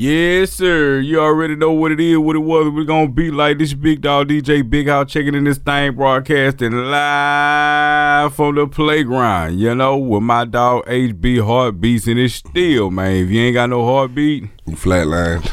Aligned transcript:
Yes, 0.00 0.52
sir. 0.52 1.00
You 1.00 1.18
already 1.18 1.56
know 1.56 1.72
what 1.72 1.90
it 1.90 1.98
is, 1.98 2.18
what 2.18 2.36
it 2.36 2.38
was. 2.38 2.72
We're 2.72 2.84
gonna 2.84 3.08
be 3.08 3.32
like 3.32 3.58
this 3.58 3.74
big 3.74 4.00
dog 4.00 4.28
DJ 4.28 4.62
Big 4.62 4.86
House 4.86 5.10
checking 5.10 5.34
in 5.34 5.42
this 5.42 5.58
thing, 5.58 5.96
broadcasting 5.96 6.70
live 6.70 8.32
from 8.32 8.54
the 8.54 8.68
playground. 8.68 9.58
You 9.58 9.74
know, 9.74 9.96
with 9.96 10.22
my 10.22 10.44
dog 10.44 10.86
HB 10.86 11.38
Heartbeatz 11.38 12.06
and 12.06 12.20
it's 12.20 12.34
still, 12.34 12.92
man. 12.92 13.24
If 13.24 13.30
you 13.30 13.40
ain't 13.40 13.54
got 13.54 13.70
no 13.70 13.84
heartbeat, 13.84 14.44
You 14.66 14.76
flatlined. 14.76 15.50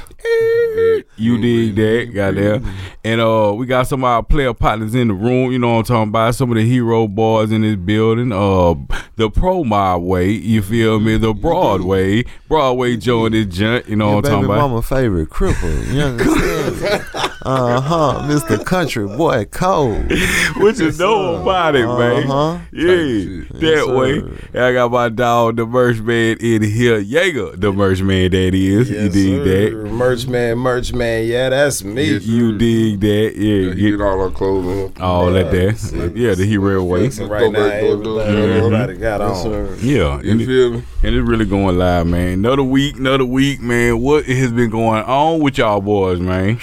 You 1.18 1.38
dig 1.42 1.76
that, 1.76 2.12
goddamn. 2.14 2.66
And 3.04 3.22
uh, 3.22 3.54
we 3.56 3.66
got 3.66 3.88
some 3.88 4.04
of 4.04 4.08
our 4.10 4.24
player 4.24 4.54
partners 4.54 4.96
in 4.96 5.08
the 5.10 5.14
room. 5.14 5.52
You 5.52 5.60
know 5.60 5.74
what 5.74 5.78
I'm 5.80 5.84
talking 5.86 6.10
about? 6.10 6.36
Some 6.36 6.52
of 6.52 6.58
the 6.58 6.66
hero 6.66 7.08
boys 7.08 7.52
in 7.52 7.62
this 7.62 7.76
building. 7.76 8.32
Uh, 8.32 8.76
the 9.16 9.30
Pro 9.30 9.64
Mob 9.64 10.02
way, 10.04 10.30
you 10.32 10.62
feel 10.62 11.00
me? 11.00 11.18
The 11.18 11.34
Broadway, 11.34 12.26
Broadway 12.48 12.98
Joe 12.98 13.26
and 13.26 13.36
this 13.36 13.46
junk. 13.56 13.88
You 13.88 13.96
know 13.96 14.08
Your 14.08 14.16
what 14.18 14.26
I'm 14.26 14.32
talking 14.32 14.46
about? 14.46 14.58
mama 14.70 14.82
favorite 14.82 15.30
cripple. 15.30 15.94
You 15.94 16.02
understand? 16.02 17.25
Uh 17.46 17.80
huh. 17.80 18.22
Mr. 18.24 18.64
Country 18.66 19.06
Boy 19.08 19.46
Cole. 19.46 20.02
What 20.58 20.78
you 20.80 20.92
know 20.94 21.42
about 21.42 21.76
it, 21.76 21.86
man? 21.86 22.30
Uh-huh. 22.30 22.60
Yeah, 22.72 22.88
shit. 22.88 23.50
that 23.50 23.62
Yes, 23.62 23.88
way. 23.88 24.20
sir. 24.22 24.40
And 24.54 24.64
I 24.64 24.74
got 24.74 24.92
my 24.92 25.10
dog, 25.10 25.58
the 25.58 25.66
merch 25.66 26.00
man 26.00 26.38
in 26.40 26.64
here. 26.64 27.00
Yeaga, 27.04 27.60
the 27.60 27.72
merch 27.74 28.02
man 28.02 28.32
that 28.32 28.54
is. 28.56 28.90
you 28.90 29.10
dig 29.10 29.44
that? 29.74 29.92
Merch 29.92 30.28
man, 30.28 30.58
merch 30.58 30.94
man. 30.94 31.26
Yeah, 31.28 31.50
that's 31.50 31.84
me. 31.84 32.14
Yes, 32.14 32.24
You 32.26 32.58
dig 32.58 33.00
that? 33.02 33.34
Yeah, 33.36 33.54
Yeah, 33.54 33.74
he 33.74 33.82
get 33.92 33.98
get 33.98 34.02
all 34.02 34.22
our 34.22 34.32
clothes 34.32 34.96
in. 34.96 35.02
all 35.02 35.32
that 35.32 35.52
there. 35.52 35.72
Yeah, 36.16 36.34
the 36.36 36.46
hero 36.46 36.84
way. 36.84 37.02
Flexing 37.10 37.28
right 37.28 37.52
now, 37.52 37.60
Throwback 37.60 37.82
door, 37.82 38.04
door. 38.04 38.22
everything 38.22 38.52
everybody 38.58 38.98
got 38.98 39.22
on. 39.22 39.78
Yeah, 39.82 40.16
and 40.20 40.26
You 40.26 40.40
it, 40.40 40.46
feel 40.46 40.72
me? 40.72 40.84
and 41.04 41.16
it's 41.16 41.28
really 41.28 41.46
going 41.46 41.78
live, 41.78 42.08
man. 42.08 42.30
Another 42.40 42.64
week, 42.64 42.96
another 42.98 43.26
week, 43.26 43.62
man. 43.62 44.00
What 44.00 44.26
has 44.26 44.52
been 44.52 44.70
going 44.70 45.04
on 45.04 45.42
with 45.42 45.58
y'all 45.60 45.82
boys, 45.82 46.20
man? 46.20 46.60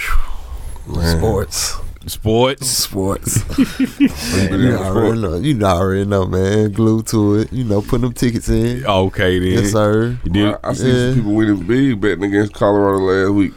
Man. 0.86 1.18
Sports. 1.18 1.76
Sports. 2.06 2.68
Sports. 2.68 3.42
Been 3.54 4.54
in 4.54 4.60
You 4.60 4.76
already 4.76 5.20
know. 5.20 5.36
You 5.36 5.54
know, 5.54 5.66
already 5.66 6.04
know, 6.04 6.26
man. 6.26 6.72
Glued 6.72 7.06
to 7.08 7.36
it. 7.36 7.52
You 7.52 7.64
know, 7.64 7.80
putting 7.80 8.00
them 8.02 8.12
tickets 8.12 8.48
in. 8.48 8.84
Okay, 8.84 9.38
then. 9.38 9.62
Yes, 9.62 9.72
sir. 9.72 10.18
You 10.24 10.30
did. 10.32 10.54
I, 10.54 10.58
I 10.64 10.72
see 10.72 10.88
Yeah. 10.88 11.10
some 11.10 11.14
people 11.20 11.34
winning 11.34 11.64
big 11.66 12.00
betting 12.00 12.24
against 12.24 12.54
Colorado 12.54 12.98
last 12.98 13.30
week. 13.32 13.52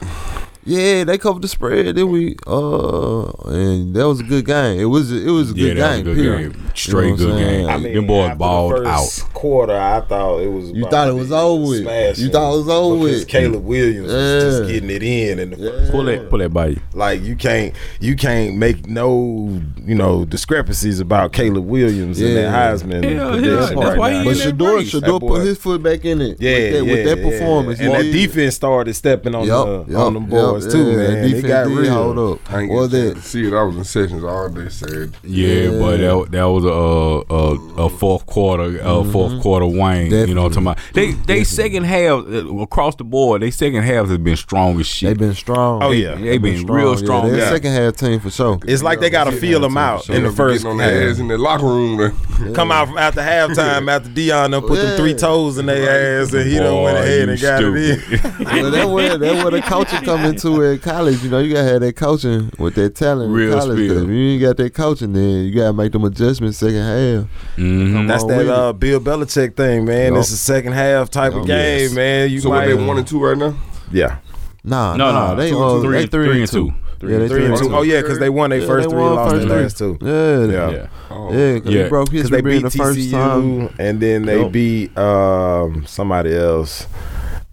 Yeah, 0.68 1.04
they 1.04 1.18
covered 1.20 1.44
the 1.44 1.48
spread. 1.48 1.96
Then 1.96 2.10
we 2.10 2.36
uh, 2.48 3.26
and 3.50 3.96
that 3.96 4.08
was 4.08 4.20
a 4.20 4.24
good 4.24 4.46
game. 4.46 4.80
It 4.80 4.86
was 4.86 5.12
it 5.12 5.30
was 5.30 5.52
a 5.52 5.54
good 5.54 5.78
that 5.78 5.90
was 5.92 6.00
a 6.00 6.04
game. 6.04 6.06
good 6.06 6.16
period. 6.18 6.54
game. 6.54 6.72
Straight 6.74 7.06
You 7.06 7.12
know 7.12 7.18
good 7.18 7.38
saying? 7.38 7.66
game. 7.68 7.70
I 7.70 7.78
mean, 7.78 7.94
Them 7.94 8.08
boys 8.08 8.26
after 8.30 8.38
balled 8.40 8.72
the 8.74 8.78
first 8.84 9.22
out. 9.24 9.34
Quarter, 9.34 9.78
I 9.78 10.02
thought 10.02 10.40
it 10.40 10.48
was. 10.48 10.72
You 10.72 10.82
about 10.82 10.92
thought 10.92 11.08
it 11.10 11.14
was 11.14 11.32
over 11.32 11.62
with. 11.70 12.18
You 12.20 12.30
thought 12.30 12.54
it 12.54 12.58
was 12.58 12.70
over 12.70 12.96
with. 13.04 13.28
Caleb 13.28 13.64
Williams 13.64 14.12
was 14.12 14.44
just 14.44 14.72
getting 14.72 14.90
it 14.90 15.04
in 15.04 15.40
in 15.40 15.50
the 15.52 15.58
first. 15.58 15.92
Pull 15.92 16.04
that, 16.06 16.30
pull 16.32 16.40
that 16.40 16.50
by 16.54 16.68
you. 16.68 16.82
Like 16.94 17.22
you 17.22 17.36
can't, 17.36 17.76
you 18.00 18.16
can't 18.16 18.58
make 18.58 18.88
no, 18.88 19.62
you 19.84 19.94
know, 19.96 20.26
discrepancies 20.26 21.00
about 21.00 21.32
Caleb 21.32 21.66
Williams 21.66 22.20
and 22.20 22.36
that 22.38 22.52
Heisman. 22.52 23.04
Yeah, 23.04 23.30
prediction 23.32 23.78
yeah, 23.78 23.84
that's 23.86 23.98
why 24.00 24.14
he 24.14 24.24
But 24.24 24.32
in 24.32 24.38
that 24.58 24.58
Shedeur, 24.58 24.76
race. 24.78 24.92
Shedeur 24.94 25.20
put 25.20 25.42
his 25.46 25.58
foot 25.60 25.84
back 25.84 26.04
in 26.06 26.22
it. 26.22 26.42
Yeah, 26.42 26.54
with 26.56 26.72
that, 26.74 26.86
yeah, 26.86 26.92
with 26.94 27.06
that 27.06 27.18
yeah. 27.20 27.30
performance. 27.30 27.80
and 27.80 27.94
that 27.94 28.04
defense 28.04 28.56
started 28.56 28.94
stepping 28.96 29.36
on 29.36 29.46
Yup, 29.46 29.86
the, 29.88 29.94
yup, 29.94 30.02
on 30.02 30.14
them 30.16 30.26
boys 30.26 30.55
yup, 30.64 30.72
too, 30.72 30.90
yeah, 30.92 30.96
man. 30.98 30.98
that 30.98 31.18
It 31.26 31.28
defense 31.28 31.48
got 31.48 31.68
did 31.68 31.78
real. 31.78 31.94
hold 31.94 32.20
up. 32.40 32.54
I 32.54 32.62
ain't 32.62 32.72
Or 32.72 32.88
that 32.88 33.18
see 33.22 33.48
it. 33.48 33.54
I 33.54 33.64
was 33.64 33.76
in 33.78 33.84
sessions 33.84 34.24
all 34.24 34.50
day 34.50 34.70
Saturday. 34.70 35.12
Yeah, 35.24 35.48
Yeah. 35.48 35.80
but 35.80 35.98
that, 35.98 36.28
that 36.32 36.44
was 36.44 36.64
a, 36.66 37.34
a 37.34 37.86
a 37.86 37.90
fourth 37.90 38.26
quarter 38.26 38.80
a 38.82 39.04
fourth 39.04 39.42
quarter 39.42 39.66
Wayne. 39.66 40.12
You 40.12 40.34
know 40.34 40.44
what 40.44 40.56
I'm 40.58 40.66
talking 40.66 40.82
about? 40.84 40.94
They 40.94 41.12
they 41.12 41.44
second 41.44 41.84
half 41.84 42.26
uh, 42.28 42.58
across 42.60 42.96
the 42.96 43.04
board. 43.04 43.42
They 43.42 43.52
second 43.52 43.84
half 43.84 44.08
has 44.08 44.18
been 44.18 44.36
strong 44.38 44.80
as 44.80 44.88
shit. 44.88 45.10
They've 45.10 45.18
been 45.18 45.34
strong. 45.34 45.84
Oh, 45.84 45.92
yeah. 45.92 46.16
they've 46.16 46.42
been 46.42 46.66
real 46.66 46.96
strong. 46.98 47.26
Yeah, 47.26 47.32
they're 47.32 47.40
Yeah. 47.42 47.50
second 47.50 47.72
half 47.74 47.96
team 47.98 48.20
for 48.20 48.30
sure. 48.32 48.60
It's 48.66 48.84
like 48.84 49.00
they 49.00 49.10
got 49.10 49.26
to 49.26 49.32
feel 49.32 49.60
them 49.60 49.78
out 49.78 50.10
in 50.10 50.24
the 50.24 50.32
first 50.32 50.66
on 50.66 50.78
their 50.78 51.10
ass 51.10 51.18
half. 51.18 51.20
in 51.20 51.28
the 51.28 51.38
locker 51.38 51.66
room. 51.66 51.98
There. 51.98 52.54
Come 52.54 52.72
out 52.72 52.88
from 52.88 52.98
after 52.98 53.22
halftime 53.22 53.90
after 53.92 54.10
Deion 54.10 54.52
done 54.52 54.62
put 54.62 54.76
them 54.76 54.98
three 54.98 55.14
toes 55.14 55.58
in 55.58 55.66
their 55.66 56.22
ass 56.22 56.34
and 56.34 56.48
he 56.50 56.58
done 56.58 56.84
went 56.84 56.98
Boy, 56.98 57.02
ahead 57.02 57.30
and 57.30 57.42
got 57.42 57.64
it 57.64 57.66
in. 57.76 58.46
well, 58.46 58.72
that 58.72 58.90
where 58.90 59.18
that 59.18 59.36
where 59.44 59.52
the 59.52 59.62
coaching 59.62 60.02
come 60.04 60.22
into 60.26 60.45
at 60.46 60.82
college. 60.82 61.24
You 61.24 61.30
know, 61.30 61.40
you 61.40 61.54
gotta 61.54 61.68
have 61.68 61.82
that 61.82 61.96
coaching 61.96 62.52
with 62.60 62.76
that 62.76 62.96
talent 62.96 63.32
Real 63.32 63.54
in 63.54 63.60
college. 63.60 63.90
'cause. 63.90 64.02
If 64.04 64.10
you 64.10 64.16
ain't 64.16 64.42
got 64.42 64.58
that 64.58 64.74
coaching, 64.74 65.14
then 65.14 65.46
you 65.46 65.52
gotta 65.56 65.74
make 65.74 65.92
them 65.92 66.04
adjustments 66.06 66.58
second 66.60 66.76
half. 66.84 67.26
Mhm. 67.58 68.08
That's 68.08 68.24
that 68.26 68.48
uh, 68.48 68.74
Bill 68.74 69.00
Belichick 69.00 69.56
thing, 69.56 69.86
man. 69.86 70.14
Yup. 70.14 70.20
It's 70.22 70.32
a 70.32 70.38
second 70.38 70.74
half 70.74 71.10
type 71.10 71.34
of 71.34 71.46
game, 71.48 71.80
Yes. 71.90 71.94
man. 71.94 72.30
You 72.30 72.40
So 72.42 72.50
what 72.50 72.66
they 72.66 72.74
one 72.74 72.98
and 72.98 73.08
two 73.08 73.20
right 73.24 73.38
now? 73.38 73.56
yeah, 73.92 74.18
Nah, 74.64 74.96
No, 74.96 75.12
nah, 75.12 75.30
no, 75.34 75.36
they 75.42 75.50
two- 75.52 75.60
uh, 75.64 75.82
three- 75.82 75.98
they 75.98 76.06
three, 76.08 76.26
three 76.26 76.32
and 76.32 76.40
and 76.42 76.50
two. 76.52 76.68
two. 77.02 77.08
Yeah, 77.08 77.20
they 77.20 77.28
three 77.28 77.46
and 77.46 77.56
two. 77.58 77.68
two. 77.68 77.76
Oh 77.76 77.82
yeah, 77.84 78.02
because 78.02 78.18
they 78.20 78.30
won 78.30 78.50
their 78.50 78.60
Yeah, 78.62 78.68
first 78.68 78.90
they 78.90 78.96
three, 78.96 79.02
won 79.04 79.16
lost 79.16 79.36
their 79.36 79.62
last 79.62 79.78
two. 79.78 79.98
Yeah, 80.02 80.46
Yeah. 80.46 80.72
Yeah. 80.72 80.86
Oh. 81.12 81.30
yeah, 81.32 81.54
because 81.56 81.72
Yeah. 81.72 81.84
they 81.84 81.90
broke 81.90 82.10
history 82.12 82.42
they 82.42 82.50
beat 82.50 82.64
the 82.64 82.70
first 82.72 83.12
time. 83.12 83.42
TCU, 83.44 83.70
and 83.78 84.00
then 84.00 84.26
they 84.26 84.42
Yup. 84.42 84.52
beat 84.52 84.98
um, 84.98 85.84
somebody 85.86 86.36
else, 86.36 86.88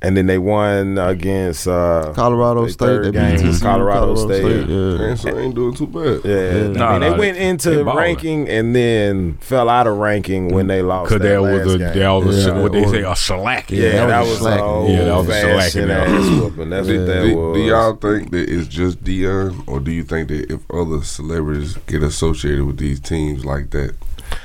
and 0.03 0.17
then 0.17 0.27
they 0.27 0.37
won 0.39 0.99
against 0.99 1.67
uh, 1.69 2.13
Colorado 2.15 2.67
State, 2.67 2.87
they 3.03 3.11
beat 3.11 3.13
game, 3.13 3.39
TCU, 3.39 3.63
Colorado 3.63 4.15
State. 4.17 4.67
yeah. 4.69 4.99
Man, 4.99 5.17
so 5.17 5.33
they 5.33 5.43
ain't 5.43 5.55
doing 5.55 5.75
too 5.75 5.87
bad. 5.87 6.21
Yeah, 6.25 6.35
Yeah. 6.35 6.65
I 6.65 6.69
Nah, 6.73 6.99
mean, 6.99 7.01
they 7.13 7.19
went 7.19 7.37
into 7.39 7.71
they 7.71 7.83
ranking 7.85 8.49
and 8.49 8.75
then 8.75 9.35
fell 9.39 9.69
out 9.69 9.87
of 9.87 9.97
ranking 9.99 10.49
when 10.49 10.67
they 10.67 10.83
lost. 10.83 11.09
Cause 11.11 11.21
that 11.21 11.29
that 11.29 11.41
was 11.41 11.67
last 11.67 11.75
a 11.75 11.79
game. 11.79 11.99
that 11.99 12.09
was 12.11 12.47
a, 12.47 12.55
what 12.63 12.73
they 12.73 12.85
say 12.87 13.03
a 13.03 13.15
shellac. 13.17 13.71
yeah, 13.71 13.91
that 13.93 14.07
that 14.09 14.21
was 14.21 14.29
was, 14.31 14.39
slacking. 14.41 14.91
Yeah, 14.95 15.05
that 15.05 15.17
was 15.17 15.29
a 15.29 15.33
fashioned 15.33 15.87
slacking. 15.87 15.91
ass 15.91 16.41
whooping. 16.41 16.71
That's 16.71 16.89
what 16.89 17.07
that 17.07 17.23
Do, 17.23 17.37
was. 17.37 17.57
do 17.57 17.63
y'all 17.63 17.97
think 17.97 18.31
that 18.33 18.49
it's 18.51 18.69
just 18.69 19.05
Deion, 19.05 19.63
or 19.69 19.79
do 19.81 19.91
you 19.93 20.03
think 20.05 20.29
that 20.29 20.51
if 20.53 20.61
other 20.71 21.03
celebrities 21.03 21.77
get 21.87 22.03
associated 22.03 22.65
with 22.65 22.79
these 22.79 22.99
teams 23.01 23.45
like 23.45 23.71
that, 23.71 23.95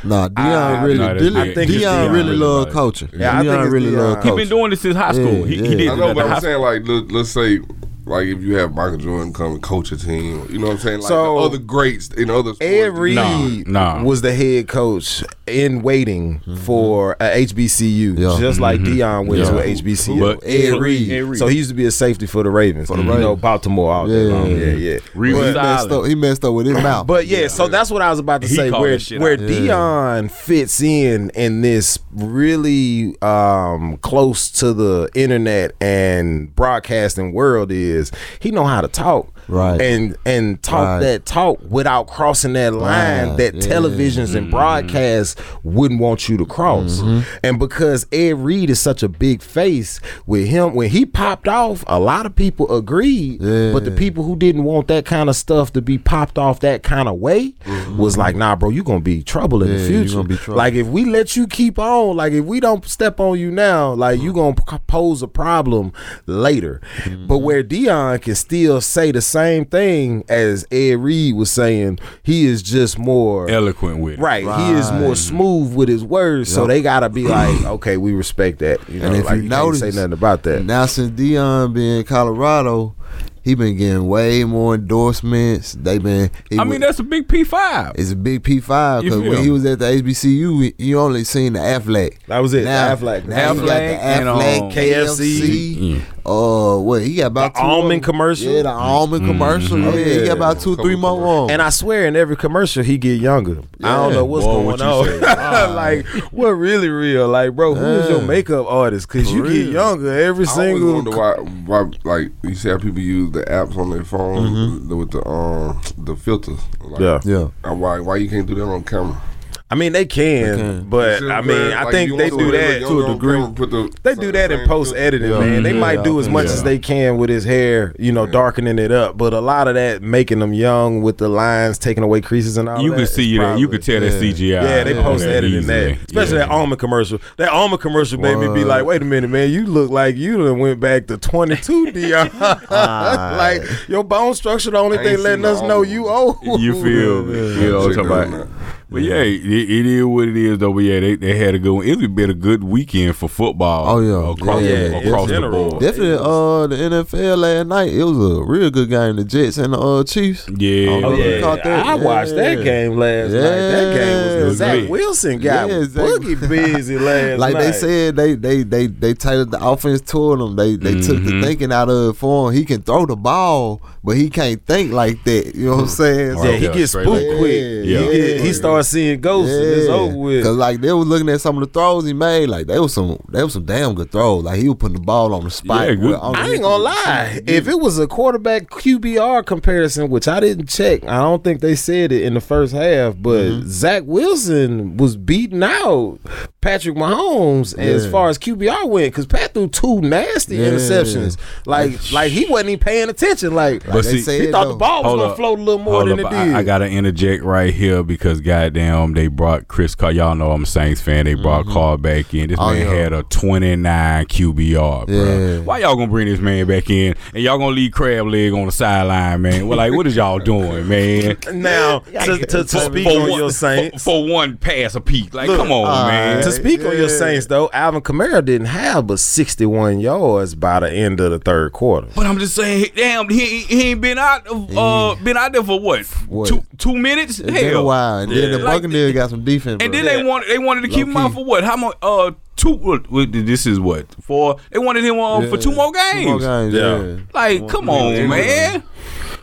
Nah, 0.04 0.30
Deion 0.30 0.38
I- 0.38 0.84
really, 0.84 0.98
nah, 1.00 1.14
that's 1.14 1.24
Deion. 1.26 1.38
I 1.38 1.54
think 1.54 1.72
Deion 1.72 1.80
Deion 1.82 2.12
really 2.12 2.24
really 2.30 2.38
love 2.38 2.60
like 2.60 2.68
it. 2.68 2.74
coaching. 2.74 3.10
Yeah, 3.14 3.34
I 3.40 3.42
think 3.44 3.52
Deion 3.52 3.72
really 3.72 3.92
Deion. 3.92 3.98
love 3.98 4.24
He 4.24 4.30
He 4.30 4.36
been 4.36 4.50
doing 4.50 4.70
this 4.72 4.82
since 4.82 4.96
high 4.96 5.12
school. 5.12 5.26
Yeah, 5.26 5.46
he, 5.46 5.56
yeah. 5.56 5.68
he 5.70 5.76
did 5.76 5.90
I 5.90 5.94
it 5.94 5.98
know, 5.98 6.14
but 6.14 6.26
I'm 6.32 6.42
saying 6.42 6.62
like 6.62 6.88
let, 6.88 7.12
let's 7.12 7.30
say 7.30 7.60
like 8.06 8.28
if 8.28 8.42
you 8.42 8.56
have 8.58 8.74
Michael 8.74 8.98
Jordan 8.98 9.34
come 9.34 9.54
and 9.54 9.62
coach 9.64 9.92
a 9.92 9.98
team, 9.98 10.48
you 10.50 10.60
know 10.60 10.68
what 10.68 10.74
I'm 10.74 10.80
saying? 10.80 11.00
Like 11.02 11.08
So- 11.10 11.36
the 11.36 11.42
other 11.42 11.58
greats 11.58 12.08
in 12.10 12.30
other 12.30 12.54
sports. 12.54 12.62
Ed 12.62 12.94
Reed 12.98 13.16
Nah, 13.16 13.98
nah. 13.98 14.04
was 14.04 14.22
the 14.22 14.34
head 14.34 14.68
coach 14.68 15.24
in 15.48 15.82
waiting 15.82 16.40
for 16.64 17.14
a 17.20 17.46
HBCU, 17.46 18.14
Mm-hmm. 18.14 18.22
Yeah. 18.22 18.38
just 18.40 18.60
like 18.60 18.82
Deion 18.82 19.28
went 19.28 19.44
Yeah. 19.44 19.50
to 19.52 19.58
a 19.60 19.64
HBCU. 19.64 20.20
But- 20.20 20.44
Ed, 20.48 20.80
Reed. 20.80 21.12
Ed 21.12 21.24
Reed. 21.24 21.40
So 21.40 21.48
he 21.48 21.58
used 21.58 21.70
to 21.70 21.76
be 21.76 21.86
a 21.86 21.92
safety 21.92 22.26
for 22.26 22.44
the 22.44 22.50
Ravens. 22.50 22.88
For 22.88 22.98
the 22.98 23.04
you 23.04 23.10
know, 23.20 23.36
Baltimore 23.36 23.92
all 23.94 24.08
day 24.08 24.28
Yeah. 24.28 24.34
long. 24.34 24.52
Yeah, 24.52 24.66
yeah. 24.74 25.00
Reed 25.16 25.36
He 25.36 25.42
messed, 25.42 25.92
up, 25.92 26.06
he 26.06 26.16
messed 26.16 26.44
up 26.46 26.54
with 26.54 26.66
his 26.68 26.76
mouth. 26.82 27.08
But 27.08 27.28
yeah, 27.28 27.48
so 27.48 27.68
that's 27.68 27.90
what 27.92 28.02
I 28.02 28.10
was 28.10 28.20
about 28.20 28.42
to 28.42 28.48
He 28.48 28.56
say. 28.56 28.72
Where 28.72 28.98
where 29.20 29.34
out. 29.34 29.40
Yeah. 29.40 29.48
Deion 29.50 30.32
fits 30.32 30.82
in 30.82 31.30
in 31.32 31.62
this 31.62 31.98
really 32.14 33.16
um, 33.22 33.98
close 33.98 34.50
to 34.52 34.74
the 34.74 35.10
internet 35.16 35.72
and 35.82 36.54
broadcasting 36.56 37.34
world 37.34 37.72
is 37.72 38.12
he 38.40 38.52
know 38.52 38.66
how 38.66 38.82
to 38.82 38.88
talk. 38.88 39.34
Right. 39.48 39.80
And 39.82 40.16
and 40.26 40.62
talk 40.62 40.86
Right. 40.88 41.00
that 41.02 41.26
talk 41.26 41.60
without 41.70 42.08
crossing 42.08 42.54
that 42.54 42.74
line 42.74 43.30
Right. 43.30 43.38
that 43.38 43.56
Yeah. 43.56 43.62
televisions 43.62 44.36
and 44.36 44.52
broadcasts 44.52 45.36
wouldn't 45.64 46.00
want 46.02 46.28
you 46.30 46.38
to 46.38 46.46
cross. 46.46 47.00
Mm-hmm. 47.00 47.20
And 47.44 47.60
because 47.60 48.06
Ed 48.12 48.38
Reed 48.44 48.70
is 48.70 48.80
such 48.80 49.04
a 49.04 49.08
big 49.10 49.42
face 49.42 50.00
with 50.26 50.48
him, 50.48 50.74
when 50.76 50.90
he 50.90 51.06
popped 51.06 51.48
off, 51.48 51.84
a 51.88 52.00
lot 52.00 52.26
of 52.26 52.36
people 52.36 52.74
agreed. 52.76 53.42
Yeah. 53.42 53.72
But 53.72 53.86
the 53.86 53.92
people 53.92 54.24
who 54.24 54.36
didn't 54.36 54.64
want 54.64 54.88
that 54.90 55.06
kind 55.06 55.30
of 55.30 55.36
stuff 55.36 55.72
to 55.74 55.82
be 55.82 55.98
popped 55.98 56.38
off 56.38 56.60
that 56.62 56.84
kind 56.84 57.08
of 57.08 57.16
way 57.16 57.54
was 57.98 58.18
like, 58.18 58.36
nah, 58.36 58.56
bro, 58.56 58.70
you're 58.70 58.84
gonna 58.84 59.00
be 59.00 59.24
trouble 59.24 59.64
in 59.64 59.70
Yeah, 59.72 59.78
the 59.78 59.86
future. 59.88 60.24
be 60.24 60.36
trouble. 60.36 60.58
Like 60.58 60.74
if 60.74 60.88
we 60.88 61.06
let 61.06 61.36
you 61.36 61.48
keep 61.48 61.80
on, 61.80 62.16
like 62.18 62.34
if 62.34 62.44
we 62.46 62.60
don't 62.60 62.86
step 62.88 63.20
on 63.20 63.40
you 63.40 63.52
now, 63.52 63.94
like 63.94 64.22
you're 64.22 64.34
gonna 64.34 64.56
pose 64.88 65.22
a 65.22 65.28
problem 65.28 65.94
later. 66.26 66.82
Mm-hmm. 67.04 67.28
But 67.28 67.38
where 67.40 67.64
Deion 67.64 68.22
can 68.22 68.36
still 68.36 68.82
say 68.82 69.12
the 69.12 69.22
same 69.22 69.37
thing 69.66 70.24
as 70.30 70.66
Ed 70.72 71.00
Reed 71.00 71.36
was 71.36 71.50
saying, 71.52 72.00
he 72.24 72.46
is 72.46 72.62
just 72.62 72.98
more 72.98 73.50
eloquent 73.50 74.00
with 74.00 74.16
it. 74.16 74.20
Right. 74.20 74.44
He 74.44 74.72
is 74.74 74.92
more 74.92 75.16
smooth 75.16 75.76
with 75.76 75.90
his 75.90 76.04
words, 76.04 76.54
so 76.54 76.66
they 76.68 76.82
gotta 76.82 77.10
be 77.10 77.24
like, 77.28 77.64
okay, 77.66 77.98
we 77.98 78.14
respect 78.14 78.60
that. 78.60 78.88
You 78.90 79.00
know, 79.00 79.08
and 79.08 79.16
if 79.18 79.26
like 79.26 79.38
you 79.38 79.44
you 79.44 79.50
notice, 79.50 79.82
can't 79.82 79.94
say 79.94 80.00
nothing 80.00 80.14
about 80.14 80.44
that. 80.44 80.64
Now 80.66 80.86
since 80.86 81.12
Deion 81.12 81.74
been 81.74 82.00
in 82.00 82.04
Colorado, 82.06 82.96
he 83.44 83.56
been 83.56 83.78
getting 83.78 84.08
way 84.10 84.44
more 84.44 84.76
endorsements. 84.76 85.72
They 85.74 86.00
been. 86.00 86.30
He 86.50 86.58
I 86.58 86.64
wa- 86.64 86.70
mean, 86.70 86.82
that's 86.82 87.00
a 87.00 87.04
big 87.04 87.30
P 87.30 87.46
five. 87.46 87.94
it's 87.96 88.12
a 88.12 88.16
big 88.18 88.44
P 88.44 88.60
five 88.60 89.04
because 89.04 89.22
when 89.22 89.32
me? 89.32 89.42
he 89.44 89.50
was 89.50 89.66
at 89.66 89.80
the 89.80 89.86
HBCU, 89.86 90.74
you 90.78 91.00
only 91.00 91.24
seen 91.24 91.54
the 91.54 91.60
Aflac. 91.60 92.18
That 92.28 92.40
was 92.40 92.54
it. 92.54 92.66
Now, 92.66 92.94
the 92.94 93.06
Aflac. 93.06 93.26
now 93.26 93.54
he 93.54 93.60
got 93.62 93.66
the 93.66 93.72
Aflac 93.72 93.98
and, 94.00 94.26
Aflac, 94.28 94.62
um, 94.64 94.72
KFC, 94.72 95.76
Yeah. 95.96 96.02
Uh, 96.28 96.78
what 96.78 97.02
he 97.04 97.16
got 97.16 97.28
about 97.28 97.54
The 97.54 97.60
two 97.60 97.66
of 97.66 97.72
almond 97.72 98.04
them. 98.04 98.12
commercial? 98.12 98.52
Yeah, 98.52 98.62
the 98.64 98.70
almond 98.70 99.26
commercial. 99.26 99.80
Yeah, 99.80 99.92
he 100.20 100.26
got 100.26 100.38
about 100.38 100.60
two, 100.60 100.76
three 100.76 100.96
more 100.96 101.26
on. 101.26 101.52
And 101.52 101.62
I 101.62 101.70
swear, 101.70 102.06
in 102.08 102.16
every 102.16 102.36
commercial, 102.36 102.84
he 102.84 102.98
get 102.98 103.20
younger. 103.22 103.62
I 103.84 103.96
don't 103.96 104.14
know 104.14 104.26
what's 104.26 104.46
Boy, 104.46 104.52
going 104.54 104.66
what 104.66 104.82
on. 104.82 105.06
say? 105.06 105.20
like, 105.74 106.06
what 106.34 106.50
really 106.50 106.90
real? 106.90 107.28
Like, 107.28 107.56
bro, 107.56 107.76
who 107.76 107.86
is 107.86 108.10
your 108.10 108.22
makeup 108.22 108.66
artist? 108.68 109.08
Because 109.08 109.32
you 109.32 109.46
For 109.46 109.52
get 109.54 109.68
younger 109.70 110.12
every 110.20 110.46
I 110.46 110.52
always 110.52 110.52
single. 110.52 110.94
wonder 110.96 111.12
why, 111.18 111.34
why, 111.66 111.92
like 112.04 112.32
you 112.44 112.56
see 112.56 112.70
how 112.70 112.78
people 112.78 113.00
use 113.00 113.32
the 113.32 113.44
apps 113.44 113.78
on 113.78 113.92
their 113.92 114.04
phone 114.04 114.88
with 114.90 115.12
the 115.12 115.26
um 115.28 115.82
the 115.98 116.16
filters. 116.16 116.60
Like, 116.82 117.00
Yeah. 117.02 117.20
yeah, 117.64 117.72
Why 117.72 118.00
why 118.00 118.18
you 118.18 118.30
can't 118.30 118.46
do 118.48 118.56
that 118.56 118.64
on 118.64 118.84
camera? 118.84 119.22
I 119.70 119.76
mean, 119.76 119.92
they 119.92 120.06
can, 120.06 120.58
can. 120.58 120.90
but 120.90 121.22
I 121.24 121.42
mean, 121.42 121.50
saying? 121.50 121.74
I 121.74 121.84
Like, 121.84 121.92
think 121.94 122.18
they 122.18 122.30
do 122.30 122.52
that 122.52 122.80
to 122.88 123.02
a 123.04 123.08
degree. 123.14 123.42
the 123.42 123.92
They 124.02 124.16
do 124.16 124.32
that 124.32 124.50
in 124.50 124.66
post 124.66 124.96
editing, 124.96 125.30
Yeah. 125.30 125.40
man. 125.42 125.64
They 125.64 125.74
Yeah, 125.74 125.80
might 125.82 126.04
do 126.06 126.22
as 126.22 126.30
much 126.30 126.48
so. 126.48 126.54
as 126.54 126.64
they 126.64 126.80
can 126.80 127.18
with 127.18 127.30
his 127.30 127.44
hair, 127.44 127.94
you 128.00 128.14
know, 128.14 128.26
darkening 128.26 128.80
it 128.80 128.94
up. 128.94 129.18
But 129.18 129.34
a 129.34 129.42
lot 129.42 129.68
of 129.68 129.74
that 129.76 130.02
making 130.02 130.40
them 130.40 130.54
young 130.54 131.02
with 131.02 131.18
the 131.18 131.28
lines, 131.28 131.78
taking 131.78 132.02
away 132.02 132.22
creases 132.22 132.56
and 132.56 132.70
all 132.70 132.82
You 132.82 132.92
that. 132.92 132.96
can 132.96 133.04
is 133.04 133.14
see 133.14 133.38
that. 133.40 133.60
You 133.60 133.68
could 133.68 133.84
can 133.84 134.00
tell 134.00 134.10
that. 134.10 134.22
CGI. 134.22 134.64
Yeah, 134.64 134.84
they 134.86 134.98
on 134.98 135.04
post 135.04 135.26
that 135.26 135.36
editing 135.44 135.68
that, 135.68 135.98
especially 136.08 136.38
Yeah. 136.38 136.46
that 136.46 136.50
almond 136.50 136.80
commercial. 136.80 137.20
That 137.36 137.50
almond 137.50 137.82
commercial 137.82 138.22
made 138.22 138.38
me 138.38 138.48
be 138.54 138.64
like, 138.64 138.86
"Wait 138.86 139.02
a 139.02 139.06
minute, 139.06 139.30
man! 139.30 139.50
You 139.50 139.66
look 139.66 139.92
like 139.92 140.16
you 140.16 140.38
done 140.38 140.60
went 140.60 140.80
back 140.80 141.08
to 141.08 141.18
22, 141.18 141.88
Deion. 141.92 142.32
Ah. 142.72 143.36
like 143.38 143.64
your 143.90 144.06
bone 144.06 144.34
structure, 144.34 144.72
the 144.72 144.78
only 144.78 144.98
thing 145.00 145.18
letting 145.20 145.44
us 145.44 145.62
know 145.62 145.82
you 145.82 146.08
old. 146.08 146.38
You 146.42 146.72
feel 146.82 147.24
me? 147.26 147.64
You 147.64 147.70
know 147.72 147.80
what 147.80 147.98
I'm 147.98 148.08
talking 148.08 148.34
about? 148.34 148.48
Out. 148.88 148.94
But 148.94 149.02
yeah, 149.04 149.16
it, 149.16 149.46
it 149.46 149.86
is 149.86 150.06
what 150.06 150.30
it 150.30 150.38
is 150.38 150.58
though. 150.60 150.72
But 150.72 150.80
yeah, 150.80 151.00
they, 151.02 151.16
they 151.16 151.38
had 151.38 151.56
a 151.56 151.60
good 151.60 151.74
one. 151.74 151.86
It's 151.88 152.02
been 152.08 152.30
a 152.30 152.34
good 152.34 152.64
weekend 152.64 153.16
for 153.18 153.28
football. 153.28 153.98
Oh, 153.98 154.00
yeah. 154.00 154.32
across, 154.32 154.62
Yeah, 154.62 154.70
the, 154.70 154.90
yeah, 154.90 154.98
across 155.10 155.30
the 155.30 155.42
board. 155.42 155.80
definitely. 155.82 156.14
Uh, 156.14 156.68
the 156.68 156.76
NFL 157.06 157.38
last 157.38 157.68
night 157.68 157.94
it 157.94 158.04
was 158.04 158.18
a 158.40 158.44
real 158.46 158.70
good 158.72 158.90
game. 158.90 159.18
The 159.18 159.26
Jets 159.26 159.58
and 159.58 159.74
the 159.74 159.78
uh 159.80 160.04
Chiefs. 160.06 160.48
Yeah, 160.56 161.02
Oh, 161.04 161.14
yeah. 161.16 161.26
yeah. 161.40 161.56
that? 161.56 161.86
I 161.88 161.96
watched 161.96 162.36
that 162.36 162.64
game 162.64 162.98
last 162.98 163.32
night. 163.34 163.40
That 163.42 163.94
game 163.94 164.26
was 164.26 164.34
Yeah. 164.34 164.40
good. 164.40 164.56
Zach 164.58 164.80
Good. 164.80 164.90
Wilson 164.90 165.40
got 165.40 165.70
Yeah, 165.70 165.84
Zach- 165.84 166.04
boogie 166.06 166.50
busy 166.50 166.98
last 167.00 167.40
like 167.40 167.54
night. 167.56 167.62
they 167.64 167.72
said, 167.74 168.16
they 168.16 168.36
they 168.36 168.64
they 168.64 168.88
they 168.88 169.14
tailored 169.14 169.52
the 169.52 169.60
offense 169.66 170.00
toward 170.02 170.40
him. 170.40 170.56
They 170.56 170.78
they 170.78 170.94
took 171.02 171.24
the 171.24 171.32
Mhm. 171.32 171.44
thinking 171.44 171.72
out 171.74 171.90
of 171.90 172.12
it 172.12 172.18
for 172.18 172.50
him. 172.52 172.58
He 172.58 172.64
can 172.64 172.82
throw 172.82 173.06
the 173.06 173.16
ball, 173.18 173.82
but 174.04 174.16
he 174.16 174.30
can't 174.30 174.66
think 174.66 174.94
like 174.94 175.22
that. 175.26 175.56
You 175.56 175.66
know 175.66 175.76
what 175.76 175.82
I'm 175.84 175.88
saying? 175.90 176.28
Yeah, 176.38 176.42
So- 176.42 176.52
he 176.54 176.66
Yeah, 176.66 176.74
gets 176.74 176.92
straight 176.92 177.04
spooked 177.06 177.38
quick. 177.40 177.52
Yeah, 177.52 177.82
he, 177.84 177.94
yeah. 177.94 178.38
get, 178.38 178.42
he 178.78 178.84
starts 178.84 178.90
seeing 178.90 179.22
ghosts 179.22 179.54
and 179.56 179.66
it's 179.66 179.90
over 179.90 180.16
with. 180.16 180.44
Cause 180.44 180.56
like 180.56 180.82
they 180.82 180.92
were 180.94 181.00
looking 181.00 181.30
at 181.30 181.42
some 181.42 181.58
of 181.58 181.62
the 181.68 181.72
throws 181.74 182.06
he 182.06 182.14
made, 182.14 182.48
like 182.48 182.68
they 182.68 182.80
was 182.80 182.94
some 182.94 183.18
they 183.30 183.44
was 183.44 183.54
some 183.54 183.66
damn 183.66 183.94
good 183.96 184.12
throws. 184.12 184.44
Like 184.44 184.60
he 184.60 184.68
was 184.70 184.78
putting 184.78 184.96
the 184.98 185.02
ball 185.02 185.34
on 185.34 185.44
the 185.44 185.50
spot. 185.52 185.88
Yeah, 185.88 185.96
good. 185.96 186.16
On 186.20 186.34
the- 186.34 186.40
I 186.40 186.50
ain't 186.52 186.62
gonna 186.62 186.84
lie. 186.84 187.42
If 187.48 187.68
it 187.68 187.80
was 187.80 188.00
a 188.00 188.08
quarterback 188.08 188.70
QBR 188.70 189.46
comparison, 189.46 190.10
which 190.10 190.28
I 190.28 190.40
didn't 190.40 190.68
check, 190.70 191.04
I 191.06 191.18
don't 191.20 191.44
think 191.44 191.62
they 191.62 191.76
said 191.76 192.12
it 192.12 192.24
in 192.24 192.34
the 192.34 192.42
first 192.42 192.74
half, 192.74 193.16
but 193.20 193.38
Mm-hmm. 193.48 193.68
Zach 193.68 194.04
Wilson 194.06 194.98
was 194.98 195.16
beating 195.18 195.64
out 195.64 196.20
Patrick 196.68 196.98
Mahomes 196.98 197.78
as 197.80 198.06
far 198.12 198.28
as 198.28 198.38
QBR 198.38 198.90
went 198.90 199.14
because 199.14 199.26
Pat 199.26 199.54
threw 199.54 199.70
two 199.70 200.02
nasty 200.02 200.58
Yeah. 200.58 200.72
interceptions. 200.72 201.38
Like, 201.66 202.12
like 202.12 202.30
he 202.30 202.46
wasn't 202.46 202.72
even 202.72 202.80
paying 202.82 203.08
attention. 203.08 203.56
Like, 203.56 203.86
But 203.86 204.04
they 204.04 204.12
see- 204.18 204.20
said, 204.20 204.42
he 204.42 204.52
thought 204.52 204.66
though. 204.66 204.72
the 204.72 204.76
ball 204.76 205.04
was 205.04 205.08
Hold 205.08 205.20
gonna 205.20 205.32
up. 205.32 205.38
float 205.38 205.60
a 205.60 205.62
little 205.62 205.82
more 205.82 205.94
Hold 205.94 206.10
than 206.10 206.26
up, 206.26 206.34
it 206.34 206.36
did. 206.36 206.56
I, 206.56 206.60
I 206.60 206.64
gotta 206.64 206.90
interject 206.90 207.42
right 207.46 207.74
here 207.74 208.04
because 208.04 208.42
goddamn, 208.42 209.14
they 209.14 209.28
brought 209.28 209.70
Chris 209.70 209.96
Carr. 209.96 210.12
Y'all 210.12 210.36
know 210.36 210.52
I'm 210.52 210.64
a 210.64 210.66
Saints 210.66 211.00
fan. 211.00 211.24
They 211.24 211.36
brought 211.36 211.64
mm-hmm. 211.64 211.74
Carr 211.74 211.98
back 211.98 212.34
in. 212.34 212.50
This 212.50 212.58
Oh, 212.60 212.74
man 212.74 212.82
yeah. 212.86 212.94
had 212.94 213.14
a 213.14 213.24
29 213.24 214.26
QBR, 214.26 215.06
bro. 215.08 215.62
Why 215.64 215.78
y'all 215.80 215.96
gonna 215.96 216.08
bring 216.12 216.28
this 216.28 216.42
man 216.42 216.68
back 216.68 216.90
in 216.90 217.16
and 217.34 217.42
y'all 217.44 217.58
gonna 217.58 217.76
leave 217.78 217.94
crab 217.94 218.28
leg 218.28 218.52
on 218.52 218.66
the 218.66 218.74
sideline, 218.74 219.42
man? 219.42 219.70
Well, 219.70 219.78
like, 219.78 219.94
what 219.94 220.06
is 220.06 220.18
y'all 220.18 220.40
doing, 220.40 220.86
man? 220.86 221.38
now, 221.54 222.00
to, 222.00 222.38
to, 222.40 222.64
to 222.66 222.68
speak 222.68 223.08
on 223.08 223.22
one, 223.22 223.40
your 223.40 223.48
for, 223.48 223.54
Saints, 223.54 224.04
for 224.04 224.28
one 224.28 224.58
pass 224.58 224.96
a 224.96 225.00
peak, 225.02 225.34
like, 225.34 225.48
Look, 225.48 225.60
come 225.60 225.72
on, 225.72 225.88
all 225.88 226.08
man. 226.08 226.44
To 226.44 226.57
speak 226.60 226.80
on 226.82 226.92
your 226.98 227.02
Yeah. 227.10 227.18
Saints, 227.20 227.46
though, 227.48 227.70
Alvin 227.74 228.02
Kamara 228.02 228.44
didn't 228.44 228.68
have 228.68 229.08
but 229.08 229.20
61 229.20 230.00
yards 230.00 230.56
by 230.56 230.80
the 230.82 230.92
end 230.92 231.20
of 231.20 231.32
the 231.32 231.40
third 231.40 231.72
quarter. 231.74 232.08
But 232.16 232.26
I'm 232.26 232.38
just 232.40 232.56
saying, 232.56 232.88
damn, 232.96 233.30
he, 233.30 233.60
he 233.60 233.90
ain't 233.92 234.02
been 234.02 234.18
out, 234.18 234.46
of, 234.48 234.78
uh, 234.78 235.16
been 235.24 235.38
out 235.38 235.54
there 235.54 235.64
for 235.64 235.80
what, 235.80 236.06
What? 236.28 236.48
two 236.50 236.64
two 236.78 236.96
minutes? 236.96 237.40
It's 237.40 237.52
been 237.52 237.74
a 237.76 237.84
while, 237.84 238.20
and 238.20 238.32
then 238.32 238.52
the 238.52 238.58
Like, 238.60 238.82
Buccaneers 238.82 239.14
got 239.14 239.30
some 239.30 239.44
defense. 239.44 239.82
And 239.84 239.92
bro. 239.92 240.02
then 240.02 240.06
they 240.06 240.24
wanted 240.24 240.50
they 240.50 240.58
wanted 240.60 240.82
to 240.82 240.88
keep 240.90 241.08
him 241.08 241.14
Low 241.14 241.22
out 241.22 241.34
for 241.34 241.44
what? 241.46 241.64
How 241.64 241.76
much? 241.78 241.96
Uh, 242.02 242.32
two. 242.56 242.74
What, 242.74 243.10
what- 243.12 243.32
this 243.32 243.66
is 243.66 243.80
what 243.80 244.08
for? 244.22 244.58
They 244.72 244.80
wanted 244.80 245.04
him 245.06 245.18
on 245.20 245.50
for 245.50 245.58
two 245.58 245.72
more 245.72 245.92
games. 245.92 246.24
Two 246.26 246.30
more 246.30 246.40
games, 246.40 246.74
Yeah. 246.74 247.04
yeah. 247.04 247.16
Like, 247.34 247.68
come 247.68 247.90
on, 247.90 248.14
Yeah. 248.14 248.28
man. 248.28 248.84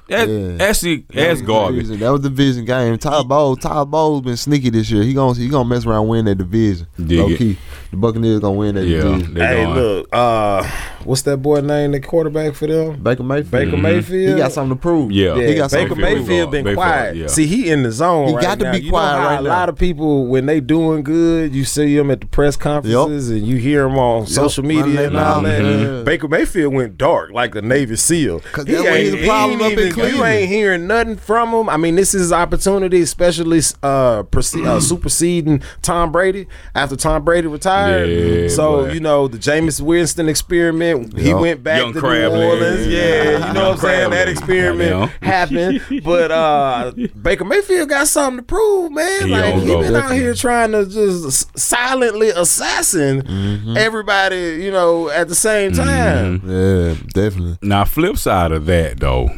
That 0.08 0.28
Yeah. 0.28 0.56
that's 0.58 0.82
the 0.82 1.02
that's 1.14 1.40
garbage. 1.40 1.88
That 1.88 2.10
was 2.12 2.20
the 2.20 2.28
division 2.28 2.66
game. 2.66 2.98
Ty 2.98 3.22
Bowles, 3.22 3.58
Ty 3.60 3.84
Bowles 3.84 4.20
been 4.20 4.36
sneaky 4.36 4.68
this 4.70 4.90
year. 4.90 5.02
He 5.02 5.14
gonna 5.14 5.38
he 5.38 5.48
gonna 5.48 5.66
mess 5.68 5.86
around 5.86 6.08
win 6.08 6.26
that 6.26 6.34
division. 6.36 6.86
Dig 7.02 7.18
Low 7.18 7.28
it. 7.30 7.38
key, 7.38 7.56
the 7.90 7.96
Buccaneers 7.96 8.40
gonna 8.40 8.52
win 8.52 8.74
that 8.74 8.84
Yeah, 8.86 9.00
division. 9.00 9.36
hey, 9.36 9.64
gone. 9.64 9.74
look, 9.74 10.08
uh, 10.12 10.62
what's 11.04 11.22
that 11.22 11.38
boy 11.38 11.60
name? 11.62 11.92
The 11.92 12.00
quarterback 12.00 12.52
for 12.54 12.66
them, 12.66 13.02
Baker 13.02 13.22
Mayfield. 13.22 13.50
Baker 13.50 13.76
Mayfield. 13.78 14.32
He 14.34 14.36
got 14.36 14.52
something 14.52 14.76
to 14.76 14.80
prove. 14.82 15.10
Yeah. 15.10 15.36
Yeah, 15.36 15.46
he 15.46 15.54
got 15.54 15.70
Baker 15.70 15.88
something 15.88 15.88
to 15.88 15.94
prove. 15.94 16.18
Mayfield 16.28 16.50
been 16.50 16.64
Mayfield, 16.64 16.76
quiet. 16.84 17.16
yeah. 17.16 17.26
See, 17.28 17.46
he 17.46 17.70
in 17.70 17.82
the 17.82 17.90
zone. 17.92 18.28
He 18.28 18.34
right 18.34 18.42
got 18.42 18.58
to 18.58 18.64
now. 18.66 18.72
be 18.72 18.78
You 18.80 18.84
know 18.84 18.90
quiet 18.90 19.16
how 19.18 19.24
right 19.26 19.40
A 19.40 19.42
now. 19.42 19.48
lot 19.48 19.68
of 19.70 19.76
people 19.76 20.26
when 20.26 20.44
they 20.44 20.60
doing 20.60 21.02
good, 21.02 21.54
you 21.54 21.64
see 21.64 21.96
them 21.96 22.10
at 22.10 22.20
the 22.20 22.26
press 22.26 22.56
conferences 22.56 23.30
and 23.30 23.46
you 23.46 23.56
hear 23.56 23.84
them 23.88 23.96
on 23.96 24.26
social 24.26 24.64
media 24.64 25.06
and 25.06 25.16
all 25.16 25.40
that. 25.40 26.02
Baker 26.04 26.28
Mayfield 26.28 26.74
went 26.74 26.98
dark 26.98 27.30
like 27.32 27.54
the 27.54 27.62
Navy 27.62 27.96
SEAL. 27.96 28.40
'Cause 28.52 28.66
that's 28.66 28.82
what 28.82 29.00
his 29.00 29.14
he 29.14 29.24
problem 29.26 29.62
ain't 29.62 29.72
up 29.72 29.78
in 29.78 29.93
even- 29.98 30.14
You 30.16 30.24
ain't 30.24 30.48
hearing 30.48 30.86
nothing 30.86 31.16
from 31.16 31.50
him. 31.50 31.68
I 31.68 31.76
mean, 31.76 31.94
this 31.96 32.14
is 32.14 32.22
his 32.22 32.32
opportunity, 32.32 33.00
especially 33.00 33.58
uh, 33.82 34.22
proce- 34.24 34.64
uh, 34.66 34.80
superseding 34.80 35.62
Tom 35.82 36.12
Brady 36.12 36.46
after 36.74 36.96
Tom 36.96 37.24
Brady 37.24 37.46
retired. 37.48 38.06
Yeah, 38.08 38.48
so 38.48 38.84
boy. 38.86 38.92
you 38.92 39.00
know 39.00 39.28
the 39.28 39.38
Jameis 39.38 39.80
Winston 39.80 40.28
experiment. 40.28 41.18
He 41.18 41.30
Yup. 41.30 41.40
went 41.40 41.62
back 41.62 41.78
Young 41.78 41.92
to 41.92 42.00
crab 42.00 42.32
New 42.32 42.38
leg. 42.38 42.48
Orleans. 42.62 42.86
Yeah, 42.86 43.48
you 43.48 43.54
know 43.54 43.68
what 43.70 43.72
I'm 43.72 43.78
saying. 43.78 44.10
That 44.10 44.28
experiment 44.28 45.10
happened, 45.22 45.82
but 46.04 46.30
uh, 46.30 46.92
Baker 47.20 47.44
Mayfield 47.44 47.88
got 47.88 48.08
something 48.08 48.38
to 48.38 48.42
prove, 48.42 48.92
man. 48.92 49.26
He 49.26 49.30
like 49.30 49.54
he 49.54 49.66
been 49.66 49.94
out 49.96 50.12
here 50.12 50.34
trying 50.34 50.72
to 50.72 50.86
just 50.86 51.56
silently 51.58 52.30
assassin 52.30 53.22
Mm-hmm. 53.24 53.76
everybody, 53.76 54.36
you 54.62 54.70
know, 54.70 55.08
at 55.08 55.28
the 55.28 55.34
same 55.34 55.72
time. 55.72 56.42
Yeah, 56.46 56.94
definitely. 57.12 57.58
Now, 57.62 57.84
flip 57.84 58.16
side 58.16 58.52
of 58.52 58.66
that 58.66 59.00
though, 59.00 59.28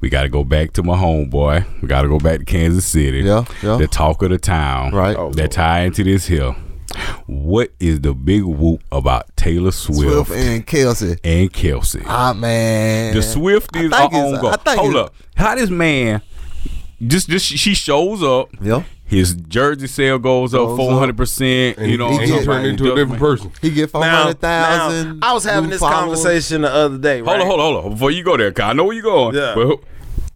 we 0.00 0.08
got 0.08 0.22
to 0.22 0.28
go 0.28 0.44
back 0.44 0.72
to 0.74 0.82
my 0.82 0.96
homeboy. 0.96 1.82
We 1.82 1.88
got 1.88 2.02
to 2.02 2.08
go 2.08 2.18
back 2.18 2.38
to 2.40 2.44
Kansas 2.44 2.84
City. 2.86 3.20
Yeah, 3.20 3.44
yeah. 3.62 3.76
The 3.76 3.86
talk 3.86 4.22
of 4.22 4.30
the 4.30 4.38
town. 4.38 4.92
Right. 4.94 5.16
Oh, 5.16 5.30
that 5.32 5.52
tie 5.52 5.80
into 5.82 6.04
this 6.04 6.26
hill. 6.26 6.54
What 7.26 7.70
is 7.78 8.00
the 8.00 8.14
big 8.14 8.42
whoop 8.42 8.82
about 8.90 9.34
Taylor 9.36 9.70
Swift, 9.70 10.00
Swift 10.26 10.30
and 10.32 10.66
Kelce. 10.66 11.18
and 11.22 11.52
Kelce? 11.52 12.02
Ah 12.06 12.32
man, 12.32 13.14
The 13.14 13.22
Swift 13.22 13.76
is 13.76 13.92
I 13.92 14.08
think 14.08 14.14
on 14.14 14.40
go. 14.40 14.56
Hold 14.76 14.96
up. 14.96 15.14
How 15.36 15.54
this 15.54 15.70
man 15.70 16.20
just 17.06 17.28
just 17.28 17.46
she 17.46 17.74
shows 17.74 18.22
up. 18.24 18.48
Yeah, 18.60 18.82
His 19.04 19.34
jersey 19.34 19.86
sale 19.86 20.18
goes 20.18 20.52
up 20.52 20.76
four 20.76 20.98
hundred 20.98 21.16
percent. 21.16 21.78
You 21.78 21.96
know, 21.96 22.10
he, 22.18 22.26
he 22.26 22.38
he 22.38 22.44
turned 22.44 22.66
into 22.66 22.92
a 22.92 22.96
different 22.96 23.20
person. 23.20 23.52
he 23.62 23.70
get 23.70 23.90
four 23.90 24.00
Now, 24.00 24.22
hundred 24.24 24.40
thousand. 24.40 25.20
now, 25.20 25.30
I 25.30 25.32
was 25.32 25.44
having 25.44 25.70
this 25.70 25.80
conversation 25.80 26.62
the 26.62 26.72
other 26.72 26.98
day. 26.98 27.20
Hold 27.20 27.40
on, 27.40 27.46
hold 27.46 27.60
on, 27.60 27.72
hold 27.72 27.84
on. 27.86 27.90
Before 27.92 28.10
you 28.10 28.24
go 28.24 28.36
there, 28.36 28.50
'cause 28.50 28.64
I 28.64 28.72
know 28.72 28.84
where 28.84 28.94
you're 28.94 29.04
going. 29.04 29.36
Yeah. 29.36 29.54
But 29.54 29.78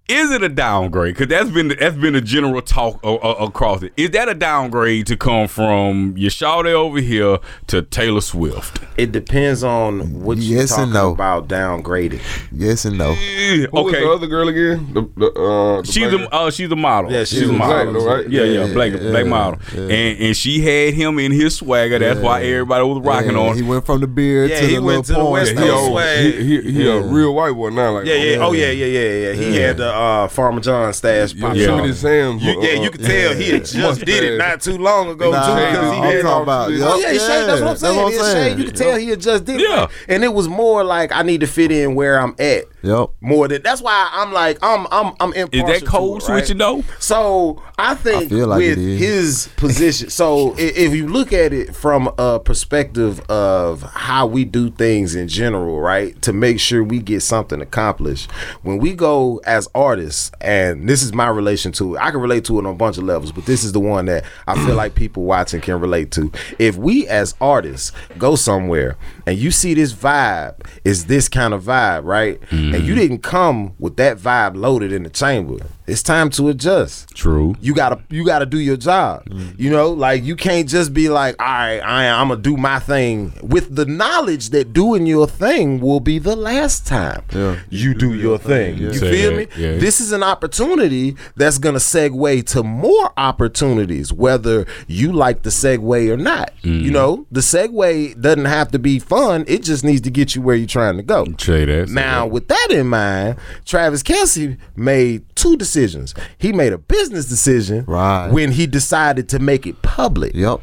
is 0.07 0.31
it 0.33 0.43
a 0.43 0.51
downgrade? 0.51 1.15
Because 1.15 1.29
that's 1.29 1.49
been 1.51 1.69
that's 1.69 1.97
been 1.97 2.15
a 2.15 2.21
general 2.21 2.61
talk 2.61 3.01
uh, 3.03 3.15
uh, 3.15 3.47
across 3.47 3.83
it. 3.83 3.93
Is 3.97 4.11
that 4.11 4.29
a 4.29 4.35
downgrade 4.35 5.07
to 5.07 5.17
come 5.17 5.49
from 5.49 6.15
your 6.19 6.31
shawty 6.31 6.73
over 6.73 7.01
here 7.01 7.39
to 7.69 7.81
Taylor 7.83 8.21
Swift? 8.21 8.81
It 8.99 9.13
depends 9.13 9.65
on 9.65 10.23
what 10.23 10.37
you're 10.39 10.59
Yes 10.61 10.73
and 10.73 10.93
talking 10.93 10.93
no. 10.93 11.13
about 11.13 11.49
downgraded. 11.49 12.21
Yes 12.53 12.85
and 12.85 12.99
no. 12.99 13.13
Eh, 13.13 13.15
Who 13.17 13.69
was 13.73 13.93
the 13.93 13.99
okay, 13.99 14.05
other 14.07 14.27
girl 14.27 14.49
again? 14.49 14.93
The, 14.93 15.09
the, 15.17 15.27
uh, 15.33 15.81
the 15.81 15.87
she's 15.91 16.11
black 16.11 16.29
a 16.31 16.35
uh, 16.35 16.51
she's 16.51 16.71
a 16.71 16.77
model. 16.77 17.11
Yeah, 17.11 17.21
she's, 17.21 17.39
she's 17.41 17.49
a 17.49 17.53
a 17.55 17.57
model. 17.57 17.93
black, 17.95 18.07
right? 18.07 18.31
Yeah, 18.31 18.43
yeah, 18.45 18.65
Yeah, 18.67 18.73
black 18.75 18.93
yeah, 18.93 18.99
black 19.11 19.27
model. 19.27 19.61
yeah. 19.75 19.81
And 19.89 20.21
and 20.21 20.37
she 20.37 20.61
had 20.61 20.93
him 20.93 21.19
in 21.19 21.33
his 21.33 21.57
swagger. 21.57 21.99
That's 21.99 22.21
why 22.21 22.43
everybody 22.43 22.85
was 22.85 23.01
rocking 23.01 23.33
Yeah, 23.33 23.39
on. 23.39 23.57
He 23.57 23.63
went 23.63 23.87
from 23.87 24.01
the 24.03 24.07
beard 24.07 24.51
Yeah, 24.51 24.61
to 24.61 24.67
he 24.67 24.77
the 24.77 24.83
went 24.83 24.87
little 24.99 25.03
to 25.05 25.13
the 25.15 25.19
porn 25.19 25.33
West 25.33 25.51
He, 25.53 25.57
star. 25.57 25.67
Coast. 25.69 25.83
old, 25.83 25.93
swag. 25.93 26.25
he, 26.35 26.43
he, 26.61 26.73
he 26.73 26.89
a 26.89 27.01
Yeah. 27.01 27.09
real 27.11 27.35
white 27.35 27.53
boy 27.55 27.71
now. 27.71 27.93
Like 27.95 28.07
Yeah, 28.07 28.15
yeah. 28.17 28.37
Oh, 28.37 28.53
yeah, 28.53 28.71
yeah, 28.71 28.87
yeah, 28.87 29.01
yeah. 29.29 29.33
He 29.33 29.57
Yeah. 29.59 29.67
had 29.69 29.77
the 29.79 29.94
uh, 29.95 30.29
Farmer 30.29 30.61
John 30.61 30.93
stash 30.93 31.39
pop. 31.39 31.55
Yeah. 31.55 31.63
Yosemite 31.63 31.93
Sam. 31.95 32.39
You, 32.39 32.63
yeah, 32.63 32.83
you 32.83 32.91
can 32.91 33.01
tell 33.03 33.35
he 33.35 33.51
had 33.51 33.65
just 33.65 34.05
did 34.05 34.25
it 34.25 34.39
not 34.39 34.61
too 34.61 34.77
long 34.79 35.09
ago 35.11 35.31
Nah, 35.31 35.47
too 35.47 35.55
because 35.55 35.93
he 35.93 35.99
I'm 35.99 36.05
had 36.13 36.23
talking 36.23 36.43
about. 36.43 36.71
Oh, 36.73 36.93
Oh 36.95 36.99
yeah, 36.99 37.13
he 37.13 37.19
shaved. 37.19 37.49
That's 37.49 37.61
what 37.61 37.71
I'm 37.71 37.77
saying. 37.77 37.97
That's 37.97 38.11
He 38.11 38.17
had 38.19 38.33
shaved. 38.33 38.59
You 38.59 38.65
could 38.67 38.77
tell 38.77 38.97
he 38.97 39.09
had 39.09 39.21
just 39.21 39.45
did 39.45 39.61
it. 39.61 39.69
Yeah. 39.69 39.87
And 40.09 40.25
it 40.25 40.33
was 40.33 40.49
more 40.49 40.85
like 40.85 41.13
I 41.13 41.23
need 41.23 41.41
to 41.41 41.47
fit 41.47 41.71
in 41.73 41.95
where 41.95 42.21
I'm 42.21 42.35
at. 42.39 42.65
Yep. 42.85 43.11
more 43.23 43.49
than 43.49 43.62
that's 43.62 43.81
why 43.81 44.11
I'm 44.12 44.33
like 44.33 44.59
I'm 44.62 44.87
I'm 44.91 45.14
I'm 45.19 45.33
impartial. 45.33 45.71
Is 45.71 45.81
that 45.81 45.87
to 45.87 45.91
code 45.91 46.23
it, 46.23 46.29
right? 46.29 46.41
switching 46.41 46.59
though? 46.59 46.83
So 46.99 47.62
I 47.79 47.95
think 47.95 48.31
I 48.31 48.37
like 48.45 48.59
with 48.59 48.79
his 48.79 49.49
position, 49.57 50.11
so 50.11 50.55
if 50.59 50.95
you 50.95 51.09
look 51.09 51.33
at 51.33 51.53
it 51.53 51.75
from 51.75 52.12
a 52.19 52.38
perspective 52.38 53.21
of 53.31 53.83
how 53.83 54.26
we 54.26 54.45
do 54.45 54.71
things 54.71 55.14
in 55.14 55.29
general, 55.29 55.81
right, 55.81 56.21
to 56.23 56.33
make 56.33 56.61
sure 56.61 56.85
we 56.85 56.99
get 56.99 57.23
something 57.23 57.61
accomplished, 57.61 58.31
when 58.62 58.79
we 58.79 58.95
go 58.95 59.41
as 59.47 59.67
artists, 59.75 60.31
and 60.41 60.88
this 60.88 61.03
is 61.03 61.12
my 61.12 61.29
relation 61.29 61.73
to 61.73 61.95
it, 61.97 61.99
I 61.99 62.11
can 62.11 62.21
relate 62.21 62.45
to 62.47 62.57
it 62.57 62.67
on 62.67 62.67
a 62.67 62.75
bunch 62.75 62.99
of 62.99 63.05
levels, 63.05 63.33
but 63.33 63.47
this 63.47 63.64
is 63.64 63.73
the 63.73 63.81
one 63.81 64.05
that 64.07 64.25
I 64.47 64.55
feel 64.67 64.75
like 64.75 64.95
people 64.95 65.25
watching 65.25 65.61
can 65.61 65.81
relate 65.81 66.11
to. 66.12 66.31
If 66.59 66.76
we 66.76 67.09
as 67.09 67.35
artists 67.41 67.93
go 68.19 68.37
somewhere 68.37 68.97
and 69.26 69.38
you 69.38 69.50
see 69.50 69.75
this 69.75 69.93
vibe 69.93 70.67
is 70.85 71.07
this 71.07 71.29
kind 71.29 71.55
of 71.55 71.64
vibe, 71.64 72.05
right, 72.05 72.41
and 72.75 72.85
you 72.85 72.95
mm-hmm. 72.95 73.00
didn't 73.00 73.23
come 73.23 73.75
with 73.78 73.97
that 73.97 74.19
vibe 74.19 74.57
loaded 74.57 74.93
in 74.93 75.04
the 75.04 75.11
chamber, 75.11 75.66
it's 75.87 76.03
time 76.03 76.31
to 76.31 76.49
adjust 76.49 77.09
True. 77.14 77.55
you 77.61 77.75
gotta 77.75 78.00
you 78.11 78.25
gotta 78.25 78.47
do 78.47 78.59
your 78.59 78.76
job. 78.76 79.23
You 79.59 79.71
know, 79.71 79.91
like 79.91 80.25
you 80.25 80.35
can't 80.37 80.69
just 80.69 80.95
be 80.95 81.09
like, 81.09 81.37
all 81.41 81.47
right, 81.47 81.79
I, 81.81 82.09
I'm 82.09 82.29
gonna 82.29 82.41
do 82.41 82.57
my 82.57 82.79
thing 82.79 83.33
with 83.43 83.75
the 83.75 83.85
knowledge 83.87 84.50
that 84.50 84.73
doing 84.73 85.07
your 85.07 85.26
thing 85.26 85.81
will 85.81 86.00
be 86.00 86.19
the 86.19 86.37
last 86.37 86.87
time 86.87 87.23
Yeah. 87.33 87.59
you 87.71 87.95
do 87.95 88.14
your 88.14 88.38
thing. 88.38 88.79
You 88.79 88.95
Say 88.95 89.11
feel 89.12 89.31
that, 89.37 89.37
me? 89.59 89.62
yeah. 89.62 89.79
This 89.79 90.00
is 90.00 90.12
an 90.12 90.23
opportunity 90.23 91.17
that's 91.37 91.59
gonna 91.59 91.79
segue 91.79 92.47
to 92.49 92.62
more 92.62 93.12
opportunities, 93.19 94.12
whether 94.12 94.67
you 94.87 95.12
like 95.12 95.43
the 95.43 95.50
segue 95.50 96.11
or 96.11 96.17
not. 96.17 96.53
Mm-hmm. 96.62 96.85
You 96.85 96.91
know, 96.91 97.26
the 97.31 97.41
segue 97.41 98.21
doesn't 98.21 98.45
have 98.47 98.71
to 98.73 98.79
be 98.79 98.99
fun. 98.99 99.45
It 99.47 99.62
just 99.62 99.85
needs 99.85 100.00
to 100.03 100.11
get 100.11 100.35
you 100.35 100.43
where 100.43 100.57
you're 100.57 100.67
trying 100.67 100.97
to 100.97 101.03
go. 101.03 101.26
Say 101.38 101.64
that. 101.67 101.88
say 101.88 101.95
Now, 101.95 102.25
that. 102.25 102.33
with 102.33 102.49
that 102.49 102.69
in 102.71 102.87
mind, 102.87 103.37
Travis 103.64 104.03
Kelce 104.03 104.57
made 104.76 105.34
two 105.45 105.57
decisions. 105.57 106.15
He 106.39 106.53
made 106.53 106.73
a 106.73 106.79
business 106.79 107.27
decision 107.27 107.85
Right. 107.87 108.29
when 108.31 108.53
he 108.53 108.67
decided 108.67 109.29
to 109.31 109.39
make 109.39 109.67
it 109.67 109.83
public. 109.83 110.33
Yep. 110.35 110.61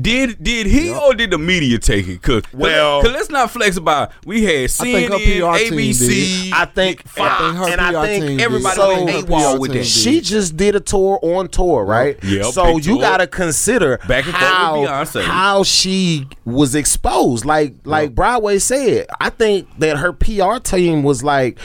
Did 0.00 0.42
did 0.42 0.66
he 0.66 0.90
or 0.92 1.14
did 1.14 1.30
the 1.30 1.38
media 1.38 1.78
take 1.78 2.08
it? 2.08 2.20
Cause 2.20 2.42
Well- 2.52 3.00
cause 3.00 3.12
let's 3.12 3.30
not 3.30 3.50
flex 3.52 3.76
about. 3.76 4.10
We 4.26 4.42
had 4.42 4.68
think 4.72 5.08
her 5.12 5.18
CNN, 5.18 5.40
PR 5.40 5.58
team 5.58 5.78
ABC. 5.78 6.08
did. 6.08 6.52
I 6.52 6.64
think, 6.64 7.02
I 7.16 7.38
think 7.38 7.56
her 7.58 7.68
and 7.68 7.80
I 7.80 8.06
think 8.06 8.40
everybody 8.40 8.74
so, 8.74 9.04
went 9.04 9.28
AWOL 9.28 9.58
with 9.60 9.72
that. 9.74 9.84
She 9.86 10.20
just 10.20 10.56
did 10.56 10.74
a 10.74 10.80
tour 10.80 11.20
on 11.22 11.46
tour, 11.46 11.84
right? 11.84 12.18
Yep, 12.24 12.46
So 12.46 12.74
big 12.74 12.86
you 12.86 12.98
gotta 13.00 13.28
consider 13.28 13.98
Back 14.08 14.24
and 14.26 14.34
forth 14.34 15.14
how 15.14 15.22
how 15.22 15.62
she 15.62 16.26
was 16.44 16.74
exposed. 16.74 17.44
Like 17.44 17.74
like 17.84 18.16
Broadway 18.16 18.58
said, 18.58 19.06
I 19.20 19.30
think 19.30 19.68
that 19.78 19.98
her 19.98 20.12
PR 20.12 20.58
team 20.58 21.04
was 21.04 21.22
like. 21.22 21.56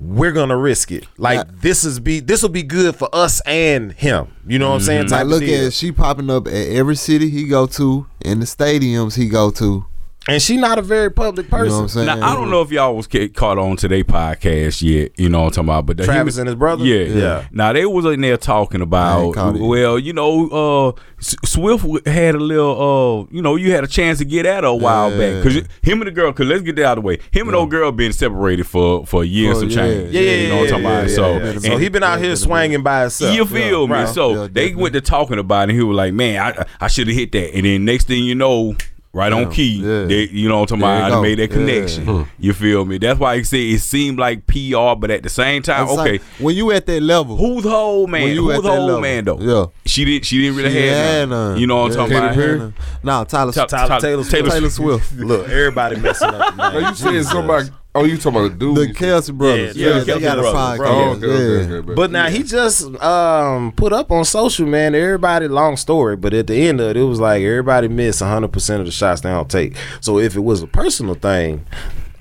We're 0.00 0.32
gonna 0.32 0.56
risk 0.56 0.90
it. 0.90 1.06
Like 1.18 1.60
this 1.60 1.84
is 1.84 2.00
be 2.00 2.20
this 2.20 2.42
will 2.42 2.48
be 2.48 2.62
good 2.62 2.96
for 2.96 3.08
us 3.12 3.40
and 3.42 3.92
him. 3.92 4.34
You 4.46 4.58
know 4.58 4.70
what 4.70 4.76
I'm 4.76 4.80
saying? 4.80 5.02
Like 5.02 5.10
Type 5.10 5.22
of 5.24 5.28
look 5.28 5.42
at 5.42 5.72
she 5.74 5.92
popping 5.92 6.30
up 6.30 6.46
at 6.46 6.54
every 6.54 6.96
city 6.96 7.28
he 7.28 7.46
go 7.46 7.66
to, 7.66 8.06
in 8.22 8.40
the 8.40 8.46
stadiums 8.46 9.16
he 9.16 9.28
go 9.28 9.50
to. 9.50 9.84
And 10.30 10.40
she 10.42 10.56
not 10.56 10.78
a 10.78 10.82
very 10.82 11.10
public 11.10 11.46
You 11.46 11.50
know 11.52 11.58
person. 11.58 11.74
what 11.76 11.82
I'm 11.82 11.88
saying? 11.88 12.06
Now 12.06 12.32
I 12.32 12.34
don't 12.34 12.50
know 12.50 12.62
if 12.62 12.70
y'all 12.70 12.94
was 12.96 13.06
ca- 13.06 13.28
caught 13.28 13.58
on 13.58 13.76
to 13.78 13.88
their 13.88 14.04
podcast 14.04 14.80
yet. 14.82 15.12
You 15.18 15.28
know 15.28 15.40
what 15.40 15.46
I'm 15.46 15.52
talking 15.52 15.68
about? 15.68 15.86
But 15.86 15.96
the 15.98 16.04
Travis 16.04 16.36
him- 16.36 16.42
and 16.42 16.48
his 16.48 16.54
brother? 16.56 16.84
Yeah, 16.84 17.04
Yeah. 17.04 17.44
Now 17.52 17.72
they 17.72 17.84
was 17.86 18.04
in 18.06 18.20
there 18.20 18.36
talking 18.36 18.80
about. 18.80 19.34
Well, 19.58 19.98
you 19.98 20.12
know, 20.12 20.48
uh, 20.96 21.00
Swift 21.20 22.06
had 22.06 22.34
a 22.34 22.38
little. 22.38 23.26
Uh, 23.28 23.34
you 23.34 23.42
know, 23.42 23.56
you 23.56 23.72
had 23.72 23.84
a 23.84 23.86
chance 23.86 24.18
to 24.18 24.24
get 24.24 24.46
at 24.46 24.64
her 24.64 24.70
a 24.70 24.74
while 24.74 25.10
back 25.10 25.42
because 25.42 25.56
him 25.82 26.00
and 26.00 26.06
the 26.06 26.10
girl. 26.10 26.32
Because 26.32 26.46
let's 26.46 26.62
get 26.62 26.76
that 26.76 26.84
out 26.86 26.98
of 26.98 27.04
the 27.04 27.06
way. 27.08 27.18
Him 27.30 27.48
and 27.48 27.56
old 27.56 27.70
girl 27.70 27.92
been 27.92 28.12
separated 28.12 28.66
for 28.66 29.04
for 29.06 29.24
years 29.24 29.54
For- 29.56 29.60
some 29.60 29.70
change. 29.70 30.12
Yeah, 30.12 30.20
yeah, 30.20 30.36
you 30.36 30.48
know 30.48 30.56
what 30.56 30.62
I'm 30.64 30.68
talking 30.70 30.84
yeah, 30.84 30.90
about. 30.90 31.08
yeah, 31.10 31.14
so, 31.16 31.30
yeah. 31.38 31.44
and- 31.50 31.62
so 31.62 31.76
he 31.76 31.88
been 31.88 32.02
out 32.02 32.20
here 32.20 32.36
swinging 32.36 32.82
by 32.82 33.00
himself. 33.02 33.34
you 33.36 33.44
feel 33.44 33.86
me? 33.86 33.94
right. 33.94 34.08
So 34.08 34.42
Yeah, 34.42 34.48
they 34.50 34.74
went 34.74 34.94
to 34.94 35.00
talking 35.00 35.38
about 35.38 35.60
it, 35.68 35.72
and 35.72 35.78
he 35.78 35.82
was 35.84 35.96
like, 35.96 36.14
"Man, 36.14 36.40
I 36.40 36.64
I 36.80 36.88
should 36.88 37.06
have 37.08 37.16
hit 37.16 37.32
that." 37.32 37.54
And 37.54 37.66
then 37.66 37.84
next 37.84 38.06
thing 38.06 38.24
you 38.24 38.34
know, 38.34 38.74
right 39.12 39.32
on 39.32 39.50
key, 39.50 39.80
yeah. 39.82 40.04
they, 40.04 40.28
you 40.28 40.48
know 40.48 40.60
what 40.60 40.70
I'm 40.72 40.78
talking 40.78 40.94
There 40.94 41.06
about? 41.08 41.18
I 41.18 41.20
made 41.22 41.38
that 41.38 41.50
Yeah. 41.50 41.56
connection. 41.56 42.26
You 42.38 42.52
feel 42.52 42.84
me? 42.84 42.98
That's 42.98 43.18
why 43.18 43.34
I 43.34 43.42
said 43.42 43.58
it 43.58 43.80
seemed 43.80 44.18
like 44.18 44.46
PR, 44.46 44.94
but 44.96 45.10
at 45.10 45.22
the 45.24 45.28
same 45.28 45.62
time, 45.62 45.84
It's 45.84 45.92
okay, 45.98 46.12
like, 46.12 46.22
when 46.38 46.54
you 46.56 46.70
at 46.70 46.86
that 46.86 47.02
level, 47.02 47.36
who's 47.36 47.64
the 47.64 47.70
whole 47.70 48.06
man? 48.06 48.22
When 48.22 48.34
you 48.34 48.44
Who's 48.46 48.56
at 48.58 48.62
the 48.62 48.68
that 48.68 48.76
whole 48.76 48.86
level. 48.86 49.00
man 49.02 49.24
though? 49.24 49.38
Yeah. 49.40 49.66
she 49.86 50.04
didn't. 50.04 50.24
She 50.26 50.40
didn't 50.40 50.56
really 50.56 50.70
She 50.70 50.86
have 50.86 51.28
none. 51.28 51.50
none. 51.52 51.60
You 51.60 51.66
know 51.66 51.82
what 51.82 51.90
I'm 51.92 51.96
talking 51.96 52.12
she 52.12 52.40
about? 52.40 52.60
had. 52.60 52.72
Nah, 53.02 53.24
Tyler, 53.24 53.52
Ta- 53.52 53.66
Tyler, 53.66 53.88
Ta- 53.88 53.98
Taylor 53.98 54.22
Swift. 54.24 54.50
Taylor 54.50 54.70
Swift. 54.70 55.16
Look, 55.16 55.48
everybody 55.48 55.96
messing 55.96 56.28
up. 56.28 56.54
Oh, 56.58 56.78
you 56.78 56.94
said 56.94 57.24
somebody. 57.24 57.70
Oh, 57.92 58.04
you 58.04 58.16
talking 58.18 58.38
about 58.38 58.52
the 58.52 58.56
dude? 58.56 58.76
The 58.76 58.86
Kelce 58.94 59.34
brothers. 59.34 59.76
Yeah, 59.76 59.88
Yeah, 59.88 59.98
the 59.98 60.04
they 60.04 60.12
Kelce 60.12 60.20
got 60.22 60.38
a 60.38 60.42
brothers, 60.42 60.60
podcast. 60.60 60.76
bro. 60.76 60.88
Oh, 60.88 61.10
okay, 61.10 61.26
okay, 61.26 61.70
yeah. 61.72 61.76
okay, 61.78 61.94
But 61.94 62.10
now 62.12 62.28
he 62.28 62.42
just 62.44 62.82
um 63.02 63.72
put 63.72 63.92
up 63.92 64.12
on 64.12 64.24
social, 64.24 64.66
man. 64.66 64.94
Everybody, 64.94 65.48
long 65.48 65.76
story, 65.76 66.16
but 66.16 66.32
at 66.32 66.46
the 66.46 66.54
end 66.68 66.80
of 66.80 66.90
it, 66.90 66.96
it 66.96 67.02
was 67.02 67.18
like 67.18 67.42
everybody 67.42 67.88
missed 67.88 68.20
100 68.20 68.52
percent 68.52 68.80
of 68.80 68.86
the 68.86 68.92
shots 68.92 69.22
they 69.22 69.30
don't 69.30 69.50
take. 69.50 69.76
So 70.00 70.18
if 70.20 70.36
it 70.36 70.40
was 70.40 70.62
a 70.62 70.68
personal 70.68 71.14
thing, 71.16 71.66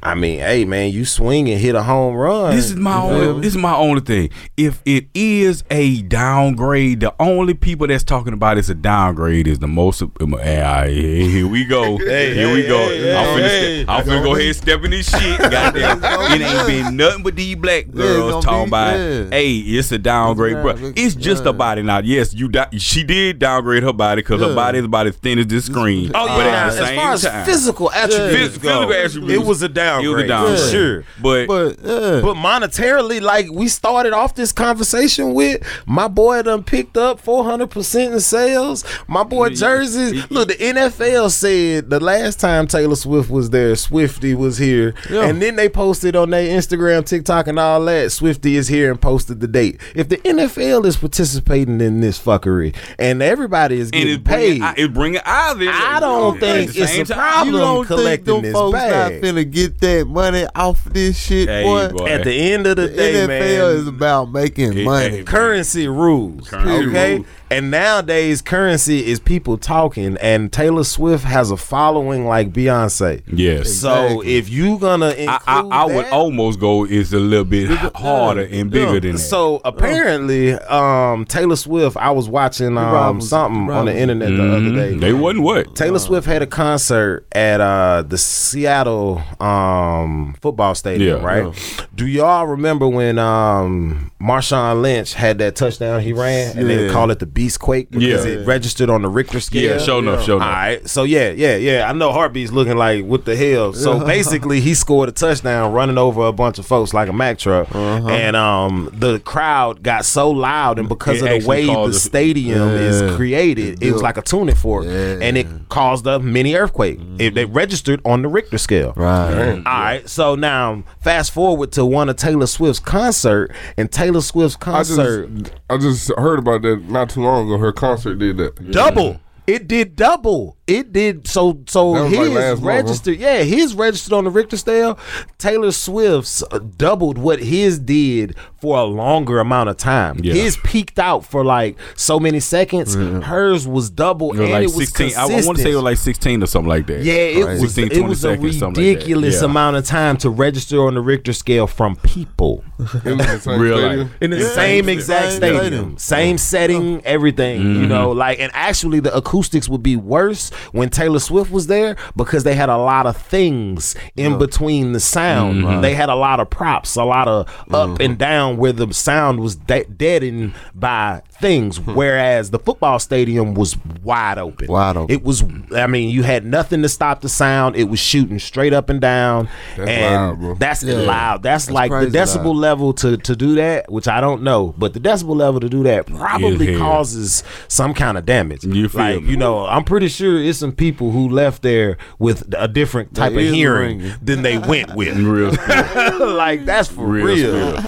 I 0.01 0.15
mean, 0.15 0.39
hey 0.39 0.63
man, 0.65 0.91
you 0.91 1.03
swing 1.05 1.49
and 1.49 1.59
hit 1.59 1.75
a 1.75 1.83
home 1.83 2.15
run. 2.15 2.55
This 2.55 2.65
is 2.69 2.75
my 2.77 3.03
You 3.03 3.09
feel 3.19 3.29
only. 3.29 3.41
This 3.41 3.53
is 3.55 3.61
my 3.61 3.75
only 3.75 4.01
thing. 4.01 4.29
If 4.55 4.81
it 4.85 5.07
is 5.13 5.63
a 5.69 6.01
downgrade, 6.03 7.01
the 7.01 7.13
only 7.19 7.53
people 7.53 7.87
that's 7.87 8.03
talking 8.05 8.31
about 8.33 8.57
it's 8.57 8.69
a 8.69 8.75
downgrade 8.75 9.47
is 9.47 9.59
the 9.59 9.67
most. 9.67 10.01
Ah, 10.01 10.83
here 10.87 11.47
we 11.47 11.65
go. 11.65 11.97
Hey, 11.97 12.33
here 12.33 12.53
we 12.53 12.65
go. 12.65 12.77
hey, 12.87 13.15
I'm 13.15 13.37
finna, 13.37 13.47
hey, 13.47 13.83
step, 13.83 13.89
I'm 13.89 14.05
finna 14.05 14.23
go 14.23 14.35
ahead 14.35 14.47
and 14.47 14.55
step 14.55 14.83
in 14.85 14.91
this 14.91 15.09
shit. 15.09 15.39
Goddamn, 15.51 16.03
it 16.03 16.41
ain't 16.41 16.67
been 16.67 16.95
nothing 16.97 17.23
but 17.23 17.35
these 17.35 17.55
black 17.57 17.89
girls 17.91 18.31
gonna 18.31 18.41
talking 18.45 18.63
be- 18.65 18.69
about. 18.69 18.93
yeah. 18.97 19.29
Hey, 19.31 19.57
it's 19.57 19.91
a 19.91 19.97
downgrade, 19.97 20.53
Yeah, 20.55 20.61
bro. 20.61 20.73
look- 20.73 20.97
It's 20.97 21.15
just 21.15 21.43
yeah. 21.43 21.49
a 21.49 21.53
body 21.53 21.81
now. 21.81 21.99
Yes, 21.99 22.33
you. 22.33 22.47
Di- 22.47 22.69
she 22.77 23.03
did 23.03 23.39
downgrade 23.39 23.83
her 23.83 23.93
body 23.93 24.21
because 24.21 24.39
her 24.41 24.55
body 24.55 24.79
is 24.79 24.85
about 24.85 25.07
as 25.07 25.15
thin 25.17 25.39
as 25.39 25.47
this 25.47 25.65
screen. 25.65 26.11
Oh 26.15 26.25
but 26.27 26.45
yeah, 26.45 26.67
at 26.67 26.69
the 26.73 26.81
as 26.81 26.87
same 26.87 26.95
far 26.99 27.13
as 27.13 27.21
time, 27.23 27.45
physical 27.45 27.91
attributes, 27.91 28.57
Phys- 28.57 28.61
go, 28.61 28.87
physical 28.87 28.93
attributes, 28.93 29.33
it 29.43 29.45
was 29.45 29.61
a 29.61 29.69
downgrade. 29.89 30.05
It 30.05 30.09
was 30.09 30.23
a 30.23 30.27
downgrade. 30.27 30.59
for 30.59 30.69
sure. 30.69 31.03
But, 31.21 31.47
But 31.47 31.79
yeah, 31.83 32.21
But 32.21 32.35
monetarily, 32.35 33.21
like 33.21 33.47
we 33.51 33.67
started 33.67 34.13
off 34.13 34.35
this 34.35 34.51
conversation 34.51 35.33
with, 35.33 35.61
my 35.85 36.07
boy 36.07 36.41
done 36.43 36.63
picked 36.63 36.97
up 36.97 37.21
400% 37.23 38.13
in 38.13 38.19
sales. 38.19 38.83
My 39.07 39.23
boy 39.23 39.49
Jersey, 39.49 40.21
look, 40.29 40.49
the 40.49 40.55
NFL 40.55 41.31
said 41.31 41.89
the 41.89 41.99
last 41.99 42.39
time 42.39 42.67
Taylor 42.67 42.95
Swift 42.95 43.29
was 43.29 43.49
there, 43.49 43.75
Swifty 43.75 44.33
was 44.33 44.57
here. 44.57 44.93
Yeah. 45.09 45.25
And 45.25 45.41
then 45.41 45.55
they 45.55 45.69
posted 45.69 46.15
on 46.15 46.29
their 46.29 46.47
Instagram, 46.47 47.05
TikTok, 47.05 47.47
and 47.47 47.59
all 47.59 47.83
that, 47.85 48.11
Swifty 48.11 48.55
is 48.55 48.67
here 48.67 48.91
and 48.91 49.01
posted 49.01 49.39
the 49.39 49.47
date. 49.47 49.79
If 49.95 50.09
the 50.09 50.17
NFL 50.17 50.85
is 50.85 50.97
participating 50.97 51.81
in 51.81 52.01
this 52.01 52.19
fuckery 52.19 52.75
and 52.97 53.21
everybody 53.21 53.79
is 53.79 53.91
getting 53.91 54.15
it's 54.15 54.23
bringing, 54.23 54.61
paid, 54.61 54.73
it's 54.77 54.93
bringing 54.93 55.21
eyes. 55.25 55.55
I 55.59 55.99
don't 55.99 56.39
think 56.39 56.71
it's 56.75 57.09
a 57.09 57.13
problem. 57.13 57.53
you 57.55 57.59
don't 57.59 57.85
collecting 57.85 58.25
think 58.25 58.25
them 58.25 58.41
this 58.43 58.53
folks 58.53 58.73
bag. 58.73 59.13
not 59.13 59.21
finna 59.29 59.49
get 59.51 59.78
that 59.79 60.07
money 60.07 60.45
off 60.55 60.83
this 60.85 61.17
shit, 61.19 61.47
Hey, 61.49 61.63
boy? 61.63 61.89
boy. 61.89 62.05
at 62.07 62.23
the 62.23 62.33
end 62.33 62.67
of 62.67 62.75
the, 62.77 62.83
The 62.87 62.95
day, 62.95 63.13
NFL 63.13 63.27
man, 63.27 63.75
is 63.77 63.87
about 63.87 64.31
making 64.31 64.73
Hey, 64.73 64.83
money. 64.85 65.09
hey, 65.09 65.23
currency 65.23 65.87
rules. 65.87 66.49
Currency 66.49 66.87
okay. 66.89 67.15
rules. 67.15 67.27
And 67.51 67.71
nowadays, 67.71 68.41
currency 68.43 69.07
is 69.07 69.19
people 69.19 69.57
talking, 69.57 70.17
and 70.17 70.51
Taylor 70.53 70.83
Swift 70.83 71.23
has 71.23 71.49
a 71.49 71.57
following 71.57 72.25
like 72.27 72.51
Beyonce. 72.53 73.23
Yes. 73.27 73.73
So 73.73 74.03
Exactly. 74.03 74.35
if 74.37 74.49
you 74.49 74.77
gonna 74.77 75.09
include 75.09 75.29
I, 75.47 75.61
I, 75.61 75.81
I 75.81 75.85
would 75.85 76.05
almost 76.07 76.59
go 76.59 76.85
is 76.85 77.11
a 77.11 77.17
little 77.19 77.45
bit 77.45 77.69
harder 77.95 78.41
and 78.51 78.69
bigger 78.69 78.93
Yeah. 78.93 78.99
than 78.99 79.11
that. 79.13 79.17
So 79.19 79.61
apparently, 79.65 80.53
um, 80.53 81.25
Taylor 81.25 81.55
Swift. 81.55 81.97
I 81.97 82.11
was 82.11 82.29
watching 82.29 82.77
um, 82.77 82.93
Robinson- 82.93 83.29
something 83.29 83.61
on 83.61 83.85
the 83.85 83.91
Robinson. 83.93 83.97
internet 83.97 84.29
the 84.37 84.55
other 84.55 84.75
day. 84.75 84.95
They 84.97 85.13
wasn't 85.13 85.43
what? 85.43 85.75
Taylor 85.75 85.99
Swift 85.99 86.27
had 86.27 86.41
a 86.43 86.47
concert 86.47 87.25
at 87.31 87.61
uh, 87.61 88.03
the 88.07 88.17
Seattle 88.17 89.21
um, 89.39 90.35
football 90.41 90.75
stadium, 90.75 91.21
Yeah. 91.21 91.25
right? 91.25 91.87
Do 91.95 92.05
y'all 92.07 92.45
remember 92.45 92.87
when 92.87 93.17
um, 93.19 94.11
Marshawn 94.21 94.81
Lynch 94.81 95.13
had 95.13 95.37
that 95.37 95.55
touchdown 95.55 96.01
he 96.01 96.11
ran 96.11 96.57
and 96.57 96.69
they 96.69 96.89
call 96.89 97.09
it 97.09 97.19
the 97.19 97.25
Beast 97.25 97.61
Quake 97.61 97.89
because 97.89 98.25
Yeah. 98.25 98.31
it 98.33 98.45
registered 98.47 98.89
on 98.89 99.01
the 99.01 99.07
Richter 99.07 99.39
scale? 99.39 99.71
Yeah, 99.71 99.77
sure 99.77 99.99
enough, 99.99 100.27
All 100.27 100.35
enough. 100.35 100.47
right, 100.53 100.89
so 100.89 101.03
yeah, 101.03 101.29
yeah, 101.29 101.55
yeah. 101.55 101.89
I 101.89 101.93
know 101.93 102.11
Heartbeat's 102.11 102.51
looking 102.51 102.75
like 102.75 103.05
what 103.05 103.23
the 103.23 103.37
hell. 103.37 103.71
So 103.71 103.97
basically, 104.05 104.59
he 104.59 104.73
scored 104.73 105.07
a 105.07 105.13
touchdown 105.13 105.71
running 105.71 105.97
over 105.97 106.25
a 106.25 106.33
bunch 106.33 106.59
of 106.59 106.65
folks 106.65 106.93
like 106.93 107.07
a 107.07 107.13
Mack 107.13 107.37
truck, 107.37 107.73
Uh-huh. 107.73 108.09
and 108.09 108.35
um, 108.35 108.89
the 108.93 109.19
crowd 109.19 109.83
got 109.83 110.03
so 110.03 110.29
loud, 110.29 110.79
and 110.79 110.89
because 110.89 111.21
It 111.21 111.31
of 111.31 111.41
the 111.43 111.47
way 111.47 111.65
the 111.67 111.93
stadium 111.93 112.69
is 112.71 113.15
created, 113.15 113.81
it 113.81 113.93
was 113.93 114.01
like 114.01 114.17
a 114.17 114.21
tuning 114.21 114.55
fork, 114.55 114.85
and 114.85 115.37
it 115.37 115.47
caused 115.69 116.05
a 116.07 116.19
mini 116.19 116.55
earthquake. 116.55 116.99
It, 117.19 117.35
they 117.35 117.45
registered 117.45 118.01
on 118.03 118.21
the 118.21 118.27
Richter 118.27 118.57
scale. 118.57 118.91
Right. 118.97 119.61
All 119.65 119.81
right. 119.81 120.09
So 120.09 120.35
now, 120.35 120.83
fast 120.99 121.31
forward 121.31 121.71
to 121.73 121.85
one 121.85 122.09
of 122.09 122.17
Taylor 122.17 122.47
Swift's 122.47 122.79
concert, 122.81 123.53
and 123.77 123.89
Taylor 123.89 124.08
Swift's 124.21 124.57
I 124.61 124.79
just, 124.83 124.95
concert 124.95 125.51
I 125.69 125.77
just 125.77 126.11
heard 126.17 126.39
about 126.39 126.61
that 126.63 126.83
not 126.89 127.09
too 127.09 127.21
long 127.21 127.47
ago. 127.47 127.57
Her 127.57 127.71
concert 127.71 128.15
did 128.15 128.37
that. 128.37 128.71
double. 128.71 129.19
It 129.47 129.67
did 129.67 129.95
double. 129.95 130.57
It 130.69 130.93
did 130.93 131.27
so. 131.27 131.61
So 131.67 131.89
was 131.91 132.01
like 132.03 132.11
his 132.11 132.29
last 132.29 132.35
month, 132.51 132.59
huh? 132.61 132.67
registered. 132.67 133.17
Yeah, 133.19 133.43
his 133.43 133.73
registered 133.73 134.13
on 134.13 134.23
the 134.25 134.29
Richter 134.29 134.57
scale. 134.57 134.97
Taylor 135.37 135.71
Swift's 135.71 136.43
uh, 136.51 136.59
doubled 136.59 137.17
what 137.17 137.39
his 137.39 137.79
did 137.79 138.35
for 138.61 138.77
a 138.77 138.83
longer 138.83 139.39
amount 139.39 139.69
of 139.69 139.77
time. 139.77 140.19
Yeah. 140.21 140.33
His 140.33 140.57
peaked 140.57 140.99
out 140.99 141.25
for 141.25 141.43
like 141.45 141.77
so 141.95 142.19
many 142.19 142.39
seconds. 142.39 142.93
Hers 142.95 143.67
was 143.67 143.89
double, 143.89 144.31
and 144.31 144.51
like 144.51 144.63
it 144.63 144.75
was 144.75 144.89
16. 144.89 145.07
I, 145.07 145.09
consistent. 145.11 145.45
want 145.47 145.57
to 145.57 145.63
say 145.63 145.71
it 145.71 145.75
was 145.75 145.83
like 145.83 145.97
16 145.97 146.43
or 146.43 146.45
something 146.45 146.69
like 146.69 146.87
that. 146.87 147.03
Yeah, 147.03 147.13
it 147.13 147.45
Right. 147.45 147.61
was 147.61 147.73
16, 147.73 148.03
it 148.03 148.07
was 148.07 148.23
a 148.25 148.29
seconds, 148.33 148.59
something 148.59 148.83
like 148.83 148.93
ridiculous 148.95 149.39
Yeah. 149.41 149.45
amount 149.45 149.77
of 149.77 149.85
time 149.85 150.17
to 150.17 150.29
register 150.29 150.85
on 150.85 150.93
the 150.95 151.01
Richter 151.01 151.33
scale 151.33 151.67
from 151.67 151.95
people 151.97 152.63
In 153.05 153.17
the 153.17 153.39
same 153.39 153.59
Real 153.59 153.79
life. 153.79 154.07
in 154.21 154.31
the 154.31 154.41
same 154.41 154.49
Same 154.85 154.89
exact 154.89 155.31
stadium. 155.33 155.59
stadium, 155.61 155.97
same 155.97 156.37
setting, 156.37 157.01
everything. 157.05 157.61
You 157.61 157.87
know, 157.87 158.11
like 158.11 158.39
and 158.39 158.51
actually 158.53 158.99
the 158.99 159.15
acoustics 159.15 159.67
would 159.69 159.83
be 159.83 159.95
worse 159.95 160.51
when 160.71 160.89
Taylor 160.89 161.19
Swift 161.19 161.51
was 161.51 161.67
there 161.67 161.95
because 162.15 162.43
they 162.43 162.55
had 162.55 162.69
a 162.69 162.77
lot 162.77 163.05
of 163.05 163.17
things 163.17 163.95
in 164.15 164.37
between 164.37 164.93
the 164.93 164.99
sound. 164.99 165.63
Mm-hmm. 165.63 165.81
They 165.81 165.93
had 165.93 166.09
a 166.09 166.15
lot 166.15 166.39
of 166.39 166.49
props, 166.49 166.95
a 166.95 167.03
lot 167.03 167.27
of 167.27 167.47
up 167.71 167.89
mm-hmm. 167.89 168.01
and 168.01 168.17
down 168.17 168.57
where 168.57 168.73
the 168.73 168.93
sound 168.93 169.39
was 169.39 169.55
de- 169.55 169.85
deadened 169.85 170.53
by 170.73 171.21
things, 171.39 171.79
mm-hmm. 171.79 171.95
whereas 171.95 172.51
the 172.51 172.59
football 172.59 172.99
stadium 172.99 173.53
was 173.53 173.77
wide 174.03 174.37
open. 174.37 174.67
Wide 174.67 174.97
open. 174.97 175.13
It 175.13 175.23
was. 175.23 175.43
I 175.75 175.87
mean, 175.87 176.09
you 176.09 176.23
had 176.23 176.45
nothing 176.45 176.81
to 176.81 176.89
stop 176.89 177.21
the 177.21 177.29
sound. 177.29 177.75
It 177.75 177.85
was 177.85 177.99
shooting 177.99 178.39
straight 178.39 178.73
up 178.73 178.89
and 178.89 178.99
down, 178.99 179.49
That's 179.77 179.89
and 179.89 180.41
loud, 180.43 180.59
that's 180.59 180.83
Yeah. 180.83 180.95
loud. 180.95 181.43
That's, 181.43 181.65
That's 181.65 181.73
like 181.73 181.91
the 181.91 182.07
decibel 182.07 182.45
loud. 182.45 182.55
level 182.55 182.93
to 182.93 183.17
to 183.17 183.35
do 183.35 183.55
that, 183.55 183.91
which 183.91 184.07
I 184.07 184.21
don't 184.21 184.43
know, 184.43 184.73
but 184.77 184.93
the 184.93 184.99
decibel 184.99 185.35
level 185.35 185.59
to 185.59 185.69
do 185.69 185.83
that 185.83 186.05
probably 186.07 186.77
causes 186.77 187.43
some 187.67 187.93
kind 187.93 188.17
of 188.17 188.25
damage. 188.25 188.63
You 188.63 188.89
feel 188.89 189.01
like 189.01 189.23
me? 189.23 189.31
you 189.31 189.37
know, 189.37 189.65
I'm 189.65 189.83
pretty 189.83 190.07
sure 190.07 190.39
it's 190.49 190.59
some 190.59 190.71
people 190.73 191.11
who 191.11 191.29
left 191.29 191.61
there 191.61 191.97
with 192.17 192.53
a 192.57 192.67
different 192.67 193.15
type 193.15 193.33
of 193.33 193.39
hearing 193.39 193.99
ringing. 193.99 194.17
than 194.21 194.41
they 194.41 194.57
went 194.57 194.95
with. 194.95 195.17
Real 195.29 195.51
like 196.35 196.65
that's 196.65 196.89
for 196.89 197.05
Real 197.07 197.53
real. 197.53 197.83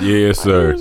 Yes, 0.00 0.38
sir. 0.42 0.74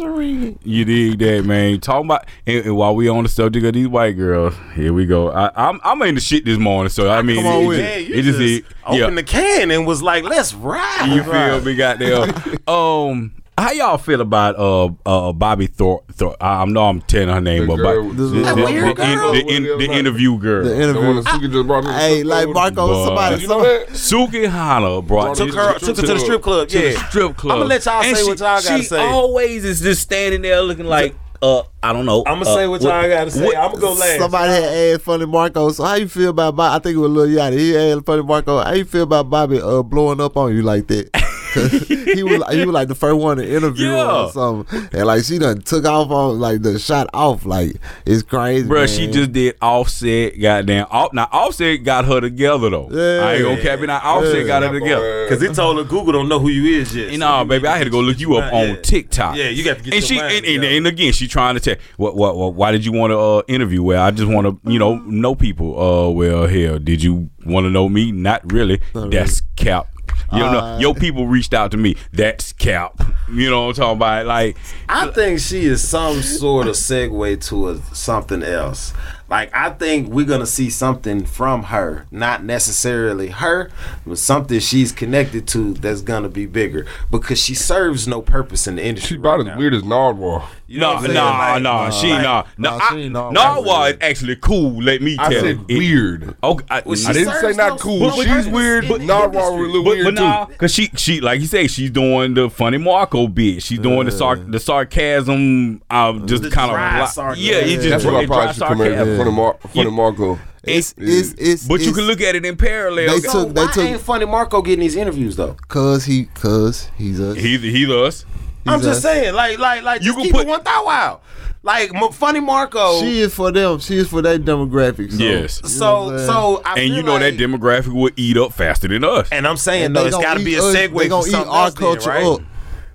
You 0.64 0.86
dig 0.86 1.20
that, 1.20 1.44
man? 1.46 1.80
Talking 1.80 2.08
about 2.08 2.26
and, 2.46 2.66
and 2.66 2.76
while 2.76 2.96
we 2.96 3.08
on 3.10 3.24
the 3.24 3.30
subject 3.30 3.66
of 3.66 3.74
these 3.74 3.88
white 3.88 4.12
girls, 4.14 4.54
here 4.76 4.94
we 4.94 5.06
go. 5.06 5.32
I, 5.32 5.52
I'm 5.56 5.80
I'm 5.84 6.02
in 6.04 6.16
the 6.16 6.22
shit 6.22 6.46
this 6.46 6.58
morning, 6.58 6.90
so 6.90 7.10
I 7.10 7.22
mean, 7.22 7.38
Come 7.38 7.46
on 7.48 7.74
it, 7.74 7.78
Yeah, 7.78 7.84
it, 7.86 8.12
it 8.12 8.22
just, 8.24 8.40
just 8.40 8.60
it, 8.60 8.66
opened 8.86 9.00
yeah. 9.00 9.10
the 9.10 9.24
can 9.24 9.72
and 9.72 9.88
was 9.88 10.02
like, 10.04 10.24
"Let's 10.24 10.54
ride." 10.54 11.08
You 11.14 11.24
feel 11.24 11.62
me? 11.62 11.76
Got 11.76 12.00
there. 12.00 12.28
um, 12.68 13.34
how 13.60 13.72
y'all 13.72 13.98
feel 13.98 14.22
about 14.22 14.56
uh 14.58 14.90
uh 15.06 15.34
Bobby 15.34 15.68
Thor? 15.68 16.04
Thor 16.14 16.36
I, 16.42 16.62
I 16.62 16.66
know 16.66 16.86
I'm 16.86 17.02
telling 17.02 17.30
her 17.30 17.42
name, 17.42 17.62
The 17.62 17.68
but 17.68 17.76
girl 17.78 18.04
Bobby- 18.04 18.16
the, 18.16 18.24
That 18.24 18.56
the, 18.56 18.62
the, 18.66 18.82
the, 18.82 18.94
girl? 18.94 19.34
the, 19.34 19.46
in- 19.48 19.64
the 19.64 19.92
interview 19.92 20.38
girl. 20.40 20.64
The 20.66 20.94
The 20.94 21.00
one 21.00 21.24
Suki 21.24 21.52
just 21.52 21.68
brought 21.68 21.84
to 21.84 21.94
Hey, 21.94 22.24
like? 22.24 22.50
Marco, 22.50 22.88
But- 22.88 23.06
somebody, 23.06 23.36
Did 23.36 23.42
you 23.44 23.48
know? 23.50 23.86
Sukihana 23.90 25.06
brought 25.06 25.36
Took 25.38 25.54
her, 25.54 25.80
took 25.80 25.98
her 25.98 26.02
to 26.04 26.14
the 26.14 26.20
strip 26.20 26.42
club. 26.42 26.70
Yeah, 26.72 26.92
strip 27.10 27.36
club. 27.38 27.58
I'ma 27.58 27.66
let 27.66 27.86
y'all 27.86 28.04
say 28.04 28.24
what 28.24 28.40
y'all 28.40 28.62
gotta 28.62 28.62
say. 28.84 28.84
she 28.84 28.96
always 28.96 29.66
is 29.66 29.82
just 29.82 30.02
standing 30.02 30.42
there 30.42 30.62
looking 30.62 30.86
like, 30.86 31.16
uh, 31.42 31.64
I 31.82 31.94
don't 31.94 32.06
know. 32.06 32.24
I'm 32.28 32.40
gonna 32.40 32.50
uh, 32.50 32.56
say 32.56 32.68
what 32.68 32.82
y'all 32.82 33.08
gotta 33.08 33.32
say. 33.32 33.46
what- 33.46 33.56
I'm 33.58 33.72
gonna 33.72 33.82
go 33.82 33.94
last. 33.94 34.20
somebody 34.20 34.52
had 34.52 34.64
asked 34.64 35.02
Funny 35.04 35.26
Marco. 35.26 35.72
So 35.72 35.84
how 35.86 35.96
you 35.96 36.08
feel 36.10 36.30
about 36.32 36.56
Bobby? 36.56 36.76
I 36.76 36.80
think 36.80 36.96
it 36.96 37.00
was 37.00 37.12
Lil 37.12 37.28
Yachty. 37.28 37.58
He 37.58 37.78
asked 37.78 38.06
Funny 38.06 38.24
Marco, 38.24 38.60
how 38.62 38.74
you 38.74 38.84
feel 38.86 39.04
about 39.04 39.30
Bobby 39.30 39.62
uh, 39.62 39.82
blowing 39.84 40.20
up 40.20 40.36
on 40.38 40.54
you 40.56 40.64
like 40.64 40.88
that? 40.88 41.10
'Cause 41.54 41.72
he 41.88 42.24
was 42.24 42.44
he 42.52 42.66
was 42.66 42.74
like 42.74 42.88
the 42.88 42.96
first 42.96 43.18
one 43.18 43.38
to 43.38 43.44
interview 43.48 43.88
her 43.90 43.96
Yeah. 43.96 44.24
or 44.26 44.32
something, 44.32 44.90
and 44.94 45.06
like 45.06 45.24
she 45.24 45.40
done 45.40 45.62
took 45.62 45.86
off 45.86 46.10
on 46.12 46.40
like 46.40 46.62
the 46.62 46.78
shot 46.80 47.10
off. 47.14 47.46
Like 47.46 47.76
it's 48.06 48.24
crazy, 48.24 48.68
Bro, 48.68 48.88
she 48.88 49.08
just 49.08 49.32
did 49.32 49.56
Offset, 49.62 50.40
goddamn. 50.40 50.86
Off, 50.92 51.14
now 51.14 51.28
Offset 51.32 51.84
got 51.84 52.06
her 52.06 52.22
together 52.22 52.70
though. 52.70 52.90
Yeah. 52.92 53.26
I 53.26 53.34
ain't 53.36 53.44
gonna 53.44 53.62
cap 53.62 53.80
it. 53.80 53.88
Now 53.88 54.00
Offset 54.00 54.42
Yeah. 54.42 54.44
got 54.48 54.64
her 54.64 54.80
together. 54.80 55.26
Because 55.28 55.42
he 55.42 55.54
told 55.54 55.78
her 55.78 55.84
Google 55.84 56.14
don't 56.14 56.30
know 56.30 56.40
who 56.40 56.50
you 56.50 56.80
is 56.80 56.96
yet. 56.96 57.12
You 57.12 57.18
know, 57.18 57.44
baby, 57.46 57.68
I 57.68 57.78
had 57.78 57.84
to 57.86 57.90
go 57.90 58.00
look 58.00 58.20
you 58.20 58.36
up 58.38 58.52
Yeah. 58.52 58.60
on 58.76 58.82
TikTok. 58.82 59.36
Yeah, 59.36 59.50
you 59.50 59.64
got 59.64 59.78
to 59.78 59.84
get 59.84 59.94
and 59.94 60.04
she 60.04 60.18
mind 60.18 60.46
and, 60.46 60.46
and, 60.46 60.64
and 60.64 60.88
again, 60.88 61.14
she 61.14 61.28
trying 61.28 61.56
to 61.56 61.60
tell 61.60 61.76
what 61.98 62.16
what, 62.16 62.36
what 62.38 62.54
why 62.54 62.72
did 62.72 62.86
you 62.86 62.92
want 62.92 63.12
to 63.12 63.18
uh, 63.20 63.42
interview? 63.48 63.82
Well, 63.84 64.02
I 64.04 64.12
just 64.12 64.28
want 64.32 64.46
to 64.48 64.72
you 64.72 64.80
know 64.80 64.96
know 64.98 65.36
people. 65.36 65.80
Uh, 65.80 66.10
well, 66.10 66.48
hell, 66.48 66.80
did 66.80 67.02
you 67.04 67.30
want 67.46 67.66
to 67.66 67.70
know 67.70 67.90
me? 67.90 68.12
Not 68.12 68.52
really. 68.52 68.80
That's 68.94 69.42
cap. 69.56 69.88
You 70.32 70.40
know, 70.40 70.60
Uh, 70.60 70.80
your 70.80 70.94
people 70.96 71.28
reached 71.28 71.54
out 71.54 71.72
to 71.72 71.78
me. 71.78 71.96
That's 72.14 72.54
cap. 72.54 73.02
You 73.32 73.50
know 73.50 73.68
what 73.68 73.78
I'm 73.78 73.82
talking 73.82 73.98
about? 73.98 74.26
Like, 74.26 74.58
I 74.88 75.08
think 75.08 75.40
she 75.40 75.66
is 75.66 75.88
some 75.88 76.22
sort 76.22 76.68
of 76.68 76.76
segue 76.76 77.48
to 77.48 77.70
a, 77.70 77.78
something 77.94 78.44
else. 78.44 78.94
Like 79.30 79.54
I 79.54 79.70
think 79.70 80.10
we're 80.10 80.26
gonna 80.26 80.46
see 80.46 80.70
something 80.70 81.26
from 81.26 81.64
her, 81.64 82.06
not 82.12 82.44
necessarily 82.44 83.28
her, 83.28 83.70
but 84.06 84.18
something 84.18 84.60
she's 84.60 84.92
connected 84.92 85.48
to 85.50 85.74
that's 85.76 86.02
gonna 86.02 86.30
be 86.30 86.46
bigger 86.46 86.86
because 87.12 87.40
she 87.42 87.54
serves 87.54 88.08
no 88.08 88.22
purpose 88.22 88.66
in 88.68 88.78
the 88.78 88.84
industry. 88.86 89.16
She 89.16 89.20
about 89.20 89.32
right 89.38 89.40
as 89.42 89.46
now. 89.48 89.58
weird 89.58 89.74
as 89.76 89.84
Nardwuar. 89.84 90.46
You 90.68 90.80
know 90.80 90.94
no, 90.96 91.02
what 91.02 91.12
no, 91.12 91.24
I'm 91.26 91.64
no, 91.64 91.70
saying? 91.70 91.84
Like, 91.84 91.94
she 91.94 92.12
like, 92.14 92.22
no, 92.58 92.70
no. 92.72 92.78
nah, 92.78 92.84
I- 92.84 92.90
she 92.94 93.02
ain't 93.02 93.14
Narwhal. 93.14 93.32
Narwhal 93.34 93.86
is 93.86 93.98
actually 94.02 94.36
cool. 94.36 94.84
Let 94.84 95.02
me 95.02 95.16
I 95.20 95.30
tell 95.32 95.42
said 95.42 95.58
you. 95.58 95.66
It- 95.68 95.78
weird. 95.80 96.36
Okay, 96.44 96.66
I, 96.70 96.82
Well, 96.86 97.08
I 97.08 97.14
didn't 97.14 97.34
say 97.42 97.52
not 97.54 97.80
cool. 97.80 98.00
no 98.02 98.12
She's 98.12 98.26
purpose 98.28 98.48
weird, 98.48 98.88
but 98.88 99.00
the 99.02 99.08
Nardwuar 99.08 99.34
was 99.34 99.68
a 99.68 99.72
little 99.72 99.84
But, 99.84 99.90
weird 99.90 100.16
but 100.16 100.48
too. 100.50 100.56
cause 100.58 100.72
she 100.74 100.90
she 100.96 101.22
like 101.22 101.40
you 101.42 101.48
say 101.48 101.66
she's 101.68 101.90
doing 101.90 102.36
the 102.36 102.50
funny 102.52 102.78
Marco 102.78 103.28
bit. 103.28 103.64
She's 103.64 103.80
doing 103.80 104.06
the 104.06 104.12
sar- 104.12 104.36
the 104.36 104.60
sarcasm, 104.60 105.82
um, 105.90 106.28
just 106.28 106.44
kind 106.52 106.72
dry 106.72 107.02
of 107.02 107.10
sarcasm. 107.10 107.44
yeah. 107.44 107.56
It 107.60 107.76
just 107.82 107.90
That's 107.90 108.06
what 108.06 108.16
I 108.16 108.26
dry 108.26 108.36
probably 108.36 108.54
should 108.54 108.64
come 108.64 108.78
sarcasm. 108.78 109.18
Funny, 109.26 109.32
Mar- 109.36 109.58
funny 109.68 109.84
Yeah. 109.86 109.90
Marco. 109.96 110.40
it's 110.64 110.94
it's 110.98 111.34
it's. 111.38 111.68
But 111.68 111.82
you 111.82 111.92
can 111.94 112.06
look 112.06 112.22
at 112.22 112.36
it 112.36 112.46
in 112.46 112.56
parallel. 112.58 113.08
They 113.08 113.20
So 113.28 113.46
took- 113.46 113.56
they 113.56 113.66
why 113.66 113.72
took- 113.72 113.84
ain't 113.86 114.02
Funny 114.02 114.26
Marco 114.26 114.62
getting 114.62 114.80
these 114.82 114.96
interviews 114.96 115.36
though? 115.36 115.56
cause 115.68 116.06
he 116.06 116.26
cause 116.36 116.90
he's 116.98 117.20
a 117.20 117.36
He 117.36 117.58
he 117.58 117.86
us. 118.06 118.26
I'm 118.66 118.80
He's 118.80 118.88
just 118.88 119.02
saying, 119.02 119.34
like, 119.34 119.58
like, 119.58 119.84
like, 119.84 120.02
You 120.02 120.08
you 120.08 120.14
can 120.14 120.22
can 120.24 120.32
keep 120.32 120.36
put- 120.36 120.48
one 120.48 120.64
thou 120.64 120.86
wow. 120.86 121.20
Like 121.64 121.92
Funny 122.14 122.40
Marco. 122.40 123.02
She 123.02 123.20
is 123.20 123.34
for 123.34 123.52
them. 123.52 123.80
She 123.80 123.98
is 123.98 124.08
for 124.08 124.22
their 124.22 124.38
demographic. 124.40 125.12
So, 125.12 125.18
Yes. 125.24 125.58
you 125.64 125.64
know 125.64 125.70
so 125.70 126.12
I'm 126.14 126.20
so 126.26 126.62
I 126.66 126.70
And 126.72 126.80
feel 126.80 126.96
you 126.96 127.04
know 127.04 127.14
like, 127.16 127.38
that 127.38 127.38
demographic 127.38 127.94
will 127.94 128.12
eat 128.16 128.38
up 128.38 128.54
faster 128.54 128.88
than 128.88 129.04
us. 129.04 129.28
And 129.32 129.46
I'm 129.48 129.58
saying 129.58 129.86
And 129.88 129.96
though, 129.96 130.06
it's 130.06 130.16
got 130.18 130.38
to 130.38 130.44
be 130.44 130.56
a 130.56 130.58
eat 130.60 130.64
us- 130.64 130.76
segue 130.76 130.98
They 130.98 131.04
for 131.06 131.10
gonna 131.10 131.28
eat 131.28 131.34
our 131.36 131.66
else 131.66 131.74
then, 131.74 131.82
culture 131.84 132.10
right? 132.10 132.26
up. 132.26 132.42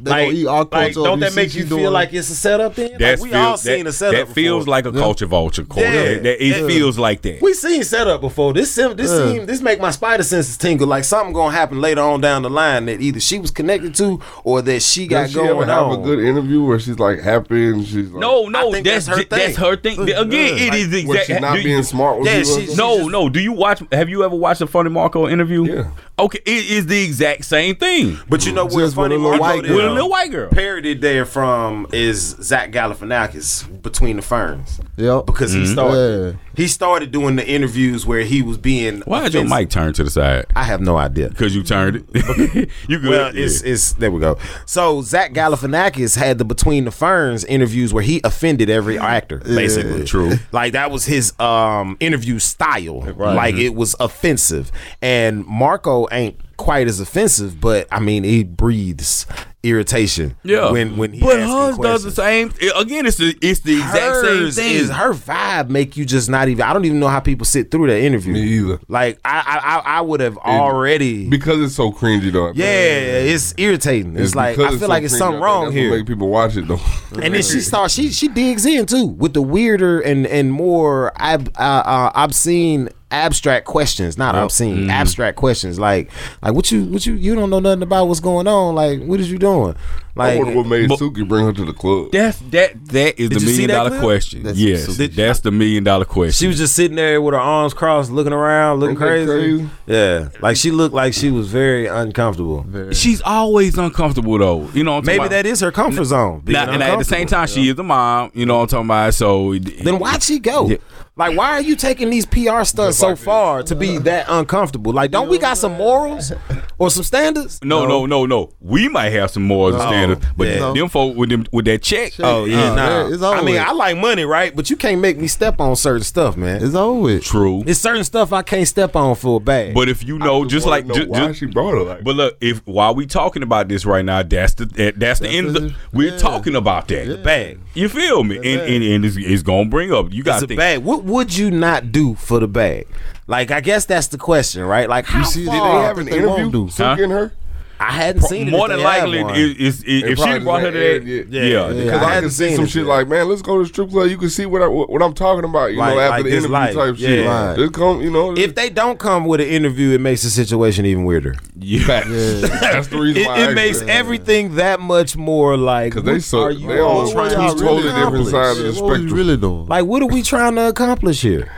They 0.00 0.10
Like, 0.10 0.26
gonna 0.26 0.36
eat 0.38 0.46
our 0.46 0.64
culture 0.64 0.84
like, 0.86 0.94
don't 1.08 1.20
that 1.20 1.34
make 1.36 1.50
she 1.50 1.58
you 1.60 1.66
feel 1.66 1.86
it. 1.86 1.90
like 1.90 2.12
it's 2.12 2.28
a 2.28 2.34
setup 2.34 2.74
then? 2.74 2.90
That's 2.98 3.22
like, 3.22 3.30
we 3.30 3.36
all 3.36 3.44
feels- 3.50 3.62
seen 3.62 3.84
that, 3.84 3.90
a 3.90 3.92
setup. 3.92 4.26
That 4.28 4.34
feels 4.34 4.64
before. 4.64 4.70
like 4.72 4.86
a 4.86 4.92
culture 4.92 5.26
vulture. 5.26 5.62
Corey. 5.64 5.84
Yeah. 5.86 5.92
That- 5.92 6.22
that- 6.24 6.44
it 6.44 6.56
Yeah. 6.60 6.66
feels 6.66 6.98
like 6.98 7.22
that. 7.22 7.40
we 7.40 7.54
seen 7.54 7.84
setup 7.84 8.20
before. 8.20 8.52
This 8.52 8.70
sim- 8.70 8.96
this 8.96 9.10
Yeah. 9.10 9.32
seem 9.32 9.46
this 9.46 9.60
make 9.60 9.80
my 9.80 9.90
spider 9.92 10.22
senses 10.24 10.56
tingle. 10.56 10.86
Like 10.88 11.04
something 11.04 11.32
gonna 11.32 11.54
happen 11.54 11.80
later 11.80 12.00
on 12.02 12.20
down 12.20 12.42
the 12.42 12.50
line 12.50 12.86
that 12.86 13.00
either 13.00 13.20
she 13.20 13.38
was 13.38 13.50
connected 13.50 13.94
to 13.96 14.20
or 14.42 14.60
that 14.62 14.82
she 14.82 15.06
got 15.06 15.22
Does 15.22 15.32
she 15.32 15.38
ever 15.40 15.48
going 15.54 15.68
have 15.68 15.82
on. 15.84 16.00
a 16.00 16.02
good 16.02 16.18
interview 16.18 16.62
where 16.64 16.78
she's 16.78 16.98
like 16.98 17.20
happy 17.22 17.66
and 17.68 17.86
she's 17.86 18.10
like, 18.10 18.20
No, 18.20 18.46
no, 18.48 18.68
I 18.68 18.72
think 18.72 18.86
that's 18.86 19.06
that's 19.06 19.16
her 19.18 19.22
ju- 19.22 19.28
that's 19.30 19.44
thing. 19.44 19.54
her 19.64 19.76
thing. 19.76 20.00
Again, 20.02 20.58
it 20.58 20.74
is 20.74 20.88
where 21.06 21.18
exactly. 21.18 21.34
she's 21.34 21.40
not 21.40 21.54
being 21.62 21.82
smart 21.84 22.18
with 22.18 22.26
Yeah, 22.28 22.38
you 22.38 22.44
she's- 22.44 22.76
No, 22.76 23.08
no. 23.08 23.28
Do 23.28 23.40
you 23.40 23.52
watch? 23.52 23.80
Have 23.92 24.08
you 24.08 24.24
ever 24.24 24.34
watched 24.34 24.60
a 24.60 24.66
Funny 24.66 24.90
Marco 24.90 25.28
interview? 25.28 25.64
Yeah. 25.72 25.84
Okay, 26.16 26.38
it 26.46 26.66
is 26.70 26.86
the 26.86 27.02
exact 27.02 27.44
same 27.44 27.74
thing 27.74 28.16
But 28.28 28.46
you 28.46 28.52
know 28.52 28.66
where 28.66 28.84
Just 28.86 28.94
funny 28.94 29.16
a 29.16 29.18
little 29.18 29.36
Marco 29.38 29.62
white 29.84 29.90
with 29.90 29.92
a 29.92 29.94
little 29.94 30.10
white 30.10 30.30
girl. 30.30 30.48
parodied 30.50 31.00
there 31.00 31.24
from 31.24 31.86
is 31.92 32.36
Zach 32.40 32.70
Galifianakis 32.72 33.82
between 33.82 34.16
the 34.16 34.22
ferns. 34.22 34.80
Yep. 34.96 35.26
because 35.26 35.52
he 35.52 35.66
started 35.66 36.34
Yeah. 36.34 36.40
he 36.56 36.68
started 36.68 37.10
doing 37.10 37.34
the 37.36 37.46
interviews 37.46 38.06
where 38.06 38.20
he 38.22 38.42
was 38.42 38.58
being 38.58 39.02
Why 39.06 39.24
did 39.24 39.34
your 39.34 39.42
offensive. 39.42 39.58
mic 39.58 39.70
turn 39.70 39.92
to 39.94 40.04
the 40.04 40.10
side? 40.10 40.46
I 40.54 40.62
have 40.64 40.80
no 40.80 40.96
idea. 40.96 41.28
Because 41.28 41.54
you 41.56 41.62
turned 41.62 42.04
it. 42.12 42.70
you 42.88 42.98
good? 42.98 43.10
Well, 43.10 43.32
it's 43.34 43.62
Yeah. 43.64 43.72
it's 43.72 43.92
there 43.94 44.10
we 44.10 44.20
go. 44.20 44.38
So 44.66 45.02
Zach 45.02 45.32
Galifianakis 45.32 46.16
had 46.16 46.38
the 46.38 46.44
Between 46.44 46.84
the 46.84 46.90
Ferns 46.92 47.44
interviews 47.44 47.92
where 47.92 48.04
he 48.04 48.20
offended 48.24 48.70
every 48.70 48.98
actor, 48.98 49.38
basically. 49.38 50.04
true. 50.04 50.34
Like 50.52 50.72
that 50.74 50.90
was 50.90 51.04
his 51.06 51.32
um 51.40 51.96
interview 52.00 52.38
style. 52.38 53.00
Like 53.16 53.56
it 53.56 53.74
was 53.74 53.96
offensive, 53.98 54.70
and 55.02 55.44
Marco 55.46 56.06
ain't 56.12 56.38
quite 56.64 56.88
as 56.88 56.98
offensive, 56.98 57.60
but 57.60 57.86
I 57.92 58.00
mean 58.00 58.24
it 58.24 58.56
breathes 58.56 59.26
irritation. 59.62 60.34
yeah. 60.44 60.70
when 60.70 60.96
when 60.96 61.12
he 61.12 61.20
but 61.20 61.38
asking 61.38 61.54
hers 61.54 61.78
does 61.78 62.04
the 62.04 62.10
same. 62.10 62.52
Again, 62.74 63.04
it's 63.04 63.18
the 63.18 63.36
it's 63.42 63.60
the 63.60 63.74
exact 63.74 64.24
same 64.24 64.50
thing. 64.50 64.76
Is 64.76 64.88
her 64.90 65.12
vibe 65.12 65.68
make 65.68 65.98
you 65.98 66.06
just 66.06 66.30
not 66.30 66.48
even? 66.48 66.62
I 66.62 66.72
don't 66.72 66.86
even 66.86 67.00
know 67.00 67.08
how 67.08 67.20
people 67.20 67.44
sit 67.44 67.70
through 67.70 67.88
that 67.88 68.00
interview. 68.00 68.32
Me 68.32 68.40
either. 68.40 68.80
Like 68.88 69.20
I 69.26 69.40
I 69.40 69.56
I, 69.56 69.98
I 69.98 70.00
would 70.00 70.20
have 70.20 70.38
already. 70.38 71.28
Because 71.28 71.60
it's 71.60 71.74
so 71.74 71.92
cringy 71.92 72.32
though. 72.32 72.52
yeah, 72.54 72.64
it's 72.64 73.52
irritating. 73.58 74.16
It's, 74.16 74.34
like 74.34 74.58
I 74.58 74.70
feel 74.70 74.78
so 74.78 74.86
like 74.86 75.02
it's 75.04 75.18
something 75.18 75.42
wrong 75.42 75.70
here. 75.70 75.90
Make 75.90 76.06
people 76.06 76.28
watch 76.28 76.56
it 76.56 76.66
though. 76.66 76.80
and 77.22 77.34
then 77.34 77.42
she 77.42 77.60
starts. 77.60 77.92
She 77.92 78.10
she 78.10 78.28
digs 78.28 78.64
in 78.64 78.86
too 78.86 79.04
with 79.04 79.34
the 79.34 79.42
weirder 79.42 80.00
and 80.00 80.26
and 80.26 80.50
more 80.50 81.12
ob, 81.20 81.50
uh, 81.58 81.60
uh, 81.60 82.12
obscene 82.14 82.88
abstract 83.10 83.66
questions, 83.66 84.18
not 84.18 84.34
obscene, 84.34 84.76
Mm-hmm. 84.76 84.90
abstract 84.90 85.36
questions. 85.36 85.78
Like, 85.78 86.10
like 86.42 86.54
what 86.54 86.70
you, 86.72 86.84
what 86.84 87.06
you, 87.06 87.14
you 87.14 87.34
don't 87.34 87.50
know 87.50 87.60
nothing 87.60 87.82
about 87.82 88.06
what's 88.08 88.20
going 88.20 88.46
on. 88.48 88.74
Like, 88.74 89.02
what 89.02 89.20
is 89.20 89.30
you 89.30 89.38
doing? 89.38 89.76
I 90.16 90.28
Like, 90.28 90.38
wonder 90.38 90.56
what 90.56 90.66
made 90.66 90.88
but- 90.88 91.00
Suki 91.00 91.26
bring 91.26 91.44
her 91.44 91.52
to 91.52 91.64
the 91.64 91.72
club. 91.72 92.12
That's 92.12 92.38
that. 92.50 92.72
That 92.86 93.20
is 93.20 93.30
Did 93.30 93.40
the 93.40 93.46
million 93.46 93.68
dollar 93.70 93.90
clip? 93.90 94.02
question. 94.02 94.42
That's 94.44 94.56
yes, 94.58 94.84
super- 94.84 95.08
that's 95.12 95.40
the 95.40 95.50
million 95.50 95.82
dollar 95.82 96.04
question. 96.04 96.32
she 96.32 96.46
was 96.46 96.56
just 96.58 96.76
sitting 96.76 96.96
there 96.96 97.20
with 97.20 97.34
her 97.34 97.40
arms 97.40 97.74
crossed, 97.74 98.12
looking 98.12 98.32
around, 98.32 98.78
looking 98.78 98.94
crazy. 98.96 99.26
crazy? 99.26 99.68
Yeah, 99.86 100.28
like 100.40 100.56
she 100.56 100.70
looked 100.70 100.94
like 100.94 101.14
she 101.14 101.32
was 101.32 101.48
very 101.48 101.86
uncomfortable. 101.88 102.64
Very- 102.68 102.94
She's 102.94 103.20
always 103.22 103.76
uncomfortable 103.76 104.38
though. 104.38 104.68
You 104.72 104.84
know, 104.84 104.92
what 104.92 104.98
I'm 104.98 105.06
Maybe 105.06 105.18
talking 105.18 105.30
that 105.32 105.46
is 105.46 105.58
her 105.60 105.72
comfort 105.72 106.04
zone. 106.04 106.42
Now, 106.46 106.70
and 106.70 106.80
at 106.80 106.96
the 106.98 107.04
same 107.04 107.26
time, 107.26 107.40
uncomfortable. 107.42 107.64
she 107.64 107.70
is 107.70 107.78
a 107.78 107.82
mom. 107.82 108.30
You 108.34 108.46
know 108.46 108.56
what 108.58 108.62
I'm 108.62 108.68
talking 108.68 108.86
about? 108.86 109.14
So 109.14 109.54
Then 109.58 109.98
why'd 109.98 110.22
she 110.22 110.38
go? 110.38 110.68
Yeah. 110.68 110.76
Like, 111.16 111.36
why 111.38 111.50
are 111.52 111.60
you 111.60 111.76
taking 111.76 112.10
these 112.10 112.26
PR 112.26 112.64
stunts 112.64 112.98
so 112.98 113.14
far 113.14 113.62
to 113.64 113.76
be 113.76 113.98
that 113.98 114.26
uncomfortable? 114.28 114.92
Like, 114.92 115.12
don't 115.12 115.28
we 115.28 115.38
got 115.38 115.56
some 115.56 115.74
morals 115.74 116.32
or 116.76 116.90
some 116.90 117.04
standards? 117.04 117.60
No, 117.62 117.86
no, 117.86 118.04
no, 118.04 118.26
no. 118.26 118.26
no. 118.26 118.50
We 118.60 118.88
might 118.88 119.10
have 119.10 119.30
some 119.30 119.44
morals 119.44 119.76
and 119.76 119.84
No. 119.84 119.90
Standards, 120.04 120.26
oh, 120.26 120.34
but 120.36 120.48
Yeah. 120.48 120.72
them 120.72 120.88
folk 120.88 121.16
with 121.16 121.30
them 121.30 121.46
with 121.52 121.64
that 121.66 121.82
check. 121.82 122.12
Oh 122.20 122.44
yeah, 122.44 122.70
Oh, 122.72 122.74
nah. 122.74 122.86
yeah, 123.08 123.14
it's 123.14 123.22
over 123.22 123.38
I 123.38 123.42
mean. 123.42 123.58
I 123.58 123.72
like 123.72 123.96
money, 123.96 124.24
right? 124.24 124.54
But 124.54 124.70
you 124.70 124.76
can't 124.76 125.00
make 125.00 125.18
me 125.18 125.26
step 125.26 125.60
on 125.60 125.76
certain 125.76 126.02
stuff, 126.04 126.36
man. 126.36 126.62
It's 126.64 126.74
always. 126.74 127.24
True. 127.24 127.62
It's 127.66 127.80
certain 127.80 128.04
stuff 128.04 128.32
I 128.32 128.42
can't 128.42 128.68
step 128.68 128.94
on 128.96 129.14
for 129.16 129.36
a 129.36 129.40
bag. 129.40 129.74
But 129.74 129.88
if 129.88 130.04
you 130.04 130.18
know, 130.18 130.44
just 130.44 130.66
like, 130.66 130.86
know 130.86 130.94
ju- 130.94 131.06
why 131.08 131.26
ju- 131.28 131.34
she 131.34 131.46
brought 131.46 131.72
her 131.72 131.82
like. 131.82 132.04
but 132.04 132.14
look, 132.16 132.36
if 132.40 132.58
while 132.66 132.94
we 132.94 133.06
talking 133.06 133.42
about 133.42 133.68
this 133.68 133.84
right 133.84 134.04
now, 134.04 134.22
that's 134.22 134.54
the 134.54 134.66
that, 134.66 134.98
that's 134.98 135.20
the 135.20 135.28
end. 135.28 135.48
Of 135.48 135.54
the, 135.54 135.60
the- 135.60 135.74
we're 135.92 136.12
yeah. 136.12 136.18
talking 136.18 136.54
about 136.56 136.88
that. 136.88 137.06
the 137.06 137.18
bag. 137.18 137.58
You 137.74 137.88
feel 137.88 138.22
me? 138.24 138.36
And, 138.36 138.46
and 138.60 138.84
and 138.84 139.04
it's, 139.04 139.16
it's 139.16 139.42
gonna 139.42 139.68
bring 139.68 139.92
up. 139.92 140.12
You 140.12 140.22
got 140.22 140.34
It's 140.34 140.42
to 140.42 140.46
think. 140.48 140.58
bag. 140.58 140.78
What 140.84 141.04
would 141.04 141.36
you 141.36 141.50
not 141.50 141.90
do 141.92 142.14
for 142.14 142.38
the 142.40 142.48
bag? 142.48 142.86
Like, 143.26 143.50
I 143.50 143.60
guess 143.62 143.86
that's 143.86 144.08
the 144.08 144.18
question, 144.18 144.62
right? 144.64 144.86
Like, 144.88 145.06
how 145.06 145.22
see, 145.24 145.44
did 145.44 145.50
Did 145.52 145.62
they 145.62 145.66
have 145.66 145.96
an 145.98 146.08
interview? 146.08 146.50
do. 146.50 146.68
Huh? 146.76 146.94
her? 146.96 147.32
I 147.80 147.90
hadn't 147.92 148.22
seen 148.22 148.48
it. 148.48 148.50
More 148.52 148.68
than 148.68 148.80
likely, 148.82 149.22
one. 149.22 149.34
is, 149.34 149.56
is, 149.58 149.78
They 149.82 149.90
if 150.12 150.18
she 150.18 150.24
probably 150.24 150.40
brought 150.40 150.60
her 150.62 150.70
just 150.70 150.74
there, 150.74 150.94
ain't 150.96 151.08
aired 151.08 151.28
yeah, 151.32 151.42
yet. 151.42 151.50
Yeah. 151.76 151.84
Because 151.84 152.02
I 152.02 152.04
I 152.04 152.08
hadn't 152.08 152.22
can 152.22 152.30
see 152.30 152.46
seen 152.48 152.56
some 152.56 152.66
shit 152.66 152.82
yet. 152.82 152.88
like, 152.88 153.08
man, 153.08 153.28
let's 153.28 153.42
go 153.42 153.56
to 153.58 153.62
the 153.64 153.68
strip 153.68 153.90
club. 153.90 154.08
You 154.08 154.16
can 154.16 154.30
see 154.30 154.46
what 154.46 154.62
I, 154.62 154.66
what, 154.68 154.88
what 154.90 155.02
I'm 155.02 155.12
talking 155.14 155.44
about. 155.44 155.72
You 155.72 155.78
Like- 155.78 155.94
know, 155.94 156.00
after 156.00 156.10
like 156.16 156.24
the 156.24 156.30
interview 156.30 156.48
life. 156.50 156.74
type 156.74 156.96
shit. 156.96 157.24
Yeah. 157.24 157.48
Right. 157.48 157.56
Just 157.58 157.72
come, 157.74 158.00
you 158.00 158.10
know. 158.10 158.36
if 158.36 158.54
they 158.54 158.70
don't 158.70 158.98
come 158.98 159.24
with 159.26 159.40
an 159.40 159.48
interview, 159.48 159.90
it 159.90 160.00
makes 160.00 160.22
the 160.22 160.30
situation 160.30 160.86
even 160.86 161.04
weirder. 161.04 161.34
yeah. 161.58 161.80
that's 162.04 162.86
the 162.88 162.98
reason 162.98 163.22
It, 163.22 163.26
why. 163.26 163.38
it 163.50 163.54
makes 163.54 163.82
everything 163.82 164.54
that 164.56 164.80
much 164.80 165.16
more 165.16 165.56
like. 165.56 165.92
because 165.94 166.04
they 166.04 166.12
what 166.14 166.22
so 166.22 166.42
are 166.44 166.50
you 166.52 166.66
they 166.68 166.78
all 166.78 167.10
trying 167.10 167.30
to 167.30 167.36
totally 167.36 167.82
different 167.82 167.98
accomplish? 168.28 168.30
sides 168.30 168.58
of 168.60 168.64
the 168.76 168.82
what 168.82 168.90
was 168.90 169.00
you 169.00 169.08
spectrum. 169.08 169.18
really 169.18 169.36
doing? 169.36 169.66
Like, 169.66 169.84
what 169.84 170.02
are 170.02 170.06
we 170.08 170.22
trying 170.22 170.54
to 170.56 170.68
accomplish 170.68 171.22
here? 171.22 171.50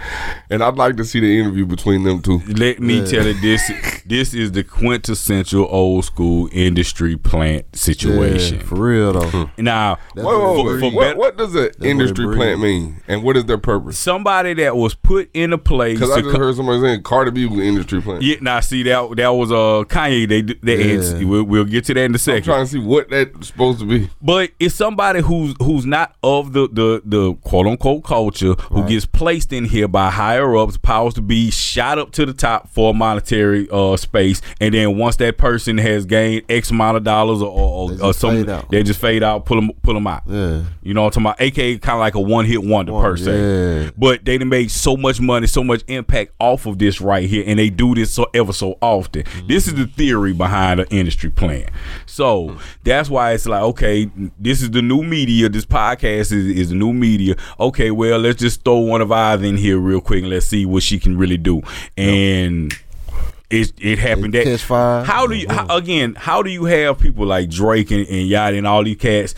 And 0.50 0.62
I'd 0.62 0.76
like 0.76 0.96
to 0.96 1.04
see 1.04 1.20
the 1.20 1.38
interview 1.38 1.66
between 1.66 2.04
them 2.04 2.22
two. 2.22 2.38
Let 2.48 2.80
me 2.80 3.04
tell 3.06 3.26
you 3.26 3.34
this: 3.34 4.02
this 4.06 4.32
is 4.34 4.52
the 4.52 4.64
quintessential 4.64 5.66
old 5.70 6.04
school 6.04 6.15
industry 6.20 7.16
plant 7.16 7.76
situation. 7.76 8.56
Yeah, 8.58 8.62
for 8.64 8.74
real 8.76 9.12
though. 9.12 9.50
Now, 9.58 9.98
Wait, 10.14 10.24
wait, 10.24 10.32
for- 10.34 10.64
wait. 10.64 10.80
for 10.80 10.90
what, 10.92 11.16
what 11.16 11.36
does 11.36 11.54
an 11.54 11.70
industry 11.82 12.34
plant 12.34 12.60
mean, 12.60 13.02
and 13.08 13.22
what 13.22 13.36
is 13.36 13.44
their 13.46 13.58
purpose? 13.58 13.98
somebody 13.98 14.54
that 14.54 14.76
was 14.76 14.94
put 14.94 15.30
in 15.34 15.52
a 15.52 15.58
place 15.58 15.98
Because 15.98 16.12
I 16.12 16.20
just 16.20 16.32
co- 16.34 16.38
heard 16.38 16.56
somebody 16.56 16.80
saying 16.80 17.02
Cardi 17.02 17.30
B 17.30 17.46
was 17.46 17.58
an 17.58 17.64
industry 17.64 18.00
plant. 18.02 18.22
Yeah, 18.22 18.36
now 18.40 18.60
see 18.60 18.82
that 18.84 19.16
that 19.16 19.28
was 19.28 19.50
uh 19.50 19.84
Kanye. 19.88 20.28
They 20.28 20.42
they 20.42 20.94
Yeah. 20.96 21.24
we'll, 21.24 21.44
we'll 21.44 21.64
get 21.64 21.84
to 21.86 21.94
that 21.94 22.00
in 22.04 22.12
a 22.12 22.14
I'm 22.14 22.18
second. 22.18 22.44
trying 22.44 22.64
to 22.66 22.70
see 22.72 22.78
what 22.78 23.08
that's 23.10 23.48
supposed 23.48 23.80
to 23.80 23.86
be. 23.86 24.10
But 24.20 24.50
it's 24.58 24.74
somebody 24.74 25.20
who's 25.20 25.54
who's 25.62 25.86
not 25.86 26.14
of 26.22 26.52
the 26.52 26.68
the 26.70 27.02
the 27.04 27.34
quote 27.34 27.66
unquote 27.66 28.04
culture 28.04 28.54
who 28.54 28.86
gets 28.86 29.06
placed 29.06 29.52
in 29.52 29.64
here 29.64 29.88
by 29.88 30.10
higher 30.10 30.56
ups, 30.56 30.76
powers 30.76 31.14
to 31.14 31.22
be 31.22 31.50
shot 31.50 31.98
up 31.98 32.12
to 32.12 32.26
the 32.26 32.32
top 32.32 32.68
for 32.68 32.94
monetary 32.94 33.68
uh 33.70 33.96
space, 33.96 34.40
and 34.60 34.74
then 34.74 34.96
once 34.98 35.16
that 35.16 35.38
person 35.38 35.78
has 35.78 35.95
gained 36.04 36.42
X 36.48 36.70
amount 36.70 36.96
of 36.98 37.04
dollars 37.04 37.40
or 37.40 37.48
or, 37.48 37.88
They 37.90 37.94
or 38.02 38.08
just 38.12 38.20
fade 38.20 38.48
out. 38.48 38.70
they 38.70 38.82
just 38.82 39.00
fade 39.00 39.22
out, 39.22 39.46
pull 39.46 39.56
them 39.60 39.70
pull 39.82 39.94
them 39.94 40.06
out. 40.06 40.22
Yeah. 40.26 40.62
You 40.82 40.94
know 40.94 41.02
what 41.04 41.16
I'm 41.16 41.24
talking 41.24 41.26
about? 41.26 41.40
AKA 41.40 41.78
kind 41.78 41.94
of 41.94 42.00
like 42.00 42.14
a 42.14 42.20
one 42.20 42.44
hit 42.44 42.62
wonder 42.62 42.92
One, 42.92 43.02
per 43.02 43.16
se. 43.16 43.84
yeah. 43.84 43.90
But 43.96 44.24
they 44.24 44.36
done 44.38 44.48
made 44.48 44.70
so 44.70 44.96
much 44.96 45.20
money, 45.20 45.46
so 45.46 45.64
much 45.64 45.82
impact 45.88 46.32
off 46.38 46.66
of 46.66 46.78
this 46.78 47.00
right 47.00 47.28
here, 47.28 47.44
and 47.46 47.58
they 47.58 47.70
do 47.70 47.94
this 47.94 48.12
so 48.12 48.26
ever 48.34 48.52
so 48.52 48.76
often. 48.80 49.24
This 49.48 49.66
is 49.66 49.74
the 49.74 49.86
theory 49.86 50.32
behind 50.32 50.80
the 50.80 50.88
industry 50.94 51.30
plan. 51.30 51.66
So 52.04 52.58
that's 52.84 53.08
why 53.08 53.32
it's 53.32 53.46
like, 53.46 53.62
okay, 53.62 54.10
this 54.38 54.62
is 54.62 54.70
the 54.70 54.82
new 54.82 55.02
media. 55.02 55.48
This 55.48 55.64
podcast 55.64 56.32
is, 56.32 56.32
is 56.32 56.68
the 56.70 56.74
new 56.74 56.92
media. 56.92 57.36
Okay, 57.60 57.90
well, 57.90 58.18
let's 58.18 58.40
just 58.40 58.64
throw 58.64 58.78
one 58.78 59.00
of 59.00 59.12
ours 59.12 59.42
in 59.42 59.56
here 59.56 59.78
real 59.78 60.00
quick 60.00 60.22
and 60.22 60.30
let's 60.30 60.46
see 60.46 60.66
what 60.66 60.82
she 60.82 60.98
can 60.98 61.16
really 61.16 61.36
do. 61.36 61.62
And 61.96 62.72
it 63.50 63.72
it 63.80 63.98
happened 63.98 64.34
They 64.34 64.44
that 64.44 64.50
catch 64.50 64.62
fire. 64.64 65.04
how 65.04 65.26
do 65.26 65.34
you 65.36 65.46
oh, 65.48 65.54
how, 65.54 65.76
again? 65.76 66.14
How 66.16 66.42
do 66.42 66.50
you 66.50 66.64
have 66.64 66.98
people 66.98 67.26
like 67.26 67.48
Drake 67.50 67.90
and, 67.90 68.00
and 68.08 68.30
Yachty 68.30 68.58
and 68.58 68.66
all 68.66 68.82
these 68.84 68.96
cats 68.96 69.34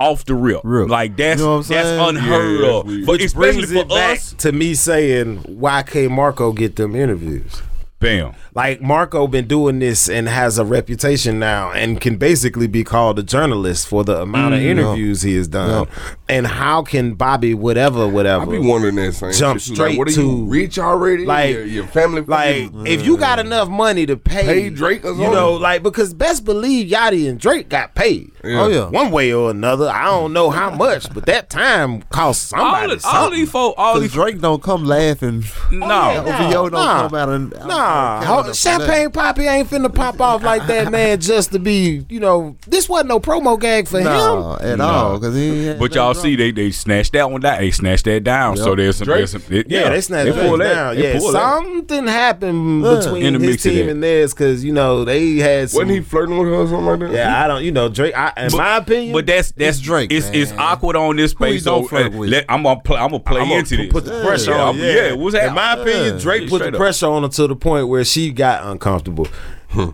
off 0.00 0.24
the 0.24 0.34
rip? 0.34 0.60
Rip. 0.64 0.88
Like 0.88 1.16
that's 1.16 1.40
You 1.40 1.46
know 1.46 1.56
what 1.58 1.70
I'm 1.70 1.74
that's 1.76 2.08
unheard 2.08 2.60
Yeah, 2.60 2.66
of. 2.68 2.86
But 3.06 3.12
Which 3.12 3.24
especially 3.24 3.66
brings 3.66 3.72
for 3.72 3.78
it 3.78 3.88
back 3.88 4.18
us, 4.18 4.32
to 4.38 4.52
me 4.52 4.74
saying, 4.74 5.36
why 5.46 5.82
can't 5.82 6.10
Marco 6.12 6.52
get 6.52 6.76
them 6.76 6.94
interviews? 6.96 7.62
Bam. 7.98 8.34
Like 8.54 8.80
Marco 8.80 9.26
been 9.26 9.46
doing 9.46 9.78
this 9.78 10.08
and 10.08 10.28
has 10.28 10.58
a 10.58 10.64
reputation 10.64 11.38
now 11.38 11.72
and 11.72 12.00
can 12.00 12.16
basically 12.16 12.66
be 12.66 12.84
called 12.84 13.18
a 13.18 13.22
journalist 13.22 13.88
for 13.88 14.04
the 14.04 14.20
amount 14.22 14.54
of 14.54 14.60
mm-hmm. 14.60 14.78
interviews 14.78 15.22
he 15.22 15.36
has 15.36 15.48
done. 15.48 15.88
And 16.28 16.46
how 16.46 16.82
can 16.82 17.14
Bobby 17.14 17.54
whatever 17.54 18.06
whatever 18.06 18.44
I 18.44 18.46
be 18.46 18.58
wondering 18.58 18.96
that 18.96 19.12
same 19.14 19.32
Jump 19.32 19.60
shit. 19.60 19.74
straight 19.74 19.90
like, 19.90 19.98
what 19.98 20.08
are 20.08 20.12
to- 20.12 20.20
you 20.20 20.44
rich 20.44 20.78
already? 20.78 21.24
like- 21.24 21.54
your, 21.54 21.64
your 21.64 21.86
family 21.86 22.20
like 22.22 22.66
fucking- 22.66 22.86
if 22.86 23.04
you 23.04 23.16
got 23.16 23.38
enough 23.38 23.68
money 23.68 24.06
to 24.06 24.16
pay, 24.16 24.44
Pay 24.44 24.70
Drake 24.70 25.04
or 25.04 25.12
you 25.12 25.30
know, 25.30 25.54
like 25.54 25.82
because 25.82 26.12
best 26.14 26.44
believe 26.44 26.90
Yachty 26.90 27.28
and 27.28 27.40
Drake 27.40 27.68
got 27.68 27.94
paid. 27.94 28.30
Oh, 28.44 28.48
yeah. 28.48 28.60
Oh 28.62 28.68
yeah. 28.68 28.88
One 28.88 29.10
way 29.10 29.32
or 29.32 29.50
another, 29.50 29.88
I 29.88 30.04
don't 30.06 30.32
know 30.32 30.50
how 30.50 30.70
much, 30.70 31.12
but 31.12 31.26
that 31.26 31.50
time 31.50 32.02
cost 32.02 32.52
All, 32.54 32.60
somebody 32.60 32.92
all 32.92 32.98
something. 33.00 33.38
these 33.40 33.50
folks, 33.50 33.74
all 33.78 34.00
these 34.00 34.12
Drake 34.12 34.40
don't 34.40 34.62
come 34.62 34.84
laughing. 34.84 35.44
no. 35.72 35.86
Oh, 35.86 35.88
yeah, 35.88 36.46
OVO 36.48 36.68
don't 36.70 36.72
nah. 36.72 37.08
come 37.08 37.14
out 37.18 37.28
and 37.30 37.50
Nah, 37.66 38.22
out 38.24 38.48
of- 38.48 38.56
champagne 38.56 39.10
poppy 39.10 39.44
ain't 39.46 39.68
finna 39.70 39.92
pop 39.94 40.20
off 40.20 40.42
like 40.42 40.66
that, 40.66 40.90
man. 40.90 41.20
Just 41.20 41.52
to 41.52 41.58
be, 41.58 42.04
you 42.08 42.20
know, 42.20 42.56
this 42.66 42.88
wasn't 42.88 43.08
no 43.08 43.20
promo 43.20 43.58
gag 43.58 43.88
for 43.88 44.00
No, 44.00 44.56
him. 44.60 44.66
at 44.72 44.78
No. 44.78 44.84
all. 44.84 45.18
Cause 45.20 45.34
he 45.34 45.74
But 45.78 45.94
y'all 45.94 46.12
drama. 46.12 46.14
see, 46.14 46.36
they 46.36 46.50
they 46.50 46.70
snatched 46.70 47.12
that 47.14 47.30
one 47.30 47.40
down. 47.40 47.58
They 47.60 47.70
snatched 47.70 48.04
that 48.04 48.24
down. 48.24 48.56
So 48.56 48.74
there's 48.74 48.96
some, 48.96 49.06
Drake? 49.06 49.18
there's 49.18 49.30
some 49.32 49.42
it- 49.50 49.70
Yeah, 49.70 49.88
they 49.90 50.00
snatched 50.00 50.34
they 50.34 50.46
pulled 50.48 50.60
it 50.60 50.64
that. 50.64 50.74
down. 50.74 50.96
They 50.96 51.12
Yeah, 51.14 51.18
pulled 51.18 51.34
that. 51.34 51.62
something 51.62 52.06
happened 52.06 52.82
between 52.82 53.22
In 53.24 53.40
the 53.40 53.46
his 53.46 53.62
team 53.62 53.88
and 53.88 54.02
theirs 54.02 54.34
because 54.34 54.64
you 54.64 54.72
know 54.72 55.04
they 55.04 55.36
had 55.36 55.70
some. 55.70 55.78
wasn't 55.78 55.90
he 55.92 56.00
flirting 56.00 56.38
with 56.38 56.48
her 56.48 56.54
or 56.54 56.66
something 56.66 56.86
like 56.86 56.98
that? 57.00 57.12
yeah, 57.12 57.44
I 57.44 57.48
don't. 57.48 57.62
You 57.64 57.72
know, 57.72 57.88
Drake. 57.88 58.16
I, 58.16 58.32
in 58.36 58.50
But- 58.50 58.56
my 58.58 58.76
opinion, 58.78 59.12
But 59.12 59.26
that's 59.26 59.52
that's 59.52 59.78
Drake, 59.80 60.12
It's 60.12 60.28
it's 60.32 60.52
awkward 60.52 60.96
on 60.96 61.16
this 61.16 61.32
Who 61.32 61.44
he 61.44 61.50
space. 61.52 61.64
So 61.64 61.78
don't 61.80 61.88
flirt 61.88 62.14
uh, 62.14 62.16
with? 62.18 62.30
let, 62.30 62.44
I'm 62.48 62.62
gonna 62.62 62.80
play. 62.80 62.96
I'm 62.98 63.10
gonna 63.10 63.20
play 63.20 63.40
I'm 63.40 63.48
gonna 63.48 63.60
into 63.60 63.76
put, 63.76 63.82
this. 63.82 63.92
put 63.92 64.04
the 64.04 64.22
pressure 64.26 64.50
Yeah, 64.52 64.62
on. 64.62 64.80
I'm- 64.80 64.84
yeah, 64.96 65.12
what's 65.12 65.34
that? 65.34 65.48
In 65.48 65.54
my 65.54 65.72
opinion, 65.74 66.18
Drake 66.18 66.42
Yeah, 66.42 66.48
put 66.48 66.58
the 66.58 66.64
straight 66.64 66.74
up. 66.74 66.78
pressure 66.78 67.06
on 67.06 67.22
her 67.22 67.28
to 67.28 67.46
the 67.46 67.56
point 67.56 67.88
where 67.88 68.04
she 68.04 68.30
got 68.32 68.64
uncomfortable. 68.64 69.26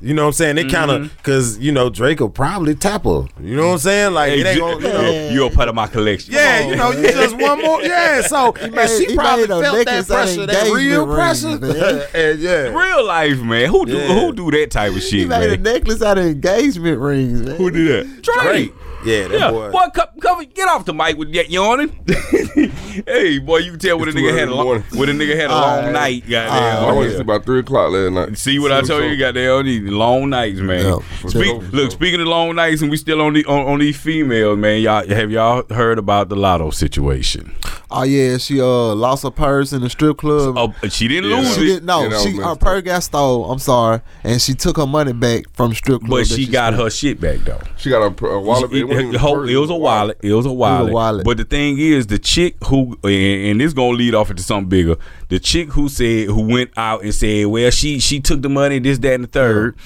You 0.02 0.14
know 0.14 0.22
what 0.22 0.28
I'm 0.28 0.32
saying? 0.34 0.58
It 0.58 0.70
kind 0.70 0.90
Mm-hmm. 0.90 1.04
of 1.04 1.16
because 1.18 1.58
you 1.58 1.72
know 1.72 1.88
Drake 1.90 2.20
will 2.20 2.28
probably 2.30 2.74
tap 2.74 3.04
her. 3.04 3.24
You 3.40 3.56
know 3.56 3.66
what 3.68 3.72
I'm 3.74 3.78
saying? 3.78 4.14
Like 4.14 4.32
Hey, 4.32 4.40
it 4.40 4.46
ain't 4.46 4.60
gonna. 4.60 4.74
You 4.86 4.92
know, 4.92 5.28
You're 5.30 5.46
a 5.52 5.54
part 5.54 5.68
of 5.68 5.74
my 5.74 5.86
collection. 5.86 6.32
Yeah, 6.34 6.66
you 6.68 6.76
know, 6.76 6.90
you 6.92 7.02
just 7.12 7.36
one 7.36 7.60
more. 7.62 7.80
Yeah, 7.90 8.20
so 8.22 8.52
made- 8.72 8.88
she 8.88 9.14
probably 9.14 9.46
felt 9.46 9.62
that 9.62 9.72
necklace 9.84 10.10
out 10.10 10.28
of 10.28 10.34
pressure, 10.34 10.46
that 10.46 10.72
real 10.72 11.06
pressure. 11.06 11.48
rings, 11.56 11.60
man. 11.60 12.02
and 12.14 12.40
yeah, 12.40 12.52
Real 12.76 13.04
life, 13.04 13.40
man. 13.40 13.68
Who 13.70 13.86
do 13.86 13.96
Yeah. 13.96 14.06
who 14.20 14.32
do 14.32 14.50
that 14.50 14.70
type 14.70 14.90
of 14.90 14.96
He 14.96 15.00
shit, 15.00 15.28
made 15.28 15.46
a 15.46 15.50
man? 15.58 15.62
necklace 15.62 16.02
out 16.02 16.18
of 16.18 16.24
engagement 16.26 16.98
rings, 17.00 17.42
man. 17.42 17.56
Who 17.56 17.70
did 17.70 18.06
that? 18.06 18.22
Drake. 18.22 18.74
yeah, 19.04 19.28
that 19.28 19.38
Yeah, 19.40 19.50
boy. 19.50 19.70
boy, 19.70 19.86
come, 19.94 20.08
come, 20.20 20.44
get 20.54 20.68
off 20.68 20.84
the 20.84 20.92
mic 20.94 21.16
with 21.16 21.32
that 21.34 21.50
yawning. 21.50 21.88
hey, 23.06 23.38
boy, 23.38 23.58
you 23.58 23.70
can 23.72 23.80
tell 23.80 23.98
when 23.98 24.08
a 24.08 24.12
nigga 24.12 24.36
had 24.38 24.48
a 24.48 24.54
long, 24.54 24.66
morning. 24.66 24.84
when 24.94 25.08
a 25.08 25.12
nigga 25.12 25.36
had 25.36 25.50
a 25.50 25.54
long 25.54 25.84
right. 25.84 25.92
night. 25.92 26.34
I 26.34 26.92
went 26.92 27.08
to 27.10 27.14
sleep 27.16 27.20
about 27.22 27.44
three 27.44 27.60
o'clock 27.60 27.90
last 27.92 28.12
night. 28.12 28.38
See 28.38 28.58
what 28.58 28.72
I 28.72 28.82
told 28.82 29.04
you? 29.04 29.10
You 29.10 29.16
got 29.16 29.34
there 29.34 29.62
these 29.62 29.82
long 29.90 30.30
nights, 30.30 30.58
man. 30.60 30.84
Yeah. 30.84 31.28
Speak, 31.28 31.44
sure, 31.46 31.60
look, 31.72 31.90
speaking 31.92 32.20
of 32.20 32.26
long 32.26 32.54
nights, 32.54 32.82
and 32.82 32.90
we 32.90 32.96
still 32.96 33.20
on 33.20 33.32
the 33.34 33.44
on, 33.46 33.66
on 33.66 33.78
these 33.78 33.98
females, 33.98 34.58
man. 34.58 34.80
Y'all 34.82 35.06
have 35.06 35.30
y'all 35.30 35.64
heard 35.70 35.98
about 35.98 36.28
the 36.28 36.36
Latto 36.36 36.72
situation? 36.72 37.52
Oh 37.92 38.04
yeah, 38.04 38.38
she 38.38 38.60
uh 38.60 38.94
lost 38.94 39.24
her 39.24 39.30
purse 39.32 39.72
in 39.72 39.80
the 39.82 39.90
strip 39.90 40.18
club. 40.18 40.54
Oh, 40.56 40.88
she 40.88 41.08
didn't 41.08 41.28
Yeah. 41.30 41.36
lose 41.40 41.54
she 41.56 41.60
it, 41.62 41.64
didn't 41.66 41.84
no, 41.86 42.02
Yeah, 42.04 42.08
that 42.10 42.20
she 42.20 42.36
her 42.36 42.54
purse 42.54 42.82
got 42.82 43.02
stole. 43.02 43.50
I'm 43.50 43.58
sorry, 43.58 44.00
and 44.22 44.40
she 44.40 44.54
took 44.54 44.76
her 44.76 44.86
money 44.86 45.12
back 45.12 45.44
from 45.54 45.74
strip 45.74 46.00
club. 46.00 46.10
but 46.10 46.28
that 46.28 46.34
she 46.36 46.46
got 46.46 46.72
stole. 46.74 46.84
her 46.84 46.90
shit 46.90 47.20
back 47.20 47.38
though. 47.40 47.60
She 47.76 47.90
got 47.90 48.02
a, 48.02 48.26
a 48.26 48.40
wallet. 48.40 48.70
It, 48.72 48.76
It, 48.78 48.84
wasn't 48.84 49.00
even 49.06 49.14
it- 49.14 49.14
it- 49.16 49.20
purse, 49.20 49.50
it 49.50 49.56
was 49.56 49.70
a 49.70 49.74
wallet. 49.74 50.18
It 50.22 50.32
was 50.32 50.46
a 50.46 50.52
wallet. 50.52 50.92
wallet. 50.92 51.24
But 51.24 51.36
the 51.38 51.44
thing 51.44 51.78
is, 51.78 52.06
the 52.06 52.18
chick 52.20 52.54
who 52.66 52.79
and, 53.04 53.04
and 53.50 53.60
this 53.60 53.72
gonna 53.72 53.96
lead 53.96 54.14
off 54.14 54.30
into 54.30 54.42
something 54.42 54.68
bigger. 54.68 54.96
The 55.28 55.38
chick 55.38 55.70
who 55.72 55.88
said 55.88 56.26
who 56.28 56.42
went 56.42 56.70
out 56.76 57.02
and 57.02 57.14
said, 57.14 57.46
"Well, 57.46 57.70
she 57.70 57.98
she 58.00 58.20
took 58.20 58.42
the 58.42 58.48
money, 58.48 58.78
this, 58.78 58.98
that, 58.98 59.14
and 59.14 59.24
the 59.24 59.28
third. 59.28 59.76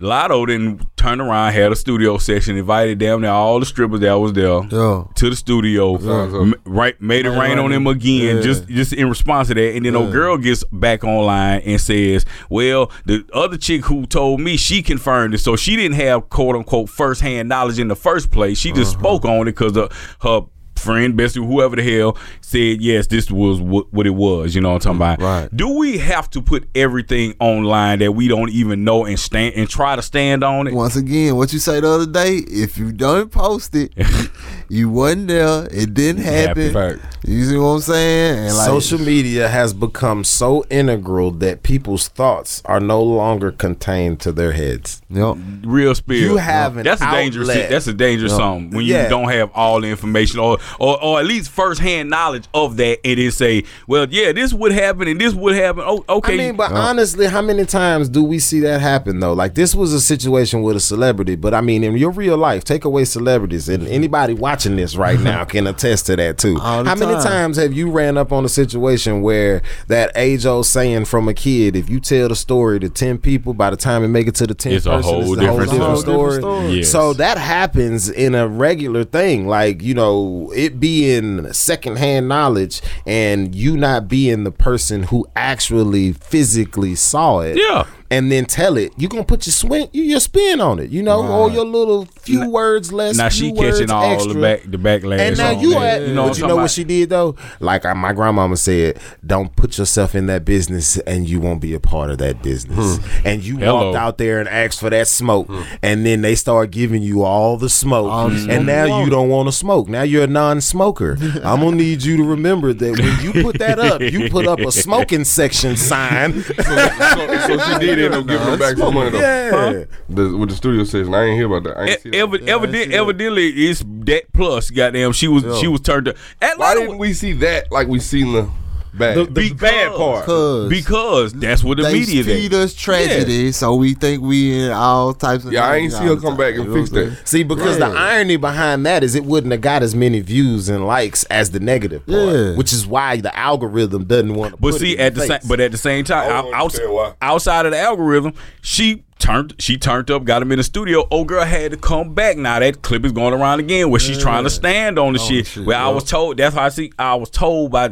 Latto 0.00 0.46
then 0.46 0.80
turned 0.96 1.20
around, 1.20 1.52
had 1.52 1.72
a 1.72 1.76
studio 1.76 2.16
session, 2.16 2.56
invited 2.56 2.98
them 3.00 3.20
there, 3.20 3.30
all 3.30 3.60
the 3.60 3.66
strippers 3.66 4.00
that 4.00 4.14
was 4.14 4.32
there 4.32 4.62
Yeah. 4.70 5.04
to 5.14 5.28
the 5.28 5.36
studio, 5.36 5.96
m- 6.40 6.54
right? 6.64 6.98
Made 7.02 7.26
it 7.26 7.30
rain 7.38 7.58
on 7.58 7.70
them 7.70 7.86
again, 7.86 8.36
Yeah. 8.36 8.42
just 8.42 8.66
just 8.66 8.92
in 8.94 9.10
response 9.10 9.48
to 9.48 9.54
that. 9.54 9.74
And 9.76 9.84
then 9.84 9.94
old 9.96 10.10
girl 10.10 10.38
gets 10.38 10.64
back 10.72 11.04
online 11.04 11.60
and 11.66 11.78
says, 11.78 12.24
"Well, 12.48 12.90
the 13.04 13.26
other 13.34 13.58
chick 13.58 13.84
who 13.84 14.06
told 14.06 14.40
me 14.40 14.56
she 14.56 14.80
confirmed 14.80 15.34
it, 15.34 15.38
so 15.38 15.54
she 15.54 15.76
didn't 15.76 15.96
have 15.96 16.30
quote 16.30 16.56
unquote 16.56 16.88
first 16.88 17.20
hand 17.20 17.50
knowledge 17.50 17.78
in 17.78 17.88
the 17.88 17.96
first 17.96 18.30
place. 18.30 18.56
She 18.58 18.72
just 18.72 18.94
Uh-huh. 18.94 19.00
spoke 19.02 19.24
on 19.26 19.42
it 19.48 19.54
because 19.56 19.76
her." 20.22 20.40
Friend, 20.80 21.14
bestie, 21.14 21.46
whoever 21.46 21.76
the 21.76 21.82
hell 21.82 22.16
said 22.40 22.80
yes, 22.80 23.06
this 23.06 23.30
was 23.30 23.60
what, 23.60 23.92
what 23.92 24.06
it 24.06 24.14
was. 24.14 24.54
You 24.54 24.60
know 24.60 24.72
what 24.72 24.86
I'm 24.86 24.98
talking 24.98 25.18
about? 25.18 25.22
Right. 25.22 25.56
Do 25.56 25.68
we 25.76 25.98
have 25.98 26.30
to 26.30 26.42
put 26.42 26.68
everything 26.74 27.34
online 27.38 27.98
that 28.00 28.12
we 28.12 28.28
don't 28.28 28.50
even 28.50 28.84
know 28.84 29.04
and 29.04 29.18
stand 29.18 29.54
and 29.54 29.68
try 29.68 29.96
to 29.96 30.02
stand 30.02 30.42
on 30.42 30.66
it? 30.66 30.74
Once 30.74 30.96
again, 30.96 31.36
what 31.36 31.52
you 31.52 31.58
say 31.58 31.80
the 31.80 31.88
other 31.88 32.06
day, 32.06 32.36
if 32.36 32.78
you 32.78 32.92
don't 32.92 33.30
post 33.30 33.74
it, 33.74 33.92
you 34.68 34.88
wasn't 34.88 35.28
there, 35.28 35.68
it 35.70 35.94
didn't 35.94 36.22
happen. 36.22 36.72
Fact. 36.72 37.18
You 37.26 37.44
see 37.44 37.56
what 37.56 37.68
I'm 37.68 37.80
saying? 37.80 38.38
And 38.38 38.56
like, 38.56 38.66
Social 38.66 38.98
media 38.98 39.48
has 39.48 39.74
become 39.74 40.24
so 40.24 40.64
integral 40.70 41.30
that 41.32 41.62
people's 41.62 42.08
thoughts 42.08 42.62
are 42.64 42.80
no 42.80 43.02
longer 43.02 43.52
contained 43.52 44.20
to 44.20 44.32
their 44.32 44.52
heads. 44.52 44.99
Yep. 45.12 45.36
real 45.64 45.94
spill. 45.94 46.16
You 46.16 46.36
have 46.36 46.76
an 46.76 46.84
that's 46.84 47.02
a 47.02 47.10
dangerous. 47.10 47.48
outlet. 47.48 47.70
That's 47.70 47.86
a 47.88 47.92
dangerous 47.92 48.32
Yeah. 48.32 48.38
something 48.38 48.70
when 48.70 48.84
you 48.86 48.94
Yeah. 48.94 49.08
don't 49.08 49.28
have 49.28 49.50
all 49.54 49.80
the 49.80 49.88
information 49.88 50.38
or, 50.38 50.58
or 50.78 51.02
or 51.02 51.18
at 51.20 51.26
least 51.26 51.50
first 51.50 51.80
hand 51.80 52.10
knowledge 52.10 52.44
of 52.54 52.76
that. 52.76 52.98
and 53.04 53.18
then 53.18 53.30
say, 53.32 53.64
well, 53.88 54.06
yeah, 54.10 54.30
this 54.32 54.52
would 54.54 54.72
happen 54.72 55.08
and 55.08 55.20
this 55.20 55.34
would 55.34 55.54
happen. 55.56 55.82
Oh, 55.84 56.04
okay. 56.08 56.34
I 56.34 56.36
mean, 56.36 56.56
but 56.56 56.70
honestly, 56.72 57.26
how 57.26 57.42
many 57.42 57.64
times 57.64 58.08
do 58.08 58.22
we 58.22 58.38
see 58.38 58.60
that 58.60 58.80
happen 58.80 59.18
though? 59.20 59.32
Like 59.32 59.54
this 59.54 59.74
was 59.74 59.92
a 59.92 60.00
situation 60.00 60.62
with 60.62 60.76
a 60.76 60.80
celebrity, 60.80 61.34
but 61.34 61.54
I 61.54 61.60
mean, 61.60 61.82
in 61.82 61.96
your 61.96 62.10
real 62.10 62.36
life, 62.36 62.62
take 62.64 62.84
away 62.84 63.04
celebrities, 63.04 63.68
and 63.68 63.86
anybody 63.88 64.34
watching 64.34 64.76
this 64.76 64.94
right 64.96 65.18
now 65.20 65.44
can 65.44 65.66
attest 65.66 66.06
to 66.06 66.16
that 66.16 66.38
too. 66.38 66.56
All 66.60 66.84
the 66.84 66.88
How 66.90 66.94
many 66.94 67.14
times 67.14 67.56
have 67.56 67.72
you 67.72 67.90
ran 67.90 68.16
up 68.16 68.32
on 68.32 68.44
a 68.44 68.48
situation 68.48 69.22
where 69.22 69.62
that 69.88 70.12
age 70.14 70.46
old 70.46 70.66
saying 70.66 71.06
from 71.06 71.28
a 71.28 71.34
kid, 71.34 71.74
if 71.74 71.90
you 71.90 71.98
tell 72.00 72.28
the 72.28 72.36
story 72.36 72.78
to 72.80 72.88
ten 72.88 73.18
people, 73.18 73.54
by 73.54 73.70
the 73.70 73.76
time 73.76 74.04
it 74.04 74.08
make 74.08 74.28
it 74.28 74.34
to 74.36 74.46
the 74.46 74.54
tenth 74.54 74.76
It's 74.76 74.86
a 75.00 75.02
person, 75.02 75.22
whole 75.22 75.32
it's 75.32 75.42
a 75.42 75.44
different 75.44 75.70
whole 75.70 75.78
different 75.78 75.98
story. 75.98 75.98
story. 75.98 76.36
Different 76.36 76.62
story. 76.64 76.78
Yes. 76.78 76.90
So 76.90 77.12
that 77.14 77.38
happens 77.38 78.08
in 78.08 78.34
a 78.34 78.46
regular 78.48 79.04
thing, 79.04 79.46
like 79.46 79.82
you 79.82 79.94
know, 79.94 80.52
it 80.54 80.80
being 80.80 81.52
secondhand 81.52 82.28
knowledge 82.28 82.80
and 83.06 83.54
you 83.54 83.76
not 83.76 84.08
being 84.08 84.44
the 84.44 84.52
person 84.52 85.04
who 85.04 85.26
actually 85.36 86.12
physically 86.12 86.94
saw 86.94 87.40
it. 87.40 87.56
Yeah. 87.56 87.86
And 88.10 88.30
then 88.30 88.44
tell 88.46 88.76
it, 88.76 88.92
you're 88.96 89.08
gonna 89.08 89.24
put 89.24 89.46
your 89.46 89.52
swing, 89.52 89.88
your 89.92 90.20
spin 90.20 90.60
on 90.60 90.78
it, 90.78 90.90
you 90.90 91.02
know, 91.02 91.26
or 91.26 91.50
your 91.50 91.64
little 91.64 92.06
few 92.06 92.50
words 92.50 92.92
less. 92.92 93.16
now 93.16 93.28
she 93.28 93.52
catching 93.52 93.90
all 93.90 94.14
extra. 94.14 94.32
the 94.32 94.40
back 94.40 94.62
the 94.64 94.78
backlash. 94.78 95.18
And 95.20 95.36
now 95.36 95.50
you 95.50 95.76
at, 95.76 96.02
you 96.02 96.14
know, 96.14 96.28
but 96.28 96.38
you 96.38 96.46
know 96.46 96.56
what 96.56 96.70
she 96.70 96.84
did 96.84 97.10
though? 97.10 97.36
Like 97.60 97.84
uh, 97.84 97.94
my 97.94 98.12
grandmama 98.12 98.56
said, 98.56 98.98
don't 99.24 99.54
put 99.54 99.78
yourself 99.78 100.14
in 100.14 100.26
that 100.26 100.44
business, 100.44 100.98
and 100.98 101.28
you 101.28 101.40
won't 101.40 101.60
be 101.60 101.74
a 101.74 101.80
part 101.80 102.10
of 102.10 102.18
that 102.18 102.42
business. 102.42 102.98
And 103.24 103.44
you 103.44 103.58
Hello. 103.58 103.86
walked 103.86 103.96
out 103.96 104.18
there 104.18 104.40
and 104.40 104.48
asked 104.48 104.80
for 104.80 104.90
that 104.90 105.06
smoke, 105.08 105.48
and 105.82 106.04
then 106.06 106.22
they 106.22 106.34
start 106.34 106.70
giving 106.70 107.02
you 107.02 107.22
all 107.22 107.56
the 107.56 107.68
smoke, 107.68 108.10
All 108.10 108.28
the 108.28 108.50
and 108.50 108.66
now 108.66 108.84
you 108.84 109.10
you 109.10 109.10
don't 109.10 109.28
want 109.28 109.48
to 109.48 109.52
smoke. 109.52 109.88
Now 109.88 110.02
you're 110.02 110.24
a 110.24 110.28
non-smoker. 110.28 111.18
I'm 111.44 111.60
gonna 111.60 111.72
need 111.76 112.02
you 112.02 112.16
to 112.18 112.22
remember 112.24 112.72
that 112.72 112.98
when 112.98 113.20
you 113.24 113.42
put 113.42 113.58
that 113.58 113.78
up, 113.78 114.00
you 114.00 114.30
put 114.30 114.46
up 114.46 114.60
a 114.60 114.70
smoking 114.86 115.24
section 115.24 115.76
sign. 115.76 116.42
so, 116.42 116.52
so 116.52 117.58
she 117.58 117.78
did 117.78 117.98
end 118.04 118.14
up 118.14 118.26
giving 118.26 118.46
her 118.46 118.56
back 118.56 118.76
some 118.76 118.94
money 118.94 119.10
though. 119.10 119.18
Yeah. 119.18 119.84
The, 120.08 120.36
with 120.36 120.50
the 120.50 120.56
studio 120.56 120.84
session, 120.84 121.14
I 121.14 121.24
ain't 121.24 121.36
hear 121.36 121.46
about 121.46 121.64
that. 121.64 121.78
I 121.78 121.86
ain't 121.86 122.00
see 122.00 122.10
that. 122.10 122.16
Ever, 122.16 122.38
evident, 122.46 122.92
evidently, 122.92 123.48
it's 123.48 123.82
that 123.86 124.32
plus. 124.32 124.70
Goddamn, 124.70 125.12
she 125.12 125.28
was 125.28 125.58
she 125.58 125.68
was 125.68 125.80
turned. 125.80 126.06
To, 126.06 126.16
at 126.40 126.58
Why 126.58 126.74
didn't 126.74 126.98
we 126.98 127.12
see 127.12 127.32
that 127.34 127.70
like 127.70 127.88
we 127.88 128.00
seen 128.00 128.32
the 128.32 128.50
bad? 128.92 129.16
The- 129.16 129.24
the 129.24 129.52
bad 129.54 129.94
part. 129.94 130.24
Cause 130.26 130.68
because 130.68 131.32
that's 131.32 131.62
what 131.64 131.76
the 131.78 131.84
they 131.84 131.92
media 131.92 132.24
feed 132.24 132.50
did. 132.50 132.54
us 132.54 132.74
tragedy, 132.74 133.52
so 133.52 133.74
we 133.74 133.94
think 133.94 134.22
we 134.22 134.64
in 134.64 134.70
all 134.72 135.12
types 135.14 135.44
of. 135.44 135.52
yeah, 135.52 135.66
I 135.66 135.76
ain't 135.76 135.92
see 135.92 136.04
her 136.04 136.16
come 136.16 136.36
back 136.36 136.54
and 136.54 136.72
fix 136.72 136.90
what 136.90 137.02
I'm 137.02 137.10
that. 137.10 137.28
See, 137.28 137.42
because 137.42 137.78
the 137.78 137.86
irony 137.86 138.36
behind 138.36 138.84
that 138.86 139.02
is 139.04 139.14
it 139.14 139.24
wouldn't 139.24 139.52
have 139.52 139.60
got 139.60 139.82
as 139.82 139.94
many 139.94 140.20
views 140.20 140.68
and 140.68 140.86
likes 140.86 141.24
as 141.24 141.50
the 141.50 141.60
negative 141.60 142.06
part, 142.06 142.18
Yeah. 142.34 142.56
which 142.56 142.72
is 142.72 142.86
why 142.86 143.16
the 143.16 143.36
algorithm 143.38 144.04
doesn't 144.04 144.34
want 144.34 144.54
to. 144.54 144.60
But 144.60 144.72
put 144.72 144.80
see, 144.80 144.92
it 144.94 145.00
at 145.00 145.12
in 145.12 145.14
the 145.18 145.26
your 145.26 145.38
same, 145.40 145.48
but 145.48 145.60
at 145.60 145.72
the 145.72 145.78
same 145.78 146.04
time, 146.04 146.28
I 146.30 146.36
out- 146.36 146.52
outs- 146.52 146.80
outside 147.22 147.66
of 147.66 147.72
the 147.72 147.78
algorithm, 147.78 148.34
she 148.62 149.04
turned, 149.18 149.54
she 149.58 149.76
turned 149.76 150.10
up, 150.10 150.24
got 150.24 150.40
him 150.42 150.50
in 150.52 150.56
the 150.58 150.64
studio. 150.64 151.06
Old 151.10 151.28
girl 151.28 151.44
had 151.44 151.72
to 151.72 151.76
come 151.76 152.14
back. 152.14 152.36
Now 152.38 152.58
that 152.58 152.82
clip 152.82 153.04
is 153.04 153.12
going 153.12 153.34
around 153.34 153.60
again, 153.60 153.90
where 153.90 154.00
she's 154.00 154.18
trying 154.18 154.44
to 154.44 154.50
stand 154.50 154.98
on 154.98 155.12
the 155.12 155.20
oh, 155.20 155.22
shit. 155.28 155.46
shit, 155.46 155.66
Where 155.66 155.76
I 155.76 155.88
was 155.88 156.04
told, 156.04 156.38
that's 156.38 156.54
how 156.54 156.62
I 156.64 156.68
see. 156.70 156.92
I 156.98 157.14
was 157.16 157.30
told 157.30 157.70
by. 157.70 157.90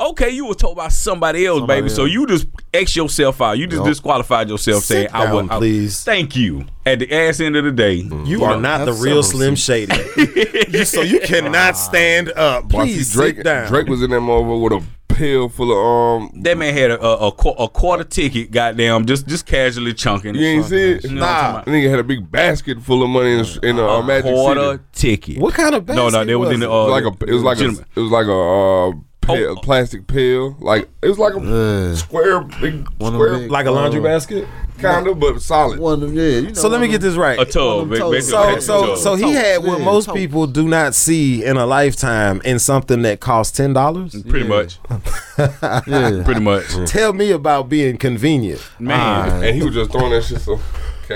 Okay, 0.00 0.30
you 0.30 0.46
were 0.46 0.54
told 0.54 0.76
by 0.76 0.88
somebody 0.88 1.44
else, 1.44 1.58
Somebody 1.58 1.80
baby. 1.82 1.90
So 1.90 2.04
you 2.04 2.26
just 2.26 2.46
X 2.72 2.94
yourself 2.94 3.40
out. 3.42 3.58
You 3.58 3.66
just 3.66 3.78
Yup. 3.80 3.86
disqualified 3.86 4.48
yourself, 4.48 4.84
Sit 4.84 4.94
saying, 4.94 5.08
"I 5.12 5.24
down, 5.24 5.34
would." 5.34 5.50
I- 5.50 5.58
please. 5.58 6.04
Thank 6.04 6.36
you. 6.36 6.66
At 6.86 7.00
the 7.00 7.12
ass 7.12 7.40
end 7.40 7.56
of 7.56 7.64
the 7.64 7.72
day, 7.72 7.94
you 8.24 8.44
are 8.44 8.54
know, 8.54 8.60
not 8.60 8.84
the 8.86 8.92
real 8.92 9.22
Slim 9.24 9.56
Shady, 9.56 9.92
You- 10.70 10.84
so 10.84 11.00
you 11.02 11.20
cannot 11.20 11.76
stand 11.76 12.30
up. 12.30 12.68
Please 12.70 13.12
Drake, 13.12 13.36
sit 13.36 13.44
down. 13.44 13.66
Drake 13.68 13.88
was 13.88 14.02
in 14.02 14.10
that 14.10 14.20
motherfucker 14.20 14.62
with 14.70 14.72
a 14.84 15.14
pill 15.14 15.48
full 15.48 15.72
of 15.72 16.22
um. 16.22 16.30
That 16.42 16.56
man 16.56 16.72
had 16.74 16.92
a, 16.92 17.02
a, 17.04 17.26
a, 17.28 17.32
qu- 17.32 17.50
a 17.50 17.68
quarter 17.68 18.04
ticket, 18.04 18.52
goddamn, 18.52 19.04
just 19.04 19.26
just 19.26 19.46
casually 19.46 19.94
chunking. 19.94 20.36
You 20.36 20.46
ain't 20.46 20.64
see 20.66 20.92
it? 20.92 21.04
You 21.04 21.10
know 21.16 21.22
what 21.22 21.28
I'm 21.28 21.54
talking 21.56 21.72
Nigga 21.72 21.90
had 21.90 21.98
a 21.98 22.04
big 22.04 22.30
basket 22.30 22.80
full 22.80 23.02
of 23.02 23.10
money 23.10 23.32
in, 23.32 23.44
in 23.64 23.76
the 23.76 23.84
uh, 23.84 23.98
a 23.98 24.04
Magic 24.06 24.32
quarter 24.32 24.80
City. 24.92 25.16
ticket. 25.26 25.38
What 25.42 25.54
kind 25.54 25.74
of 25.74 25.88
No, 25.88 25.94
no, 25.94 26.04
basket 26.10 26.26
they 26.28 26.36
was 26.36 26.52
in 26.52 26.60
the. 26.60 26.70
Uh, 26.70 26.86
like 26.86 27.04
a. 27.04 27.08
It 27.26 27.34
was 27.34 27.42
like 27.42 27.58
a. 27.58 27.68
It 27.96 28.00
was 28.00 28.12
like 28.12 28.26
a. 28.26 28.32
Uh, 28.32 28.92
pill, 29.36 29.54
Oh. 29.58 29.60
plastic 29.62 30.06
pill. 30.06 30.56
Like 30.60 30.88
it 31.02 31.08
was 31.08 31.18
like 31.18 31.34
a 31.34 31.40
Yeah. 31.40 31.94
square, 31.94 32.40
big 32.60 32.86
One 32.98 33.12
square, 33.14 33.30
them 33.32 33.40
big- 33.42 33.50
like 33.50 33.66
a 33.66 33.70
laundry 33.70 34.00
uh, 34.00 34.04
basket. 34.04 34.46
kind 34.78 35.06
of, 35.08 35.18
but 35.18 35.40
solid. 35.42 35.78
One 35.80 36.02
of 36.02 36.14
yeah. 36.14 36.22
You 36.22 36.42
know, 36.48 36.52
So 36.54 36.68
let 36.68 36.80
me 36.80 36.86
get 36.88 37.00
this 37.00 37.16
right. 37.16 37.38
a 37.38 37.44
tub. 37.44 37.64
One 37.64 37.92
of 37.92 37.98
them 37.98 38.10
basically 38.12 38.60
So, 38.60 38.94
so, 38.94 38.94
so 38.96 39.14
he 39.16 39.32
had 39.32 39.64
what 39.64 39.80
most 39.80 40.12
people 40.14 40.46
do 40.46 40.68
not 40.68 40.94
see 40.94 41.44
in 41.44 41.56
a 41.56 41.66
lifetime 41.66 42.40
in 42.44 42.58
something 42.58 43.02
that 43.02 43.20
costs 43.20 43.56
ten 43.56 43.72
dollars. 43.72 44.20
pretty 44.22 44.46
Yeah. 44.46 44.54
much, 44.56 44.78
Yeah. 45.86 46.22
pretty 46.24 46.40
much, 46.40 46.64
Tell 46.86 47.12
me 47.12 47.30
about 47.32 47.68
being 47.68 47.96
convenient, 47.96 48.60
man. 48.78 49.42
And 49.44 49.56
he 49.56 49.62
was 49.62 49.74
just 49.74 49.90
throwing 49.92 50.10
that 50.12 50.24
shit 50.24 50.40
so. 50.40 50.58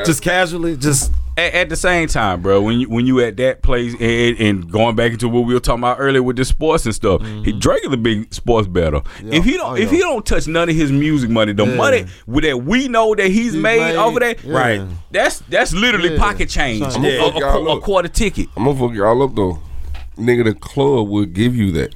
just 0.05 0.23
casually, 0.23 0.77
just 0.77 1.13
at, 1.37 1.55
at 1.55 1.69
the 1.69 1.77
same 1.77 2.09
time, 2.09 2.43
bro, 2.43 2.61
when 2.63 2.81
you 2.81 2.89
when 2.89 3.07
you 3.07 3.21
at 3.21 3.37
that 3.39 3.63
place 3.63 3.95
and, 4.01 4.39
and 4.39 4.71
going 4.71 4.95
back 4.97 5.13
into 5.13 5.29
what 5.29 5.41
we 5.47 5.55
were 5.55 5.61
talking 5.61 5.81
about 5.81 5.97
earlier 5.99 6.23
with 6.23 6.37
the 6.37 6.45
sports 6.45 6.85
and 6.85 6.95
stuff, 6.95 7.23
he 7.45 7.53
Drake 7.53 7.85
is 7.87 7.93
a 7.93 7.97
big 7.97 8.33
sports 8.35 8.69
better. 8.69 9.01
If 9.23 9.45
he 9.45 9.53
don't, 9.57 9.73
Oh, 9.73 9.75
if 9.75 9.85
yeah. 9.85 9.97
he 9.97 9.99
don't 9.99 10.25
touch 10.27 10.47
none 10.47 10.69
of 10.69 10.75
his 10.75 10.93
music 10.93 11.31
money, 11.31 11.53
the 11.53 11.65
Yeah. 11.67 11.75
money 11.75 12.07
with 12.27 12.45
that 12.45 12.59
we 12.65 12.89
know 12.89 13.15
that 13.15 13.27
he's, 13.29 13.53
He's 13.53 13.63
made, 13.63 13.81
made, 13.81 13.97
over 13.97 14.21
that, 14.21 14.43
yeah. 14.45 14.53
right? 14.59 14.83
That's 15.11 15.41
that's 15.49 15.73
literally 15.73 16.13
Yeah. 16.15 16.19
pocket 16.19 16.49
change, 16.49 16.85
Son, 16.93 17.05
a- 17.05 17.19
a- 17.19 17.77
a 17.77 17.81
quarter 17.81 18.09
ticket. 18.09 18.49
I'm 18.57 18.65
gonna 18.65 18.79
fuck 18.79 18.93
y'all 18.95 19.23
up 19.23 19.35
though. 19.35 19.59
Nigga, 20.19 20.45
the 20.45 20.55
club 20.55 21.09
will 21.09 21.25
give 21.25 21.57
you 21.57 21.73
that. 21.73 21.95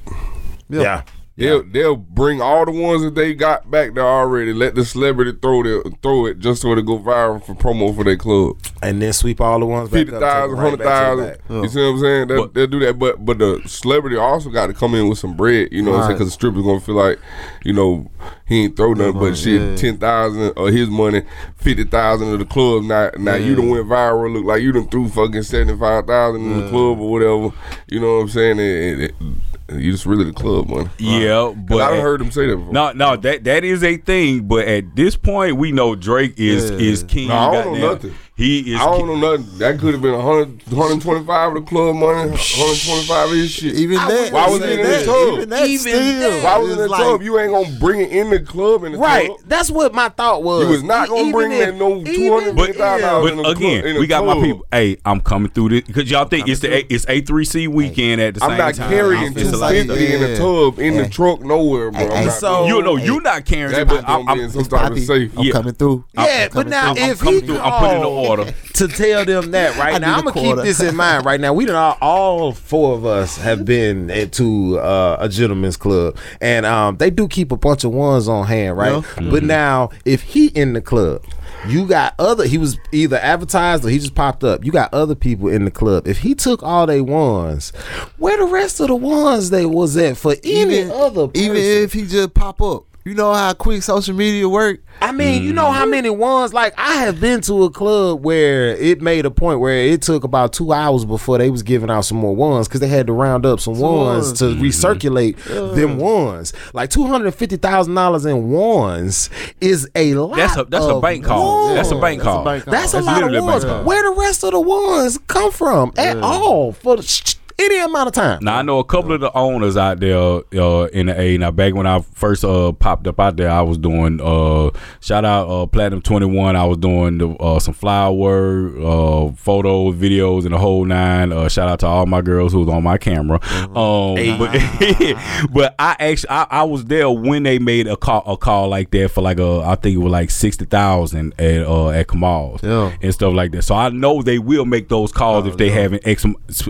yeah. 0.69 1.03
They'll 1.37 1.61
they'll 1.63 1.95
bring 1.95 2.41
all 2.41 2.65
the 2.65 2.71
ones 2.71 3.03
that 3.03 3.13
they 3.13 3.35
got 3.35 3.69
back 3.69 3.93
there 3.93 4.03
already. 4.03 4.53
Let 4.53 4.73
the 4.73 4.83
celebrity 4.83 5.37
throw 5.39 5.61
the 5.61 5.95
throw 6.01 6.25
it 6.25 6.39
just 6.39 6.63
so 6.63 6.71
it 6.73 6.83
go 6.83 6.97
viral 6.97 7.43
for 7.45 7.53
promo 7.53 7.95
for 7.95 8.03
their 8.03 8.17
club. 8.17 8.57
and 8.81 8.99
then 8.99 9.13
sweep 9.13 9.39
all 9.39 9.59
the 9.59 9.65
ones 9.67 9.91
fifty 9.91 10.11
thousand, 10.11 10.17
hundred 10.17 10.17
thousand. 10.17 10.17
Fifty 10.17 10.17
up, 10.17 10.19
take 10.19 10.29
thousand, 10.29 10.49
them 10.49 10.59
right 10.59 10.63
hundred 10.63 10.77
back 10.83 11.11
to 11.11 11.15
the 11.15 11.27
thousand. 11.27 11.61
back. 11.61 11.63
You 11.63 11.69
see 11.69 11.79
what 11.79 11.85
I'm 11.89 11.99
saying? 11.99 12.27
They'll, 12.27 12.41
But- 12.45 12.53
they'll 12.55 12.67
do 12.67 12.79
that, 12.79 12.97
but 12.97 13.23
but 13.23 13.37
the 13.37 13.61
celebrity 13.67 14.17
also 14.17 14.49
got 14.49 14.65
to 14.67 14.73
come 14.73 14.95
in 14.95 15.07
with 15.09 15.19
some 15.19 15.35
bread. 15.37 15.69
You 15.71 15.83
know 15.83 15.91
what 15.91 15.97
I'm 15.97 16.01
saying? 16.01 16.09
Right. 16.09 16.15
Because 16.15 16.27
the 16.29 16.31
stripper's 16.33 16.63
gonna 16.63 16.79
feel 16.79 16.95
like, 16.95 17.19
you 17.63 17.73
know, 17.73 18.09
he 18.47 18.63
ain't 18.63 18.75
throw 18.75 18.93
nothing 18.93 19.13
money, 19.17 19.29
but 19.29 19.37
shit. 19.37 19.61
yeah. 19.61 19.75
Ten 19.75 19.97
thousand 19.99 20.53
of 20.57 20.67
his 20.73 20.89
money, 20.89 21.21
fifty 21.57 21.83
thousand 21.83 22.33
of 22.33 22.39
the 22.39 22.45
club. 22.45 22.81
Now 22.83 23.11
now 23.15 23.35
you 23.35 23.53
done 23.55 23.69
went 23.69 23.85
viral. 23.87 24.33
Look 24.33 24.45
like 24.45 24.63
you 24.63 24.71
done 24.71 24.87
threw 24.89 25.07
fucking 25.07 25.43
seventy 25.43 25.77
five 25.77 26.07
thousand 26.07 26.41
in 26.51 26.61
the 26.63 26.69
club 26.71 26.99
or 26.99 27.11
whatever. 27.11 27.55
You 27.87 27.99
know 27.99 28.15
what 28.15 28.21
I'm 28.23 28.29
saying? 28.29 28.59
And, 28.59 29.01
and, 29.01 29.13
and 29.19 29.41
you 29.69 29.91
just 29.91 30.05
really 30.05 30.25
the 30.25 30.33
club 30.33 30.67
money. 30.69 30.89
Yeah, 30.97 31.53
but 31.55 31.81
I've 31.81 32.01
heard 32.01 32.21
him 32.21 32.31
say 32.31 32.47
that 32.47 32.55
before. 32.55 32.73
No, 32.73 32.91
no, 32.93 33.15
that 33.17 33.43
that 33.43 33.63
is 33.63 33.83
a 33.83 33.97
thing. 33.97 34.47
But 34.47 34.67
at 34.67 34.95
this 34.95 35.15
point, 35.15 35.57
we 35.57 35.71
know 35.71 35.95
Drake 35.95 36.33
is 36.37 36.71
Yeah. 36.71 36.77
is 36.77 37.03
king. 37.03 37.27
No, 37.29 37.35
I 37.35 37.63
don't 37.63 37.79
know 37.79 37.93
nothing. 37.93 38.13
He 38.37 38.73
is. 38.75 38.79
I 38.79 38.85
don't 38.85 39.07
know 39.07 39.15
nothing. 39.35 39.57
That 39.57 39.79
could 39.79 39.93
have 39.93 40.01
been 40.03 40.13
100, 40.13 40.61
125 40.71 41.47
of 41.47 41.53
the 41.55 41.61
club 41.67 41.95
money, 41.95 42.29
125 42.29 43.29
of 43.29 43.35
his 43.35 43.49
shit. 43.51 43.73
Even 43.73 43.95
that, 43.97 44.31
Why 44.31 44.47
was 44.47 44.61
it 44.61 44.69
in 44.69 44.77
the 44.77 44.83
that, 44.91 45.05
tub? 45.05 45.33
Even 45.33 45.49
that 45.49 45.67
Even 45.67 45.79
still. 45.79 46.43
Why 46.43 46.57
was 46.59 46.69
it 46.69 46.71
in 46.73 46.77
the 46.77 46.83
it's 46.83 46.91
like- 46.91 47.01
club? 47.01 47.21
You 47.23 47.39
ain't 47.39 47.51
gonna 47.51 47.79
bring 47.79 48.01
it 48.01 48.11
in 48.11 48.29
the 48.29 48.39
club 48.39 48.83
in 48.83 48.91
the 48.91 48.99
Right. 48.99 49.25
club. 49.25 49.39
That's 49.47 49.71
what 49.71 49.91
my 49.95 50.09
thought 50.09 50.43
was. 50.43 50.61
You 50.65 50.69
was 50.69 50.83
not 50.83 51.09
gonna 51.09 51.21
Even 51.21 51.31
bring 51.31 51.51
if- 51.51 51.65
that 51.65 51.75
no 51.77 51.95
even- 51.97 52.13
two 52.13 52.31
hundred 52.31 52.55
But, 52.55 52.65
fifty 52.67 52.79
thousand 52.79 53.07
dollars 53.07 53.31
in 53.31 53.37
the 53.37 53.43
but 53.43 53.57
again, 53.57 53.71
club, 53.81 53.85
in 53.87 53.93
the 53.95 53.99
we 54.01 54.07
got 54.07 54.25
my 54.27 54.33
people. 54.39 54.65
Hey, 54.71 54.97
I'm 55.03 55.21
coming 55.21 55.49
through 55.49 55.69
this 55.69 55.81
because 55.87 56.11
y'all 56.11 56.25
think 56.25 56.47
it's 56.47 56.59
the 56.59 56.75
A, 56.75 56.85
it's 56.89 57.05
A3C 57.07 57.67
weekend 57.67 58.21
at 58.21 58.35
the 58.35 58.41
same 58.41 58.49
time. 58.49 58.59
I'm 58.61 58.65
not 58.67 58.75
time. 58.75 58.89
carrying 58.91 59.33
It's 59.35 59.49
two 59.49 59.55
a 59.55 59.57
lot 59.57 59.71
fifty 59.71 60.13
in 60.13 60.21
the 60.21 60.37
tub 60.37 60.77
in 60.79 60.97
the 60.97 61.09
truck 61.09 61.41
nowhere, 61.41 61.89
bro. 61.89 62.01
I'm 62.01 62.11
Hey, 62.11 62.29
so- 62.29 62.67
You 62.67 62.83
know, 62.83 62.97
you're 62.97 63.19
not 63.19 63.45
carrying 63.45 63.79
it, 63.79 63.87
but 63.87 64.07
I'm, 64.07 64.25
gonna 64.25 64.25
be 64.25 64.31
I'm, 64.31 64.39
in 64.41 64.51
some 64.51 64.65
type 64.65 64.91
of 64.91 64.99
safe. 64.99 65.31
I'm 65.35 65.51
coming 65.51 65.73
through. 65.73 66.03
Yeah, 66.15 66.49
but 66.53 66.67
now 66.67 66.93
if 66.95 67.19
he 67.21 67.39
through. 67.41 67.57
I'm 67.57 67.79
putting 67.79 67.95
in 67.95 68.01
the 68.03 68.26
order. 68.29 68.53
to 68.73 68.87
tell 68.87 69.25
them 69.25 69.51
that 69.51 69.77
right 69.77 69.95
I 69.95 69.97
now, 69.97 70.17
I'm 70.17 70.25
gonna 70.25 70.39
a 70.39 70.55
keep 70.55 70.63
this 70.63 70.81
in 70.81 70.95
mind 70.95 71.25
right 71.25 71.39
now. 71.39 71.53
We 71.53 71.65
done 71.65 71.75
all, 71.75 71.97
all 72.01 72.51
four 72.53 72.95
of 72.95 73.05
us 73.05 73.37
have 73.37 73.65
been 73.65 74.29
to 74.31 74.79
uh, 74.79 75.17
a 75.19 75.29
gentleman's 75.29 75.77
club, 75.77 76.17
and 76.41 76.65
um, 76.65 76.97
they 76.97 77.09
do 77.09 77.27
keep 77.27 77.51
a 77.51 77.57
bunch 77.57 77.83
of 77.83 77.91
ones 77.91 78.27
on 78.27 78.47
hand, 78.47 78.77
right? 78.77 79.03
Yeah. 79.19 79.29
But 79.29 79.43
now, 79.43 79.89
if 80.05 80.21
he 80.21 80.47
in 80.47 80.73
the 80.73 80.81
club. 80.81 81.23
You 81.67 81.85
got 81.85 82.13
other. 82.19 82.45
He 82.45 82.57
was 82.57 82.77
either 82.91 83.17
advertised 83.17 83.83
or 83.83 83.89
he 83.89 83.99
just 83.99 84.15
popped 84.15 84.43
up. 84.43 84.63
You 84.63 84.71
got 84.71 84.93
other 84.93 85.15
people 85.15 85.49
in 85.49 85.65
the 85.65 85.71
club. 85.71 86.07
If 86.07 86.19
he 86.19 86.35
took 86.35 86.63
all 86.63 86.85
they 86.85 87.01
ones, 87.01 87.71
where 88.17 88.37
the 88.37 88.45
rest 88.45 88.79
of 88.79 88.87
the 88.87 88.95
ones 88.95 89.49
they 89.49 89.65
was 89.65 89.97
at 89.97 90.17
for 90.17 90.35
any 90.43 90.77
even 90.77 90.91
other? 90.91 91.27
Person? 91.27 91.45
even 91.45 91.57
if 91.57 91.93
he 91.93 92.05
just 92.05 92.33
pop 92.33 92.61
up. 92.61 92.86
You 93.07 93.13
know 93.13 93.33
how 93.33 93.53
quick 93.53 93.83
social 93.83 94.13
media 94.13 94.49
work. 94.49 94.81
I 94.99 95.13
mean, 95.13 95.41
you 95.41 95.53
know 95.53 95.71
how 95.71 95.83
mm-hmm. 95.83 95.91
many 95.91 96.09
ones? 96.09 96.53
Like 96.53 96.73
I 96.77 96.95
have 97.05 97.21
been 97.21 97.39
to 97.43 97.63
a 97.63 97.69
club 97.69 98.21
where 98.21 98.75
it 98.75 99.01
made 99.01 99.25
a 99.25 99.31
point 99.31 99.61
where 99.61 99.77
it 99.77 100.01
took 100.01 100.25
about 100.25 100.51
two 100.51 100.73
hours 100.73 101.05
before 101.05 101.37
they 101.37 101.49
was 101.49 101.63
giving 101.63 101.89
out 101.89 102.01
some 102.01 102.17
more 102.17 102.35
ones 102.35 102.67
because 102.67 102.81
they 102.81 102.89
had 102.89 103.07
to 103.07 103.13
round 103.13 103.45
up 103.45 103.61
some 103.61 103.79
ones 103.79 104.27
ones. 104.27 104.39
to 104.39 104.45
mm-hmm. 104.45 104.61
recirculate 104.61 105.41
them 105.73 105.99
ones. 105.99 106.51
Like 106.73 106.89
two 106.89 107.05
hundred 107.07 107.33
fifty 107.33 107.55
thousand 107.55 107.95
dollars 107.95 108.25
in 108.25 108.49
ones 108.49 109.29
is 109.61 109.89
a 109.95 110.13
lot. 110.15 110.35
That's 110.35 110.57
a 110.57 110.65
that's 110.65 110.85
a 110.85 110.99
bank 110.99 111.23
call. 111.23 111.75
That's 111.75 111.91
a 111.91 111.95
ones. 111.95 112.01
bank 112.01 112.23
That's 112.23 112.27
a 112.27 112.31
call. 112.33 112.43
bank 112.43 112.63
call. 112.65 112.71
That's 112.73 112.93
a 112.93 112.95
That's 112.97 113.05
lot 113.07 113.23
of 113.23 113.31
literally 113.31 113.47
ones. 113.47 113.85
Where 113.87 114.03
the 114.03 114.19
rest 114.19 114.43
of 114.43 114.51
the 114.51 114.59
ones 114.59 115.17
come 115.27 115.53
from 115.53 115.93
at 115.95 116.17
all 116.17 116.73
for 116.73 116.97
the 116.97 117.03
sh- 117.03 117.35
any 117.59 117.79
amount 117.79 118.07
of 118.07 118.13
time? 118.13 118.39
Now 118.41 118.57
I 118.57 118.61
know 118.61 118.79
a 118.79 118.83
couple 118.83 119.11
of 119.13 119.19
the 119.21 119.35
owners 119.35 119.77
out 119.77 119.99
there 119.99 120.15
uh, 120.17 120.85
in 120.93 121.07
the 121.07 121.19
A. 121.19 121.37
Now 121.37 121.51
back 121.51 121.73
when 121.73 121.87
I 121.87 122.01
first 122.13 122.43
uh, 122.45 122.71
popped 122.71 123.07
up 123.07 123.19
out 123.19 123.37
there, 123.37 123.49
I 123.49 123.61
was 123.61 123.77
doing 123.77 124.19
uh, 124.21 124.69
shout 124.99 125.25
out 125.25 125.49
uh, 125.49 125.65
Platinum 125.65 126.01
Twenty 126.01 126.25
One. 126.27 126.55
I 126.55 126.65
was 126.65 126.77
doing 126.77 127.17
the, 127.17 127.29
uh, 127.29 127.59
some 127.59 127.73
flower 127.73 128.69
uh, 128.79 129.31
photos, 129.33 129.95
videos, 129.95 130.43
and 130.45 130.53
the 130.53 130.57
whole 130.59 130.85
nine. 130.85 131.31
Uh, 131.31 131.49
shout 131.49 131.67
out 131.67 131.79
to 131.79 131.87
all 131.87 132.05
my 132.05 132.21
girls 132.21 132.53
who 132.53 132.59
was 132.59 132.69
on 132.69 132.83
my 132.83 132.97
camera. 132.97 133.39
Um, 133.75 134.37
but, 134.37 134.51
but 135.51 135.75
I 135.79 135.95
actually 135.99 136.29
I, 136.29 136.47
I 136.49 136.63
was 136.63 136.85
there 136.85 137.09
when 137.09 137.43
they 137.43 137.59
made 137.59 137.87
a 137.87 137.97
call 137.97 138.23
a 138.31 138.37
call 138.37 138.69
like 138.69 138.91
that 138.91 139.09
for 139.09 139.21
like 139.21 139.39
a 139.39 139.61
I 139.65 139.75
think 139.75 139.95
it 139.95 139.99
was 139.99 140.11
like 140.11 140.29
sixty 140.29 140.65
thousand 140.65 141.33
at 141.39 141.65
uh, 141.65 141.89
at 141.89 142.07
Kamal's 142.07 142.61
Yeah. 142.63 142.95
and 143.01 143.13
stuff 143.13 143.33
like 143.33 143.51
that. 143.53 143.63
So 143.63 143.75
I 143.75 143.89
know 143.89 144.21
they 144.21 144.39
will 144.39 144.65
make 144.65 144.89
those 144.89 145.11
calls 145.11 145.47
if 145.47 145.57
they 145.57 145.69
having 145.69 145.99
X 146.03 146.25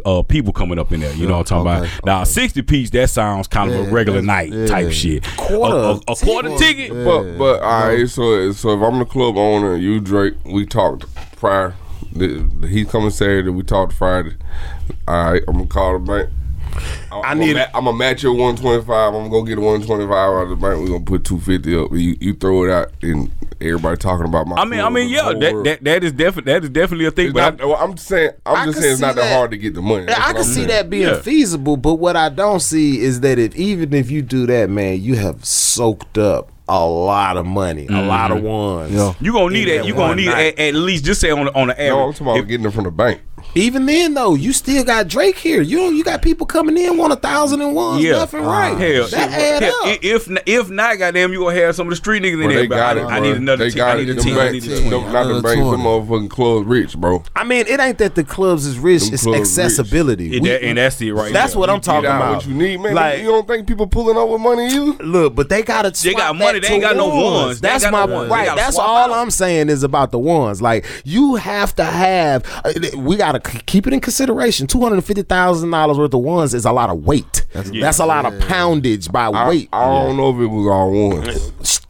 uh, 0.06 0.22
people 0.24 0.54
coming 0.54 0.77
up 0.80 0.92
in 0.92 1.00
there. 1.00 1.14
You 1.14 1.28
know 1.28 1.38
what 1.38 1.52
I'm 1.52 1.66
talking 1.66 1.72
okay, 1.72 1.96
about? 2.00 2.06
Now, 2.06 2.24
60 2.24 2.62
piece, 2.64 2.90
that 2.92 3.10
sounds 3.10 3.48
kind 3.48 3.72
of 3.72 3.88
a 3.88 3.92
regular 3.92 4.22
night 4.22 4.52
yeah. 4.52 4.68
type 4.68 4.92
shit. 4.92 5.24
Quarter 5.38 5.76
a, 5.76 5.80
a, 5.80 6.00
a 6.08 6.16
quarter 6.16 6.50
ticket. 6.58 6.90
ticket. 6.90 7.06
But 7.06 7.38
but 7.38 7.62
all 7.62 7.88
right, 7.88 8.10
so 8.10 8.52
so 8.52 8.70
if 8.72 8.82
I'm 8.82 9.00
the 9.00 9.06
club 9.06 9.38
owner, 9.38 9.76
you 9.76 10.00
Drake, 10.00 10.36
we 10.46 10.66
talked 10.66 11.06
prior. 11.38 11.76
The, 12.14 12.50
the, 12.60 12.68
he's 12.68 12.90
coming 12.90 13.10
Saturday. 13.10 13.50
We 13.50 13.64
talked 13.64 13.94
Friday. 13.94 14.36
All 15.08 15.32
right, 15.32 15.44
I'm 15.48 15.56
gonna 15.56 15.68
call 15.68 15.94
the 15.94 16.00
bank. 16.00 16.30
I, 17.12 17.20
I 17.20 17.32
I'm 17.32 17.40
need- 17.40 17.54
Gonna 17.54 17.70
I'm 17.74 17.86
gonna 17.86 17.98
match 17.98 18.24
your 18.24 18.34
125. 18.34 18.90
I'm 18.90 19.14
gonna 19.14 19.30
go 19.30 19.44
get 19.44 19.58
a 19.58 19.62
125 19.62 20.12
out 20.12 20.44
of 20.44 20.50
the 20.50 20.56
bank. 20.56 20.80
We're 20.80 20.88
gonna 20.88 21.00
put 21.06 21.24
250 21.24 21.76
up. 21.76 21.92
You, 21.92 22.18
you 22.20 22.34
throw 22.34 22.64
it 22.66 22.72
out, 22.72 22.92
and 23.02 23.32
everybody 23.62 23.98
talking 23.98 24.26
about 24.26 24.48
my. 24.48 24.56
I 24.56 24.66
mean, 24.66 24.80
I 24.80 24.90
mean, 24.90 25.06
in 25.08 25.10
yeah, 25.14 25.34
that, 25.34 25.62
that 25.64 25.84
that 25.84 26.04
is 26.04 26.12
definitely 26.12 26.54
that 26.54 26.64
is 26.64 26.70
definitely 26.70 27.06
a 27.06 27.12
thing. 27.12 27.28
It's 27.28 27.34
But 27.34 27.58
not, 27.58 27.62
I, 27.62 27.66
well, 27.66 27.78
I'm 27.78 27.96
just 27.96 28.08
saying. 28.08 28.32
I'm 28.46 28.56
I 28.56 28.66
just 28.66 28.80
saying 28.80 28.92
it's 28.94 29.02
not 29.02 29.16
that 29.16 29.22
that. 29.24 29.36
hard 29.36 29.52
to 29.52 29.58
get 29.58 29.74
the 29.74 29.82
money. 29.82 30.06
That's 30.06 30.20
I 30.20 30.34
can 30.34 30.44
see 30.44 30.54
saying. 30.54 30.68
that 30.70 30.90
being 30.90 31.08
Yeah. 31.08 31.20
feasible, 31.22 31.78
but 31.78 31.96
what 31.96 32.16
I 32.16 32.30
don't 32.30 32.60
see 32.60 33.00
is 33.00 33.22
that 33.22 33.40
if 33.40 33.56
even 33.56 33.94
if 33.94 34.10
you 34.12 34.22
do 34.22 34.46
that, 34.48 34.70
man, 34.70 35.02
you 35.02 35.16
have 35.16 35.44
soaked 35.46 36.18
up 36.18 36.52
a 36.70 36.86
lot 36.86 37.38
of 37.38 37.46
money, 37.46 37.88
a 37.88 38.02
lot 38.02 38.32
of 38.32 38.40
mm-hmm. 38.40 38.48
ones. 38.48 38.92
Yeah. 38.94 39.14
you 39.22 39.32
gonna 39.32 39.54
need 39.54 39.68
In 39.70 39.76
that. 39.78 39.82
that 39.84 39.88
You 39.88 39.94
gonna 39.96 40.16
need 40.16 40.26
night. 40.26 40.60
at, 40.60 40.60
at 40.60 40.74
least 40.76 41.06
just 41.06 41.22
say 41.22 41.32
on 41.32 41.46
the, 41.46 41.54
on 41.56 41.68
the 41.70 41.76
No, 41.76 42.08
I'm 42.08 42.12
talking 42.14 42.28
about 42.28 42.38
if- 42.40 42.48
getting 42.48 42.66
it 42.66 42.74
from 42.74 42.84
the 42.84 42.92
bank. 42.92 43.22
Even 43.56 43.86
then, 43.86 44.14
though, 44.14 44.36
you 44.36 44.54
still 44.54 44.84
got 44.84 45.08
Drake 45.08 45.38
here. 45.38 45.62
You 45.62 45.80
you 45.92 46.04
got 46.04 46.22
people 46.22 46.46
coming 46.46 46.78
in 46.78 46.98
want 46.98 47.14
a 47.14 47.16
thousand 47.16 47.62
and 47.62 47.74
ones 47.76 48.04
yeah, 48.04 48.18
left 48.18 48.34
and 48.34 48.46
right. 48.46 48.78
Hell, 48.78 49.08
that 49.08 49.32
add 49.32 49.64
hell, 49.64 49.74
up. 49.86 50.00
if 50.04 50.30
if 50.46 50.70
not, 50.70 50.98
goddamn, 51.00 51.32
you 51.34 51.40
gonna 51.40 51.56
have 51.56 51.76
some 51.76 51.88
of 51.88 51.92
the 51.92 51.96
street 51.96 52.22
niggas 52.24 52.34
in 52.34 52.40
there. 52.50 52.50
they 52.60 52.68
but 52.68 52.76
got 52.76 52.98
I, 52.98 53.02
it. 53.02 53.06
I 53.06 53.20
need 53.20 53.36
another 53.38 53.66
They 53.66 53.72
ten. 53.72 53.78
got 53.78 53.98
I 53.98 54.00
need 54.02 54.10
it. 54.10 54.12
a 54.12 54.16
Them 54.16 54.24
ten. 54.24 54.38
I 54.40 54.52
need 54.52 54.64
a 54.64 54.70
them- 54.70 54.90
twenty. 54.90 55.06
Not 55.06 55.12
the 55.14 55.20
Another 55.20 55.42
bank. 55.42 55.56
Some 55.62 55.82
motherfucking 55.82 56.30
clubs 56.30 56.68
rich, 56.68 56.98
bro. 56.98 57.24
I 57.36 57.44
mean, 57.44 57.66
it 57.68 57.80
ain't 57.80 57.98
that 58.00 58.16
the 58.16 58.24
clubs 58.24 58.66
is 58.66 58.78
rich; 58.80 59.04
Them 59.06 59.14
it's 59.14 59.28
accessibility. 59.28 60.26
Yeah, 60.26 60.40
We- 60.42 60.50
that- 60.50 60.64
and 60.64 60.78
that's 60.78 61.02
it 61.02 61.12
right 61.14 61.34
That's 61.34 61.54
there. 61.54 61.60
what 61.60 61.70
You 61.70 61.76
I'm 61.76 61.82
talking 61.82 62.06
about. 62.10 62.36
what 62.36 62.48
you 62.48 62.54
need, 62.54 62.80
man. 62.80 62.94
Like- 62.96 63.20
you 63.20 63.28
don't 63.28 63.48
think 63.48 63.68
people 63.68 63.88
pulling 63.88 64.18
up 64.18 64.30
with 64.30 64.42
money 64.42 64.68
either? 64.68 65.04
Look, 65.04 65.36
but 65.36 65.50
they 65.50 65.64
gotta. 65.64 65.92
They 66.04 66.14
got 66.14 66.36
money, 66.36 66.60
they 66.60 66.68
ain't 66.70 66.82
got 66.82 66.96
no 66.96 67.08
ones. 67.08 67.60
They 67.62 67.70
ain't 67.70 67.82
That's 67.82 67.84
got 67.86 68.10
my 68.10 68.14
no 68.14 68.28
right. 68.28 68.56
That's 68.56 68.78
all. 68.78 69.14
I'm 69.14 69.32
saying 69.32 69.70
is 69.70 69.84
about 69.84 70.12
the 70.12 70.20
ones. 70.20 70.62
Like 70.62 70.86
you 71.06 71.36
have 71.36 71.76
to 71.78 71.84
have. 71.84 72.44
uh, 72.66 72.74
We 72.98 73.16
gotta 73.32 73.62
keep 73.62 73.88
it 73.88 73.94
in 73.94 74.00
consideration. 74.00 74.68
Two 74.68 74.80
hundred 74.82 74.96
and 74.96 75.06
fifty 75.06 75.22
thousand 75.24 75.72
dollars 75.72 75.98
worth 75.98 76.14
of 76.14 76.22
ones 76.22 76.54
is 76.54 76.66
a 76.66 76.72
lot 76.72 76.90
of 76.90 77.04
weight. 77.06 77.46
That's, 77.54 78.00
a 78.00 78.06
lot 78.06 78.26
of 78.26 78.34
poundage 78.48 79.12
by 79.12 79.26
I, 79.28 79.50
weight. 79.50 79.70
I 79.74 79.86
don't 79.86 80.18
know 80.18 80.30
if 80.30 80.42
it 80.42 80.48
was 80.48 80.68
all 80.68 80.92
one. 81.10 81.28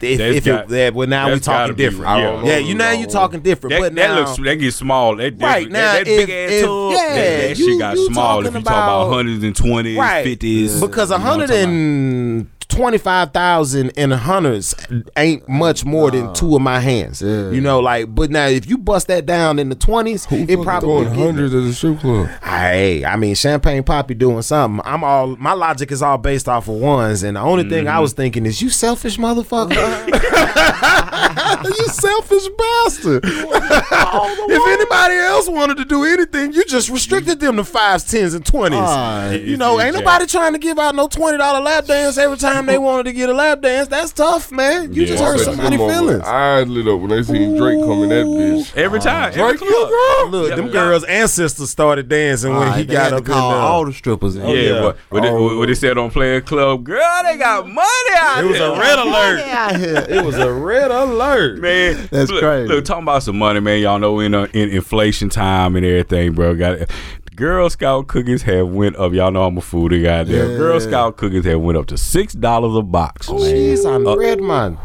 if 0.00 0.44
got- 0.44 0.70
it, 0.70 0.76
yeah, 0.76 0.90
well, 0.90 1.08
now 1.08 1.26
we 1.26 1.32
that's 1.32 1.46
talking 1.46 1.74
different. 1.74 2.06
I 2.06 2.20
don't 2.20 2.44
yeah, 2.46 2.52
know. 2.60 2.66
you 2.66 2.74
now 2.74 2.92
you 2.92 3.06
talking 3.06 3.40
different. 3.40 3.72
That, 3.74 3.80
but 3.80 3.94
that 3.96 4.14
looks 4.14 4.36
that 4.36 4.56
gets 4.56 4.76
small. 4.76 5.16
That 5.16 5.40
Right, 5.40 5.68
now, 5.68 5.92
that, 5.94 5.98
that 5.98 6.04
big 6.06 6.28
if- 6.28 6.34
ass 6.34 6.52
if- 6.52 6.64
tub, 6.64 6.92
yeah, 6.92 7.14
that, 7.14 7.48
that 7.48 7.58
you- 7.58 7.64
shit 7.66 7.78
got 7.78 7.96
you 7.96 8.06
small. 8.06 8.38
If 8.40 8.44
you 8.46 8.50
talk 8.52 8.60
about 8.62 9.02
about- 9.02 9.12
hundreds 9.12 9.44
and 9.44 9.56
twenties, 9.56 9.98
right 9.98 10.24
fifties, 10.24 10.80
because 10.80 11.10
a 11.10 11.18
hundred 11.18 11.50
and 11.50 12.48
twenty 12.68 12.98
five 12.98 13.32
thousand 13.32 13.90
in 13.90 14.10
hundreds 14.10 14.74
ain't 15.16 15.48
much 15.48 15.84
more 15.84 16.10
than 16.10 16.32
two 16.34 16.54
of 16.54 16.62
my 16.62 16.80
hands. 16.80 17.22
Yeah. 17.22 17.50
You 17.50 17.60
know, 17.60 17.80
like 17.80 18.14
but 18.14 18.30
now 18.30 18.46
if 18.46 18.68
you 18.68 18.78
bust 18.78 19.08
that 19.08 19.26
down 19.26 19.58
in 19.58 19.68
the 19.68 19.74
twenties, 19.74 20.26
it 20.30 20.62
probably 20.62 21.06
hundreds 21.06 21.54
at 21.54 21.62
the 21.62 21.72
strip 21.72 22.00
club. 22.00 22.28
Hey, 22.42 23.04
I 23.04 23.16
mean, 23.16 23.34
Champagne 23.34 23.82
Papi 23.82 24.16
doing 24.16 24.42
something. 24.42 24.80
I'm 24.84 25.02
all 25.02 25.34
my 25.36 25.52
logic 25.54 25.90
is 25.90 26.02
all 26.02 26.18
based 26.18 26.48
off 26.48 26.68
of 26.68 26.74
ones, 26.76 27.22
and 27.22 27.36
the 27.36 27.40
only 27.40 27.64
thing 27.68 27.78
Mm-hmm. 27.78 27.96
I 27.96 28.00
was 28.00 28.12
thinking 28.12 28.44
is, 28.44 28.60
you 28.60 28.70
selfish 28.70 29.18
motherfucker, 29.18 29.70
you 31.64 31.86
selfish 31.88 32.48
bastard. 32.58 33.22
if 33.24 34.66
anybody 34.68 35.14
else 35.14 35.48
wanted 35.48 35.76
to 35.78 35.84
do 35.84 36.04
anything, 36.04 36.52
you 36.52 36.64
just 36.64 36.88
restricted 36.88 37.40
them 37.40 37.56
to 37.56 37.64
fives, 37.64 38.04
tens, 38.04 38.34
and 38.34 38.44
twenties. 38.44 38.80
Ah, 38.82 39.30
you 39.30 39.56
know, 39.56 39.80
ain't 39.80 39.94
nobody 39.94 40.26
trying 40.26 40.52
to 40.52 40.58
give 40.58 40.78
out 40.78 40.94
no 40.94 41.08
twenty 41.08 41.38
dollar 41.38 41.60
lap 41.60 41.86
dance 41.86 42.18
every 42.18 42.36
time 42.36 42.57
they 42.66 42.78
wanted 42.78 43.04
to 43.04 43.12
get 43.12 43.28
a 43.28 43.32
lap 43.34 43.60
dance. 43.62 43.88
That's 43.88 44.12
tough, 44.12 44.50
man. 44.52 44.92
You 44.92 45.02
Yeah. 45.02 45.08
just 45.08 45.22
I 45.22 45.26
hurt 45.26 45.36
bet 45.36 45.44
somebody 45.46 45.76
them 45.76 45.88
feelings. 45.90 46.22
Eyes 46.24 46.68
lit 46.68 46.86
up 46.88 47.00
when 47.00 47.10
they 47.10 47.22
seen 47.22 47.56
Drake 47.56 47.78
coming 47.80 48.02
in 48.04 48.08
that 48.10 48.26
bitch. 48.26 48.76
every 48.76 49.00
time. 49.00 49.28
every 49.34 49.42
Drake, 49.42 49.58
club. 49.58 49.70
you 49.70 49.88
girl? 49.88 50.30
Look, 50.30 50.50
Yeah. 50.50 50.56
them 50.56 50.68
girls' 50.68 51.04
ancestors 51.04 51.70
started 51.70 52.08
dancing 52.08 52.52
when 52.52 52.62
Alright, 52.68 52.78
he 52.78 52.84
got 52.84 53.12
up 53.12 53.20
in 53.20 53.24
there. 53.26 53.36
all 53.36 53.84
the 53.84 53.92
strippers 53.92 54.36
in. 54.36 54.46
yeah, 54.48 54.54
yeah. 54.54 54.80
but 54.80 54.96
what, 55.10 55.22
they, 55.22 55.28
Oh. 55.30 55.58
what 55.58 55.68
they 55.68 55.74
said 55.74 55.98
on 55.98 56.10
Player 56.10 56.40
Club, 56.40 56.84
girl, 56.84 57.00
they 57.24 57.36
got 57.36 57.66
money 57.66 57.86
out 58.18 58.42
It 58.44 58.46
was 58.48 58.58
there. 58.58 58.72
a 58.72 58.78
red 58.78 58.98
alert. 58.98 59.40
out. 59.40 59.80
It 60.10 60.24
was 60.24 60.36
a 60.38 60.52
red 60.52 60.90
alert. 60.90 61.58
man. 61.58 62.08
That's 62.10 62.30
look, 62.30 62.40
crazy. 62.42 62.68
Look, 62.72 62.84
talking 62.84 63.02
about 63.04 63.22
some 63.22 63.38
money, 63.38 63.60
man. 63.60 63.80
Y'all 63.80 63.98
know 63.98 64.20
in 64.20 64.34
uh, 64.34 64.46
in 64.52 64.68
inflation 64.70 65.28
time 65.28 65.76
and 65.76 65.84
everything, 65.84 66.32
bro. 66.32 66.54
Got 66.54 66.72
it. 66.74 66.90
Girl 67.38 67.70
Scout 67.70 68.08
cookies 68.08 68.42
have 68.42 68.66
went 68.68 68.96
up. 68.96 69.12
Y'all 69.12 69.30
know 69.30 69.44
I'm 69.44 69.56
a 69.56 69.60
foodie 69.60 70.02
guy. 70.02 70.24
There, 70.24 70.50
Yeah. 70.50 70.56
Girl 70.58 70.80
Scout 70.80 71.16
cookies 71.16 71.44
have 71.44 71.60
went 71.60 71.78
up 71.78 71.86
to 71.86 71.96
six 71.96 72.32
dollars 72.34 72.74
a 72.76 72.82
box. 72.82 73.30
man. 73.30 73.38
Jeez, 73.38 73.86
I'm 73.88 74.04
Uh, 74.06 74.16
red 74.16 74.40
man. 74.40 74.76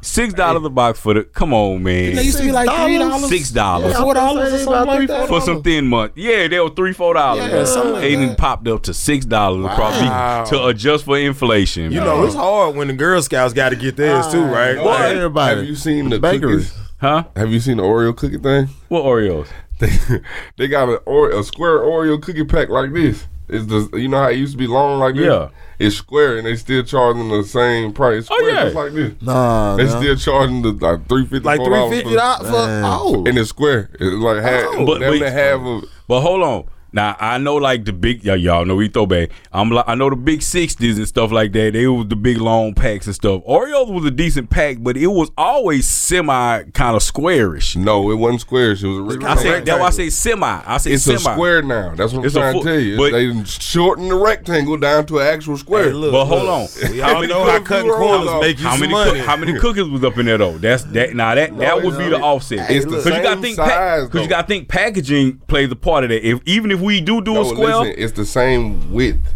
Six 0.00 0.32
dollars 0.32 0.64
a 0.64 0.70
box 0.70 1.00
for 1.00 1.14
the. 1.14 1.24
Come 1.24 1.52
on, 1.52 1.82
man. 1.82 2.14
They 2.14 2.22
used 2.22 2.38
to 2.38 2.44
be 2.44 2.52
like 2.52 2.70
three 2.70 2.96
dollars, 2.96 3.28
Six 3.28 3.50
dollars. 3.50 3.94
four 3.96 4.14
dollars, 4.14 4.52
or 4.52 4.58
something 4.60 4.86
like 4.86 5.08
that. 5.08 5.28
for 5.28 5.40
some 5.40 5.62
thin 5.64 5.88
mint. 5.90 6.12
Yeah, 6.14 6.46
they 6.46 6.60
were 6.60 6.70
three, 6.70 6.92
four 6.92 7.12
dollars. 7.14 7.50
Yeah, 7.52 7.64
something 7.64 7.92
like 7.94 8.02
they 8.02 8.14
that. 8.14 8.26
done 8.28 8.36
popped 8.36 8.68
up 8.68 8.82
to 8.84 8.94
six 8.94 9.26
dollars 9.26 9.66
across 9.66 10.00
Wow. 10.00 10.44
to 10.44 10.66
adjust 10.66 11.04
for 11.04 11.18
inflation. 11.18 11.90
You 11.92 11.98
man. 11.98 12.06
know, 12.06 12.24
it's 12.24 12.36
hard 12.36 12.76
when 12.76 12.86
the 12.86 12.94
Girl 12.94 13.20
Scouts 13.20 13.52
got 13.52 13.70
to 13.70 13.76
get 13.76 13.96
theirs 13.96 14.28
too, 14.28 14.42
right? 14.44 14.76
Boy, 14.76 14.84
Like, 14.84 15.16
everybody. 15.16 15.56
Have 15.56 15.66
you 15.68 15.74
seen 15.74 16.08
the 16.08 16.18
Bakery. 16.20 16.58
cookies? 16.58 16.74
huh? 16.98 17.24
Have 17.36 17.52
you 17.52 17.60
seen 17.60 17.76
the 17.78 17.82
Oreo 17.82 18.16
cookie 18.16 18.38
thing? 18.38 18.68
What 18.88 19.02
Oreos? 19.04 19.48
They, 20.08 20.20
they 20.56 20.68
got 20.68 20.88
a, 20.88 20.98
Oreo, 21.06 21.40
a 21.40 21.44
square 21.44 21.78
Oreo 21.80 22.20
cookie 22.20 22.44
pack 22.44 22.68
like 22.68 22.92
this. 22.92 23.26
It's 23.48 23.66
the 23.66 23.98
you 23.98 24.08
know 24.08 24.18
how 24.18 24.28
it 24.28 24.36
used 24.36 24.52
to 24.52 24.58
be 24.58 24.66
long 24.66 25.00
like 25.00 25.14
this. 25.16 25.24
Yeah. 25.26 25.48
It's 25.78 25.96
square 25.96 26.36
and 26.36 26.46
they 26.46 26.54
still 26.56 26.82
charging 26.84 27.28
the 27.30 27.42
same 27.42 27.92
price. 27.92 28.28
Oh, 28.30 28.46
yeah. 28.46 28.64
just 28.64 28.76
like 28.76 28.92
this. 28.92 29.14
Nah, 29.22 29.76
They 29.76 29.84
nah. 29.86 29.98
still 29.98 30.16
charging 30.16 30.62
the 30.62 30.72
like 30.72 31.08
three 31.08 31.24
fifty. 31.24 31.40
Like 31.40 31.60
three 31.64 31.88
fifty 31.90 32.14
dollars 32.14 32.46
for 32.46 32.66
Man. 32.66 32.84
oh. 32.86 33.24
And 33.26 33.36
it's 33.38 33.48
square. 33.48 33.90
It's 33.94 34.02
like 34.22 34.42
half. 34.42 34.64
Oh. 34.68 34.86
But- 34.86 35.00
But, 35.00 35.10
but- 35.10 35.18
but 35.20 35.32
half 35.32 35.60
of. 35.60 35.84
But 36.06 36.20
hold 36.20 36.42
on. 36.42 36.68
Now 36.92 37.16
I 37.20 37.38
know 37.38 37.56
like 37.56 37.84
the 37.84 37.92
big 37.92 38.24
y'all, 38.24 38.36
y'all 38.36 38.64
know 38.64 38.76
we 38.76 38.88
throw 38.88 39.06
back. 39.06 39.30
I'm 39.52 39.70
like 39.70 39.84
I 39.88 39.94
know 39.94 40.10
the 40.10 40.16
big 40.16 40.42
sixties 40.42 40.98
and 40.98 41.06
stuff 41.06 41.30
like 41.30 41.52
that. 41.52 41.72
They 41.72 41.86
was 41.86 42.08
the 42.08 42.16
big 42.16 42.38
long 42.38 42.74
packs 42.74 43.06
and 43.06 43.14
stuff. 43.14 43.42
Oreos 43.48 43.92
was 43.92 44.04
a 44.04 44.10
decent 44.10 44.50
pack, 44.50 44.78
but 44.80 44.96
it 44.96 45.06
was 45.08 45.30
always 45.36 45.86
semi 45.86 46.62
kind 46.74 46.96
of 46.96 47.02
squarish. 47.02 47.76
No, 47.76 48.10
it 48.10 48.16
wasn't 48.16 48.40
squarish. 48.40 48.82
It 48.82 48.88
was 48.88 49.16
a 49.16 49.28
I 49.28 49.36
say 49.36 49.60
that's 49.60 49.80
why 49.80 49.86
I 49.86 49.90
say 49.90 50.10
semi. 50.10 50.62
I 50.66 50.78
say 50.78 50.92
It's 50.92 51.04
semi. 51.04 51.16
a 51.16 51.20
square 51.20 51.62
now. 51.62 51.94
That's 51.94 52.12
what 52.12 52.20
I'm 52.20 52.24
It's 52.26 52.34
a 52.34 52.38
trying 52.38 52.52
full- 52.54 52.62
to 52.62 52.68
tell 52.68 52.80
you. 52.80 52.96
but- 52.96 53.12
they 53.12 53.44
shortened 53.44 54.10
the 54.10 54.14
rectangle 54.16 54.76
down 54.76 55.06
to 55.06 55.18
an 55.18 55.26
actual 55.26 55.56
square. 55.56 55.84
Hey, 55.84 55.92
look, 55.92 56.12
But 56.12 56.24
hold 56.26 56.42
look. 56.42 56.50
on. 56.84 56.90
We 56.92 57.00
all 57.02 57.26
know 57.26 57.44
how 57.44 57.60
cutting 57.60 57.90
corners 57.90 58.40
make 58.40 58.58
you 58.58 58.64
how 58.66 58.76
many 58.76 58.92
money. 58.92 59.12
coo- 59.12 59.26
how 59.26 59.36
many 59.36 59.58
cookies 59.60 59.88
was 59.88 60.02
up 60.04 60.18
in 60.18 60.26
there 60.26 60.38
though? 60.38 60.58
That's 60.58 60.82
that 60.84 61.14
now 61.14 61.34
that 61.34 61.56
that 61.58 61.82
would 61.82 61.96
be 61.98 62.08
the 62.08 62.18
offset. 62.20 62.70
It's 62.70 62.84
the 62.84 62.92
Cause 62.96 63.06
you 63.06 63.10
gotta 63.12 63.28
same 63.34 63.42
think 63.42 63.56
size, 63.56 64.04
because 64.06 64.22
you 64.22 64.28
gotta 64.28 64.46
think 64.48 64.68
packaging 64.68 65.38
plays 65.46 65.70
a 65.70 65.76
part 65.76 66.04
of 66.04 66.10
that. 66.10 66.26
If 66.26 66.40
even 66.46 66.70
if 66.70 66.79
we 66.80 67.00
do 67.00 67.20
do 67.20 67.34
no, 67.34 67.42
a 67.42 67.44
square, 67.44 67.76
listen, 67.78 67.94
it's 67.98 68.12
the 68.12 68.24
same 68.26 68.92
width. 68.92 69.34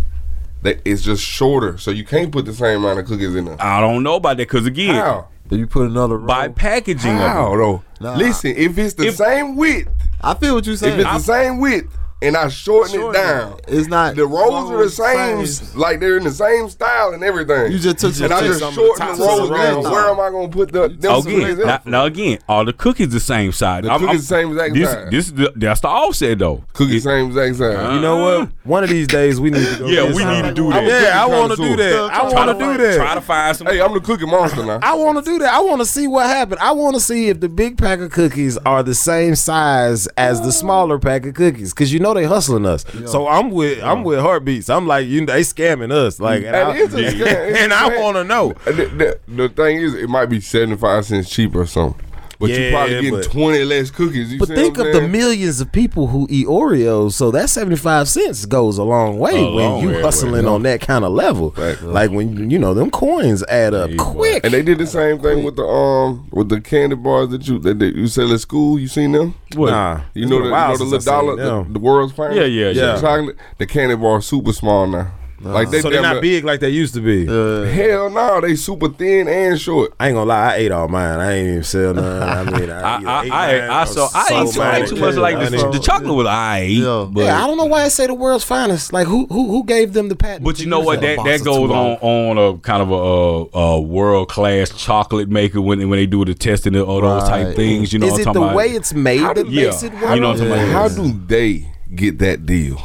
That 0.62 0.80
it's 0.86 1.02
just 1.02 1.22
shorter, 1.22 1.76
so 1.76 1.90
you 1.90 2.04
can't 2.04 2.32
put 2.32 2.46
the 2.46 2.54
same 2.54 2.78
amount 2.78 2.98
of 2.98 3.04
cookies 3.06 3.34
in 3.34 3.44
there. 3.44 3.56
I 3.60 3.80
don't 3.82 4.02
know 4.02 4.14
about 4.14 4.38
that 4.38 4.48
because 4.48 4.64
again, 4.66 4.94
How? 4.94 5.28
If 5.50 5.58
you 5.58 5.66
put 5.66 5.86
another 5.90 6.16
roll, 6.16 6.26
by 6.26 6.48
packaging 6.48 7.16
of 7.16 7.18
How 7.18 7.54
though? 7.54 7.82
Nah. 8.00 8.16
Listen, 8.16 8.54
if 8.56 8.78
it's 8.78 8.94
the 8.94 9.08
If- 9.08 9.16
same 9.16 9.56
width, 9.56 9.90
I 10.22 10.32
feel 10.32 10.54
what 10.54 10.64
you're 10.64 10.72
if 10.72 10.78
saying. 10.80 11.00
it's 11.00 11.10
the 11.10 11.18
same 11.18 11.60
width, 11.60 11.94
and 12.24 12.36
I 12.36 12.48
shorten, 12.48 12.94
Shorten 12.94 13.20
it 13.20 13.24
down, 13.24 13.52
it. 13.52 13.64
It's 13.68 13.88
not- 13.88 14.16
the 14.16 14.26
rolls 14.26 14.70
are 14.70 14.84
the 14.84 14.90
same, 14.90 15.46
same. 15.46 15.78
like 15.78 16.00
they're 16.00 16.16
in 16.16 16.24
the 16.24 16.30
same 16.30 16.68
style 16.68 17.12
and 17.12 17.22
everything. 17.22 17.72
You 17.72 17.78
just 17.78 17.98
took 17.98 18.14
some- 18.14 18.24
and 18.26 18.34
I 18.34 18.40
just 18.40 18.60
shorten 18.60 18.74
the 18.74 18.82
shortened 18.82 19.18
the 19.18 19.22
rolls 19.24 19.48
the 19.48 19.54
down. 19.56 19.82
Where 19.82 20.08
am 20.10 20.20
I 20.20 20.30
gonna 20.30 20.48
put 20.48 20.72
the 20.72 20.88
them 20.88 21.14
Again, 21.26 21.58
now, 21.66 21.80
now 21.84 22.04
again, 22.06 22.38
all 22.48 22.64
the 22.64 22.72
cookies 22.72 23.10
the 23.10 23.20
same 23.20 23.52
size. 23.52 23.84
The 23.84 23.98
cookies 23.98 24.28
the 24.28 24.34
same 24.34 24.50
exact 24.52 24.74
this, 24.74 24.90
size. 24.90 25.10
This, 25.10 25.26
is 25.26 25.32
the, 25.34 25.52
that's 25.56 25.80
the 25.80 25.88
offset 25.88 26.38
though. 26.38 26.64
Cookies 26.72 27.04
same 27.04 27.26
exact 27.28 27.56
size. 27.56 27.76
Uh-huh. 27.76 27.94
You 27.94 28.00
know 28.00 28.38
what? 28.38 28.48
One 28.64 28.84
of 28.84 28.90
these 28.90 29.06
days 29.06 29.40
we 29.40 29.50
need 29.50 29.66
to 29.66 29.78
go. 29.78 29.86
Yeah, 29.86 30.12
we 30.12 30.24
need 30.24 30.42
to 30.42 30.52
do 30.54 30.70
that. 30.70 30.84
Yeah, 30.84 31.22
I 31.22 31.26
want 31.26 31.50
to 31.52 31.56
do 31.56 31.76
that. 31.76 32.10
I 32.12 32.22
want 32.32 32.58
to 32.58 32.64
do 32.64 32.76
that. 32.78 32.96
Try 32.96 33.14
to 33.14 33.20
find 33.20 33.56
some. 33.56 33.66
Hey, 33.66 33.80
I'm 33.80 33.92
the 33.92 34.00
cookie 34.00 34.26
monster 34.26 34.64
now. 34.64 34.80
I 34.82 34.94
want 34.94 35.22
to 35.22 35.30
do 35.30 35.38
that. 35.40 35.52
I 35.52 35.60
want 35.60 35.80
to 35.80 35.86
see 35.86 36.06
what 36.08 36.26
happened. 36.26 36.60
I 36.60 36.72
want 36.72 36.94
to 36.94 37.00
see 37.00 37.28
if 37.28 37.40
the 37.40 37.48
big 37.48 37.78
pack 37.78 38.00
of 38.00 38.10
cookies 38.10 38.56
are 38.58 38.82
the 38.82 38.94
same 38.94 39.34
size 39.34 40.06
as 40.16 40.40
the 40.40 40.52
smaller 40.52 40.98
pack 40.98 41.26
of 41.26 41.34
cookies, 41.34 41.72
because 41.74 41.92
you 41.92 42.00
know 42.00 42.13
they 42.14 42.24
hustling 42.24 42.66
us. 42.66 42.84
So 43.06 43.28
I'm 43.28 43.50
with 43.50 43.82
I'm 43.82 44.04
with 44.04 44.18
Heartbeatz. 44.18 44.74
I'm 44.74 44.86
like 44.86 45.06
you. 45.06 45.24
They 45.26 45.40
scamming 45.42 45.92
us. 45.92 46.18
Like, 46.20 46.44
and, 46.44 46.46
And 46.56 46.68
I, 46.68 46.76
it's 46.76 46.94
a 46.94 46.98
scam. 46.98 47.56
And 47.56 47.72
I 47.72 47.88
to 48.16 48.24
know. 48.24 48.52
The, 48.64 48.72
the, 48.72 49.20
the 49.28 49.48
thing 49.48 49.78
is, 49.78 49.94
it 49.94 50.08
might 50.08 50.26
be 50.26 50.40
75 50.40 51.06
cents 51.06 51.30
cheaper 51.30 51.60
or 51.62 51.66
something. 51.66 52.00
But 52.38 52.50
you 52.50 52.56
Yeah, 52.56 52.70
probably 52.72 52.94
getting 52.96 53.10
but- 53.10 53.24
20 53.30 53.64
less 53.64 53.90
cookies. 53.90 54.32
You 54.32 54.38
But 54.38 54.48
see 54.48 54.54
think 54.54 54.76
what 54.78 54.88
of 54.88 54.92
the 54.94 55.08
millions 55.08 55.60
of 55.60 55.70
people 55.72 56.08
who 56.08 56.26
eat 56.30 56.46
Oreos. 56.46 57.12
So 57.12 57.30
that 57.30 57.48
seventy 57.50 57.76
five 57.76 58.08
cents 58.08 58.44
goes 58.46 58.78
a 58.78 58.82
long 58.84 59.18
way 59.18 59.32
A 59.38 59.44
when 59.54 59.64
long 59.64 59.82
you 59.82 59.88
way, 59.90 60.02
hustling 60.02 60.46
on 60.46 60.62
that 60.64 60.80
kind 60.80 61.04
of 61.04 61.12
level. 61.12 61.54
Right. 61.56 61.80
Like 61.82 62.10
when 62.10 62.50
you 62.50 62.58
know 62.58 62.74
them 62.74 62.90
coins 62.90 63.42
add 63.44 63.74
up 63.74 63.90
quick. 63.96 64.44
And 64.44 64.52
they 64.52 64.62
did 64.62 64.78
the 64.78 64.86
same 64.86 65.18
thing 65.20 65.44
with 65.44 65.56
the 65.56 65.64
um 65.64 66.28
with 66.32 66.48
the 66.48 66.60
candy 66.60 66.96
bars 66.96 67.28
that 67.30 67.46
you 67.48 67.58
that, 67.60 67.78
that 67.78 67.94
you 67.94 68.06
sell 68.08 68.32
at 68.32 68.40
school. 68.40 68.78
You 68.78 68.88
seen 68.88 69.12
them? 69.12 69.34
What? 69.54 69.70
Nah, 69.70 70.00
You 70.14 70.26
know 70.26 70.38
the, 70.38 70.42
a 70.42 70.46
you 70.46 70.52
while 70.52 70.70
know 70.72 70.76
the 70.78 70.84
little 70.84 71.00
dollar, 71.00 71.36
the, 71.64 71.72
the 71.72 71.78
world's 71.78 72.12
finest. 72.12 72.38
Yeah, 72.40 72.46
yeah, 72.46 72.70
yeah. 72.70 73.00
Chocolate. 73.00 73.36
The 73.58 73.66
candy 73.66 73.94
bar 73.96 74.20
super 74.20 74.52
small 74.52 74.86
now. 74.86 75.12
Like 75.44 75.70
they 75.70 75.80
so 75.82 75.90
they're 75.90 76.00
not 76.02 76.22
big 76.22 76.42
like 76.44 76.60
they 76.60 76.70
used 76.70 76.94
to 76.94 77.00
be. 77.00 77.26
Hell 77.26 78.08
no, 78.10 78.40
they 78.40 78.56
super 78.56 78.88
thin 78.88 79.28
and 79.28 79.60
short. 79.60 79.92
I 80.00 80.08
ain't 80.08 80.14
gonna 80.16 80.26
lie, 80.28 80.52
I 80.52 80.56
ate 80.56 80.72
all 80.72 80.88
mine. 80.88 81.20
I 81.20 81.32
ain't 81.34 81.48
even 81.50 81.62
sell 81.64 81.92
none. 81.94 82.22
I 82.22 82.58
mean, 82.58 82.70
I, 82.70 82.80
I, 82.80 82.96
either 82.96 83.08
I, 83.08 83.24
ate 83.24 83.30
I, 83.30 83.60
mine 83.68 83.70
I, 83.70 83.84
saw, 83.84 84.08
I 84.14 84.28
sold 84.28 84.40
ain't 84.46 84.54
too, 84.54 84.62
I 84.62 84.72
mine 84.78 84.88
too 84.88 84.94
at 84.96 85.00
much 85.00 85.14
like 85.16 85.36
Kmart. 85.36 85.50
the, 85.72 85.78
the 85.78 85.84
chocolate 85.84 86.14
was 86.14 86.26
I 86.26 86.58
ate, 86.60 86.70
Yeah. 86.78 87.08
but 87.10 87.20
yeah, 87.24 87.42
I 87.42 87.46
don't 87.46 87.58
know 87.58 87.66
why 87.66 87.82
I 87.82 87.88
say 87.88 88.06
the 88.06 88.14
world's 88.14 88.44
finest. 88.44 88.92
Like 88.92 89.06
who 89.06 89.26
who 89.26 89.48
who 89.50 89.64
gave 89.64 89.92
them 89.92 90.08
the 90.08 90.16
patent? 90.16 90.44
But 90.44 90.60
you 90.60 90.66
know 90.66 90.80
what? 90.80 91.00
That 91.02 91.18
that 91.24 91.44
goes 91.44 91.70
on 91.70 91.98
on 92.00 92.38
a 92.38 92.58
kind 92.58 92.82
of 92.82 92.90
a, 92.90 93.58
a, 93.58 93.80
world 93.80 94.28
class 94.28 94.70
chocolate 94.70 95.28
maker 95.28 95.60
when 95.60 95.78
when 95.88 95.98
they 95.98 96.06
do 96.06 96.24
the 96.24 96.34
testing 96.34 96.74
and 96.74 96.84
all 96.84 97.00
those 97.00 97.28
type 97.28 97.46
Right. 97.48 97.56
things. 97.56 97.92
You 97.92 97.98
know 97.98 98.06
Is 98.06 98.12
what 98.12 98.20
it 98.22 98.26
I'm 98.28 98.34
the 98.34 98.42
about? 98.42 98.56
way 98.56 98.68
it's 98.68 98.94
made 98.94 99.20
How 99.20 99.34
that 99.34 99.44
do- 99.44 99.50
makes 99.50 99.82
yeah. 99.82 99.88
it 99.90 99.92
You 100.14 100.20
know 100.20 100.28
what 100.32 100.40
I'm 100.40 100.48
talking 100.48 100.52
about? 100.52 100.68
How 100.68 100.88
do 100.88 101.12
they 101.26 101.68
get 101.94 102.18
that 102.20 102.46
deal? 102.46 102.76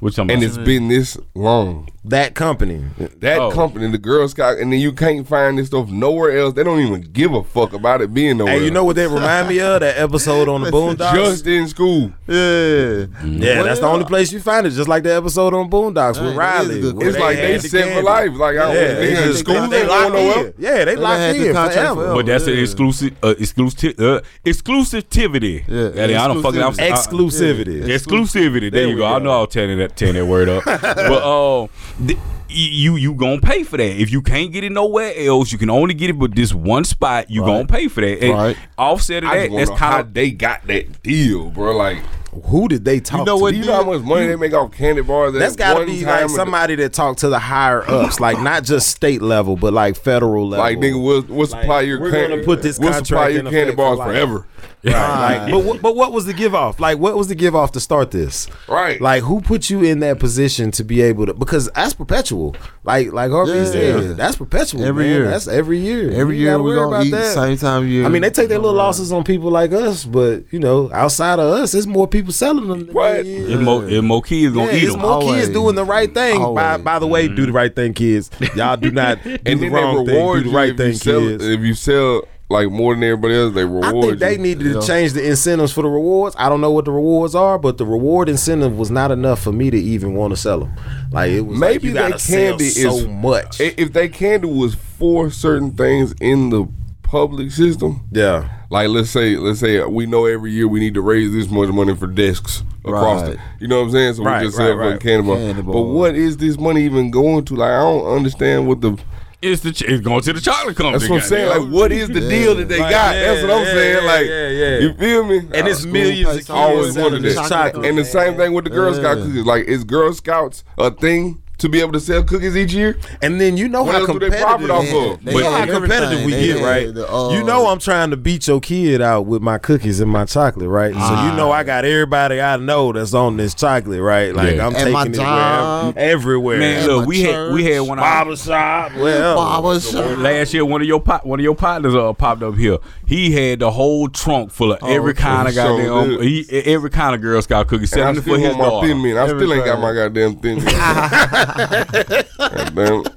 Which 0.00 0.18
And 0.18 0.30
it's 0.30 0.58
been 0.58 0.88
this 0.88 1.16
long. 1.34 1.88
That 2.06 2.34
company. 2.34 2.84
That 3.20 3.38
Oh. 3.38 3.50
company, 3.50 3.90
the 3.90 3.96
Girl 3.98 4.28
Scout, 4.28 4.58
and 4.58 4.70
then 4.70 4.78
you 4.78 4.92
can't 4.92 5.26
find 5.26 5.56
this 5.58 5.68
stuff 5.68 5.88
nowhere 5.88 6.36
else. 6.38 6.52
They 6.52 6.62
don't 6.62 6.80
even 6.80 7.00
give 7.12 7.32
a 7.32 7.42
fuck 7.42 7.72
about 7.72 8.02
it 8.02 8.12
being 8.12 8.36
nowhere. 8.36 8.58
Hey, 8.58 8.64
you 8.66 8.70
know 8.70 8.84
what 8.84 8.96
that 8.96 9.08
remind 9.08 9.48
me 9.48 9.60
of? 9.60 9.80
That 9.80 9.96
episode 9.98 10.46
on 10.48 10.60
the 10.62 10.70
Boondocks. 10.74 11.14
Just 11.14 11.46
in 11.46 11.66
school. 11.66 12.12
yeah. 12.26 13.06
yeah, 13.24 13.62
that's 13.62 13.80
the 13.80 13.86
only 13.86 14.04
place 14.04 14.32
you 14.32 14.40
find 14.40 14.66
it. 14.66 14.70
Just 14.70 14.88
like 14.88 15.02
the 15.02 15.14
episode 15.14 15.54
on 15.54 15.70
Boondocks 15.70 16.20
with 16.22 16.32
Hey, 16.32 16.36
that 16.36 16.62
is 16.64 16.68
a 16.68 16.74
Riley. 16.74 16.80
good 16.80 17.02
It's 17.02 17.18
like 17.18 17.36
they 17.36 17.52
had 17.52 17.60
the 17.62 17.68
set 17.68 17.94
for 17.94 18.02
life. 18.02 18.30
Like 18.34 18.56
I 18.58 18.74
Yeah, 18.74 18.86
don't 18.88 18.96
they, 18.96 19.14
think 19.14 19.26
in 19.26 19.34
school 19.34 19.54
they, 19.68 19.68
they 19.82 19.86
locked 19.88 20.12
know 20.12 20.40
in. 20.40 20.54
Yeah, 20.58 20.84
they 20.84 20.96
locked 20.96 21.18
had 21.20 21.36
the 21.36 21.48
in 21.48 21.54
forever. 21.54 21.70
forever. 21.72 22.14
But 22.14 22.26
that's 22.26 22.46
an 22.46 22.58
exclusive, 22.58 23.12
uh, 23.22 23.34
exclusive, 23.38 23.98
uh, 23.98 24.20
exclusivity. 24.44 25.64
Yeah, 25.68 25.88
That- 26.06 26.10
I 26.16 26.28
don't 26.28 26.42
fucking. 26.42 26.60
I'm, 26.62 26.72
I- 26.72 26.90
Exclusivity. 26.90 27.82
exclusivity. 27.84 28.60
There, 28.60 28.70
There 28.70 28.88
you 28.88 28.94
we 28.96 29.00
go. 29.00 29.06
I 29.06 29.18
know 29.20 29.30
I'll 29.30 29.46
tearing 29.46 29.78
that 29.78 29.96
tearing 29.96 30.14
that 30.16 30.26
word 30.26 30.48
up. 30.48 30.64
but 30.64 30.82
uh, 30.82 31.66
th- 32.06 32.18
you 32.48 32.96
you 32.96 33.14
gonna 33.14 33.40
pay 33.40 33.62
for 33.64 33.76
that. 33.78 34.00
If 34.00 34.12
you 34.12 34.22
can't 34.22 34.52
get 34.52 34.62
it 34.64 34.70
nowhere 34.70 35.12
else, 35.16 35.50
you 35.50 35.58
can 35.58 35.70
only 35.70 35.94
get 35.94 36.10
it 36.10 36.18
but 36.18 36.34
this 36.36 36.54
one 36.54 36.84
spot. 36.84 37.30
You 37.30 37.40
gonna 37.42 37.66
pay 37.66 37.88
for 37.88 38.00
that. 38.00 38.22
And 38.22 38.32
Right. 38.32 38.56
Offset 38.78 39.24
of 39.24 39.30
that. 39.30 39.36
That's 39.36 39.50
want 39.52 39.66
to 39.66 39.70
know 39.72 39.76
how 39.76 39.90
kind 39.90 40.00
of 40.06 40.14
they 40.14 40.30
got 40.30 40.66
that 40.68 41.02
deal, 41.02 41.50
bro. 41.50 41.76
Like, 41.76 41.98
Who 42.46 42.68
did 42.68 42.84
they 42.84 43.00
talk 43.00 43.18
to? 43.18 43.18
You 43.20 43.24
know 43.26 43.36
to? 43.38 43.42
what? 43.42 43.50
do 43.52 43.58
you 43.58 43.64
know 43.64 43.72
how 43.74 43.82
much 43.84 44.02
money 44.02 44.26
they 44.26 44.36
make 44.36 44.52
off 44.52 44.72
candy 44.72 45.02
bars? 45.02 45.34
at 45.34 45.38
That's 45.40 45.56
got 45.56 45.78
to 45.78 45.86
be 45.86 46.04
like 46.04 46.28
somebody 46.30 46.74
that 46.76 46.92
talked 46.92 47.20
to 47.20 47.28
the 47.28 47.38
higher 47.38 47.82
ups, 47.88 48.20
like 48.20 48.40
not 48.40 48.64
just 48.64 48.88
state 48.90 49.22
level, 49.22 49.56
but 49.56 49.72
like 49.72 49.96
federal 49.96 50.48
level. 50.48 50.64
Like, 50.64 50.78
nigga, 50.78 51.02
we'll, 51.02 51.22
we'll 51.22 51.46
supply 51.46 51.80
your 51.82 52.00
we're 52.00 52.10
candy. 52.12 52.36
gonna 52.36 52.44
put 52.44 52.62
this 52.62 52.78
we'll 52.78 52.92
supply 52.92 53.28
your 53.28 53.50
candy 53.50 53.74
bars 53.74 53.98
for 53.98 54.06
life. 54.06 54.08
forever. 54.08 54.46
Right. 54.84 55.38
Like, 55.44 55.50
but 55.50 55.64
what- 55.64 55.82
but 55.82 55.96
what 55.96 56.12
was 56.12 56.26
the 56.26 56.32
give 56.34 56.54
off? 56.54 56.78
Like, 56.78 56.98
what 56.98 57.16
was 57.16 57.28
the 57.28 57.34
give 57.34 57.54
off 57.54 57.72
to 57.72 57.80
start 57.80 58.10
this? 58.10 58.48
Right. 58.68 59.00
Like, 59.00 59.22
who 59.22 59.40
put 59.40 59.70
you 59.70 59.82
in 59.82 60.00
that 60.00 60.18
position 60.18 60.70
to 60.72 60.84
be 60.84 61.00
able 61.00 61.26
to? 61.26 61.34
Because 61.34 61.70
that's 61.74 61.94
perpetual. 61.94 62.54
Like, 62.84 63.12
like 63.12 63.30
Harvey 63.30 63.52
Yeah. 63.52 63.64
said, 63.64 64.16
that's 64.18 64.36
perpetual. 64.36 64.84
Every 64.84 65.04
man. 65.04 65.12
year. 65.14 65.28
That's 65.30 65.48
every 65.48 65.78
year. 65.78 66.10
Every 66.12 66.36
You 66.36 66.42
year 66.44 66.58
we 66.58 66.64
worry 66.70 66.76
gonna 66.76 66.88
about 66.96 67.06
eat 67.06 67.10
that. 67.12 67.34
same 67.34 67.56
time 67.56 67.84
of 67.84 67.88
year. 67.88 68.04
I 68.04 68.08
mean, 68.08 68.20
they 68.22 68.30
take 68.30 68.48
their 68.48 68.58
little 68.58 68.76
losses 68.76 69.10
on 69.10 69.24
people 69.24 69.50
like 69.50 69.72
us, 69.72 70.04
but 70.04 70.44
you 70.50 70.58
know, 70.58 70.90
outside 70.92 71.38
of 71.38 71.46
us, 71.46 71.72
there's 71.72 71.86
more 71.86 72.06
people 72.06 72.32
selling 72.32 72.68
them. 72.68 72.86
Than 72.86 72.94
What? 72.94 73.12
there 73.12 73.24
is. 73.24 73.50
if 73.50 73.60
more, 73.60 73.88
if 73.88 74.04
more 74.04 74.20
kids 74.22 74.54
gonna 74.54 74.72
eat 74.72 74.86
them. 74.86 75.00
more 75.00 75.12
Always. 75.12 75.42
kids 75.44 75.48
doing 75.54 75.74
the 75.76 75.84
right 75.84 76.12
thing. 76.12 76.38
By, 76.38 76.44
Always. 76.72 76.82
by 76.84 76.98
the 76.98 77.06
way, 77.06 77.26
do 77.28 77.34
the 77.36 77.42
mm-hmm. 77.46 77.56
right 77.56 77.74
thing, 77.74 77.94
kids. 77.94 78.30
Y'all 78.54 78.76
do 78.76 78.90
not 78.90 79.22
do 79.24 79.38
and 79.46 79.60
the 79.60 79.68
wrong 79.70 80.04
they 80.04 80.12
thing. 80.12 80.32
Do 80.34 80.50
the 80.50 80.50
right 80.54 80.76
thing, 80.76 80.92
sell 80.94 81.20
kids. 81.20 81.44
if 81.46 81.60
you 81.60 81.72
sell 81.74 82.24
like 82.54 82.70
more 82.70 82.94
than 82.94 83.04
everybody 83.04 83.34
else. 83.34 83.54
They 83.54 83.64
reward. 83.64 83.84
I 83.84 83.88
reward 83.88 84.06
think 84.08 84.20
they 84.20 84.32
you. 84.32 84.38
needed 84.38 84.72
to 84.72 84.86
change 84.86 85.12
the 85.12 85.26
incentives 85.28 85.72
for 85.72 85.82
the 85.82 85.88
rewards. 85.88 86.34
I 86.38 86.48
don't 86.48 86.60
know 86.60 86.70
what 86.70 86.86
the 86.86 86.92
rewards 86.92 87.34
are, 87.34 87.58
but 87.58 87.76
the 87.78 87.84
reward 87.86 88.28
incentive 88.28 88.78
was 88.78 88.90
not 88.90 89.10
enough 89.10 89.42
for 89.42 89.52
me 89.52 89.70
to 89.70 89.76
even 89.76 90.14
want 90.14 90.32
to 90.32 90.36
sell 90.36 90.60
them. 90.60 90.72
Like 91.12 91.30
it 91.32 91.40
was 91.42 91.58
like 91.58 91.70
Maybe 91.72 91.88
you 91.88 91.94
they 91.94 92.00
gotta 92.00 92.18
sell 92.18 92.50
candy 92.50 92.68
so 92.70 92.96
is 92.96 93.06
much. 93.08 93.60
If 93.60 93.92
they 93.92 94.08
candy 94.08 94.48
was 94.48 94.74
for 94.74 95.30
certain 95.30 95.72
things 95.72 96.14
in 96.20 96.50
the 96.50 96.66
public 97.02 97.50
system, 97.52 98.00
yeah, 98.10 98.48
like 98.70 98.88
let's 98.88 99.10
say 99.10 99.36
let's 99.36 99.60
say 99.60 99.84
we 99.84 100.06
know 100.06 100.24
every 100.26 100.50
year 100.52 100.66
we 100.66 100.80
need 100.80 100.94
to 100.94 101.02
raise 101.02 101.32
this 101.32 101.50
much 101.50 101.68
money 101.68 101.94
for 101.94 102.06
desks 102.06 102.62
across 102.84 103.22
Right. 103.22 103.32
the 103.36 103.40
you 103.60 103.68
know 103.68 103.78
what 103.80 103.86
I'm 103.86 103.90
saying? 103.92 104.14
So 104.14 104.24
Right, 104.24 104.40
we 104.42 104.46
just 104.48 104.58
right, 104.58 104.66
sell 104.66 104.76
for 104.76 104.90
right. 104.90 105.00
candy 105.00 105.26
bar. 105.26 105.62
But 105.62 105.82
what 105.82 106.14
is 106.14 106.36
this 106.38 106.58
money 106.58 106.84
even 106.84 107.10
going 107.10 107.44
to? 107.46 107.54
Like 107.56 107.70
I 107.70 107.80
don't 107.82 108.06
understand 108.16 108.66
what 108.66 108.80
the 108.80 108.98
It's 109.44 109.62
the 109.62 109.72
ch- 109.72 109.82
it's 109.82 110.00
going 110.02 110.22
to 110.22 110.32
the 110.32 110.40
chocolate 110.40 110.76
company. 110.76 110.98
that's 110.98 111.10
what 111.10 111.22
I'm 111.22 111.28
saying. 111.28 111.48
goddamn. 111.48 111.64
Like 111.70 111.72
what 111.80 111.92
is 111.92 112.08
the 112.08 112.20
Yeah. 112.20 112.28
deal 112.28 112.54
that 112.56 112.68
they 112.68 112.78
Like, 112.80 112.90
got? 112.90 113.14
yeah, 113.14 113.22
that's 113.34 113.42
what 113.42 113.50
I'm 113.52 113.64
yeah, 113.66 113.72
saying. 113.72 114.06
like 114.06 114.26
yeah, 114.26 114.48
yeah. 114.48 114.78
you 114.78 114.94
feel 114.94 115.24
me? 115.24 115.38
and 115.52 115.68
it's 115.68 115.84
millions 115.84 116.26
of 116.28 116.32
pay 116.32 116.38
kids 116.38 116.50
always 116.50 116.94
selling 116.94 117.12
wanted 117.12 117.22
this 117.22 117.48
chocolate. 117.48 117.84
And 117.86 117.98
the 117.98 118.04
same 118.04 118.36
thing 118.36 118.52
with 118.54 118.64
the 118.64 118.70
Girl 118.70 118.92
Scout 118.94 119.18
Yeah. 119.18 119.24
cookies. 119.24 119.44
Like 119.44 119.64
is 119.66 119.84
Girl 119.84 120.12
Scouts 120.12 120.64
a 120.78 120.90
thing 120.90 121.42
to 121.64 121.68
be 121.70 121.80
able 121.80 121.92
to 121.92 122.00
sell 122.00 122.22
cookies 122.22 122.56
each 122.56 122.72
year? 122.72 122.96
And 123.22 123.40
then 123.40 123.56
you 123.56 123.68
know 123.68 123.82
What 123.82 123.94
how 123.94 124.00
else 124.02 124.06
do 124.12 124.18
they 124.18 124.26
competitive. 124.30 124.46
profit 124.46 124.70
off 124.70 124.82
They- 124.84 125.10
of? 125.10 125.24
they 125.24 125.32
But 125.32 125.42
had 125.44 125.68
how 125.70 125.80
competitive 125.80 126.24
we 126.24 126.32
They 126.32 126.46
get, 126.46 126.58
had 126.58 126.64
right? 126.64 126.94
the, 126.94 127.12
uh, 127.12 127.30
you 127.30 127.42
know 127.44 127.66
I'm 127.68 127.78
trying 127.78 128.10
to 128.10 128.16
beat 128.16 128.46
your 128.46 128.60
kid 128.60 129.00
out 129.00 129.26
with 129.26 129.42
my 129.42 129.58
cookies 129.58 130.00
and 130.00 130.10
my 130.10 130.24
chocolate, 130.24 130.68
right? 130.68 130.92
so 130.94 130.98
you 131.24 131.32
know 131.36 131.50
I 131.50 131.64
got 131.64 131.84
everybody 131.84 132.40
I 132.40 132.56
know 132.56 132.92
that's 132.92 133.14
on 133.14 133.36
this 133.36 133.54
chocolate, 133.54 134.00
right? 134.00 134.34
Like 134.34 134.56
Yeah. 134.56 134.66
I'm 134.66 134.76
At 134.76 134.90
my 134.92 135.04
taking 135.04 135.20
it 135.20 135.24
job. 135.24 135.94
everywhere. 135.96 136.58
Man, 136.58 136.86
look, 136.86 137.00
my 137.00 137.06
we 137.06 137.22
had 137.22 137.52
we 137.52 137.64
had 137.64 137.80
one. 137.80 137.98
of 137.98 138.04
our- 138.04 138.24
Barber 138.24 138.36
shop, 138.36 138.92
well, 138.96 139.36
Barber 139.36 139.80
shop. 139.80 140.18
Last 140.18 140.54
year, 140.54 140.64
one 140.64 140.80
of 140.80 140.86
your 140.86 141.00
pot, 141.00 141.26
one 141.26 141.40
of 141.40 141.44
your 141.44 141.54
partners 141.56 141.94
uh, 141.94 142.12
popped 142.12 142.42
up 142.42 142.54
here. 142.56 142.78
He 143.06 143.32
had 143.32 143.58
the 143.60 143.70
whole 143.70 144.08
trunk 144.08 144.50
full 144.52 144.72
of 144.72 144.78
every 144.86 145.14
kind 145.14 145.48
of 145.48 145.54
So 145.54 145.76
goddamn, 145.76 146.08
good. 146.16 146.24
he, 146.24 146.46
every 146.66 146.90
kind 146.90 147.14
of 147.14 147.20
Girl 147.20 147.40
Scout 147.42 147.66
cookie, 147.68 147.84
And 147.84 147.92
I 147.92 147.96
selling 147.96 148.16
it 148.16 148.22
still 148.22 148.34
for 148.34 148.40
his 148.40 148.56
want 148.56 148.74
my 148.82 148.88
thin 148.88 149.02
mint. 149.02 149.18
I 149.18 149.26
still 149.26 149.52
ain't 149.52 149.64
got 149.64 149.78
Everything. 149.78 149.80
my 149.80 149.92
goddamn 149.94 150.36
thin 150.36 150.58
mint. 151.56 153.08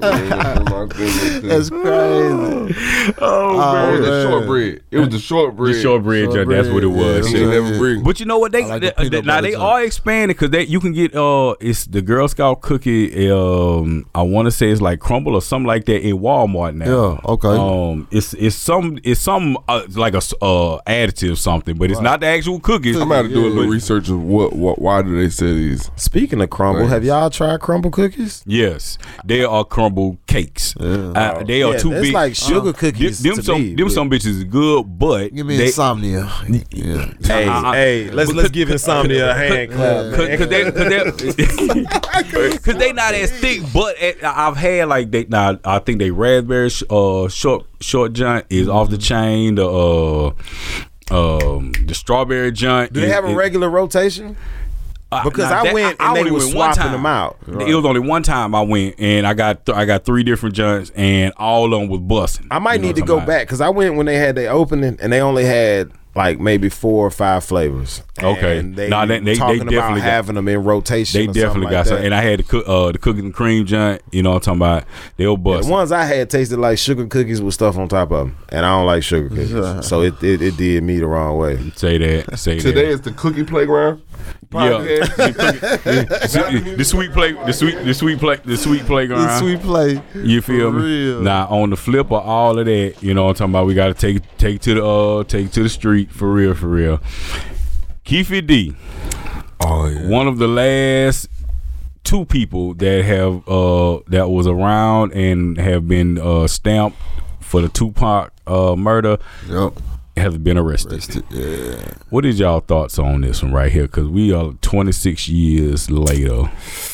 Goddamn. 0.00 0.64
My 0.64 0.86
thin 0.86 0.98
mint 0.98 1.42
too. 1.42 1.48
That's 1.48 1.70
crazy. 1.70 3.14
Oh 3.18 3.54
Oh, 3.56 3.72
man, 3.72 4.02
the 4.02 4.08
man. 4.08 4.26
shortbread. 4.28 4.82
It 4.90 4.98
was 4.98 5.08
the 5.10 5.18
shortbread. 5.18 5.74
the 5.74 5.80
shortbread, 5.82 6.32
junk, 6.32 6.48
that's 6.50 6.68
what 6.68 6.82
it 6.84 6.86
was. 6.88 6.96
Shortbread, 6.98 7.24
She 7.26 7.30
shit. 7.32 7.40
yeah. 7.42 7.60
never 7.60 7.78
bring. 7.78 8.02
But 8.02 8.20
you 8.20 8.26
know 8.26 8.38
what 8.38 8.52
they, 8.52 8.64
like 8.64 8.80
the 8.82 8.94
they- 8.98 9.08
they- 9.08 9.22
now 9.22 9.40
they 9.40 9.52
junk. 9.52 9.62
are 9.64 9.82
expanding 9.84 10.28
because 10.34 10.50
they 10.50 10.64
you 10.64 10.80
can 10.80 10.92
get 10.92 11.14
uh 11.14 11.54
it's 11.60 11.84
the 11.86 12.02
Girl 12.02 12.28
Scout 12.28 12.60
cookie 12.60 13.30
um 13.30 14.06
I 14.14 14.22
want 14.22 14.46
to 14.46 14.50
say 14.50 14.70
it's 14.70 14.80
like 14.80 15.00
crumble 15.00 15.34
or 15.34 15.42
something 15.42 15.66
like 15.66 15.84
that 15.86 16.00
in 16.06 16.18
Walmart 16.18 16.74
now. 16.74 16.84
Yeah, 16.86 17.20
okay. 17.32 17.48
Um, 17.48 18.08
it's 18.10 18.34
it's 18.34 18.56
some 18.56 18.98
it's 19.04 19.20
some 19.20 19.56
uh, 19.68 19.82
like 19.94 20.14
a 20.14 20.18
uh 20.42 20.80
additive 20.86 21.36
something, 21.38 21.76
but 21.76 21.90
it's 21.90 22.00
not 22.00 22.20
the 22.20 22.26
actual 22.26 22.60
cookies. 22.60 22.96
I'm 22.96 23.10
about 23.10 23.22
to 23.22 23.28
do 23.28 23.46
a 23.46 23.48
little 23.48 23.70
research 23.70 24.08
of 24.08 24.22
what, 24.22 24.52
what 24.54 24.78
why 24.80 25.02
do 25.02 25.14
they 25.16 25.28
say 25.30 25.52
these? 25.52 25.90
Speaking 25.96 26.40
of 26.40 26.50
crumble, 26.50 26.82
Nice. 26.82 26.90
have 26.90 27.04
y'all 27.04 27.30
tried 27.30 27.60
crumble 27.60 27.73
cookies? 27.82 28.42
Yes, 28.46 28.98
they 29.24 29.44
are 29.44 29.64
crumble 29.64 30.18
cakes. 30.26 30.76
Uh, 30.76 31.42
they 31.46 31.62
are 31.62 31.72
Yeah, 31.72 31.78
too 31.78 31.92
it's 31.92 32.00
big. 32.02 32.12
like 32.14 32.34
sugar 32.34 32.72
cookies 32.72 33.22
Them, 33.22 33.36
to 33.36 33.42
some 33.42 33.60
me, 33.62 33.74
them 33.74 33.88
some 33.90 34.10
bitches 34.10 34.26
is 34.26 34.44
good, 34.44 34.98
but 34.98 35.34
Give 35.34 35.46
me 35.46 35.56
they, 35.56 35.66
insomnia. 35.66 36.30
Yeah. 36.70 37.12
Hey, 37.22 37.44
hey, 37.46 38.10
let's 38.10 38.32
let's 38.32 38.50
give 38.50 38.70
insomnia 38.70 39.30
a 39.30 39.34
hand 39.34 39.72
clap. 39.74 40.14
Cause, 40.14 40.48
they, 40.48 40.70
cause, 40.70 41.34
they, 42.64 42.72
they 42.78 42.92
not 42.92 43.14
as 43.14 43.30
thick, 43.32 43.60
but 43.72 43.96
it, 44.00 44.22
I've 44.22 44.56
had 44.56 44.88
like 44.88 45.10
they 45.10 45.24
now 45.24 45.58
I 45.64 45.78
think 45.78 45.98
they 45.98 46.10
raspberry 46.10 46.70
sh- 46.70 46.82
uh 46.90 47.28
short 47.28 47.66
short 47.80 48.12
joint 48.12 48.46
is 48.50 48.68
off 48.68 48.90
the 48.90 48.98
chain. 48.98 49.54
The 49.56 49.66
uh 49.68 50.32
um 51.10 51.72
the 51.86 51.94
strawberry 51.94 52.52
joint. 52.52 52.92
Do 52.92 53.00
they 53.00 53.06
is- 53.06 53.12
have 53.12 53.24
a 53.24 53.28
is- 53.28 53.34
regular 53.36 53.68
rotation? 53.70 54.36
Uh, 55.20 55.24
Because 55.24 55.50
I 55.50 55.64
that- 55.64 55.74
went 55.74 55.96
and 56.00 56.16
they 56.16 56.24
were 56.24 56.32
was 56.34 56.50
swapping 56.50 56.82
time. 56.82 56.92
them 56.92 57.06
out. 57.06 57.36
It 57.46 57.74
was 57.74 57.84
only 57.84 58.00
one 58.00 58.22
time 58.22 58.54
I 58.54 58.62
went 58.62 58.96
and 58.98 59.26
I 59.26 59.34
got 59.34 59.64
th- 59.66 59.76
I 59.76 59.84
got 59.84 60.04
three 60.04 60.22
different 60.22 60.54
joints 60.54 60.90
and 60.94 61.32
all 61.36 61.64
of 61.66 61.70
them 61.80 61.88
was 61.88 62.00
busting. 62.00 62.46
I 62.50 62.58
might 62.58 62.74
You 62.74 62.78
know 62.80 62.86
need 62.88 62.96
to 62.96 63.02
go 63.02 63.18
I'm 63.20 63.26
back 63.26 63.46
because 63.46 63.60
I 63.60 63.68
went 63.68 63.96
when 63.96 64.06
they 64.06 64.16
had 64.16 64.34
their 64.34 64.50
opening 64.50 64.98
and 65.00 65.12
they 65.12 65.20
only 65.20 65.44
had 65.44 65.90
like 66.16 66.38
maybe 66.38 66.68
four 66.68 67.04
or 67.04 67.10
five 67.10 67.42
flavors. 67.42 68.00
Okay. 68.22 68.58
and 68.58 68.76
they, 68.76 68.88
Nah, 68.88 69.04
they- 69.04 69.18
they- 69.18 69.24
they 69.24 69.34
talking 69.34 69.62
about 69.62 69.72
got- 69.96 70.00
having 70.00 70.36
them 70.36 70.46
in 70.46 70.62
rotation. 70.62 71.18
They 71.18 71.24
or 71.24 71.26
something 71.26 71.42
definitely 71.42 71.64
like 71.64 71.72
got 71.72 71.86
some, 71.88 71.96
and 71.98 72.14
I 72.14 72.20
had 72.20 72.38
the 72.38 72.42
cook, 72.44 72.64
uh, 72.68 72.92
the 72.92 72.98
cookies 72.98 73.24
and 73.24 73.34
cream 73.34 73.66
joint. 73.66 74.00
You 74.12 74.22
know 74.22 74.30
what 74.30 74.46
I'm 74.46 74.58
talking 74.60 74.60
about? 74.60 74.84
They 75.16 75.26
were 75.26 75.32
Yeah, 75.32 75.36
busting. 75.38 75.66
the 75.66 75.72
ones 75.72 75.90
I 75.90 76.04
had 76.04 76.30
tasted 76.30 76.60
like 76.60 76.78
sugar 76.78 77.04
cookies 77.06 77.42
with 77.42 77.54
stuff 77.54 77.76
on 77.76 77.88
top 77.88 78.12
of 78.12 78.18
them, 78.28 78.36
and 78.50 78.64
I 78.64 78.76
don't 78.76 78.86
like 78.86 79.02
sugar 79.02 79.28
cookies, 79.28 79.50
so 79.88 80.02
it, 80.02 80.22
it 80.22 80.40
it 80.40 80.56
did 80.56 80.84
me 80.84 80.98
the 81.00 81.08
wrong 81.08 81.36
way. 81.36 81.58
Say 81.74 81.98
that. 81.98 82.38
Say 82.38 82.60
Today 82.60 82.84
that. 82.84 82.90
is 82.90 83.00
the 83.00 83.10
cookie 83.10 83.42
playground. 83.42 84.00
Yeah, 84.52 84.78
the, 84.78 86.60
the, 86.62 86.74
the 86.78 86.84
sweet 86.84 87.12
play, 87.12 87.32
the 87.32 87.52
sweet, 87.52 87.74
the 87.84 87.92
sweet 87.92 88.18
play, 88.20 88.36
the 88.44 88.56
sweet 88.56 88.82
playground. 88.82 89.22
The 89.22 89.38
sweet 89.40 89.60
play. 89.60 90.00
You 90.14 90.40
feel 90.42 90.70
For 90.70 90.78
me? 90.78 90.84
real. 91.08 91.20
Now 91.22 91.48
on 91.48 91.70
the 91.70 91.76
flip 91.76 92.06
of 92.06 92.24
all 92.24 92.56
of 92.58 92.66
that, 92.66 92.94
you 93.02 93.14
know 93.14 93.24
what 93.24 93.30
I'm 93.30 93.34
talking 93.34 93.52
about. 93.52 93.66
We 93.66 93.74
got 93.74 93.88
to 93.88 93.94
take 93.94 94.22
take 94.38 94.60
to 94.62 94.74
the 94.74 94.84
uh 94.86 95.24
take 95.24 95.50
to 95.52 95.62
the 95.64 95.68
street 95.68 96.12
for 96.12 96.32
real, 96.32 96.54
for 96.54 96.68
real. 96.68 96.98
Keffe 98.04 98.46
D, 98.46 98.74
Oh 99.60 99.86
yeah. 99.86 100.08
one 100.08 100.28
of 100.28 100.38
the 100.38 100.46
last 100.48 101.28
two 102.04 102.24
people 102.26 102.74
that 102.74 103.04
have 103.04 103.48
uh 103.48 104.00
that 104.08 104.28
was 104.30 104.46
around 104.46 105.12
and 105.14 105.56
have 105.58 105.88
been 105.88 106.18
uh 106.18 106.46
stamped 106.46 106.98
for 107.40 107.60
the 107.60 107.68
Tupac 107.68 108.30
uh 108.46 108.76
murder 108.76 109.18
Yep. 109.48 109.72
Has 110.16 110.38
been 110.38 110.56
arrested. 110.56 111.24
Yeah. 111.30 111.94
What 112.10 112.24
is 112.24 112.38
y'all 112.38 112.60
thoughts 112.60 112.98
on 112.98 113.22
this 113.22 113.42
one 113.42 113.52
right 113.52 113.72
here? 113.72 113.82
Because 113.84 114.08
we 114.08 114.32
are 114.32 114.52
26 114.62 115.28
years 115.28 115.90
later, 115.90 116.50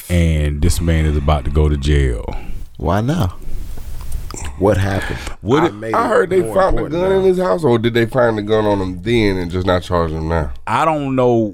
and 0.09 0.63
this 0.63 0.81
man 0.81 1.05
is 1.05 1.17
about 1.17 1.45
to 1.45 1.51
go 1.51 1.69
to 1.69 1.77
jail. 1.77 2.25
Why 2.77 3.01
now? 3.01 3.37
What 4.61 4.77
happened? 4.77 5.19
What 5.41 5.63
I, 5.63 5.67
it- 5.67 5.75
made 5.75 5.95
I 5.95 6.05
it 6.05 6.09
heard 6.09 6.31
they 6.31 6.43
found 6.55 6.79
the 6.79 6.83
gun 6.89 6.93
now. 6.93 7.11
in 7.19 7.25
his 7.25 7.39
house, 7.39 7.65
or 7.65 7.79
did 7.79 7.95
they 7.95 8.07
find 8.07 8.39
the 8.39 8.43
gun 8.43 8.67
on 8.67 8.79
him 8.81 9.03
then 9.03 9.39
and 9.39 9.51
just 9.51 9.67
not 9.67 9.83
charge 9.83 10.11
him 10.13 10.29
now? 10.29 10.53
I 10.67 10.85
don't 10.85 11.17
know. 11.17 11.49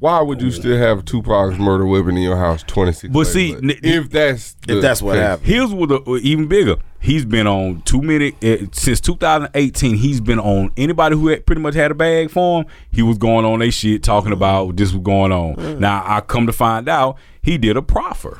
why 0.00 0.20
would 0.22 0.40
you 0.42 0.50
still 0.50 0.76
have 0.78 1.04
Tupac's 1.04 1.58
murder 1.58 1.86
weapon 1.86 2.16
in 2.16 2.22
your 2.22 2.36
house 2.36 2.62
twenty 2.62 2.92
six? 2.92 3.12
But 3.12 3.26
see, 3.26 3.52
n- 3.54 3.72
if 3.82 4.10
that's 4.10 4.56
If 4.66 4.80
that's 4.82 5.00
what 5.02 5.12
case. 5.14 5.22
happened. 5.22 5.46
Here's 5.46 5.72
what 5.72 5.88
the 5.90 6.20
even 6.22 6.46
bigger. 6.48 6.76
He's 7.00 7.24
been 7.24 7.48
on 7.48 7.82
two 7.82 8.00
minute 8.00 8.34
uh, 8.44 8.66
since 8.70 9.00
2018. 9.00 9.96
He's 9.96 10.20
been 10.20 10.38
on 10.38 10.70
anybody 10.76 11.16
who 11.16 11.26
had 11.28 11.44
pretty 11.46 11.60
much 11.60 11.74
had 11.74 11.90
a 11.90 11.94
bag 11.94 12.30
for 12.30 12.60
him. 12.62 12.66
He 12.92 13.02
was 13.02 13.18
going 13.18 13.44
on 13.44 13.58
they 13.58 13.70
shit 13.70 14.04
talking 14.04 14.30
about 14.32 14.76
this 14.76 14.92
was 14.92 15.02
going 15.02 15.32
on. 15.32 15.80
Now 15.80 16.04
I 16.06 16.20
come 16.20 16.46
to 16.46 16.52
find 16.52 16.88
out 16.88 17.18
he 17.42 17.58
did 17.58 17.76
a 17.76 17.82
proffer. 17.82 18.38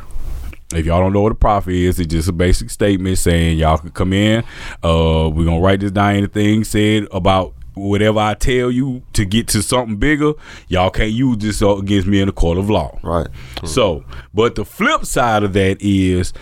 If 0.74 0.86
y'all 0.86 1.00
don't 1.00 1.12
know 1.12 1.22
what 1.22 1.32
a 1.32 1.36
proffer 1.36 1.70
is, 1.70 1.98
it's 1.98 2.12
just 2.12 2.28
a 2.28 2.32
basic 2.32 2.70
statement 2.70 3.18
saying 3.18 3.58
y'all 3.58 3.78
can 3.78 3.90
come 3.90 4.12
in. 4.12 4.42
Uh, 4.82 5.30
we're 5.32 5.44
gonna 5.44 5.60
write 5.60 5.80
this 5.80 5.90
down. 5.90 6.16
Anything 6.16 6.64
said 6.64 7.06
about 7.12 7.54
whatever 7.74 8.18
I 8.18 8.34
tell 8.34 8.70
you 8.70 9.02
to 9.14 9.24
get 9.24 9.48
to 9.48 9.62
something 9.62 9.96
bigger, 9.96 10.32
y'all 10.68 10.90
can't 10.90 11.12
use 11.12 11.38
this 11.38 11.62
against 11.62 12.06
me 12.06 12.20
in 12.20 12.28
a 12.28 12.32
court 12.32 12.58
of 12.58 12.68
law. 12.70 12.98
Right. 13.02 13.28
So, 13.64 14.04
but 14.34 14.54
the 14.54 14.64
flip 14.64 15.04
side 15.04 15.42
of 15.42 15.52
that 15.54 15.78
is 15.80 16.32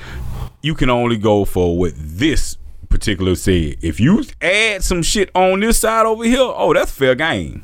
you 0.63 0.75
can 0.75 0.91
only 0.91 1.17
go 1.17 1.45
for 1.45 1.79
what 1.79 1.93
this 1.97 2.57
particular 2.89 3.35
said. 3.35 3.77
If 3.81 4.01
you 4.01 4.25
add 4.41 4.83
some 4.83 5.03
shit 5.03 5.31
on 5.35 5.61
this 5.61 5.79
side 5.79 6.07
over 6.07 6.25
here, 6.25 6.41
oh, 6.41 6.75
that's 6.75 6.91
fair 6.91 7.15
game. 7.15 7.63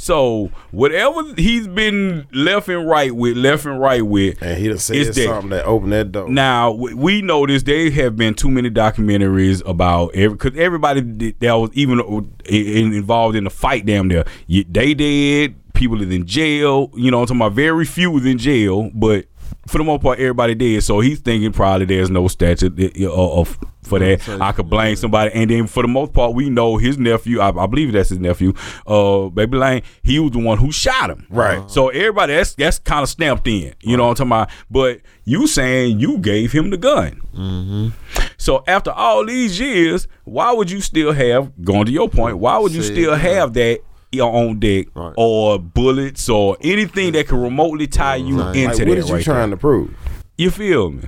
So 0.00 0.50
whatever 0.70 1.34
he's 1.36 1.68
been 1.68 2.26
left 2.32 2.70
and 2.70 2.88
right 2.88 3.14
with, 3.14 3.36
left 3.36 3.66
and 3.66 3.78
right 3.78 4.00
with, 4.00 4.40
And 4.40 4.56
he 4.58 4.68
done 4.68 4.78
said 4.78 5.14
something 5.14 5.50
that 5.50 5.66
opened 5.66 5.92
that 5.92 6.10
door. 6.10 6.26
now 6.26 6.70
we- 6.70 6.94
know 7.20 7.46
this. 7.46 7.64
There 7.64 7.90
have 7.90 8.16
been 8.16 8.32
too 8.32 8.50
many 8.50 8.70
documentaries 8.70 9.62
about 9.68 10.14
every 10.14 10.36
because 10.38 10.58
everybody 10.58 11.32
that 11.40 11.52
was 11.52 11.68
even 11.74 12.00
uh, 12.00 12.22
involved 12.50 13.36
in 13.36 13.44
the 13.44 13.50
fight. 13.50 13.84
Damn 13.84 14.08
there, 14.08 14.24
they 14.48 14.94
did. 14.94 15.54
People 15.74 16.00
is 16.00 16.10
in 16.10 16.24
jail. 16.26 16.90
You 16.94 17.10
know, 17.10 17.20
I'm 17.20 17.26
talking 17.26 17.40
about 17.42 17.52
very 17.52 17.84
few 17.84 18.10
was 18.10 18.24
in 18.24 18.38
jail, 18.38 18.90
but 18.94 19.26
for 19.66 19.78
the 19.78 19.84
most 19.84 20.02
part, 20.02 20.18
everybody 20.18 20.54
did. 20.54 20.82
So 20.82 21.00
he's 21.00 21.20
thinking 21.20 21.52
probably 21.52 21.86
there's 21.86 22.10
no 22.10 22.28
statute 22.28 23.02
of 23.04 23.58
for 23.82 23.98
that. 23.98 24.28
I 24.40 24.52
could 24.52 24.68
blame 24.68 24.96
somebody, 24.96 25.32
and 25.32 25.50
then 25.50 25.66
for 25.66 25.82
the 25.82 25.88
most 25.88 26.12
part, 26.12 26.34
we 26.34 26.50
know 26.50 26.76
his 26.76 26.98
nephew. 26.98 27.40
I, 27.40 27.48
I 27.48 27.66
believe 27.66 27.92
that's 27.92 28.10
his 28.10 28.18
nephew. 28.18 28.52
Uh, 28.86 29.28
Baby 29.28 29.56
Lane. 29.56 29.82
He 30.02 30.18
was 30.18 30.32
the 30.32 30.38
one 30.38 30.58
who 30.58 30.70
shot 30.72 31.10
him. 31.10 31.26
Right. 31.30 31.68
So 31.70 31.88
everybody 31.88 32.34
that's 32.34 32.54
that's 32.54 32.78
kind 32.78 33.02
of 33.02 33.08
stamped 33.08 33.46
in. 33.46 33.74
You 33.80 33.96
know 33.96 34.04
what 34.08 34.20
I'm 34.20 34.28
talking 34.30 34.32
about? 34.32 34.50
But 34.70 35.00
you 35.24 35.46
saying 35.46 36.00
you 36.00 36.18
gave 36.18 36.52
him 36.52 36.70
the 36.70 36.76
gun. 36.76 37.92
So 38.36 38.64
after 38.66 38.90
all 38.90 39.24
these 39.24 39.58
years, 39.60 40.08
why 40.24 40.52
would 40.52 40.70
you 40.70 40.80
still 40.80 41.12
have 41.12 41.52
going 41.64 41.86
to 41.86 41.92
your 41.92 42.08
point? 42.08 42.38
Why 42.38 42.58
would 42.58 42.72
you 42.72 42.82
See, 42.82 42.94
still 42.94 43.14
have 43.14 43.52
that 43.54 43.80
on 44.18 44.58
deck 44.58 44.86
Right. 44.94 45.12
or 45.16 45.58
bullets 45.58 46.28
or 46.28 46.56
anything 46.62 47.12
that 47.12 47.28
can 47.28 47.40
remotely 47.40 47.86
tie 47.86 48.16
you 48.16 48.40
Right. 48.40 48.56
into 48.56 48.68
like, 48.68 48.76
that? 48.78 48.88
what 48.88 48.98
is 48.98 49.08
you 49.08 49.14
right 49.14 49.24
trying 49.24 49.50
there? 49.50 49.56
to 49.56 49.60
prove? 49.60 49.90
You 50.36 50.50
feel 50.50 50.90
me? 50.90 51.02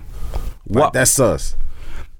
Like, 0.69 0.85
Why- 0.85 0.91
that's 0.93 1.19
us. 1.19 1.57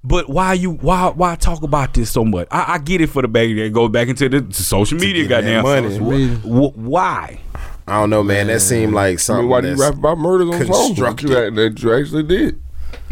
but 0.03 0.29
why 0.29 0.55
you 0.55 0.73
why 0.73 1.13
why 1.15 1.37
talk 1.37 1.63
about 1.63 1.95
this 1.95 2.11
so 2.11 2.25
much? 2.25 2.49
I, 2.51 2.75
I 2.75 2.79
get 2.79 3.01
it 3.01 3.07
for 3.11 3.23
the 3.23 3.29
bag 3.29 3.55
that 3.57 3.73
goes 3.73 3.91
back 3.91 4.09
into 4.09 4.29
the 4.29 4.41
to 4.41 4.63
social 4.63 4.99
media. 4.99 5.23
get 5.29 5.43
Goddamn 5.45 5.63
money. 5.63 5.91
Social. 5.91 6.37
Wh- 6.39 6.73
wh- 6.75 6.79
why? 6.79 7.41
I 7.87 8.01
don't 8.01 8.11
know, 8.11 8.23
man. 8.23 8.47
That 8.49 8.61
seemed 8.61 8.93
like 8.95 9.15
I 9.15 9.17
something. 9.17 9.43
mean, 9.45 9.51
why 9.51 9.61
do 9.61 9.69
you 9.69 9.75
rap 9.77 9.95
about 9.95 10.19
murders 10.19 10.49
on 10.49 10.67
songs 10.67 10.69
that 10.99 11.05
constructed. 11.17 11.29
you, 11.29 11.51
that 11.51 11.83
you 11.83 11.95
actually 11.95 12.23
did? 12.25 12.61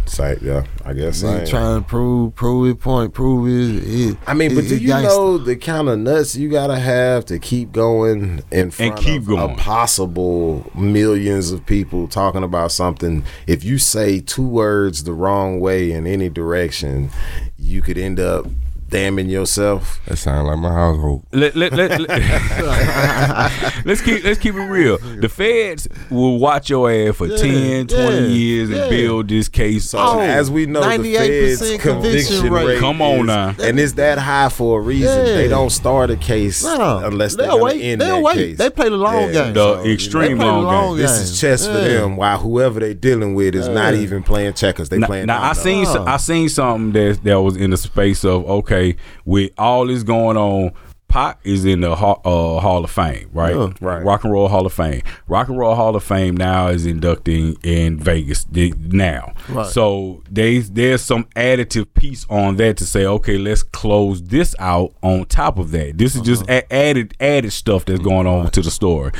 Sight, 0.06 0.42
yeah, 0.42 0.64
I 0.84 0.92
guess. 0.92 1.20
He 1.20 1.28
I, 1.28 1.44
trying 1.44 1.80
to 1.82 1.86
prove 1.88 2.34
prove 2.34 2.66
his 2.66 2.74
point, 2.82 3.14
prove 3.14 3.46
his. 3.46 3.84
his 3.84 4.16
I 4.26 4.34
mean, 4.34 4.54
but 4.56 4.64
his- 4.64 4.72
do 4.72 4.78
you 4.78 4.88
gangster. 4.88 5.08
know 5.08 5.38
the 5.38 5.54
kind 5.54 5.88
of 5.88 6.00
nuts 6.00 6.34
you 6.34 6.48
gotta 6.50 6.76
have 6.80 7.24
to 7.26 7.38
keep 7.38 7.70
going 7.70 8.42
in 8.50 8.72
front 8.72 8.96
keep 8.96 9.22
of 9.22 9.28
going. 9.28 9.52
a 9.52 9.56
possible 9.56 10.68
millions 10.74 11.52
of 11.52 11.64
people 11.64 12.08
talking 12.08 12.42
about 12.42 12.72
something? 12.72 13.22
If 13.46 13.62
you 13.62 13.78
say 13.78 14.18
two 14.18 14.46
words 14.48 15.04
the 15.04 15.12
wrong 15.12 15.60
way 15.60 15.92
in 15.92 16.08
any 16.08 16.28
direction, 16.28 17.10
you 17.56 17.80
could 17.80 17.96
end 17.98 18.18
up 18.18 18.46
damning 18.90 19.28
yourself. 19.28 20.00
That 20.06 20.16
sounds 20.16 20.46
like 20.48 20.58
my 20.58 20.72
household. 20.72 21.24
let, 21.32 21.54
let, 21.56 21.72
let, 21.72 22.00
let, 22.00 22.20
us 23.86 24.00
keep 24.02 24.24
let's 24.24 24.38
keep 24.38 24.54
it 24.54 24.60
real. 24.60 24.98
The 24.98 25.28
feds 25.28 25.88
will 26.10 26.38
watch 26.38 26.70
your 26.70 26.90
ass 26.90 27.16
for 27.16 27.26
Yeah, 27.26 27.36
10, 27.36 27.86
20 27.86 28.02
yeah, 28.04 28.20
years 28.26 28.68
and 28.70 28.78
yeah. 28.78 28.88
build 28.88 29.28
this 29.28 29.48
case. 29.48 29.90
So 29.90 29.98
Oh, 29.98 30.20
as 30.20 30.50
we 30.50 30.66
know, 30.66 30.80
the 30.80 30.86
98% 30.86 31.18
feds 31.18 31.60
conviction 31.60 31.92
conviction 31.92 32.52
rate. 32.52 32.66
rate. 32.66 32.80
Come 32.80 33.00
on 33.02 33.20
is- 33.20 33.26
now. 33.26 33.54
and 33.62 33.78
it's 33.78 33.92
that 33.94 34.18
high 34.18 34.48
for 34.48 34.80
a 34.80 34.82
reason. 34.82 35.26
Yeah. 35.26 35.32
They 35.34 35.48
don't 35.48 35.70
start 35.70 36.10
a 36.10 36.16
case 36.16 36.62
No, 36.64 36.98
unless 37.04 37.36
they're 37.36 37.46
they'll 37.46 37.60
wait. 37.60 37.80
end 37.82 38.00
They'll 38.00 38.16
that 38.16 38.22
wait. 38.22 38.34
case. 38.34 38.58
They 38.58 38.70
play 38.70 38.88
the 38.88 38.96
long 38.96 39.32
Yeah. 39.32 39.44
game. 39.44 39.54
The 39.54 39.82
So, 39.82 39.88
extreme 39.88 40.38
They 40.38 40.44
play 40.44 40.46
the 40.46 40.52
long, 40.52 40.64
long 40.64 40.96
game. 40.96 41.06
This 41.06 41.18
is 41.18 41.40
chess 41.40 41.66
for 41.66 41.72
them. 41.74 42.16
While 42.16 42.38
whoever 42.38 42.80
they're 42.80 42.94
dealing 42.94 43.34
with 43.34 43.54
is 43.54 43.68
not 43.68 43.94
even 43.94 44.22
playing 44.22 44.54
checkers. 44.54 44.88
They 44.88 44.98
Now, 44.98 45.06
playing. 45.06 45.26
now 45.26 45.38
I 45.42 45.52
dominoes. 45.54 45.88
seen. 45.92 46.08
I 46.08 46.16
seen 46.16 46.48
something 46.48 46.92
that 46.92 47.22
that 47.24 47.40
was 47.40 47.56
in 47.56 47.70
the 47.70 47.76
space 47.76 48.24
of 48.24 48.44
okay 48.48 48.79
with 49.24 49.50
all 49.58 49.86
this 49.86 50.02
going 50.02 50.36
on. 50.36 50.72
Pac 51.10 51.40
is 51.44 51.64
in 51.64 51.80
the 51.80 51.96
Hall, 51.96 52.20
uh, 52.24 52.60
Hall 52.60 52.84
of 52.84 52.90
Fame, 52.90 53.28
right? 53.32 53.54
Yeah. 53.54 53.70
Right. 53.80 54.04
Rock 54.04 54.22
and 54.24 54.32
Roll 54.32 54.48
Hall 54.48 54.64
of 54.64 54.72
Fame. 54.72 55.02
Rock 55.26 55.48
and 55.48 55.58
Roll 55.58 55.74
Hall 55.74 55.94
of 55.96 56.04
Fame 56.04 56.36
now 56.36 56.68
is 56.68 56.86
inducting 56.86 57.56
in 57.64 57.98
Vegas 57.98 58.44
the- 58.44 58.72
now. 58.78 59.34
Right. 59.48 59.66
So 59.66 60.22
they 60.30 60.60
there's 60.60 61.02
some 61.02 61.24
additive 61.36 61.86
piece 61.94 62.24
on 62.30 62.56
that 62.56 62.76
to 62.76 62.86
say, 62.86 63.04
okay, 63.04 63.38
let's 63.38 63.62
close 63.64 64.22
this 64.22 64.54
out 64.60 64.94
on 65.02 65.24
top 65.26 65.58
of 65.58 65.72
that. 65.72 65.98
This 65.98 66.14
is 66.14 66.22
just 66.22 66.42
Uh-huh. 66.42 66.62
a- 66.70 66.72
added 66.74 67.14
added 67.20 67.52
stuff 67.52 67.84
that's 67.86 67.98
going 68.00 68.28
on 68.28 68.50
to 68.52 68.62
the 68.62 68.70
story. 68.70 69.10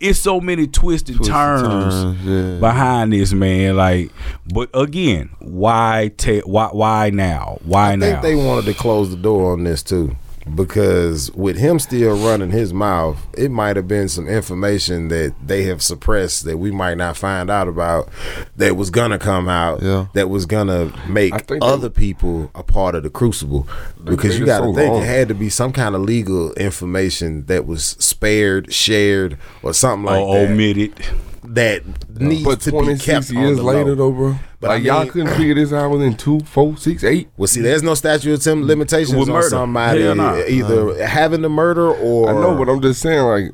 It's 0.00 0.18
so 0.18 0.40
many 0.40 0.66
twisted 0.66 1.16
Twisted 1.16 1.32
turns 1.34 1.62
turns, 1.62 2.18
yeah. 2.24 2.58
behind 2.60 3.12
this 3.12 3.32
man. 3.32 3.76
Like, 3.76 4.10
but 4.52 4.68
again, 4.74 5.30
why 5.38 6.10
ta- 6.18 6.42
why 6.44 6.68
why 6.72 7.10
now? 7.10 7.58
Why 7.64 7.92
I 7.92 7.96
now? 7.96 8.06
think 8.20 8.22
they 8.22 8.34
wanted 8.34 8.64
to 8.66 8.74
close 8.74 9.10
the 9.10 9.16
door 9.16 9.52
on 9.52 9.64
this 9.64 9.82
too. 9.82 10.14
Because 10.54 11.30
with 11.32 11.56
him 11.58 11.78
still 11.80 12.16
running 12.24 12.50
his 12.50 12.72
mouth, 12.72 13.26
it 13.36 13.50
might 13.50 13.74
have 13.76 13.88
been 13.88 14.08
some 14.08 14.28
information 14.28 15.08
that 15.08 15.34
they 15.44 15.64
have 15.64 15.82
suppressed 15.82 16.44
that 16.44 16.58
we 16.58 16.70
might 16.70 16.96
not 16.96 17.16
find 17.16 17.50
out 17.50 17.66
about 17.66 18.08
that 18.56 18.76
was 18.76 18.90
gonna 18.90 19.18
come 19.18 19.48
out 19.48 19.82
Yeah. 19.82 20.06
that 20.14 20.30
was 20.30 20.46
gonna 20.46 20.92
make 21.08 21.34
I 21.34 21.38
think 21.38 21.60
they- 21.62 21.66
other 21.68 21.90
people 21.90 22.50
a 22.54 22.62
part 22.62 22.94
of 22.94 23.02
the 23.02 23.10
crucible. 23.10 23.66
Because 24.04 24.38
you 24.38 24.46
gotta 24.46 24.66
so 24.66 24.72
think 24.74 24.92
long. 24.92 25.02
it 25.02 25.06
had 25.06 25.28
to 25.28 25.34
be 25.34 25.48
some 25.50 25.72
kind 25.72 25.94
of 25.96 26.02
legal 26.02 26.52
information 26.52 27.44
that 27.46 27.66
was 27.66 27.96
spared, 27.98 28.72
shared, 28.72 29.36
or 29.64 29.72
something 29.74 30.04
like 30.06 30.20
or 30.22 30.38
that. 30.42 30.50
omitted. 30.52 30.92
That 31.54 31.82
needs 32.18 32.44
But 32.44 32.60
to 32.62 32.70
be 32.72 32.78
26 32.78 33.04
kept 33.04 33.30
on 33.36 33.42
years 33.42 33.56
the 33.58 33.62
later, 33.62 33.90
low. 33.90 33.94
though, 33.94 34.10
bro. 34.12 34.34
But 34.60 34.68
like 34.68 34.82
I 34.82 34.84
y'all 34.86 35.02
mean- 35.02 35.12
couldn't 35.12 35.34
figure 35.36 35.54
this 35.54 35.72
out 35.72 35.90
within 35.90 36.16
two, 36.16 36.40
four, 36.40 36.76
six, 36.76 37.04
eight. 37.04 37.28
Well, 37.36 37.46
see, 37.46 37.60
there's 37.60 37.82
no 37.82 37.94
statute 37.94 38.46
of 38.46 38.58
limitations 38.58 39.14
With 39.16 39.28
on 39.28 39.34
murder. 39.34 39.48
somebody 39.48 40.02
Hell 40.02 40.14
nah. 40.14 40.38
either 40.46 41.06
having 41.06 41.42
the 41.42 41.48
murder 41.50 41.90
or 41.90 42.30
I 42.30 42.32
know, 42.32 42.56
but 42.56 42.70
I'm 42.70 42.80
just 42.80 43.00
saying, 43.02 43.22
like, 43.22 43.52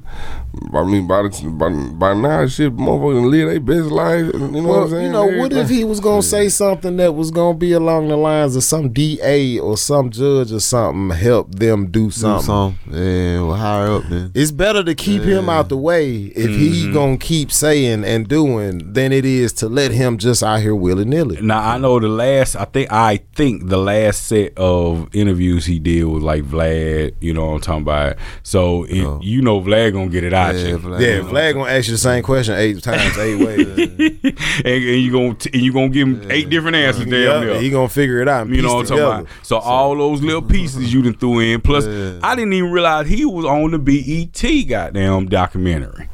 I 0.74 0.84
mean, 0.84 1.06
by 1.06 1.22
the 1.22 1.48
by, 1.50 1.70
by 1.70 2.14
now, 2.14 2.46
shit, 2.46 2.76
motherfuckers 2.76 3.30
live 3.30 3.48
their 3.48 3.60
best 3.60 3.90
life. 3.90 4.26
You 4.34 4.38
know 4.38 4.46
what 4.48 4.56
I'm 4.56 4.64
well, 4.66 4.88
saying? 4.90 5.06
you 5.06 5.12
know, 5.12 5.26
what 5.38 5.52
if 5.52 5.68
he 5.70 5.84
was 5.84 5.98
gonna 6.00 6.22
say 6.22 6.48
something 6.50 6.96
that 6.98 7.14
was 7.14 7.30
gonna 7.30 7.56
be 7.56 7.72
along 7.72 8.08
the 8.08 8.16
lines 8.16 8.54
of 8.56 8.62
some 8.62 8.92
DA 8.92 9.58
or 9.58 9.76
some 9.78 10.10
judge 10.10 10.52
or 10.52 10.60
something 10.60 11.16
help 11.16 11.54
them 11.54 11.86
do 11.86 12.04
Do 12.06 12.10
something? 12.10 12.44
something. 12.46 12.92
Yeah, 12.94 13.42
well, 13.42 13.54
higher 13.56 13.92
up 13.92 14.04
then. 14.10 14.30
It's 14.34 14.50
better 14.50 14.82
to 14.84 14.94
keep 14.94 15.22
him 15.22 15.48
out 15.48 15.68
the 15.70 15.76
way 15.76 16.16
if 16.16 16.50
he 16.50 16.82
Mm-hmm. 16.82 16.92
gonna 16.92 17.16
keep 17.16 17.50
saying 17.52 18.04
and 18.04 18.28
doing 18.28 18.92
than 18.92 19.12
it 19.12 19.24
is 19.24 19.52
to 19.54 19.68
let 19.68 19.90
him 19.92 20.18
just 20.18 20.42
out 20.42 20.60
here 20.60 20.74
willy 20.74 21.04
nilly. 21.04 21.40
Now 21.40 21.60
I 21.60 21.78
know 21.78 21.98
the 22.00 22.08
last. 22.08 22.56
I 22.56 22.64
think 22.66 22.90
I 22.92 23.20
think 23.36 23.68
the 23.68 23.78
last 23.78 24.26
set 24.26 24.56
of 24.58 25.08
interviews 25.14 25.64
he 25.66 25.78
did 25.78 26.04
was 26.04 26.22
like 26.22 26.42
Vlad. 26.44 27.14
You 27.20 27.32
know 27.34 27.46
what 27.46 27.54
I'm 27.54 27.60
talking 27.60 27.82
about. 27.82 28.16
So 28.42 28.84
it, 28.84 29.02
Oh. 29.04 29.18
you 29.22 29.40
know 29.42 29.60
Vlad 29.60 29.92
gonna 29.94 30.08
get 30.08 30.24
it 30.24 30.32
out 30.32 30.41
Yeah, 30.50 30.66
you. 30.68 30.78
Vlad. 30.78 31.00
Yeah, 31.00 31.18
Vlad 31.20 31.54
gonna 31.54 31.70
ask 31.70 31.86
you 31.88 31.92
the 31.94 31.98
same 31.98 32.22
question 32.22 32.54
eight 32.56 32.82
times, 32.82 33.16
eight 33.18 33.36
ways. 33.44 33.68
and, 33.78 34.64
and 34.64 34.74
you 35.02 35.12
gonna 35.12 35.34
t- 35.34 35.50
and 35.52 35.62
you 35.62 35.72
gonna 35.72 35.88
give 35.88 36.08
him 36.08 36.30
eight 36.30 36.48
different 36.50 36.76
answers. 36.76 37.04
Damn 37.04 37.12
Yeah, 37.14 37.40
near. 37.40 37.60
he 37.60 37.70
gonna 37.70 37.88
figure 37.88 38.20
it 38.20 38.28
out. 38.28 38.48
You 38.48 38.62
know 38.62 38.74
what 38.74 38.80
I'm 38.80 38.86
talking 38.86 38.96
together. 39.04 39.20
about? 39.22 39.28
So, 39.46 39.58
all 39.58 39.96
those 39.96 40.20
little 40.22 40.42
pieces 40.42 40.92
you 40.92 41.02
done 41.02 41.14
threw 41.14 41.40
in. 41.40 41.60
Plus, 41.60 41.86
Yeah. 41.86 42.18
I 42.22 42.34
didn't 42.34 42.52
even 42.54 42.70
realize 42.72 43.06
he 43.08 43.24
was 43.24 43.44
on 43.44 43.70
the 43.70 43.78
BET 43.78 44.68
goddamn 44.68 45.28
documentary. 45.28 46.08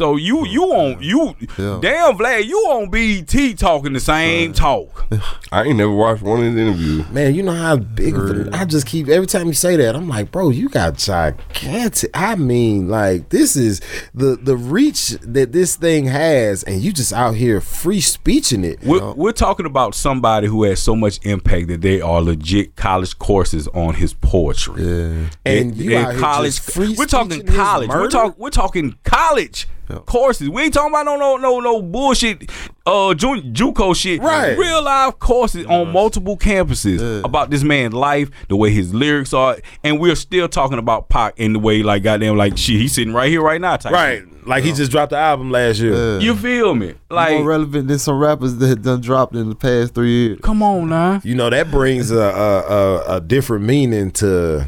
So 0.00 0.16
you 0.16 0.38
oh, 0.38 0.44
you 0.44 0.62
on 0.62 1.02
you 1.02 1.36
Yeah. 1.58 1.78
damn 1.82 2.16
Vlad 2.16 2.46
you 2.46 2.56
on 2.70 2.88
BET 2.88 3.58
talking 3.58 3.92
the 3.92 4.00
same 4.00 4.54
talk. 4.54 5.06
I 5.52 5.64
ain't 5.64 5.76
never 5.76 5.92
watched 5.92 6.22
one 6.22 6.38
of 6.38 6.46
his 6.46 6.56
interviews. 6.56 7.10
Man, 7.10 7.34
you 7.34 7.42
know 7.42 7.52
how 7.52 7.76
big 7.76 8.16
of 8.16 8.30
a, 8.30 8.56
I 8.56 8.64
just 8.64 8.86
keep 8.86 9.08
every 9.08 9.26
time 9.26 9.48
you 9.48 9.52
say 9.52 9.76
that, 9.76 9.94
I'm 9.94 10.08
like, 10.08 10.32
bro, 10.32 10.48
you 10.48 10.70
got 10.70 10.96
gigantic. 10.96 12.10
I 12.14 12.36
mean, 12.36 12.88
like 12.88 13.28
this 13.28 13.56
is 13.56 13.82
the 14.14 14.38
the 14.40 14.56
reach 14.56 15.08
that 15.20 15.52
this 15.52 15.76
thing 15.76 16.06
has, 16.06 16.62
and 16.62 16.80
you 16.80 16.94
just 16.94 17.12
out 17.12 17.32
here 17.34 17.60
free 17.60 18.00
speeching 18.00 18.64
it. 18.64 18.82
We're, 18.82 19.12
we're 19.12 19.32
talking 19.32 19.66
about 19.66 19.94
somebody 19.94 20.46
who 20.46 20.64
has 20.64 20.80
so 20.80 20.96
much 20.96 21.22
impact 21.26 21.68
that 21.68 21.82
they 21.82 22.00
are 22.00 22.22
legit 22.22 22.74
college 22.74 23.18
courses 23.18 23.68
on 23.74 23.96
his 23.96 24.14
poetry. 24.14 24.82
Yeah. 24.82 25.26
And 25.44 25.76
you 25.76 25.98
out 25.98 26.12
here 26.12 26.20
college. 26.22 26.54
just 26.56 26.70
free 26.70 26.94
we're 26.96 27.04
talking 27.04 27.44
college. 27.44 27.90
We're 27.90 27.96
murder? 27.96 28.08
talking. 28.08 28.34
We're 28.38 28.48
talking 28.48 28.96
college 29.04 29.68
courses. 30.00 30.48
We 30.48 30.62
ain't 30.62 30.74
talking 30.74 30.90
about 30.92 31.04
no 31.06 31.16
no 31.16 31.36
no 31.36 31.60
no 31.60 31.82
bullshit. 31.82 32.50
Uh, 32.86 33.14
Ju- 33.14 33.42
JUCO 33.42 33.94
shit. 33.94 34.20
Right. 34.20 34.56
Real 34.56 34.82
life 34.82 35.18
courses 35.18 35.66
on 35.66 35.92
multiple 35.92 36.36
campuses 36.36 37.22
about 37.24 37.50
this 37.50 37.62
man's 37.62 37.94
life, 37.94 38.30
the 38.48 38.56
way 38.56 38.70
his 38.70 38.94
lyrics 38.94 39.32
are, 39.34 39.58
and 39.84 40.00
we're 40.00 40.14
still 40.16 40.48
talking 40.48 40.78
about 40.78 41.08
Pac 41.08 41.38
in 41.38 41.52
the 41.52 41.58
way 41.58 41.82
like 41.82 42.02
goddamn 42.02 42.36
like 42.36 42.56
shit. 42.56 42.76
He's 42.80 42.92
sitting 42.94 43.12
right 43.14 43.28
here 43.30 43.42
right 43.42 43.60
now. 43.60 43.76
Type 43.76 43.92
Right, 43.92 44.46
like 44.46 44.64
he 44.64 44.72
just 44.72 44.90
dropped 44.90 45.10
the 45.10 45.18
album 45.18 45.50
last 45.50 45.78
year. 45.80 45.92
shit. 45.92 46.22
You 46.22 46.34
feel 46.34 46.74
me? 46.74 46.94
Like, 47.10 47.38
More 47.38 47.44
relevant 47.48 47.88
than 47.88 47.98
some 47.98 48.18
rappers 48.18 48.56
that 48.56 48.82
done 48.82 49.00
dropped 49.00 49.34
in 49.36 49.48
the 49.48 49.54
past 49.54 49.94
three 49.94 50.10
years. 50.10 50.38
come 50.42 50.62
on 50.62 50.88
now. 50.88 51.20
You 51.22 51.34
know 51.34 51.50
that 51.50 51.70
brings 51.70 52.10
a, 52.10 52.18
a, 52.18 52.60
a, 52.60 53.16
a 53.16 53.20
different 53.20 53.64
meaning 53.64 54.10
to 54.12 54.66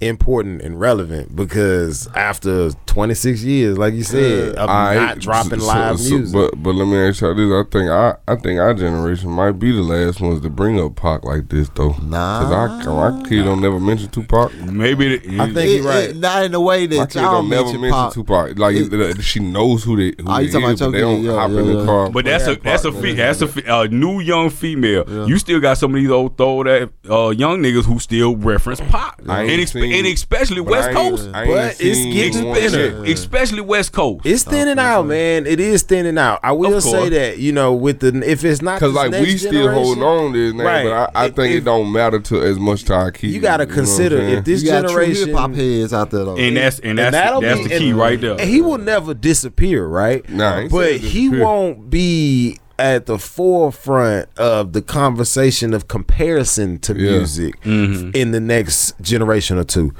important 0.00 0.60
and 0.62 0.78
relevant 0.80 1.34
because 1.36 2.08
after 2.16 2.70
26 2.96 3.42
years, 3.42 3.78
like 3.78 3.94
you 3.94 4.02
said, 4.02 4.54
of 4.56 4.68
I 4.68 4.94
not 4.94 5.18
dropping 5.18 5.60
so- 5.60 5.66
live 5.66 5.98
so- 5.98 6.10
music. 6.18 6.34
But 6.34 6.62
but 6.62 6.74
let 6.74 6.86
me 6.86 6.98
ask 6.98 7.22
y'all 7.22 7.34
this: 7.34 7.50
I 7.50 7.62
think 7.70 7.90
I 7.90 8.14
I 8.28 8.36
think 8.36 8.60
our 8.60 8.74
generation 8.74 9.30
might 9.30 9.52
be 9.52 9.72
the 9.72 9.80
last 9.82 10.20
ones 10.20 10.42
to 10.42 10.50
bring 10.50 10.78
up 10.78 10.94
Pac 10.96 11.24
like 11.24 11.48
this 11.48 11.70
though. 11.74 11.96
Nah. 12.02 12.42
Cause 12.42 12.52
I 12.52 12.92
my 13.12 13.28
kid 13.28 13.44
don't 13.44 13.62
never 13.62 13.80
mention 13.80 14.10
Tupac. 14.10 14.52
Maybe 14.66 15.16
the, 15.16 15.40
I 15.40 15.46
think 15.46 15.56
It- 15.56 15.76
you're 15.76 15.84
right. 15.86 16.10
it- 16.10 16.16
not 16.16 16.44
in 16.44 16.52
the 16.52 16.60
way 16.60 16.86
that 16.86 16.96
My 16.96 17.04
that 17.04 17.12
kid 17.12 17.20
y'all 17.22 17.32
don't 17.32 17.48
never 17.48 17.62
mention 17.64 17.80
mention 17.80 17.98
Pac. 17.98 18.12
Tupac. 18.12 18.58
Like 18.58 18.76
It- 18.76 19.22
she 19.22 19.40
knows 19.40 19.84
who 19.84 19.96
they 19.96 20.14
who 20.22 20.28
Oh, 20.28 20.38
you 20.38 20.46
they 20.48 20.52
talking 20.52 20.64
about 20.64 20.72
is, 20.74 20.80
but 20.80 20.90
they 20.92 21.00
don't 21.00 21.16
kid, 21.16 21.24
yeah, 21.24 21.34
hop 21.34 21.50
yeah, 21.50 21.58
in 21.60 21.66
the 21.78 21.84
car. 21.86 22.10
But 22.10 22.24
that's 22.26 22.46
a 22.46 22.56
that's 22.56 22.84
a 22.84 22.92
man. 22.92 23.02
fe- 23.02 23.14
that's 23.14 23.40
a 23.40 23.48
fe- 23.48 23.64
a 23.66 23.88
new 23.88 24.20
young 24.20 24.50
female. 24.50 25.26
You 25.26 25.38
still 25.38 25.60
got 25.60 25.78
some 25.78 25.94
of 25.94 26.00
these 26.00 26.10
old 26.10 26.36
throw 26.36 26.62
that 26.64 26.90
uh, 27.10 27.30
young 27.30 27.62
niggas 27.62 27.84
who 27.86 27.98
still 27.98 28.36
reference 28.36 28.80
Pac, 28.80 29.18
and, 29.26 29.30
ain't 29.50 29.74
and 29.74 30.06
especially 30.08 30.60
West 30.60 30.90
Coast. 30.90 31.30
But 31.32 31.76
it's 31.80 32.04
getting 32.14 32.48
one 32.48 32.56
thinner. 32.90 33.04
especially 33.04 33.60
West 33.60 33.92
Coast. 33.92 34.26
It's 34.26 34.42
thinning 34.44 34.78
out, 34.78 35.06
man. 35.06 35.46
It 35.46 35.60
is 35.60 35.82
thinning 35.82 36.18
out. 36.18 36.40
I 36.42 36.52
will 36.52 36.80
say 36.80 37.08
that 37.10 37.38
you 37.38 37.52
know 37.52 37.72
with 37.74 38.00
the 38.00 38.08
if 38.28 38.44
it's 38.44 38.62
not 38.62 38.80
Cause 38.80 38.92
like 38.94 39.10
next 39.10 39.26
we 39.26 39.36
still 39.38 39.70
holding 39.72 40.02
on 40.02 40.32
to 40.32 40.38
this 40.38 40.54
name, 40.54 40.66
Right. 40.66 40.84
but 40.84 40.92
I, 40.92 41.10
I 41.14 41.26
If- 41.26 41.34
think 41.36 41.52
if- 41.54 41.62
it 41.62 41.64
don't 41.64 41.92
matter 41.92 42.18
to 42.20 42.42
as 42.42 42.58
much 42.58 42.84
to 42.84 42.94
our 42.94 43.10
kids. 43.10 43.32
You 43.34 43.40
got 43.40 43.58
to 43.58 43.64
know 43.64 43.68
what 43.68 43.78
I'm 43.78 43.84
consider 43.84 44.18
if 44.20 44.44
this 44.44 44.62
You 44.62 44.70
got 44.70 44.86
generation 44.88 45.28
hip 45.28 45.36
hop 45.36 45.54
heads 45.54 45.92
out 45.92 46.10
there 46.10 46.24
though. 46.24 46.36
and 46.36 46.56
that's 46.56 46.78
and 46.80 46.90
and 46.90 46.98
that's 46.98 47.12
that'll 47.14 47.40
that's 47.40 47.58
be- 47.62 47.68
the 47.68 47.78
key 47.78 47.90
and- 47.90 47.98
right 47.98 48.20
there. 48.20 48.32
And 48.40 48.48
he 48.48 48.60
will 48.60 48.78
never 48.78 49.14
disappear, 49.14 49.86
right? 49.86 50.28
Nah, 50.28 50.68
but 50.68 50.96
he 50.96 51.28
won't 51.28 51.90
be 51.90 52.58
at 52.78 53.06
the 53.06 53.18
forefront 53.18 54.28
of 54.38 54.72
the 54.72 54.82
conversation 54.82 55.74
of 55.74 55.88
comparison 55.88 56.78
to 56.80 56.94
Yeah. 56.94 57.10
music 57.18 57.54
in 57.64 58.30
the 58.32 58.40
next 58.40 58.98
generation 59.00 59.58
or 59.58 59.64
two. 59.64 59.92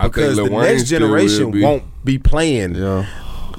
Because 0.00 0.36
the 0.36 0.48
next 0.48 0.84
generation 0.84 1.50
be. 1.50 1.62
won't 1.62 1.84
be 2.04 2.18
playing 2.18 2.74
yeah. 2.74 3.06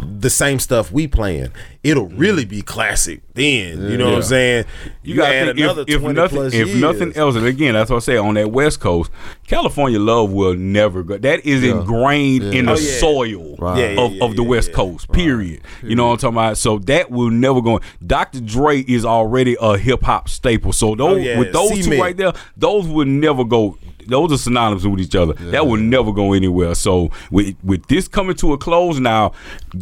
The 0.02 0.30
same 0.30 0.60
stuff 0.60 0.91
we 0.91 1.08
playing. 1.08 1.49
It'll 1.84 2.08
mm. 2.08 2.20
really 2.20 2.45
be 2.45 2.62
classic 2.62 3.22
then. 3.34 3.89
You 3.89 3.97
know 3.97 4.10
what 4.10 4.16
I'm 4.16 4.24
saying? 4.24 4.66
You 5.04 5.16
got 5.16 5.34
add 5.34 5.47
think 5.47 5.60
another 5.60 5.82
if, 5.84 5.89
if 5.89 6.02
20 6.02 6.14
nothing 6.16 6.38
plus 6.38 6.54
if 6.54 6.68
years. 6.68 6.82
nothing 6.82 7.14
else, 7.16 7.36
and 7.36 7.45
again 7.45 7.74
that's 7.74 7.89
what 7.89 7.97
I 7.97 7.99
say 7.99 8.18
on 8.18 8.36
that 8.36 8.52
West 8.52 8.80
Coast, 8.80 9.12
California 9.47 9.99
love 9.99 10.32
will 10.32 10.56
never 10.56 11.04
go. 11.04 11.18
That 11.18 11.45
is 11.45 11.64
ingrained 11.64 12.43
in 12.43 12.66
the 12.66 12.72
Oh, 12.72 12.76
yeah. 12.76 12.99
soil 12.99 13.52
Right. 13.58 13.78
Yeah, 13.78 13.89
yeah, 13.91 14.02
of, 14.02 14.14
yeah, 14.14 14.24
of 14.24 14.36
the 14.36 14.43
yeah, 14.43 14.49
West 14.49 14.70
yeah. 14.70 14.76
Coast. 14.76 15.12
Period. 15.12 15.62
You 15.84 15.95
know 15.95 16.08
what 16.08 16.14
I'm 16.14 16.18
talking 16.18 16.36
about? 16.38 16.58
So 16.58 16.80
that 16.80 17.12
will 17.12 17.30
never 17.30 17.62
go. 17.62 17.80
Dr. 18.06 18.41
Dre 18.41 18.80
is 18.80 19.06
already 19.06 19.56
a 19.60 19.78
hip 19.78 20.04
hop 20.04 20.30
staple. 20.30 20.74
So 20.74 20.91
oh, 20.91 20.95
those 20.95 21.12
Oh, 21.12 21.16
yeah. 21.18 21.38
with 21.39 21.52
those 21.52 21.86
two 21.86 21.99
right 21.99 22.16
there, 22.16 22.34
those 22.56 22.88
will 22.88 23.06
never 23.06 23.43
go. 23.43 23.78
Those 24.08 24.32
are 24.34 24.38
synonymous 24.38 24.86
with 24.86 24.99
each 24.99 25.16
other. 25.16 25.34
That 25.34 25.68
will 25.68 25.78
never 25.78 26.12
go 26.12 26.34
anywhere. 26.34 26.76
So 26.76 27.12
with 27.30 27.56
with 27.64 27.88
this 27.88 28.08
coming 28.08 28.36
to 28.38 28.54
a 28.54 28.58
close 28.58 28.99
now, 28.99 29.34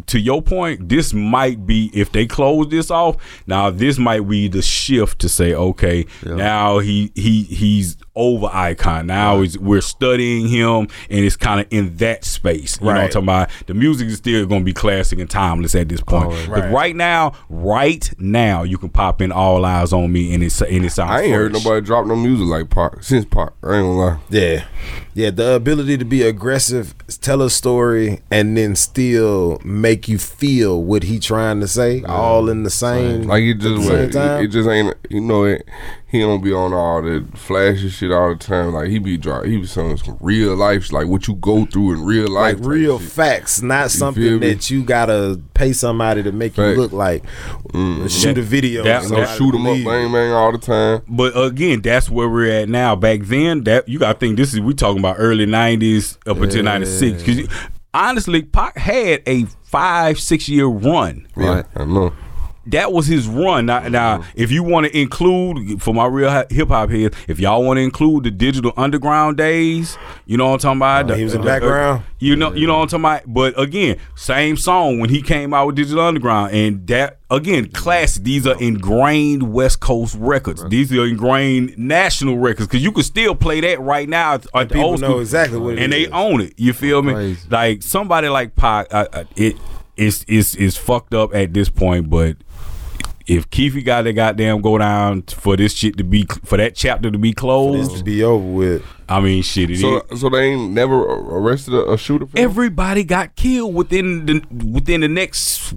to 0.06 0.18
your 0.18 0.42
point, 0.42 0.88
this 0.88 1.12
might 1.12 1.66
be 1.66 1.90
if 1.92 2.12
they 2.12 2.26
close 2.26 2.68
this 2.68 2.90
off. 2.90 3.16
Now 3.46 3.70
this 3.70 3.98
might 3.98 4.28
be 4.28 4.48
the 4.48 4.62
shift 4.62 5.18
to 5.20 5.28
say, 5.28 5.54
okay, 5.54 6.06
now 6.24 6.78
he 6.78 7.12
he 7.14 7.44
he's 7.44 7.96
over 8.20 8.48
icon. 8.52 9.06
Now 9.06 9.40
is 9.40 9.58
we're 9.58 9.80
studying 9.80 10.46
him, 10.48 10.88
and 11.08 11.24
it's 11.24 11.36
kind 11.36 11.60
of 11.60 11.66
in 11.70 11.96
that 11.96 12.24
space. 12.24 12.78
You 12.80 12.86
know 12.86 12.92
what 12.92 12.96
I'm 12.96 13.02
Right. 13.04 13.10
talking 13.12 13.24
about? 13.28 13.50
The 13.66 13.74
music 13.74 14.08
is 14.08 14.18
still 14.18 14.44
going 14.46 14.60
to 14.60 14.64
be 14.64 14.72
classic 14.72 15.18
and 15.18 15.28
timeless 15.30 15.74
at 15.74 15.88
this 15.88 16.00
point. 16.02 16.26
Oh, 16.30 16.44
But 16.48 16.64
right. 16.64 16.70
right 16.72 16.96
now, 16.96 17.32
right 17.48 18.10
now, 18.18 18.62
you 18.62 18.76
can 18.78 18.90
pop 18.90 19.22
in 19.22 19.32
All 19.32 19.62
Eyez 19.62 19.92
on 19.92 20.12
Me, 20.12 20.34
and 20.34 20.42
it's 20.42 20.60
and 20.60 20.84
it 20.84 20.90
sounds. 20.92 21.10
I 21.12 21.22
ain't 21.22 21.34
heard 21.34 21.52
nobody 21.52 21.80
drop 21.84 22.06
no 22.06 22.16
music 22.16 22.46
like 22.46 22.68
Pac 22.70 23.02
since 23.02 23.24
Pac. 23.24 23.50
I 23.64 23.76
ain't 23.78 23.86
gonna 23.86 23.92
lie. 23.96 24.16
Yeah. 24.28 24.64
Yeah, 25.12 25.30
the 25.30 25.54
ability 25.54 25.98
to 25.98 26.04
be 26.04 26.22
aggressive, 26.22 26.94
tell 27.20 27.42
a 27.42 27.50
story, 27.50 28.20
and 28.30 28.56
then 28.56 28.76
still 28.76 29.60
make 29.64 30.08
you 30.08 30.18
feel 30.18 30.82
what 30.82 31.02
he 31.02 31.18
trying 31.18 31.60
to 31.60 31.68
say, 31.68 32.02
all 32.04 32.48
in 32.48 32.62
the 32.62 32.70
same. 32.70 33.22
Like 33.24 33.42
it 33.42 33.54
just 33.58 33.86
same 33.86 33.98
it, 34.04 34.14
it 34.44 34.48
just 34.48 34.68
ain't 34.68 34.94
you 35.10 35.20
know 35.20 35.44
it. 35.44 35.66
He 36.10 36.18
don't 36.18 36.42
be 36.42 36.52
on 36.52 36.72
all 36.74 37.02
the 37.02 37.24
flashy 37.36 37.88
shit 37.88 38.10
all 38.10 38.30
the 38.30 38.34
time. 38.34 38.72
Like 38.72 38.88
he 38.88 38.98
be 38.98 39.16
drop, 39.16 39.44
he 39.44 39.58
be 39.58 39.66
selling 39.66 39.96
some 39.96 40.18
real 40.20 40.56
life, 40.56 40.92
like 40.92 41.06
what 41.06 41.28
you 41.28 41.34
go 41.36 41.64
through 41.66 41.92
in 41.92 42.04
real 42.04 42.28
life, 42.28 42.56
like 42.58 42.66
real 42.66 42.98
shit. 42.98 43.10
facts, 43.10 43.62
not 43.62 43.90
feel 43.92 43.98
something 43.98 44.40
that 44.40 44.68
you 44.70 44.82
gotta 44.82 45.40
pay 45.54 45.72
somebody 45.72 46.24
to 46.24 46.32
make 46.32 46.56
you 46.56 46.64
look 46.64 46.90
like. 46.92 47.22
Mm-hmm. 47.72 48.08
Shoot 48.08 48.38
a 48.38 48.42
video. 48.42 48.82
that- 48.82 49.02
and 49.02 49.10
No 49.12 49.24
somebody 49.24 49.38
shoot 49.38 49.54
'em 49.54 49.66
up, 49.66 49.76
bang 49.84 50.12
bang 50.12 50.32
all 50.32 50.50
the 50.50 50.58
time. 50.58 51.02
But 51.08 51.32
again, 51.40 51.80
that's 51.80 52.10
where 52.10 52.28
we're 52.28 52.50
at 52.62 52.68
now. 52.68 52.96
Back 52.96 53.20
then, 53.22 53.62
that 53.64 53.88
you 53.88 54.00
got 54.00 54.14
to 54.14 54.18
think 54.18 54.36
this 54.36 54.52
is 54.52 54.58
we 54.60 54.74
talking 54.74 54.98
about 54.98 55.14
early 55.18 55.46
'90s 55.46 56.18
up 56.26 56.38
until 56.40 56.64
'96. 56.64 57.22
Because 57.22 57.48
honestly, 57.94 58.42
Pac 58.42 58.76
had 58.76 59.22
a 59.28 59.44
five 59.62 60.18
six 60.18 60.48
year 60.48 60.66
run. 60.66 61.28
Yeah, 61.36 61.62
I 61.76 61.84
know. 61.84 62.12
That 62.70 62.92
was 62.92 63.06
his 63.06 63.26
run. 63.28 63.66
Now, 63.66 63.80
now 63.88 64.24
if 64.34 64.50
you 64.50 64.62
want 64.62 64.86
to 64.86 64.98
include 64.98 65.82
for 65.82 65.94
my 65.94 66.06
real 66.06 66.30
hip 66.50 66.68
hop 66.68 66.90
heads, 66.90 67.16
if 67.28 67.38
y'all 67.40 67.64
want 67.64 67.78
to 67.78 67.82
include 67.82 68.24
the 68.24 68.30
digital 68.30 68.72
underground 68.76 69.36
days, 69.36 69.96
you 70.26 70.36
know 70.36 70.46
what 70.48 70.64
I'm 70.64 70.78
talking 70.78 70.78
about. 71.06 71.10
Oh, 71.10 71.14
he 71.14 71.24
was 71.24 71.34
in 71.34 71.40
The- 71.40 71.44
the 71.46 71.50
background? 71.52 72.02
you 72.18 72.36
know, 72.36 72.52
you 72.52 72.66
know 72.66 72.76
what 72.78 72.92
I'm 72.92 73.02
talking 73.02 73.04
about. 73.24 73.34
But 73.34 73.58
again, 73.60 73.96
same 74.14 74.56
song 74.56 74.98
when 74.98 75.10
he 75.10 75.22
came 75.22 75.54
out 75.54 75.66
with 75.68 75.76
Digital 75.76 76.04
Underground, 76.04 76.52
and 76.52 76.86
that 76.88 77.18
again, 77.30 77.66
classic. 77.70 78.24
These 78.24 78.46
are 78.46 78.60
ingrained 78.60 79.52
West 79.52 79.80
Coast 79.80 80.16
records. 80.18 80.64
These 80.68 80.92
are 80.92 81.06
ingrained 81.06 81.76
national 81.78 82.38
records 82.38 82.66
because 82.68 82.82
you 82.82 82.92
can 82.92 83.02
still 83.04 83.34
play 83.34 83.60
that 83.60 83.80
right 83.80 84.08
now. 84.08 84.34
At 84.34 84.42
the 84.42 84.66
People 84.66 84.82
old 84.90 85.00
know 85.00 85.18
exactly 85.20 85.58
what 85.58 85.78
and 85.78 85.92
they 85.92 86.02
is. 86.02 86.10
own 86.12 86.40
it. 86.40 86.54
You 86.56 86.72
feel 86.72 87.02
me? 87.02 87.12
Crazy. 87.14 87.48
Like 87.50 87.82
somebody 87.82 88.28
like 88.28 88.54
Pac, 88.56 88.92
uh, 88.92 89.06
uh, 89.12 89.24
it 89.36 89.56
is 89.96 90.24
is 90.24 90.54
is 90.56 90.76
fucked 90.76 91.14
up 91.14 91.34
at 91.34 91.54
this 91.54 91.68
point, 91.68 92.10
but. 92.10 92.36
If 93.26 93.50
Keffe 93.50 93.84
got 93.84 94.02
to 94.02 94.12
goddamn 94.12 94.60
go 94.60 94.78
down 94.78 95.22
for 95.22 95.56
this 95.56 95.74
shit 95.74 95.96
to 95.98 96.04
be 96.04 96.26
for 96.44 96.56
that 96.56 96.74
chapter 96.74 97.10
to 97.10 97.18
be 97.18 97.30
This 97.30 97.40
closed, 97.40 97.98
to 97.98 98.04
be 98.04 98.22
over 98.24 98.44
with. 98.44 98.84
I 99.08 99.20
mean 99.20 99.42
shit. 99.42 99.70
It 99.70 99.74
is. 99.74 99.80
So 99.80 100.04
so 100.16 100.28
they 100.28 100.52
ain't 100.52 100.72
never 100.72 100.96
arrested 101.02 101.74
a, 101.74 101.92
a 101.92 101.98
shooter. 101.98 102.26
For 102.26 102.38
him? 102.38 102.44
everybody 102.44 103.04
got 103.04 103.36
killed 103.36 103.74
within 103.74 104.26
the 104.26 104.42
within 104.50 105.00
the 105.02 105.08
next 105.08 105.74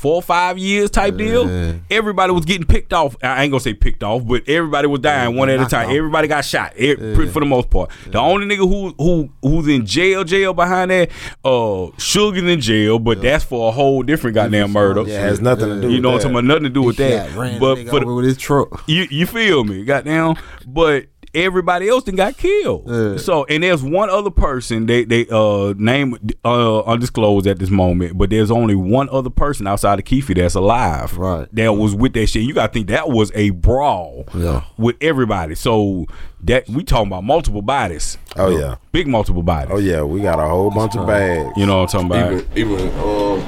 four 0.00 0.14
or 0.14 0.22
five 0.22 0.56
years 0.56 0.90
type 0.90 1.16
deal. 1.16 1.46
Everybody 1.90 2.32
was 2.32 2.46
getting 2.46 2.66
picked 2.66 2.92
off. 2.94 3.16
I 3.22 3.42
ain't 3.42 3.50
gonna 3.52 3.60
say 3.60 3.74
picked 3.74 4.02
off, 4.02 4.26
but 4.26 4.48
everybody 4.48 4.88
was 4.88 5.00
dying 5.00 5.36
one 5.36 5.50
at 5.50 5.60
a 5.60 5.66
time. 5.66 5.88
off. 5.90 5.94
Everybody 5.94 6.26
got 6.26 6.44
shot 6.44 6.72
e- 6.78 6.94
for 6.96 7.40
the 7.40 7.44
most 7.46 7.68
part. 7.68 7.90
The 8.06 8.18
only 8.18 8.46
nigga 8.46 8.66
who 8.68 8.94
who 8.98 9.30
who's 9.42 9.68
in 9.68 9.84
jail 9.84 10.24
jail 10.24 10.54
behind 10.54 10.90
that, 10.90 11.10
uh, 11.44 11.88
Suge's 11.98 12.42
in 12.44 12.60
jail, 12.60 12.98
but 12.98 13.20
that's 13.20 13.44
for 13.44 13.68
a 13.68 13.72
whole 13.72 14.02
different 14.02 14.34
goddamn 14.36 14.72
murder. 14.72 15.02
Yeah, 15.02 15.18
it 15.18 15.20
has 15.20 15.40
nothing 15.40 15.68
to 15.68 15.80
do 15.82 15.90
You 15.90 16.00
know 16.00 16.10
what 16.12 16.24
I'm 16.24 16.32
talking 16.32 16.36
about? 16.36 16.44
Nothing 16.44 16.64
to 16.64 16.70
do 16.70 16.82
with 16.82 16.98
Yeah, 16.98 17.26
that. 17.28 17.58
But 17.60 17.86
for 17.88 18.00
the, 18.00 18.06
with 18.06 18.24
his 18.24 18.38
truck. 18.38 18.82
you 18.86 19.06
you 19.10 19.26
feel 19.26 19.64
me? 19.64 19.84
Goddamn. 19.84 20.36
But 20.66 21.06
everybody 21.34 21.88
else 21.88 22.04
then 22.04 22.16
got 22.16 22.36
killed. 22.36 22.84
Yeah. 22.86 23.16
So 23.16 23.44
and 23.44 23.62
there's 23.62 23.82
one 23.82 24.10
other 24.10 24.30
person 24.30 24.86
they 24.86 25.04
they 25.04 25.26
uh 25.30 25.74
name 25.76 26.16
uh 26.44 26.80
undisclosed 26.80 27.46
at 27.46 27.58
this 27.58 27.70
moment, 27.70 28.16
but 28.18 28.30
there's 28.30 28.50
only 28.50 28.74
one 28.74 29.08
other 29.10 29.30
person 29.30 29.66
outside 29.66 29.98
of 29.98 30.04
Keffe 30.04 30.34
that's 30.34 30.54
alive. 30.54 31.16
Right. 31.16 31.48
That 31.54 31.72
was 31.74 31.94
with 31.94 32.12
that 32.14 32.26
shit. 32.26 32.42
You 32.42 32.54
gotta 32.54 32.72
think 32.72 32.88
that 32.88 33.08
was 33.08 33.30
a 33.34 33.50
brawl 33.50 34.24
Yeah. 34.34 34.64
with 34.78 34.96
everybody. 35.00 35.54
So 35.54 36.06
that 36.42 36.68
we 36.68 36.82
talking 36.84 37.08
about 37.08 37.24
multiple 37.24 37.62
bodies. 37.62 38.18
Oh 38.36 38.48
yeah. 38.56 38.76
Big 38.92 39.06
multiple 39.06 39.42
bodies. 39.42 39.70
Oh 39.72 39.78
yeah. 39.78 40.02
We 40.02 40.20
got 40.20 40.38
a 40.40 40.48
whole 40.48 40.70
bunch 40.70 40.96
of 40.96 41.06
bags. 41.06 41.52
You 41.56 41.66
know 41.66 41.82
what 41.82 41.94
I'm 41.94 42.08
talking 42.10 42.40
about? 42.40 42.56
even 42.56 42.78
even 42.78 42.98
um, 42.98 43.40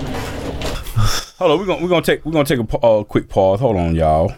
Hold 1.38 1.50
on, 1.52 1.58
we're 1.58 1.66
gonna 1.66 1.82
we're 1.82 1.88
gonna 1.88 2.02
take 2.02 2.24
we're 2.24 2.32
gonna 2.32 2.44
take 2.44 2.60
a 2.60 2.78
uh, 2.78 3.02
quick 3.02 3.28
pause. 3.28 3.58
Hold 3.58 3.76
on, 3.76 3.96
y'all. 3.96 4.32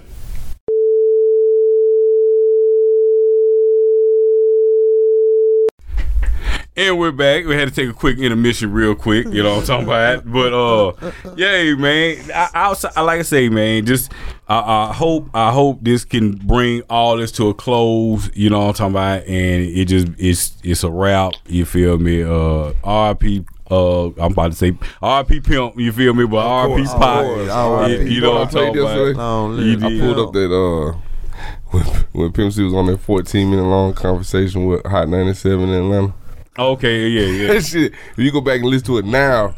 And 6.77 6.99
we're 6.99 7.13
back. 7.13 7.45
We 7.45 7.55
had 7.55 7.69
to 7.69 7.75
take 7.75 7.89
a 7.89 7.93
quick 7.93 8.19
intermission, 8.19 8.73
real 8.73 8.97
quick. 8.97 9.29
You 9.29 9.45
know 9.45 9.51
what 9.59 9.71
I'm 9.71 9.85
talking 9.85 9.87
about? 9.87 10.33
But 10.33 10.53
uh, 10.53 11.13
yeah, 11.37 11.73
man. 11.75 12.29
I, 12.35 12.51
outside, 12.53 13.01
like 13.01 13.21
I 13.21 13.23
say, 13.23 13.49
man. 13.49 13.87
Just 13.87 14.11
I, 14.49 14.89
I 14.89 14.93
hope 14.93 15.29
I 15.35 15.53
hope 15.53 15.79
this 15.83 16.05
can 16.05 16.33
bring 16.33 16.83
all 16.91 17.17
this 17.17 17.31
to 17.33 17.49
a 17.49 17.55
close. 17.55 18.29
You 18.35 18.51
know 18.51 18.59
what 18.59 18.67
I'm 18.67 18.75
talking 18.75 18.95
about? 18.95 19.23
And 19.29 19.63
it 19.63 19.85
just 19.85 20.09
it's 20.19 20.57
it's 20.65 20.83
a 20.83 20.91
wrap. 20.91 21.35
You 21.47 21.65
feel 21.65 21.97
me? 21.99 22.25
Uh, 22.25 22.73
RP. 22.83 23.47
Uh, 23.71 24.07
I'm 24.21 24.33
about 24.33 24.51
to 24.51 24.57
say 24.57 24.73
RP 24.73 25.45
Pimp. 25.45 25.79
You 25.79 25.93
feel 25.93 26.13
me? 26.13 26.27
But 26.27 26.45
RP 26.45 26.77
course, 26.77 26.91
Spot. 26.91 27.25
of 27.25 27.31
course. 27.37 27.51
R.I.P. 27.51 28.15
You 28.15 28.21
know 28.21 28.33
what 28.33 28.41
I'm 28.41 28.49
Played 28.49 28.67
talking 28.75 28.83
about? 28.83 29.17
Long 29.17 29.59
You. 29.59 29.77
I 29.77 30.01
pulled 30.01 30.19
up 30.19 30.33
that 30.33 30.53
uh 30.53 30.99
when, 31.71 31.85
when 32.13 32.33
Pimp 32.33 32.53
C 32.53 32.65
was 32.65 32.75
on 32.75 32.87
that 32.87 32.99
14 32.99 33.49
minute 33.49 33.63
long 33.63 33.95
conversation 33.95 34.67
with 34.67 34.85
Hot 34.87 35.09
97 35.09 35.69
in 35.69 35.71
Atlanta. 35.71 36.15
Oh, 36.59 36.73
okay, 36.73 37.09
yeah, 37.09 37.27
yeah, 37.47 37.53
That 37.55 37.65
shit, 37.65 37.93
if 37.93 38.19
you 38.19 38.31
go 38.33 38.41
back 38.41 38.61
and 38.61 38.67
listen 38.71 38.87
to 38.87 38.99
it 38.99 39.05
now, 39.05 39.55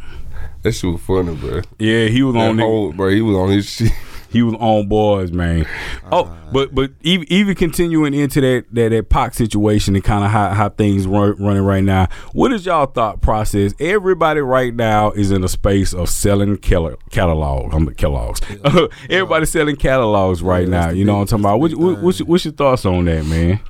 that 0.62 0.72
shit 0.72 0.90
was 0.92 1.00
funny, 1.02 1.34
bro. 1.36 1.60
yeah. 1.78 2.06
He 2.06 2.22
was 2.22 2.34
That 2.34 2.50
on. 2.50 2.58
whole, 2.58 2.92
bro, 2.92 3.10
he 3.10 3.20
was 3.22 3.36
on 3.36 3.50
his 3.50 3.68
shit. 3.68 3.92
He 4.28 4.42
was 4.42 4.54
on 4.58 4.88
boys, 4.88 5.30
man. 5.32 5.64
Ah. 6.04 6.08
Oh, 6.12 6.36
but 6.52 6.74
but 6.74 6.90
even, 7.02 7.32
even 7.32 7.54
continuing 7.54 8.12
into 8.12 8.40
that 8.42 8.64
that 8.72 8.90
that 8.90 9.08
Pac 9.08 9.32
situation 9.32 9.94
and 9.94 10.04
kind 10.04 10.24
of 10.24 10.30
how, 10.30 10.50
how 10.50 10.68
things 10.68 11.06
run, 11.06 11.36
running 11.42 11.62
right 11.62 11.82
now. 11.82 12.08
What 12.32 12.52
is 12.52 12.66
y'all 12.66 12.84
thought 12.86 13.22
process? 13.22 13.72
Everybody 13.80 14.40
right 14.40 14.74
now 14.74 15.12
is 15.12 15.30
in 15.30 15.42
a 15.42 15.48
space 15.48 15.94
of 15.94 16.10
selling 16.10 16.58
killer 16.58 16.96
catalog. 17.10 17.72
I'm 17.72 17.86
the 17.86 17.94
Kellogg's. 17.94 18.42
Everybody 19.08 19.46
selling 19.46 19.76
catalogs 19.76 20.42
right 20.42 20.64
Yeah, 20.64 20.70
now. 20.80 20.88
You 20.90 21.04
know 21.06 21.14
what 21.14 21.32
I'm 21.32 21.40
talking 21.40 21.44
about? 21.44 21.60
What, 21.60 21.74
what, 21.74 22.02
what's, 22.02 22.18
what's 22.20 22.44
your 22.44 22.52
thoughts 22.52 22.84
on 22.84 23.04
that, 23.06 23.24
man? 23.24 23.60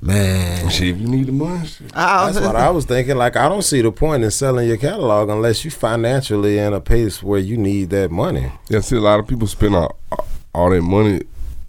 Man. 0.00 0.68
Shit, 0.68 0.88
if 0.88 1.00
you 1.00 1.08
need 1.08 1.26
the 1.28 1.32
money. 1.32 1.66
That's 1.94 2.38
what 2.38 2.56
I 2.56 2.68
was 2.70 2.84
thinking. 2.84 3.16
Like, 3.16 3.36
I 3.36 3.48
don't 3.48 3.62
see 3.62 3.80
the 3.80 3.90
point 3.90 4.22
in 4.22 4.30
selling 4.30 4.68
your 4.68 4.76
catalog 4.76 5.30
unless 5.30 5.64
you 5.64 5.70
financially 5.70 6.58
in 6.58 6.74
a 6.74 6.80
pace 6.80 7.22
where 7.22 7.40
you 7.40 7.56
need 7.56 7.88
that 7.90 8.10
money. 8.10 8.52
Yeah, 8.68 8.80
see, 8.80 8.96
a 8.96 9.00
lot 9.00 9.18
of 9.20 9.26
people 9.26 9.46
spend 9.46 9.74
all, 9.74 9.96
all 10.54 10.68
their 10.70 10.82
money 10.82 11.22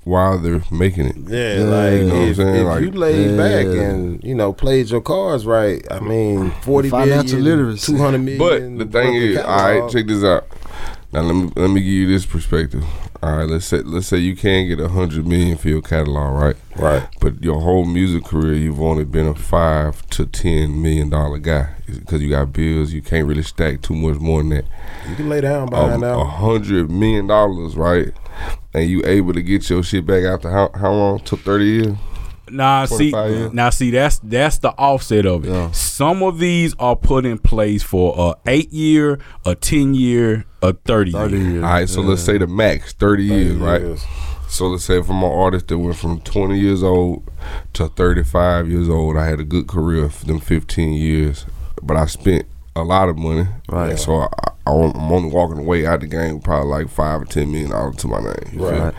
while 0.03 0.37
they're 0.37 0.61
making 0.69 1.05
it. 1.07 1.15
Yeah, 1.27 1.59
Yeah, 1.59 1.63
like 1.63 1.93
you 1.93 2.03
know 2.03 2.13
what 2.13 2.21
I'm 2.23 2.29
if, 2.29 2.35
saying? 2.35 2.55
if 2.55 2.65
Like- 2.67 2.81
you 2.83 2.91
laid 2.91 3.31
Yeah. 3.31 3.37
back 3.37 3.65
and 3.65 4.23
you 4.23 4.35
know 4.35 4.51
played 4.53 4.89
your 4.89 5.01
cards 5.01 5.45
right, 5.47 5.83
I 5.89 5.99
mean, 5.99 6.51
forty 6.61 6.89
Financial 6.89 7.39
literacy. 7.39 7.93
two 7.93 7.97
hundred 7.97 8.19
million. 8.19 8.77
But 8.77 8.85
the 8.85 8.99
thing 8.99 9.13
worth 9.13 9.23
of 9.23 9.29
is, 9.31 9.37
all 9.37 9.45
right, 9.81 9.89
check 9.91 10.05
this 10.07 10.23
out. 10.23 10.45
Now 11.13 11.21
let 11.21 11.33
me 11.35 11.51
let 11.55 11.69
me 11.69 11.79
give 11.81 11.89
you 11.91 12.07
this 12.07 12.25
perspective. 12.25 12.83
All 13.25 13.37
right, 13.37 13.49
let's 13.49 13.65
say 13.65 13.79
let's 13.79 14.05
say 14.05 14.17
you 14.17 14.35
can 14.35 14.67
get 14.67 14.79
a 14.79 14.87
hundred 14.87 15.25
million 15.25 15.57
for 15.57 15.67
your 15.67 15.81
catalog, 15.81 16.39
right? 16.39 16.55
right? 16.75 17.07
But 17.19 17.43
your 17.43 17.59
whole 17.59 17.83
music 17.83 18.23
career, 18.23 18.53
you've 18.53 18.79
only 18.79 19.03
been 19.03 19.25
a 19.25 19.33
five 19.33 20.05
to 20.09 20.27
ten 20.27 20.79
million 20.79 21.09
dollar 21.09 21.39
guy 21.39 21.69
because 21.87 22.21
you 22.21 22.29
got 22.29 22.53
bills. 22.53 22.93
You 22.93 23.01
can't 23.01 23.27
really 23.27 23.41
stack 23.41 23.81
too 23.81 23.95
much 23.95 24.19
more 24.19 24.41
than 24.41 24.49
that. 24.49 24.65
You 25.09 25.15
can 25.15 25.27
lay 25.27 25.41
down 25.41 25.63
Um, 25.63 25.69
behind 25.69 26.03
A 26.03 26.23
hundred 26.23 26.91
million 26.91 27.25
dollars, 27.25 27.75
right? 27.75 28.13
And 28.75 28.87
you 28.87 29.01
able 29.05 29.33
to 29.33 29.41
get 29.41 29.67
your 29.71 29.81
shit 29.81 30.05
back 30.05 30.23
after 30.23 30.51
how 30.51 30.69
how 30.75 30.91
long? 30.93 31.19
Took 31.21 31.39
thirty 31.39 31.65
years. 31.65 31.97
Nah, 32.47 32.85
see, 32.85 33.09
years. 33.09 33.53
now 33.53 33.71
see 33.71 33.89
that's 33.89 34.19
that's 34.19 34.59
the 34.59 34.69
offset 34.69 35.25
of 35.25 35.45
it. 35.45 35.49
Yeah. 35.49 35.71
Some 35.71 36.21
of 36.21 36.37
these 36.37 36.75
are 36.77 36.95
put 36.95 37.25
in 37.25 37.39
place 37.39 37.81
for 37.81 38.13
a 38.15 38.49
eight 38.49 38.71
year, 38.71 39.19
a 39.45 39.55
ten 39.55 39.95
year, 39.95 40.45
a 40.69 40.73
thirty, 40.73 41.11
30 41.11 41.37
year. 41.37 41.49
years. 41.51 41.63
All 41.63 41.69
right, 41.69 41.89
so 41.89 42.01
let's 42.01 42.23
say 42.23 42.37
the 42.37 42.47
max 42.47 42.93
thirty, 42.93 43.23
years, 43.23 43.55
right? 43.55 43.81
years. 43.81 44.03
So 44.47 44.67
let's 44.67 44.85
say 44.85 45.01
from 45.01 45.23
an 45.23 45.31
artist 45.31 45.67
that 45.67 45.77
went 45.77 45.97
from 45.97 46.21
20 46.21 46.57
years 46.57 46.83
old 46.83 47.29
to 47.73 47.87
35 47.89 48.69
years 48.69 48.87
old, 48.87 49.17
I 49.17 49.25
had 49.25 49.39
a 49.39 49.43
good 49.43 49.67
career 49.67 50.07
for 50.07 50.25
them 50.25 50.39
15 50.39 50.93
years, 50.93 51.45
but 51.81 51.97
I 51.97 52.05
spent 52.05 52.45
a 52.75 52.83
lot 52.83 53.09
of 53.09 53.17
money. 53.17 53.47
Right. 53.67 53.97
So 53.97 54.15
I, 54.15 54.25
I, 54.25 54.71
I'm 54.71 55.11
only 55.11 55.29
walking 55.29 55.57
away 55.57 55.85
out 55.85 56.01
the 56.01 56.07
game 56.07 56.35
with 56.35 56.43
probably 56.43 56.69
like 56.69 56.89
five 56.89 57.21
or 57.21 57.25
10 57.25 57.51
million 57.51 57.71
dollars 57.71 57.97
to 57.97 58.07
my 58.07 58.19
name. 58.19 58.61
Right. 58.61 58.93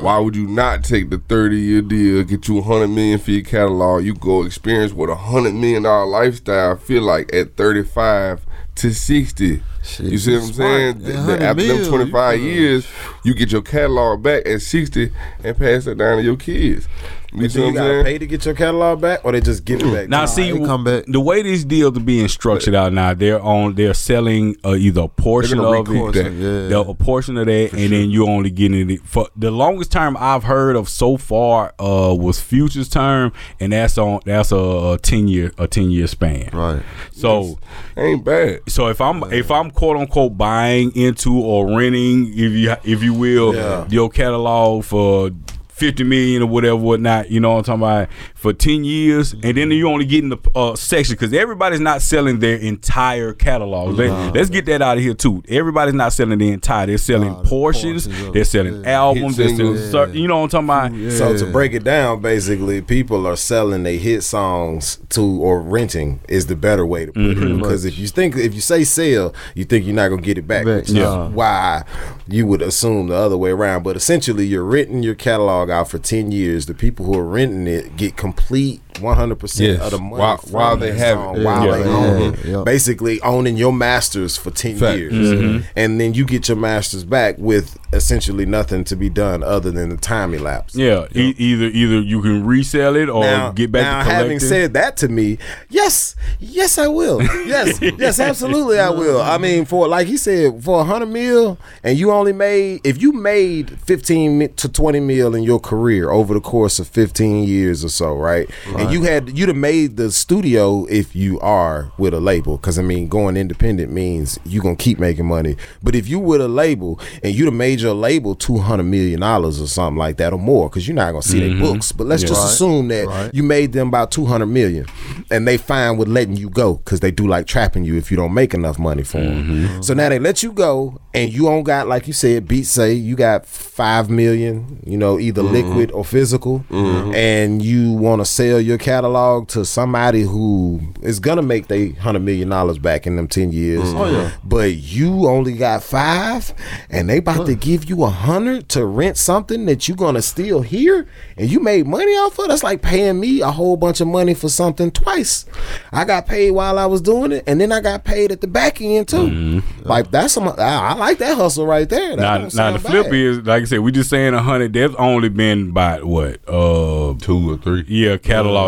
Why 0.00 0.18
would 0.18 0.36
you 0.36 0.46
not 0.46 0.84
take 0.84 1.10
the 1.10 1.18
30 1.18 1.56
year 1.56 1.82
deal, 1.82 2.22
get 2.24 2.48
you 2.48 2.56
100 2.56 2.88
million 2.88 3.18
for 3.18 3.30
your 3.30 3.44
catalog? 3.44 4.04
You 4.04 4.14
go 4.14 4.42
experience 4.44 4.92
what 4.92 5.08
a 5.08 5.14
100 5.14 5.54
million 5.54 5.84
dollar 5.84 6.06
lifestyle 6.06 6.76
feel 6.76 7.02
like 7.02 7.32
at 7.32 7.56
35 7.56 8.44
to 8.76 8.92
60. 8.92 9.62
Shit, 9.84 10.06
You 10.06 10.18
see 10.18 10.32
what 10.34 10.42
I'm 10.44 10.52
smart. 10.52 10.70
saying? 10.70 10.96
Yeah, 11.00 11.06
Th- 11.06 11.16
100 11.16 11.42
after 11.42 11.62
mil, 11.62 11.76
them 11.78 11.88
25 11.88 12.34
feel- 12.38 12.44
years, 12.46 12.86
you 13.22 13.34
get 13.34 13.52
your 13.52 13.62
catalog 13.62 14.22
back 14.22 14.46
at 14.48 14.62
60 14.62 15.10
and 15.44 15.56
pass 15.56 15.86
it 15.86 15.98
down 15.98 16.16
to 16.18 16.22
your 16.22 16.36
kids. 16.36 16.88
You 17.32 17.40
Do 17.40 17.48
see 17.48 17.58
you 17.58 17.64
what 17.64 17.68
I'm 17.70 17.74
gotta 17.74 17.88
saying? 17.94 18.04
pay 18.04 18.18
to 18.18 18.26
get 18.28 18.44
your 18.44 18.54
catalog 18.54 19.00
back, 19.00 19.24
or 19.24 19.32
they 19.32 19.40
just 19.40 19.64
give 19.64 19.80
it 19.82 19.92
back? 19.92 20.08
Now, 20.08 20.20
to 20.20 20.28
see, 20.28 20.52
they 20.52 20.64
come 20.64 20.84
back. 20.84 21.04
the 21.08 21.18
way 21.18 21.42
these 21.42 21.64
deals 21.64 21.96
are 21.96 22.00
being 22.00 22.28
structured 22.28 22.76
out 22.76 22.92
now, 22.92 23.12
they're 23.12 23.42
on, 23.42 23.74
they're 23.74 23.92
selling 23.92 24.54
uh, 24.64 24.76
either 24.76 25.00
a 25.02 25.08
portion 25.08 25.58
of 25.58 25.74
it, 25.90 26.12
that. 26.12 26.32
Yeah. 26.32 26.68
the- 26.68 26.84
a 26.88 26.94
portion 26.94 27.36
of 27.36 27.46
that, 27.46 27.72
and 27.72 27.92
then 27.92 28.08
you 28.10 28.28
only 28.28 28.50
getting 28.50 28.88
it 28.88 29.00
for 29.04 29.26
the 29.34 29.50
longest 29.50 29.90
term 29.90 30.16
I've 30.20 30.44
heard 30.44 30.76
of 30.76 30.88
so 30.88 31.16
far 31.16 31.74
uh, 31.80 32.14
was 32.16 32.40
futures 32.40 32.88
term, 32.88 33.32
and 33.58 33.72
that's 33.72 33.98
on 33.98 34.20
that's 34.24 34.52
a, 34.52 34.56
a 34.56 34.98
ten 35.02 35.26
year 35.26 35.50
a 35.58 35.66
ten 35.66 35.90
year 35.90 36.06
span. 36.06 36.50
Right. 36.52 36.82
So. 37.10 37.58
Ain't 37.96 38.24
bad. 38.24 38.60
So 38.68 38.88
if 38.88 39.00
I'm 39.00 39.22
if 39.32 39.50
I'm 39.50 39.70
quote 39.74 39.96
unquote 39.96 40.38
buying 40.38 40.94
into 40.96 41.38
or 41.38 41.76
renting, 41.76 42.28
if 42.32 42.52
you 42.52 42.74
if 42.84 43.02
you 43.02 43.12
will, 43.12 43.54
Yeah. 43.54 43.84
your 43.90 44.08
catalog 44.08 44.84
for 44.84 45.30
fifty 45.74 46.04
million 46.04 46.42
or 46.42 46.46
whatever, 46.46 46.76
whatnot, 46.76 47.30
you 47.30 47.40
know 47.40 47.50
what 47.54 47.68
I'm 47.68 47.78
talking 47.80 47.82
about 47.82 48.08
for 48.34 48.52
ten 48.52 48.84
years, 48.84 49.32
and 49.32 49.56
then 49.56 49.70
you're 49.72 49.88
only 49.88 50.04
getting 50.04 50.30
the 50.30 50.38
uh, 50.54 50.76
section 50.76 51.14
because 51.14 51.32
everybody's 51.32 51.80
not 51.80 52.00
selling 52.00 52.38
their 52.38 52.56
entire 52.58 53.32
catalog. 53.32 53.96
Let, 53.98 54.36
us 54.36 54.48
get 54.50 54.66
that 54.66 54.82
out 54.82 54.96
of 54.98 55.02
here 55.02 55.14
too. 55.14 55.42
Everybody's 55.48 55.94
not 55.94 56.12
selling 56.12 56.38
the 56.38 56.50
entire. 56.50 56.86
They're 56.86 56.98
selling 56.98 57.32
Nah, 57.32 57.42
portions. 57.42 58.06
portions 58.06 58.32
they're 58.32 58.44
selling 58.44 58.82
yeah. 58.84 58.90
albums. 58.90 59.36
Hit 59.36 59.48
They're 59.48 59.56
selling 59.56 59.76
singles. 59.78 59.90
cer- 59.90 60.16
you 60.16 60.28
know 60.28 60.40
what 60.40 60.54
I'm 60.54 60.66
talking 60.68 61.04
about. 61.06 61.12
So 61.12 61.36
to 61.36 61.50
break 61.52 61.72
it 61.72 61.82
down, 61.84 62.20
basically, 62.20 62.80
people 62.82 63.26
are 63.26 63.36
selling 63.36 63.82
their 63.82 63.98
hit 63.98 64.22
songs 64.22 64.98
to 65.10 65.22
or 65.22 65.60
renting 65.60 66.20
is 66.28 66.46
the 66.46 66.56
better 66.56 66.86
way 66.86 67.06
to 67.06 67.12
put 67.12 67.20
Mm-hmm. 67.24 67.54
it. 67.54 67.56
Because 67.58 67.84
if 67.84 67.98
you 67.98 68.06
think 68.06 68.36
if 68.36 68.54
you 68.54 68.60
say 68.60 68.84
sell, 68.84 69.34
you 69.54 69.64
think 69.64 69.86
you're 69.86 69.94
not 69.94 70.08
gonna 70.08 70.22
get 70.22 70.38
it 70.38 70.46
back. 70.46 70.64
Back, 70.66 70.76
Which 70.82 70.88
is 70.90 70.94
yeah. 70.94 71.28
why 71.28 71.82
you 72.28 72.46
would 72.46 72.62
assume 72.62 73.08
the 73.08 73.14
other 73.16 73.36
way 73.36 73.50
around. 73.50 73.82
But 73.82 73.96
essentially, 73.96 74.46
you're 74.46 74.64
renting 74.64 75.02
your 75.02 75.14
catalog 75.14 75.63
out 75.70 75.88
for 75.90 75.98
ten 75.98 76.30
years. 76.30 76.66
The 76.66 76.74
people 76.74 77.06
who 77.06 77.18
are 77.18 77.24
renting 77.24 77.66
it 77.66 77.96
get 77.96 78.16
complete 78.16 78.80
100 79.00 79.36
percent 79.38 79.70
Yes. 79.72 79.80
of 79.82 79.90
the 79.92 79.98
money 79.98 80.16
While- 80.20 80.36
from 80.38 80.52
while 80.52 80.76
they 80.76 80.92
have 80.96 81.16
song, 81.18 81.36
it. 81.38 81.44
while 81.44 81.66
Yeah. 81.66 81.72
they 81.76 81.84
Yeah, 81.84 81.96
own 81.96 82.22
it. 82.34 82.38
yeah. 82.44 82.62
Basically, 82.64 83.20
owning 83.22 83.56
your 83.56 83.72
masters 83.72 84.36
for 84.36 84.50
ten 84.50 84.76
Fact. 84.76 84.98
years, 84.98 85.12
Mm-hmm. 85.12 85.58
and 85.76 86.00
then 86.00 86.14
you 86.14 86.24
get 86.24 86.48
your 86.48 86.56
masters 86.56 87.04
back 87.04 87.36
with 87.38 87.76
essentially 87.92 88.44
nothing 88.46 88.82
to 88.84 88.96
be 88.96 89.08
done 89.08 89.42
other 89.42 89.70
than 89.70 89.88
the 89.90 89.96
time 89.96 90.34
elapse. 90.34 90.74
Yeah, 90.74 91.06
e- 91.14 91.34
either 91.38 91.66
either 91.66 92.00
you 92.00 92.20
can 92.22 92.44
resell 92.44 92.96
it 92.96 93.08
or 93.08 93.22
now, 93.24 93.52
get 93.52 93.70
back 93.72 93.82
now 93.82 93.98
to 93.98 94.04
collecting. 94.04 94.22
having 94.24 94.40
said 94.40 94.74
that 94.74 94.96
to 94.98 95.08
me, 95.08 95.38
yes, 95.70 96.16
yes, 96.40 96.76
I 96.78 96.88
will. 96.88 97.22
Yes, 97.46 97.78
yes, 97.98 98.18
absolutely, 98.20 98.78
I 98.80 98.90
will. 98.90 99.20
I 99.20 99.38
mean, 99.38 99.64
for 99.64 99.86
like 99.88 100.06
he 100.06 100.16
said, 100.16 100.62
for 100.62 100.80
a 100.80 100.84
hundred 100.84 101.06
mil, 101.10 101.58
and 101.82 101.98
you 101.98 102.10
only 102.10 102.32
made 102.32 102.80
if 102.84 103.00
you 103.00 103.12
made 103.12 103.78
fifteen 103.86 104.52
to 104.56 104.68
twenty 104.68 105.00
mil 105.00 105.34
in 105.34 105.42
your 105.42 105.60
career 105.60 106.10
over 106.10 106.34
the 106.34 106.40
course 106.40 106.78
of 106.78 106.88
fifteen 106.88 107.44
years 107.44 107.84
or 107.84 107.88
so, 107.88 108.14
right? 108.14 108.48
And 108.84 108.92
you 108.92 109.02
had 109.02 109.36
you'd 109.36 109.48
have 109.48 109.56
made 109.56 109.96
the 109.96 110.10
studio 110.10 110.86
if 110.86 111.14
you 111.16 111.40
are 111.40 111.90
with 111.98 112.14
a 112.14 112.20
label, 112.20 112.56
because 112.56 112.78
I 112.78 112.82
mean, 112.82 113.08
going 113.08 113.36
independent 113.36 113.92
means 113.92 114.38
you 114.44 114.60
gonna 114.62 114.76
keep 114.76 114.98
making 114.98 115.26
money. 115.26 115.56
But 115.82 115.94
if 115.94 116.08
you 116.08 116.18
with 116.18 116.40
a 116.40 116.48
label 116.48 117.00
and 117.22 117.34
you'd 117.34 117.46
have 117.46 117.54
made 117.54 117.80
your 117.80 117.94
label 117.94 118.34
two 118.34 118.58
hundred 118.58 118.84
million 118.84 119.20
dollars 119.20 119.60
or 119.60 119.66
something 119.66 119.98
like 119.98 120.16
that 120.18 120.32
or 120.32 120.38
more, 120.38 120.68
because 120.68 120.86
you're 120.86 120.94
not 120.94 121.12
gonna 121.12 121.22
see 121.22 121.40
their 121.40 121.50
mm-hmm. 121.50 121.62
books. 121.62 121.92
But 121.92 122.06
let's 122.06 122.22
just 122.22 122.34
Right. 122.34 122.50
assume 122.50 122.88
that 122.88 123.06
Right. 123.06 123.30
you 123.34 123.42
made 123.42 123.72
them 123.72 123.88
about 123.88 124.10
200 124.10 124.46
million 124.46 124.86
and 125.30 125.46
they 125.46 125.56
fine 125.56 125.96
with 125.96 126.08
letting 126.08 126.36
you 126.36 126.50
go 126.50 126.74
because 126.74 127.00
they 127.00 127.10
do 127.10 127.26
like 127.26 127.46
trapping 127.46 127.84
you 127.84 127.96
if 127.96 128.10
you 128.10 128.16
don't 128.16 128.34
make 128.34 128.54
enough 128.54 128.78
money 128.78 129.02
for 129.02 129.18
them 129.20 129.44
mm-hmm. 129.44 129.80
so 129.82 129.94
now 129.94 130.08
they 130.08 130.18
let 130.18 130.42
you 130.42 130.52
go 130.52 131.00
and 131.12 131.32
you 131.32 131.42
don't 131.42 131.62
got 131.62 131.86
like 131.86 132.06
you 132.06 132.12
said 132.12 132.46
beat 132.48 132.64
say 132.64 132.92
you 132.92 133.14
got 133.16 133.46
five 133.46 134.10
million 134.10 134.80
you 134.84 134.96
know 134.96 135.18
either 135.18 135.42
mm-hmm. 135.42 135.52
liquid 135.52 135.90
or 135.92 136.04
physical 136.04 136.64
and 136.70 137.62
you 137.62 137.92
want 137.92 138.20
to 138.20 138.24
sell 138.24 138.60
your 138.60 138.73
catalog 138.78 139.48
to 139.48 139.64
somebody 139.64 140.22
who 140.22 140.80
is 141.02 141.20
gonna 141.20 141.42
make 141.42 141.68
they 141.68 141.88
100 141.88 142.20
million 142.20 142.48
dollars 142.48 142.78
back 142.78 143.06
in 143.06 143.16
them 143.16 143.28
10 143.28 143.52
years 143.52 143.82
Oh, 143.94 144.10
yeah. 144.10 144.30
but 144.44 144.74
you 144.74 145.26
only 145.26 145.54
got 145.54 145.82
five 145.82 146.52
and 146.90 147.08
they 147.08 147.18
about 147.18 147.46
to 147.46 147.54
give 147.54 147.84
you 147.88 148.04
a 148.04 148.10
hundred 148.10 148.68
to 148.70 148.84
rent 148.84 149.16
something 149.16 149.66
that 149.66 149.88
you 149.88 149.94
gonna 149.94 150.22
steal 150.22 150.62
here 150.62 151.06
and 151.36 151.50
you 151.50 151.60
made 151.60 151.86
money 151.86 152.12
off 152.12 152.38
of 152.38 152.48
that's 152.48 152.62
like 152.62 152.82
paying 152.82 153.18
me 153.20 153.40
a 153.40 153.50
whole 153.50 153.76
bunch 153.76 154.00
of 154.00 154.08
money 154.08 154.34
for 154.34 154.48
something 154.48 154.90
twice 154.90 155.44
i 155.92 156.04
got 156.04 156.26
paid 156.26 156.50
while 156.52 156.78
i 156.78 156.86
was 156.86 157.00
doing 157.00 157.32
it 157.32 157.44
and 157.46 157.60
then 157.60 157.72
i 157.72 157.80
got 157.80 158.04
paid 158.04 158.30
at 158.32 158.40
the 158.40 158.46
back 158.46 158.80
end 158.80 159.08
too 159.08 159.62
like 159.82 160.10
that's 160.10 160.32
some 160.34 160.48
I, 160.48 160.52
I 160.58 160.94
like 160.94 161.18
that 161.18 161.36
hustle 161.36 161.66
right 161.66 161.88
there 161.88 162.16
That 162.16 162.22
Now, 162.22 162.38
don't 162.38 162.54
now 162.54 162.72
the 162.72 162.78
flip 162.78 163.04
bad. 163.06 163.14
is 163.14 163.38
like 163.38 163.62
I 163.62 163.64
said, 163.66 163.80
we 163.80 163.92
just 163.92 164.10
saying 164.10 164.34
a 164.34 164.42
hundred. 164.42 164.72
There's 164.72 164.94
only 164.96 165.28
been 165.28 165.70
about 165.70 166.04
what, 166.04 166.40
uh, 166.48 167.14
Two 167.20 167.52
or 167.52 167.56
three. 167.58 167.84
yeah, 167.88 168.16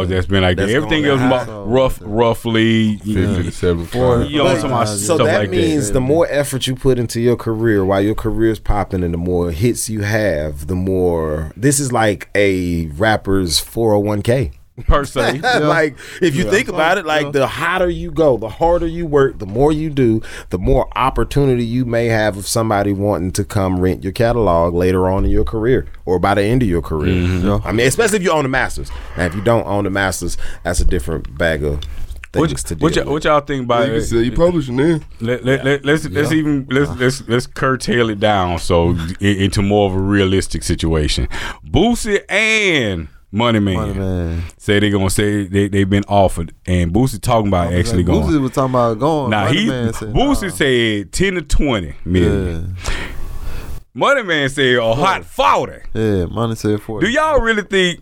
catalogs 0.04 0.08
that's 0.10 0.26
been 0.26 0.42
like 0.42 0.56
that. 0.56 0.68
Everything 0.70 1.04
gone 1.04 1.20
else, 1.20 1.46
that 1.46 1.46
mo- 1.52 1.64
high. 1.64 1.70
rough, 1.70 1.98
roughly. 2.02 2.96
50 2.98 3.14
to 3.14 3.50
75. 3.50 4.30
You 4.30 4.38
know, 4.38 4.44
But- 4.44 4.60
some 4.60 4.72
of 4.72 4.88
so 4.88 5.18
that 5.18 5.40
like 5.40 5.50
means 5.50 5.88
that. 5.88 5.92
the 5.94 6.00
more 6.00 6.26
effort 6.30 6.66
you 6.66 6.74
put 6.74 6.98
into 6.98 7.20
your 7.20 7.36
career 7.36 7.84
while 7.84 8.00
your 8.00 8.14
career's 8.14 8.58
popping 8.58 9.02
and 9.02 9.12
the 9.14 9.18
more 9.18 9.50
hits 9.50 9.88
you 9.88 10.02
have 10.02 10.66
the 10.66 10.74
more 10.74 11.52
this 11.56 11.78
is 11.80 11.92
like 11.92 12.28
a 12.34 12.86
rapper's 12.96 13.60
401k 13.60 14.52
per 14.86 15.04
se. 15.04 15.40
like 15.60 15.96
if 16.20 16.34
you 16.36 16.50
think 16.50 16.68
about 16.68 16.98
it, 16.98 17.06
like 17.06 17.32
the 17.32 17.46
hotter 17.46 17.88
you 17.88 18.10
go, 18.10 18.36
the 18.36 18.48
harder 18.48 18.86
you 18.86 19.06
work, 19.06 19.38
the 19.38 19.46
more 19.46 19.72
you 19.72 19.88
do, 19.90 20.20
the 20.50 20.58
more 20.58 20.88
opportunity 20.96 21.64
you 21.64 21.84
may 21.84 22.06
have 22.06 22.36
of 22.36 22.46
somebody 22.46 22.92
wanting 22.92 23.30
to 23.32 23.44
come 23.44 23.80
rent 23.80 24.02
your 24.04 24.12
catalog 24.12 24.74
later 24.74 25.08
on 25.08 25.24
in 25.24 25.30
your 25.30 25.44
career 25.44 25.86
or 26.04 26.18
by 26.18 26.34
the 26.34 26.42
end 26.42 26.62
of 26.62 26.68
your 26.68 26.82
career. 26.82 27.14
Mm-hmm. 27.14 27.66
I 27.66 27.72
mean, 27.72 27.86
especially 27.86 28.16
if 28.18 28.22
you 28.22 28.30
own 28.30 28.42
the 28.42 28.48
masters. 28.50 28.90
And 29.16 29.24
if 29.26 29.34
you 29.34 29.42
don't 29.42 29.66
own 29.66 29.84
the 29.84 29.90
masters, 29.90 30.36
that's 30.62 30.80
a 30.80 30.84
different 30.84 31.36
bag 31.38 31.64
of 31.64 31.80
What, 32.34 32.48
things 32.50 32.62
to 32.64 32.74
y- 32.74 32.78
deal 32.78 32.82
what, 32.84 32.96
y'all, 32.96 33.04
with. 33.06 33.12
what 33.12 33.24
y'all 33.24 33.40
think 33.40 33.64
about 33.64 33.80
You 33.86 33.92
can 33.94 33.96
it? 33.96 34.02
sell 34.04 34.20
you 34.20 34.32
publishing 34.32 34.76
then. 34.76 35.04
Let, 35.20 35.42
let, 35.44 35.64
let, 35.64 35.84
let's 35.86 36.04
let's 36.10 36.32
even 36.32 36.66
let's 36.70 36.90
let's 37.00 37.26
let's 37.28 37.46
curtail 37.46 38.10
it 38.10 38.20
down 38.20 38.58
so 38.58 38.90
into 39.20 39.62
more 39.62 39.88
of 39.88 39.96
a 39.96 40.00
realistic 40.00 40.62
situation. 40.62 41.28
Boosie 41.66 42.20
and 42.28 43.08
Money 43.32 43.58
Man, 43.60 43.74
Money 43.74 43.94
Man. 43.94 44.42
say 44.56 44.78
they 44.78 44.88
gonna 44.90 45.10
say 45.10 45.46
they 45.46 45.68
they've 45.68 45.88
been 45.90 46.04
offered, 46.08 46.54
and 46.66 46.92
Boosie 46.92 47.20
talking 47.20 47.48
about 47.48 47.72
actually 47.72 47.98
Like, 48.04 48.06
going. 48.06 48.22
Boosie 48.22 48.40
was 48.40 48.52
talking 48.52 48.70
about 48.70 48.98
going. 48.98 49.30
Now 49.30 49.44
Money 49.46 49.58
he 49.58 49.68
Man 49.68 49.92
said, 49.92 50.14
Boosie 50.14 50.42
nah. 50.42 50.48
said 50.54 51.12
ten 51.12 51.34
to 51.34 51.42
twenty 51.42 51.94
million. 52.04 52.76
Yeah, 52.86 52.94
Money 53.94 54.22
Man 54.22 54.48
said 54.48 54.76
a 54.76 54.94
hot 54.94 55.24
forty. 55.24 55.78
yeah. 55.94 56.26
Money 56.26 56.54
said 56.54 56.80
for 56.80 57.00
Do 57.00 57.08
y'all 57.10 57.40
really 57.40 57.62
think 57.62 58.00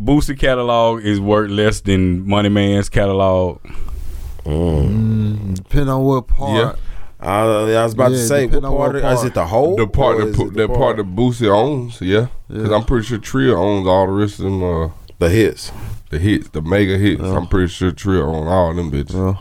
Boosie 0.00 0.38
catalog 0.38 1.02
is 1.04 1.20
worth 1.20 1.50
less 1.50 1.80
than 1.80 2.26
Money 2.28 2.48
Man's 2.50 2.88
catalog? 2.88 3.60
Mm, 4.44 5.54
depending 5.56 5.88
on 5.88 6.02
what 6.04 6.28
part. 6.28 6.78
Uh, 7.20 7.64
I 7.64 7.82
was 7.84 7.94
about 7.94 8.08
to 8.10 8.18
say, 8.18 8.44
what 8.44 8.52
depending 8.52 8.70
part, 8.70 8.94
what 8.94 9.04
of- 9.04 9.18
is 9.18 9.24
it 9.24 9.34
the 9.34 9.46
whole? 9.46 9.76
The 9.76 9.86
part 9.86 10.16
or 10.16 10.24
that 10.24 10.28
is 10.30 10.36
pu- 10.36 10.50
the 10.50 10.66
that 10.66 10.74
part 10.76 10.96
that 10.98 11.16
Boosie 11.16 11.48
owns, 11.48 12.00
yeah. 12.00 12.26
Because 12.48 12.68
Yeah. 12.70 12.76
I'm 12.76 12.84
pretty 12.84 13.06
sure 13.06 13.18
Trill 13.18 13.56
owns 13.56 13.86
all 13.86 14.06
the 14.06 14.12
rest 14.12 14.38
of 14.38 14.44
them, 14.44 14.62
uh, 14.62 14.88
the 15.18 15.30
hits. 15.30 15.72
the 16.10 16.18
hits, 16.18 16.48
the 16.50 16.60
mega 16.62 16.98
hits. 16.98 17.22
I'm 17.22 17.46
pretty 17.46 17.68
sure 17.68 17.90
Trill 17.90 18.22
owns 18.34 18.48
all 18.48 18.74
them 18.74 18.90
bitches. 18.92 19.38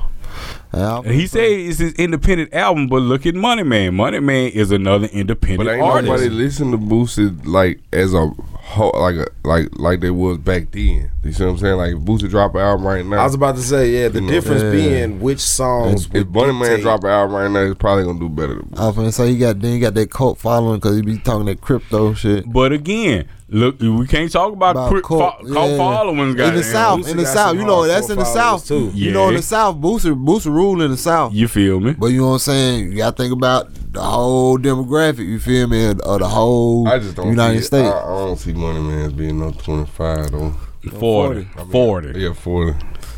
Yeah. 0.75 1.01
Yeah, 1.05 1.11
he 1.13 1.25
said 1.27 1.43
it's 1.51 1.79
his 1.79 1.93
independent 1.93 2.53
album, 2.53 2.87
but 2.87 3.01
look 3.01 3.25
at 3.25 3.33
Money 3.35 3.63
Man. 3.63 3.95
Money 3.95 4.19
Man 4.19 4.49
is 4.51 4.71
another 4.71 5.07
independent 5.07 5.65
But 5.67 5.73
ain't 5.73 5.81
artist. 5.83 6.11
nobody 6.11 6.29
listen 6.29 6.71
to 6.71 6.77
Boosie 6.77 7.45
like 7.45 7.79
as 7.93 8.13
a 8.13 8.27
whole, 8.53 8.91
like 8.95 9.15
a, 9.15 9.27
like 9.47 9.69
like 9.79 10.01
they 10.01 10.09
was 10.09 10.37
back 10.37 10.71
then. 10.71 11.11
You 11.23 11.31
see 11.31 11.43
what 11.45 11.51
I'm 11.51 11.57
saying? 11.59 11.77
Like 11.77 11.93
if 11.93 11.99
Boosie 11.99 12.29
drop 12.29 12.55
an 12.55 12.61
album 12.61 12.85
right 12.85 13.05
now. 13.05 13.17
I 13.17 13.23
was 13.23 13.35
about 13.35 13.55
to 13.55 13.61
say, 13.61 13.89
yeah, 13.91 14.09
the 14.09 14.21
You 14.21 14.27
difference 14.29 14.63
Yeah. 14.63 14.71
being 14.71 15.19
which 15.21 15.39
songs. 15.39 16.05
if 16.07 16.27
would 16.27 16.33
Money 16.33 16.53
Man 16.53 16.61
dictate- 16.63 16.81
drop 16.83 17.03
an 17.03 17.09
album 17.11 17.35
right 17.35 17.49
now, 17.51 17.65
he's 17.65 17.75
probably 17.75 18.03
gonna 18.03 18.19
do 18.19 18.29
better 18.29 18.55
than 18.55 18.63
Boosie. 18.65 18.79
I 18.79 18.87
was 18.87 18.95
gonna 18.95 19.11
say 19.11 19.29
he 19.29 19.37
got 19.37 19.59
then 19.61 19.71
he 19.73 19.79
got 19.79 19.93
that 19.93 20.09
cult 20.11 20.37
following 20.39 20.77
because 20.79 20.95
he 20.97 21.01
be 21.01 21.17
talking 21.19 21.45
that 21.45 21.61
crypto 21.61 22.13
shit. 22.13 22.51
But 22.51 22.71
again, 22.73 23.25
look, 23.49 23.79
we 23.79 24.07
can't 24.07 24.31
talk 24.31 24.51
about, 24.53 24.71
About 24.75 24.89
cri- 24.91 25.01
cult, 25.01 25.39
fo- 25.41 25.53
cult 25.53 25.71
yeah. 25.71 25.77
followings. 25.77 26.39
in 26.39 26.55
the 26.55 26.63
south, 26.63 27.07
in 27.07 27.17
the 27.17 27.25
south, 27.25 27.55
you 27.55 27.63
know 27.65 27.85
that's 27.87 28.09
in 28.09 28.17
the 28.17 28.25
south 28.25 28.67
too. 28.67 28.91
You 28.93 29.11
know 29.11 29.29
in 29.29 29.35
the 29.35 29.41
south, 29.41 29.77
Boosie 29.77 30.13
Boosie 30.15 30.53
rule 30.65 30.81
in 30.81 30.91
the 30.91 30.97
south. 30.97 31.33
You 31.33 31.47
feel 31.47 31.79
me? 31.79 31.93
But 31.93 32.07
you 32.07 32.21
know 32.21 32.27
what 32.27 32.33
I'm 32.33 32.39
saying? 32.39 32.91
You 32.91 32.97
gotta 32.97 33.15
think 33.15 33.33
about 33.33 33.69
the 33.93 34.01
whole 34.01 34.57
demographic. 34.57 35.27
You 35.27 35.39
feel 35.39 35.67
me? 35.67 35.85
Of 35.85 35.99
of 36.01 36.19
the 36.19 36.27
whole 36.27 36.87
I 36.87 36.99
just 36.99 37.15
don't 37.15 37.29
United 37.29 37.59
see, 37.59 37.65
States. 37.65 37.89
I, 37.93 37.99
I 37.99 38.25
don't 38.25 38.37
see 38.37 38.53
Money 38.53 38.79
Man 38.81 39.05
as 39.05 39.13
being 39.13 39.39
no 39.39 39.51
25 39.51 40.31
though. 40.31 40.53
40. 40.99 41.47
40. 41.71 42.19
Yeah, 42.19 42.33
40. 42.33 42.71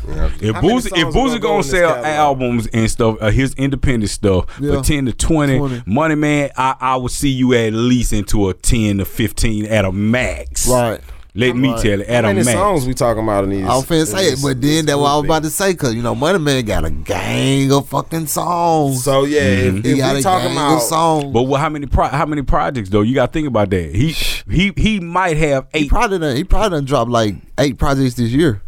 Yeah. 0.08 0.30
If 0.40 0.54
How 0.54 0.62
Boosie, 0.62 0.86
if 0.86 1.12
songs 1.12 1.14
Boosie 1.14 1.28
gonna 1.32 1.38
gonna 1.40 1.62
sell 1.64 1.94
albums 2.04 2.66
and 2.68 2.90
stuff, 2.90 3.18
uh, 3.20 3.30
his 3.30 3.52
independent 3.54 4.08
stuff 4.10 4.46
Yeah. 4.58 4.76
for 4.76 4.82
ten 4.82 5.04
to 5.04 5.12
20, 5.12 5.58
20. 5.58 5.82
Money 5.86 6.14
Man, 6.14 6.50
I, 6.56 6.76
I 6.80 6.96
would 6.96 7.10
see 7.12 7.28
you 7.28 7.52
at 7.54 7.74
least 7.74 8.14
into 8.14 8.48
a 8.48 8.54
ten 8.54 8.98
to 8.98 9.04
fifteen 9.04 9.66
at 9.66 9.84
a 9.84 9.92
max. 9.92 10.66
Right. 10.66 11.00
Let 11.38 11.54
me 11.56 11.70
Right. 11.70 11.80
tell 11.82 12.00
it. 12.00 12.08
How 12.08 12.14
Adam 12.14 12.34
many 12.34 12.44
Max. 12.44 12.58
songs 12.58 12.86
we 12.86 12.94
talking 12.94 13.22
about 13.22 13.44
in 13.44 13.50
these? 13.50 13.64
I 13.64 13.76
was 13.76 13.86
finna 13.86 14.06
say 14.06 14.24
it, 14.32 14.40
but 14.42 14.60
then 14.60 14.86
that's 14.86 14.98
what 14.98 15.06
I 15.10 15.16
was 15.16 15.24
about 15.24 15.42
to 15.44 15.50
say, 15.50 15.72
cause 15.74 15.94
you 15.94 16.02
know, 16.02 16.14
Money 16.14 16.38
Man 16.40 16.64
got 16.64 16.84
a 16.84 16.90
gang 16.90 17.70
of 17.70 17.88
fucking 17.88 18.26
songs. 18.26 19.04
So 19.04 19.24
yeah, 19.24 19.40
if, 19.42 19.74
Mm-hmm. 19.74 19.84
he 19.86 19.92
if 19.92 19.98
got 19.98 20.14
we 20.14 20.18
a 20.18 20.22
talking 20.22 20.48
gang 20.48 20.56
about 20.56 20.76
of 20.76 20.82
songs. 20.82 21.32
But 21.32 21.42
what, 21.44 21.60
how 21.60 21.68
many 21.68 21.86
pro, 21.86 22.08
how 22.08 22.26
many 22.26 22.42
projects 22.42 22.88
though? 22.90 23.02
You 23.02 23.14
got 23.14 23.26
to 23.26 23.32
think 23.32 23.46
about 23.46 23.70
that. 23.70 23.94
He 23.94 24.10
he 24.50 24.72
he 24.76 24.98
might 25.00 25.36
have 25.36 25.66
he 25.72 25.80
eight. 25.84 25.88
probably 25.88 26.18
done, 26.18 26.34
he 26.36 26.42
probably 26.42 26.70
done 26.78 26.84
dropped 26.84 27.10
like 27.10 27.36
eight 27.58 27.78
projects 27.78 28.14
this 28.14 28.30
year. 28.30 28.60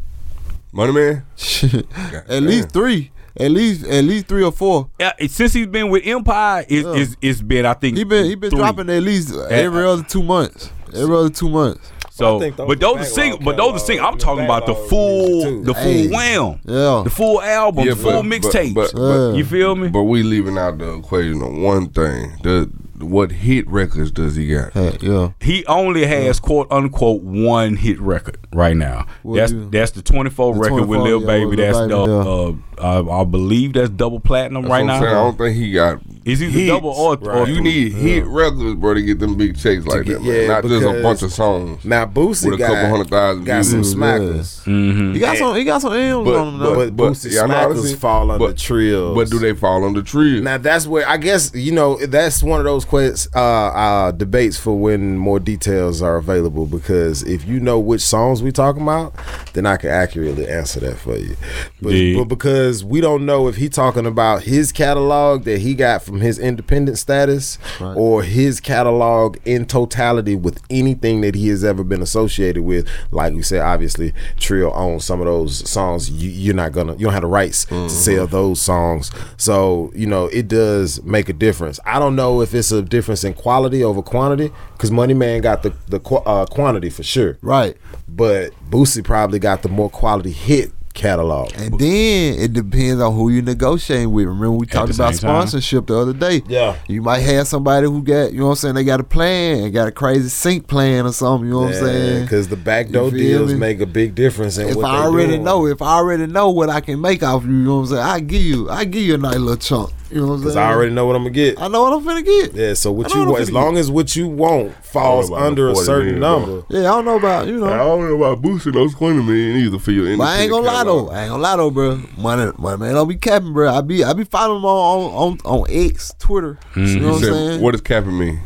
Money 0.73 0.93
man. 0.93 1.25
at 2.29 2.43
least 2.43 2.71
three. 2.71 3.11
At 3.37 3.51
least 3.51 3.85
at 3.87 4.05
least 4.05 4.27
three 4.27 4.45
or 4.45 4.53
four. 4.53 4.91
Uh, 5.01 5.11
since 5.29 5.53
he's 5.55 5.67
been 5.67 5.89
with 5.89 6.07
Empire, 6.07 6.65
it's, 6.69 6.87
Yeah. 6.87 6.95
it's, 6.95 7.17
it's 7.21 7.41
been 7.43 7.65
I 7.67 7.75
think 7.75 7.97
He 7.97 8.05
been 8.05 8.27
he 8.27 8.35
been 8.37 8.51
three. 8.51 8.59
dropping 8.59 8.91
at 8.91 9.03
least 9.03 9.35
every 9.51 9.85
other 9.85 10.03
two 10.05 10.23
months. 10.23 10.71
Every 10.95 11.17
other 11.17 11.31
two 11.31 11.49
months. 11.49 11.91
So, 12.21 12.37
I 12.37 12.41
think 12.41 12.57
those 12.57 12.67
but 12.69 12.81
those 12.81 12.91
are 12.91 12.99
backlog 12.99 13.15
single. 13.15 13.39
But 13.41 13.57
those 13.57 13.67
are 13.67 13.73
catalog, 13.73 13.87
single. 13.87 14.07
I'm 14.07 14.19
talking 14.19 14.45
about 14.45 14.67
the 14.67 14.75
full, 14.75 15.63
the 15.63 15.75
full 15.75 15.83
Hey. 15.83 16.09
wham, 16.09 16.61
Yeah. 16.67 17.01
the 17.05 17.11
full 17.11 17.43
album, 17.43 17.85
Yeah, 17.85 17.95
the 17.95 17.97
full 17.97 18.13
but- 18.23 18.29
but- 18.29 18.41
mixtapes. 18.43 18.75
but- 18.75 18.95
but- 18.95 19.33
you 19.37 19.45
feel 19.45 19.75
me? 19.77 19.89
But 19.89 20.03
we 20.05 20.23
leaving 20.23 20.57
out 20.59 20.79
the 20.79 20.95
equation 20.95 21.43
of 21.43 21.53
one 21.53 21.89
thing. 21.89 22.33
The 22.43 22.71
what 23.03 23.31
hit 23.33 23.69
records 23.69 24.11
does 24.11 24.37
he 24.37 24.49
got? 24.49 24.73
Hey, 24.73 24.97
yeah. 25.01 25.31
he 25.41 25.65
only 25.67 26.07
has 26.07 26.41
quote 26.41 26.71
unquote 26.71 27.23
one 27.23 27.77
hit 27.77 28.01
record 28.01 28.39
right 28.53 28.77
now. 28.77 29.07
What 29.23 29.37
that's 29.37 29.53
you- 29.53 29.69
that's 29.71 29.91
the 29.93 30.03
24 30.03 30.55
The 30.55 30.61
record 30.61 30.85
with 30.87 31.01
Lil 31.01 31.21
yeah, 31.21 31.27
Baby. 31.27 31.47
with 31.47 31.59
Lil 31.59 31.67
That's 31.67 31.79
Baby, 31.79 31.93
the 31.95 32.07
yeah. 32.07 32.85
uh, 32.85 33.03
uh, 33.11 33.21
I 33.21 33.25
believe 33.25 33.75
that's 33.75 33.91
double 33.91 34.21
platinum 34.21 34.63
That's 34.63 34.71
right 34.71 34.85
now. 34.87 34.95
I'm 34.95 35.03
saying. 35.03 35.15
I 35.15 35.19
don't 35.23 35.37
think 35.39 35.57
he 35.57 35.73
got. 35.73 36.01
Is 36.25 36.43
either 36.43 36.51
Hits, 36.53 36.69
double 36.71 36.91
or, 36.91 37.17
or. 37.31 37.47
You 37.49 37.57
three. 37.57 37.63
need 37.65 37.93
hit 37.93 38.25
records, 38.27 38.75
bro, 38.79 38.95
to 38.95 39.03
get 39.03 39.19
them 39.19 39.37
big 39.37 39.59
checks 39.59 39.85
like 39.87 40.05
get- 40.07 40.15
that. 40.15 40.23
Man. 40.23 40.35
yeah, 40.43 40.47
Not 40.49 40.65
just 40.65 40.85
a 40.87 41.03
bunch 41.03 41.23
of 41.23 41.33
songs. 41.33 41.85
now 41.85 42.05
Boosie 42.07 42.47
With 42.47 42.55
a 42.55 42.59
got, 42.59 42.69
couple 42.75 42.91
hundred 42.91 43.09
thousand 43.11 43.45
got 43.45 43.65
some 43.65 43.83
views. 43.83 43.95
smackers. 43.95 44.65
Mhm. 44.65 45.15
He 45.15 45.21
got 45.21 45.37
some 45.37 45.57
he 45.57 45.65
got 45.65 45.83
some 45.83 45.93
M's 45.95 46.25
But- 46.25 46.35
on 46.37 46.47
them. 46.53 46.59
though. 46.59 46.75
But, 46.75 46.97
but- 46.97 47.13
Boosie 47.13 47.33
yeah, 47.33 47.43
smackers 47.47 47.97
fall 47.97 48.31
under 48.31 48.47
but- 48.49 48.57
trills. 48.59 49.15
But 49.17 49.31
do 49.31 49.39
they 49.39 49.55
fall 49.55 49.85
on 49.85 49.95
the 49.95 50.03
tree? 50.03 50.41
Now 50.41 50.59
that's 50.59 50.87
where 50.87 51.09
I 51.09 51.17
guess 51.17 51.53
you 51.55 51.73
know 51.73 51.99
that's 52.07 52.43
one 52.43 52.61
of 52.61 52.65
those 52.65 52.85
quest, 52.91 53.29
uh, 53.37 53.39
uh, 53.69 54.11
debates 54.11 54.59
for 54.59 54.77
when 54.77 55.17
more 55.17 55.39
details 55.39 56.03
are 56.03 56.17
available. 56.17 56.67
Because 56.67 57.23
if 57.23 57.47
you 57.47 57.61
know 57.61 57.79
which 57.79 58.01
songs 58.03 58.43
we 58.43 58.51
talking 58.51 58.83
about, 58.83 59.15
then 59.53 59.65
I 59.65 59.77
can 59.77 59.91
accurately 59.91 60.49
answer 60.49 60.81
that 60.81 60.97
for 60.99 61.17
you. 61.17 61.37
But, 61.81 61.93
Yeah. 61.93 62.19
but 62.19 62.25
because 62.25 62.85
we 62.85 63.01
don't 63.01 63.25
know 63.25 63.47
if 63.47 63.55
he 63.57 63.69
talking 63.69 64.07
about 64.07 64.43
his 64.43 64.73
catalog 64.73 65.45
that 65.45 65.61
he 65.61 65.75
got 65.75 66.03
from 66.03 66.21
his 66.21 66.37
independent 66.41 66.99
status, 66.99 67.59
Right. 67.81 67.97
or 67.97 68.25
his 68.25 68.59
catalog 68.59 69.37
in 69.45 69.67
totality 69.67 70.35
with 70.35 70.61
anything 70.69 71.21
that 71.21 71.37
he 71.37 71.47
has 71.49 71.63
ever 71.63 71.85
been 71.85 72.03
associated 72.03 72.65
with. 72.65 72.89
Like 73.13 73.35
we 73.35 73.43
said, 73.43 73.61
obviously 73.61 74.13
Trill 74.37 74.73
owns 74.75 75.05
some 75.05 75.21
of 75.21 75.27
those 75.27 75.69
songs. 75.71 76.11
You, 76.11 76.29
you're 76.29 76.55
not 76.57 76.73
gonna 76.73 76.95
you 76.95 77.05
don't 77.05 77.13
have 77.13 77.23
the 77.23 77.29
rights 77.29 77.67
to 77.67 77.89
sell 77.89 78.27
those 78.27 78.61
songs. 78.61 79.13
So 79.37 79.93
you 79.95 80.07
know 80.09 80.27
it 80.27 80.49
does 80.49 81.01
make 81.05 81.29
a 81.29 81.33
difference. 81.33 81.79
I 81.87 82.01
don't 82.01 82.17
know 82.17 82.41
if 82.41 82.53
it's 82.53 82.73
a 82.73 82.80
difference 82.83 83.25
in 83.25 83.35
quality 83.35 83.83
over 83.85 84.03
quantity 84.03 84.53
because 84.73 84.91
Money 84.91 85.15
Man 85.15 85.41
got 85.41 85.63
the 85.63 85.75
the 85.89 86.01
uh, 86.27 86.47
quantity 86.47 86.91
for 86.91 87.03
sure, 87.03 87.39
right. 87.43 87.77
but 88.09 88.53
Boosie 88.71 89.05
probably 89.05 89.39
got 89.39 89.63
the 89.63 89.69
more 89.69 89.91
quality 89.91 90.33
hit 90.33 90.73
catalog. 90.95 91.53
And 91.57 91.79
then 91.79 92.39
it 92.39 92.53
depends 92.53 93.01
on 93.01 93.15
who 93.15 93.31
you 93.31 93.43
negotiating 93.43 94.11
with. 94.13 94.27
Remember 94.27 94.53
we 94.53 94.67
talked 94.67 94.93
about 94.93 95.15
same 95.15 95.29
time. 95.29 95.49
sponsorship 95.49 95.87
the 95.87 95.97
other 95.97 96.13
day. 96.13 96.43
Yeah. 96.47 96.77
You 96.89 97.03
might 97.03 97.21
have 97.21 97.47
somebody 97.47 97.87
who 97.87 98.03
got, 98.03 98.33
you 98.33 98.41
know 98.41 98.47
what 98.47 98.51
I'm 98.53 98.57
saying, 98.57 98.75
they 98.75 98.85
got 98.85 99.01
a 99.01 99.05
plan, 99.05 99.71
got 99.73 99.89
a 99.89 99.93
crazy 99.93 100.29
sync 100.29 100.67
plan 100.67 101.07
or 101.07 101.13
something, 101.13 101.47
you 101.47 101.55
know 101.55 101.63
what 101.63 101.75
I'm 101.75 101.81
saying? 101.81 102.25
Because 102.25 102.49
the 102.49 102.57
backdoor 102.57 103.11
deals 103.11 103.53
me? 103.53 103.59
make 103.59 103.81
a 103.81 103.87
big 103.87 104.15
difference 104.15 104.59
in 104.59 104.69
if 104.69 104.79
I 104.79 105.05
already 105.05 105.33
doing. 105.33 105.45
know, 105.45 105.67
if 105.67 105.81
I 105.81 105.95
already 105.95 106.27
know 106.27 106.51
what 106.51 106.71
I 106.71 106.81
can 106.81 107.01
make 107.01 107.23
off 107.23 107.45
you, 107.45 107.51
you 107.51 107.57
know 107.57 107.77
what 107.77 107.81
I'm 107.83 107.87
saying, 107.87 108.03
I 108.03 108.21
give 108.21 108.43
you 108.43 108.71
I 108.71 108.85
give 108.85 109.03
you 109.03 109.15
a 109.15 109.19
nice 109.19 109.37
little 109.37 109.57
chunk. 109.57 109.93
You 110.11 110.21
know 110.23 110.27
what 110.27 110.33
I'm 110.35 110.41
Because 110.41 110.55
saying? 110.55 110.67
I 110.67 110.73
already 110.73 110.93
know 110.93 111.07
what 111.07 111.17
I'm 111.17 111.23
gonna 111.23 111.31
get. 111.35 111.61
I 111.61 111.69
know 111.69 111.83
what 111.83 111.93
I'm 111.93 112.05
finna 112.05 112.25
get. 112.25 112.55
Yeah, 112.55 112.75
so 112.75 112.91
what 112.91 113.13
you 113.15 113.21
what 113.21 113.29
want, 113.29 113.41
as 113.43 113.51
finna 113.51 113.53
long 113.55 113.77
as 113.79 113.91
what 113.91 114.17
you 114.17 114.29
want 114.29 114.75
falls 114.85 115.31
I 115.31 115.31
don't 115.31 115.31
know 115.31 115.37
about 115.37 115.47
under 115.47 115.69
a 115.71 115.77
certain 115.77 116.19
million, 116.19 116.21
bro. 116.21 116.39
number. 116.57 116.67
Yeah, 116.69 116.81
I 116.81 116.83
don't 116.83 117.05
know 117.05 117.17
about, 117.17 117.47
you 117.47 117.59
know. 117.59 117.67
I 117.67 117.77
don't 117.79 118.09
know 118.09 118.17
about 118.25 118.43
boosting 118.43 118.73
those 118.73 118.95
twenty 118.95 119.23
million 119.23 119.57
either 119.59 119.79
for 119.79 119.93
your. 119.93 120.17
But 120.17 120.25
I 120.25 120.39
ain't 120.41 120.51
gonna 120.51 120.67
lie 120.67 120.81
independent 120.81 121.09
though. 121.09 121.15
I 121.15 121.21
ain't 121.23 121.31
gonna 121.31 121.43
lie 121.43 121.57
though, 121.57 121.71
bro. 121.71 122.03
Money, 122.19 122.53
money 122.59 122.79
man, 122.81 122.95
don't 122.95 123.09
be 123.09 123.17
capping, 123.17 123.53
bro. 123.53 123.73
I 123.73 123.81
be, 123.83 124.03
I 124.03 124.13
be 124.13 124.25
following 124.25 124.59
him 124.61 124.65
on 124.65 125.13
on 125.13 125.39
on, 125.45 125.61
on 125.63 125.67
X, 125.71 126.13
Twitter. 126.19 126.59
You 126.75 126.83
know 126.83 126.89
You 126.91 127.07
what 127.07 127.15
I'm 127.15 127.21
saying? 127.23 127.61
what 127.61 127.71
does 127.73 127.81
capping 127.83 128.19
mean? 128.19 128.41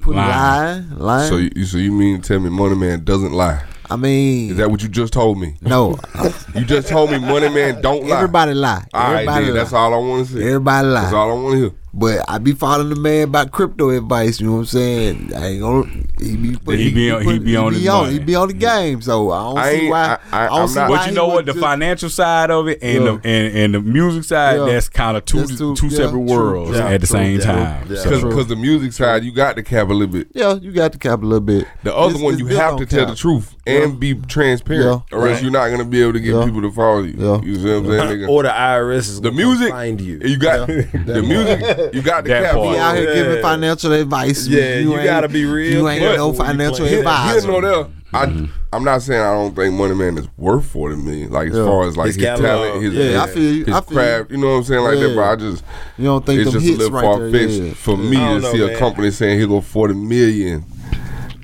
Put 0.00 0.16
lie, 0.16 0.82
lie. 0.96 1.28
So 1.28 1.36
you, 1.36 1.64
so 1.64 1.76
you 1.78 1.92
mean 1.92 2.20
to 2.22 2.26
tell 2.28 2.40
me 2.40 2.48
Money 2.50 2.76
Man 2.76 3.04
doesn't 3.04 3.32
lie? 3.32 3.62
I 3.90 3.96
mean, 3.96 4.50
Is 4.52 4.56
that 4.58 4.70
what 4.70 4.82
you 4.82 4.88
just 4.88 5.12
told 5.12 5.38
me? 5.38 5.56
no. 5.62 5.98
You 6.54 6.64
just 6.64 6.88
told 6.88 7.10
me 7.12 7.18
Money 7.18 7.48
Man 7.48 7.80
don't 7.80 8.04
lie. 8.06 8.16
Everybody 8.16 8.54
lie. 8.54 8.84
All 8.92 9.02
right, 9.12 9.12
Everybody 9.20 9.44
then, 9.46 9.54
lie. 9.54 9.60
that's 9.60 9.72
all 9.72 9.94
I 9.94 9.96
want 9.98 10.26
to 10.26 10.32
see. 10.34 10.42
Everybody 10.44 10.88
lie. 10.88 11.00
That's 11.02 11.12
all 11.14 11.30
I 11.30 11.34
want 11.42 11.54
to 11.54 11.60
hear. 11.60 11.70
But 11.92 12.24
I 12.28 12.38
be 12.38 12.52
following 12.52 12.88
the 12.90 12.96
man 12.96 13.24
about 13.28 13.50
crypto 13.52 13.90
advice. 13.90 14.40
You 14.40 14.46
know 14.46 14.52
what 14.54 14.58
I'm 14.60 14.66
saying? 14.66 15.32
I 15.34 15.46
ain't 15.46 15.60
gonna. 15.60 15.90
He 16.20 16.36
be 16.36 16.56
put, 16.56 16.78
He 16.78 16.92
be 16.92 17.10
on- 17.10 17.22
he 17.24 17.38
be 17.40 17.56
on 17.56 17.72
his 17.72 17.82
He 18.12 18.18
be 18.20 18.34
on 18.36 18.46
the 18.48 18.54
game. 18.54 19.00
So 19.02 19.30
I 19.30 19.42
don't 19.42 19.58
I 19.58 19.70
see 19.72 19.76
ain't- 19.82 19.90
why. 19.90 20.18
I- 20.32 20.44
I- 20.44 20.46
don't 20.48 20.58
I'm 20.62 20.68
see 20.68 20.74
not- 20.76 20.90
why 20.90 20.96
But 20.98 21.06
you 21.08 21.12
know 21.14 21.26
what? 21.28 21.46
The 21.46 21.52
just- 21.52 21.64
financial 21.64 22.10
side 22.10 22.50
of 22.50 22.68
it 22.68 22.78
and 22.82 23.04
Yeah. 23.04 23.10
the 23.22 23.28
and, 23.28 23.56
and 23.58 23.74
the 23.74 23.80
music 23.80 24.22
side, 24.24 24.58
Yeah. 24.58 24.66
that's 24.66 24.88
kind 24.88 25.16
of 25.16 25.24
two 25.24 25.46
two- 25.46 25.74
two 25.74 25.86
yeah, 25.88 25.96
separate 25.96 26.18
worlds 26.20 26.76
Yeah, 26.78 26.86
at 26.88 27.00
the 27.00 27.06
same 27.08 27.38
Yeah. 27.40 27.44
time. 27.44 27.86
Yeah. 27.88 27.96
So- 27.96 28.28
Because 28.28 28.46
the 28.48 28.56
music 28.56 28.92
side, 28.92 29.24
you 29.24 29.32
got 29.32 29.56
to 29.56 29.62
cap 29.64 29.88
a 29.88 29.92
little 29.92 30.12
bit. 30.12 30.28
Yeah, 30.32 30.54
you 30.54 30.70
got 30.72 30.92
to 30.92 30.98
cap 30.98 31.22
a 31.22 31.26
little 31.26 31.40
bit. 31.40 31.66
The 31.84 31.94
other 31.94 32.10
It's- 32.10 32.22
one, 32.22 32.34
it's 32.34 32.42
you 32.42 32.48
have 32.56 32.72
on 32.74 32.78
to 32.80 32.86
tell 32.86 33.06
the 33.06 33.14
truth 33.16 33.54
and 33.66 33.79
be 33.88 34.14
transparent, 34.14 35.02
Yeah. 35.10 35.16
or 35.18 35.26
else 35.28 35.34
Right. 35.36 35.42
you're 35.42 35.52
not 35.52 35.68
gonna 35.70 35.84
be 35.84 36.02
able 36.02 36.12
to 36.14 36.20
get 36.20 36.34
Yeah. 36.34 36.44
people 36.44 36.62
to 36.62 36.70
follow 36.70 37.00
you. 37.02 37.14
Yeah. 37.16 37.40
You 37.42 37.54
see 37.56 37.60
what 37.62 37.70
I'm 37.70 37.86
saying, 37.86 38.18
nigga? 38.20 38.28
Or 38.28 38.42
the 38.42 38.48
IRS 38.50 39.08
is 39.08 39.20
the 39.20 39.30
gonna 39.30 39.42
music, 39.42 39.70
find 39.70 40.00
you. 40.00 40.20
you 40.24 40.36
got 40.36 40.66
the 40.66 41.22
music, 41.26 41.94
you 41.94 42.02
got 42.02 42.24
to 42.24 42.28
That 42.30 42.42
cap. 42.44 42.54
part. 42.54 42.68
He 42.74 42.76
out 42.78 42.96
here 42.96 43.14
giving 43.14 43.42
financial 43.42 43.92
advice. 43.92 44.46
Yeah, 44.46 44.78
you 44.78 44.94
ain't- 44.94 45.04
gotta 45.04 45.28
be 45.28 45.44
real 45.44 45.72
You 45.72 45.88
ain't 45.88 46.02
no 46.16 46.32
financial 46.32 46.86
play 46.86 46.96
that. 46.96 46.98
advisor. 47.00 47.40
Here 47.40 47.50
nor 47.50 47.62
there. 47.62 47.86
I, 48.12 48.26
mm-hmm. 48.26 48.46
I'm 48.72 48.82
not 48.82 49.02
saying 49.02 49.20
I 49.20 49.32
don't 49.32 49.54
think 49.54 49.72
Money 49.72 49.94
Man 49.94 50.18
is 50.18 50.26
worth 50.36 50.64
forty 50.66 50.96
million. 50.96 51.30
Like 51.30 51.50
as 51.50 51.56
Yeah. 51.56 51.64
far 51.64 51.86
as 51.86 51.96
like 51.96 52.08
His 52.08 52.16
his, 52.16 52.24
talent, 52.40 52.82
his, 52.82 52.92
Yeah, 52.92 53.04
his, 53.04 53.16
I 53.16 53.26
feel 53.28 53.42
you. 53.54 53.64
his 53.66 53.74
I 53.74 53.80
feel 53.82 53.96
craft. 53.96 54.30
You 54.32 54.36
know 54.38 54.46
what 54.48 54.52
I'm 54.54 54.64
saying 54.64 54.82
like 54.82 54.98
that. 54.98 55.14
But 55.14 55.22
I 55.22 55.36
just 55.36 55.64
You 55.96 56.04
don't 56.06 56.26
think 56.26 56.40
it's 56.40 56.52
them 56.52 56.60
just 56.60 56.74
a 56.74 56.78
little 56.78 56.92
right 56.92 57.04
far 57.04 57.30
fetched 57.30 57.52
yeah. 57.52 57.72
for 57.74 57.96
me 57.96 58.16
to 58.16 58.22
don't 58.40 58.42
see 58.52 58.58
know, 58.58 58.64
a 58.64 58.68
man. 58.68 58.78
company 58.78 59.10
saying 59.12 59.38
he 59.38 59.46
go 59.46 59.60
forty 59.60 59.94
million 59.94 60.64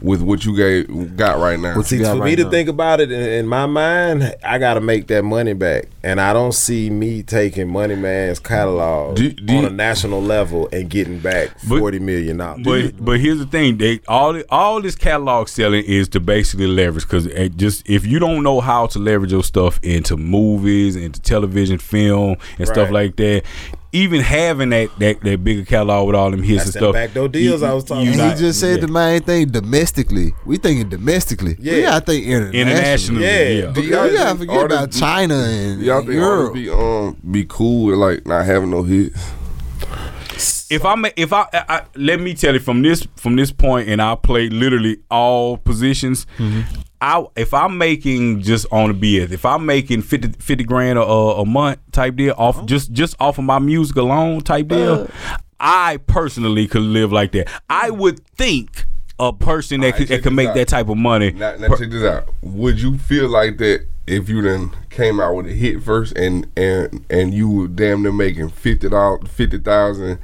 with 0.03 0.21
what 0.23 0.45
you 0.45 0.57
gave 0.57 1.17
got 1.17 1.39
right 1.39 1.59
now. 1.59 1.75
Well, 1.75 1.83
see, 1.83 1.99
for 1.99 2.15
right 2.17 2.25
me 2.25 2.37
to 2.37 2.51
think 2.51 2.69
about 2.69 3.01
it 3.01 3.11
in, 3.11 3.21
in 3.23 3.47
my 3.47 3.67
mind, 3.67 4.35
I 4.45 4.59
got 4.59 4.75
to 4.75 4.81
make 4.81 5.07
that 5.09 5.23
money 5.25 5.53
back, 5.55 5.87
and 6.03 6.21
I 6.21 6.33
don't 6.33 6.53
see 6.53 6.91
me 6.91 7.23
taking 7.23 7.69
Money 7.69 7.97
Man's 7.97 8.39
catalog 8.39 9.17
Do- 9.17 9.33
do 9.33 9.55
on 9.57 9.61
you- 9.63 9.69
a 9.69 9.71
national 9.71 10.23
level 10.23 10.69
and 10.73 10.89
getting 10.91 11.19
back 11.19 11.51
But- 11.69 11.79
forty 11.79 11.99
million 11.99 12.37
dollars. 12.39 12.63
But 12.65 13.05
but 13.05 13.21
here's 13.21 13.39
the 13.39 13.47
thing: 13.47 13.79
they 13.79 14.01
all 14.09 14.41
all 14.51 14.81
this 14.83 14.95
catalog 14.97 15.49
selling 15.49 15.85
is 15.85 16.09
to 16.11 16.21
basically 16.21 16.67
leverage 16.67 17.05
because 17.05 17.27
eh, 17.29 17.49
just 17.57 17.89
if 17.89 18.07
you 18.07 18.19
don't 18.19 18.43
know 18.43 18.61
how 18.61 18.87
to 18.89 18.99
leverage 18.99 19.33
your 19.33 19.45
stuff 19.45 19.81
into 19.83 20.17
movies, 20.17 20.97
into 20.97 21.21
television, 21.21 21.79
film, 21.79 22.37
and 22.59 22.67
stuff 22.69 22.87
Right. 22.91 22.93
like 22.93 23.17
that, 23.17 23.43
even 23.93 24.21
having 24.21 24.71
that 24.71 24.91
that, 24.99 25.21
that 25.23 25.43
bigger 25.45 25.65
catalog 25.65 26.07
with 26.07 26.17
all 26.17 26.31
them 26.31 26.43
hits 26.43 26.65
That's 26.65 26.77
and 26.77 26.85
them 26.85 26.93
stuff, 26.93 26.95
backdoor 26.95 27.29
deals 27.29 27.63
I 27.63 27.73
was 27.73 27.85
talking 27.85 28.07
you 28.07 28.15
about. 28.15 28.35
he 28.35 28.39
just 28.41 28.61
said 28.61 28.81
the 28.81 28.89
main 28.89 29.23
thing 29.23 29.49
domestically. 29.49 30.33
We 30.45 30.59
thinking 30.59 30.89
domestically. 30.89 31.57
Yeah. 31.59 31.73
We 31.75 31.83
gotta 31.83 32.05
think 32.05 32.27
internationally. 32.27 32.61
internationally, 32.61 33.25
Yeah. 33.25 33.49
yeah. 33.49 33.67
Because 33.71 33.83
Do 33.83 33.89
y'all 33.89 34.05
we 34.05 34.13
gotta 34.17 34.27
think 34.39 34.51
forget 34.51 34.65
about 34.67 34.79
artists- 34.81 35.01
China 35.01 35.35
and 35.35 35.83
Y'all 35.83 36.01
think 36.01 36.13
Europe. 36.13 36.55
be 36.55 36.71
um 36.71 37.17
be 37.31 37.45
cool 37.49 37.87
with 37.87 37.97
like 37.99 38.27
not 38.27 38.45
having 38.45 38.71
no 38.71 38.83
hits? 38.83 39.19
if 40.69 40.85
I 40.85 40.95
ma- 40.97 41.09
if 41.17 41.33
I, 41.33 41.43
I, 41.53 41.65
I 41.69 41.83
let 41.95 42.21
me 42.21 42.35
tell 42.35 42.53
you 42.55 42.61
from 42.61 42.83
this 42.83 43.07
from 43.17 43.37
this 43.37 43.53
point, 43.53 43.89
and 43.89 44.03
I 44.03 44.15
play 44.17 44.49
literally 44.49 44.99
all 45.11 45.57
positions. 45.57 46.27
I 47.07 47.25
if 47.37 47.55
I'm 47.55 47.79
making 47.79 48.43
just 48.43 48.67
on 48.73 48.89
the 48.89 49.19
BS, 49.21 49.31
if 49.31 49.45
I'm 49.47 49.65
making 49.65 50.03
50, 50.03 50.41
50 50.41 50.65
grand 50.65 50.99
a, 50.99 51.03
a 51.03 51.47
month 51.47 51.79
type 51.93 52.17
deal 52.17 52.35
off 52.37 52.59
oh. 52.59 52.67
just 52.67 52.91
just 52.91 53.15
off 53.21 53.39
of 53.39 53.45
my 53.45 53.61
music 53.61 53.97
alone 53.97 54.41
type 54.41 54.67
deal, 54.67 55.09
I 55.61 55.99
personally 56.09 56.67
could 56.67 56.83
live 56.83 57.13
like 57.13 57.31
that. 57.33 57.49
I 57.71 57.91
hmm. 57.91 57.99
would 57.99 58.27
think 58.31 58.87
a 59.21 59.33
person 59.33 59.83
that 59.83 59.95
Alright, 59.95 59.99
could, 59.99 60.09
that 60.09 60.23
could 60.25 60.33
make 60.33 60.49
out. 60.49 60.57
that 60.57 60.67
type 60.67 60.89
of 60.89 60.97
money. 60.97 61.31
Now, 61.31 61.55
now 61.55 61.69
per- 61.69 61.77
check 61.77 61.91
this 61.91 62.03
out. 62.03 62.29
Would 62.43 62.81
you 62.81 62.99
feel 62.99 63.29
like 63.29 63.59
that 63.59 63.87
if 64.09 64.29
you 64.29 64.43
then 64.43 64.73
came 64.91 65.21
out 65.21 65.37
with 65.37 65.47
a 65.47 65.53
hit 65.53 65.85
first 65.85 66.19
and 66.19 66.51
and 66.57 67.07
and 67.09 67.33
you 67.33 67.49
were 67.49 67.69
damn 67.69 68.03
near 68.03 68.11
making 68.11 68.49
fifty 68.49 68.89
dollars, 68.89 69.29
fifty 69.31 69.59
thousand, 69.59 70.19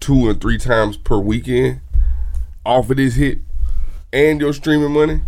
two 0.00 0.30
and 0.30 0.40
three 0.40 0.56
times 0.56 0.96
per 0.96 1.18
weekend 1.18 1.82
off 2.64 2.88
of 2.88 2.96
this 2.96 3.16
hit 3.16 3.40
and 4.14 4.40
your 4.40 4.54
streaming 4.54 4.92
money? 4.92 5.20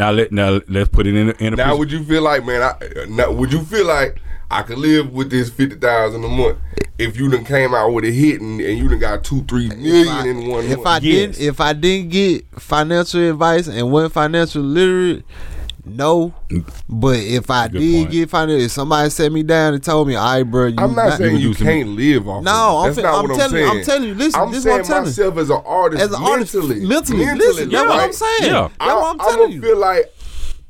Now 0.00 0.10
let 0.10 0.32
now 0.32 0.60
let's 0.68 0.88
put 0.88 1.06
it 1.06 1.14
in 1.14 1.28
a, 1.28 1.32
in 1.44 1.52
a 1.52 1.56
Now 1.56 1.70
pos- 1.70 1.78
would 1.78 1.92
you 1.92 2.02
feel 2.04 2.22
like 2.22 2.44
man? 2.44 2.62
I, 2.62 3.04
now, 3.08 3.30
would 3.30 3.52
you 3.52 3.62
feel 3.64 3.86
like 3.86 4.20
I 4.50 4.62
could 4.62 4.78
live 4.78 5.12
with 5.12 5.30
this 5.30 5.48
fifty 5.50 5.76
thousand 5.76 6.24
a 6.24 6.28
month. 6.28 6.58
If 6.98 7.16
you 7.16 7.30
done 7.30 7.44
came 7.44 7.72
out 7.74 7.90
with 7.94 8.04
a 8.04 8.10
hit 8.10 8.40
and, 8.40 8.60
and 8.60 8.76
you 8.78 8.88
done 8.88 8.98
got 8.98 9.22
two, 9.24 9.42
three 9.44 9.68
million 9.68 10.08
I- 10.08 10.26
in 10.26 10.48
one 10.48 10.64
if 10.64 10.78
month. 10.78 10.86
I 10.86 10.98
Yes. 10.98 11.36
didn't 11.36 11.40
if 11.48 11.60
I 11.60 11.72
didn't 11.72 12.10
get 12.10 12.44
financial 12.60 13.20
advice 13.30 13.68
and 13.68 13.90
wasn't 13.92 14.12
financial 14.14 14.62
literate, 14.62 15.24
no. 15.96 16.34
Mm. 16.48 16.64
But 16.88 17.16
if 17.18 17.50
I 17.50 17.68
Good 17.68 17.78
did 17.80 17.94
point. 18.04 18.10
get 18.12 18.30
financial, 18.30 18.64
if 18.64 18.70
somebody 18.72 19.10
set 19.10 19.30
me 19.32 19.42
down 19.42 19.74
and 19.74 19.82
told 19.82 20.08
me, 20.08 20.14
"All 20.14 20.24
right, 20.24 20.42
bro, 20.42 20.66
you 20.66 20.74
I'm 20.78 20.94
not 20.94 21.18
saying 21.18 21.32
would 21.34 21.42
you 21.42 21.54
can't 21.54 21.90
live 21.90 22.28
off. 22.28 22.42
No, 22.42 22.50
of 22.52 22.58
it. 22.58 22.76
I'm 22.78 22.84
That's 22.84 22.94
fin- 22.96 23.02
not 23.04 23.14
I'm 23.24 23.28
what 23.30 23.38
telling 23.38 23.56
you- 23.62 23.68
I'm 23.70 23.76
I'm 23.78 23.84
telling 23.84 24.08
you, 24.08 24.14
listen, 24.14 24.40
I'm 24.40 24.50
this 24.50 24.58
is 24.58 24.64
what 24.66 24.70
saying 24.72 24.80
I'm 24.80 24.86
telling 24.86 25.04
myself 25.04 25.36
as 25.38 25.50
an 25.50 25.62
artist, 25.66 26.02
as 26.02 26.12
an 26.12 26.22
artist, 26.22 26.54
mentally, 26.54 26.86
mentally, 26.86 27.24
mentally, 27.26 27.46
listen, 27.48 27.68
that's 27.70 27.88
what? 27.88 28.00
I'm 28.00 28.12
saying. 28.12 28.32
Yeah. 28.42 28.68
That's 28.80 28.94
what 28.94 29.14
I'm 29.14 29.20
I, 29.20 29.24
telling 29.24 29.42
I'ma 29.44 29.54
you. 29.54 29.60
feel 29.62 29.76
like 29.78 30.14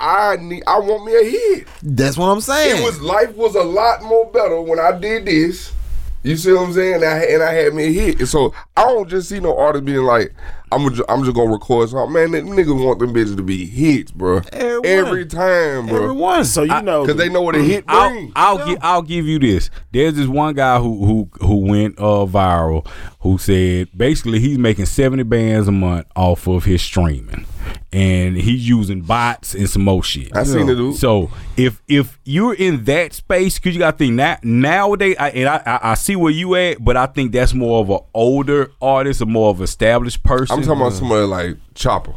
I 0.03 0.37
need. 0.37 0.63
I 0.67 0.79
want 0.79 1.05
me 1.05 1.15
a 1.15 1.25
hit. 1.31 1.69
That's 1.83 2.17
what 2.17 2.27
I'm 2.27 2.41
saying. 2.41 2.81
It 2.83 2.85
was 2.85 3.01
life 3.03 3.35
was 3.37 3.55
a 3.55 3.63
lot 3.63 4.03
more 4.03 4.27
better 4.31 4.61
when 4.61 4.81
I 4.81 4.93
did 4.99 5.27
this. 5.27 5.73
You 6.23 6.37
see 6.37 6.53
what 6.53 6.65
I'm 6.67 6.73
saying? 6.75 6.97
And 6.97 7.05
I, 7.05 7.19
and 7.21 7.43
I 7.43 7.53
had 7.55 7.73
me 7.75 7.85
a 7.85 7.91
hit. 7.93 8.19
And 8.21 8.29
so 8.29 8.53
I 8.77 8.85
don't 8.85 9.09
just 9.09 9.29
see 9.31 9.41
no 9.41 9.57
artist 9.57 9.87
being 9.87 10.03
like, 10.05 10.35
I'm 10.73 10.89
just, 10.91 11.03
I'm 11.09 11.25
just 11.25 11.35
gonna 11.35 11.51
record 11.51 11.89
something. 11.89 12.13
Man, 12.13 12.31
them 12.33 12.49
niggas 12.57 12.85
want 12.85 12.99
them 13.01 13.13
bitches 13.15 13.37
to 13.37 13.43
be 13.43 13.65
hits, 13.67 14.13
bro. 14.13 14.41
Everyone. 14.53 14.87
Every 14.87 15.27
time, 15.27 15.87
bro. 15.87 16.05
Everyone. 16.05 16.45
So 16.45 16.63
you 16.63 16.83
know, 16.83 17.05
Because 17.05 17.17
they 17.17 17.29
know 17.31 17.41
what 17.43 17.57
a 17.57 17.63
hit 17.63 17.85
I'll 17.89 18.11
brings. 18.11 18.33
I'll, 18.37 18.67
gi- 18.67 18.81
I'll 18.83 19.03
give 19.03 19.27
you 19.27 19.39
this. 19.39 19.71
There's 19.93 20.15
this 20.15 20.27
one 20.29 20.55
guy 20.55 20.79
who 20.79 21.05
who 21.07 21.29
who 21.47 21.57
went 21.57 21.99
uh, 21.99 22.27
viral 22.27 22.87
who 23.21 23.39
said 23.39 23.89
basically 23.97 24.39
he's 24.41 24.59
making 24.59 24.87
seventy 24.87 25.23
bands 25.25 25.67
a 25.69 25.73
month 25.73 26.07
off 26.15 26.47
of 26.47 26.65
his 26.65 26.83
streaming, 26.83 27.47
and 27.93 28.37
he's 28.37 28.69
using 28.69 29.03
bots 29.03 29.55
and 29.55 29.69
some 29.69 29.83
more 29.83 30.03
shit. 30.03 30.35
I 30.37 30.45
seen 30.45 30.69
it, 30.69 30.75
dude. 30.75 30.97
So 30.97 31.31
if 31.57 31.83
if 31.89 32.19
you're 32.25 32.55
in 32.55 32.85
that 32.85 33.13
space, 33.13 33.59
because 33.59 33.75
you 33.75 33.81
got 33.81 33.93
to 33.93 33.97
think 33.99 34.15
now 34.15 34.39
nowadays, 34.43 35.17
I, 35.19 35.31
and 35.31 35.49
I, 35.49 35.63
I 35.67 35.91
I 35.91 35.95
see 35.95 36.17
where 36.17 36.33
you 36.33 36.55
at, 36.55 36.83
but 36.85 36.97
I 36.97 37.07
think 37.07 37.33
that's 37.33 37.55
more 37.55 37.81
of 37.81 37.91
an 37.91 38.01
older 38.15 38.71
artist, 38.81 39.21
a 39.21 39.27
more 39.27 39.51
of 39.51 39.59
an 39.59 39.65
established 39.65 40.23
person. 40.23 40.59
I'm 40.59 40.63
talking 40.65 40.81
about 40.81 40.93
somebody 40.93 41.27
like 41.27 41.57
Choppa. 41.75 42.15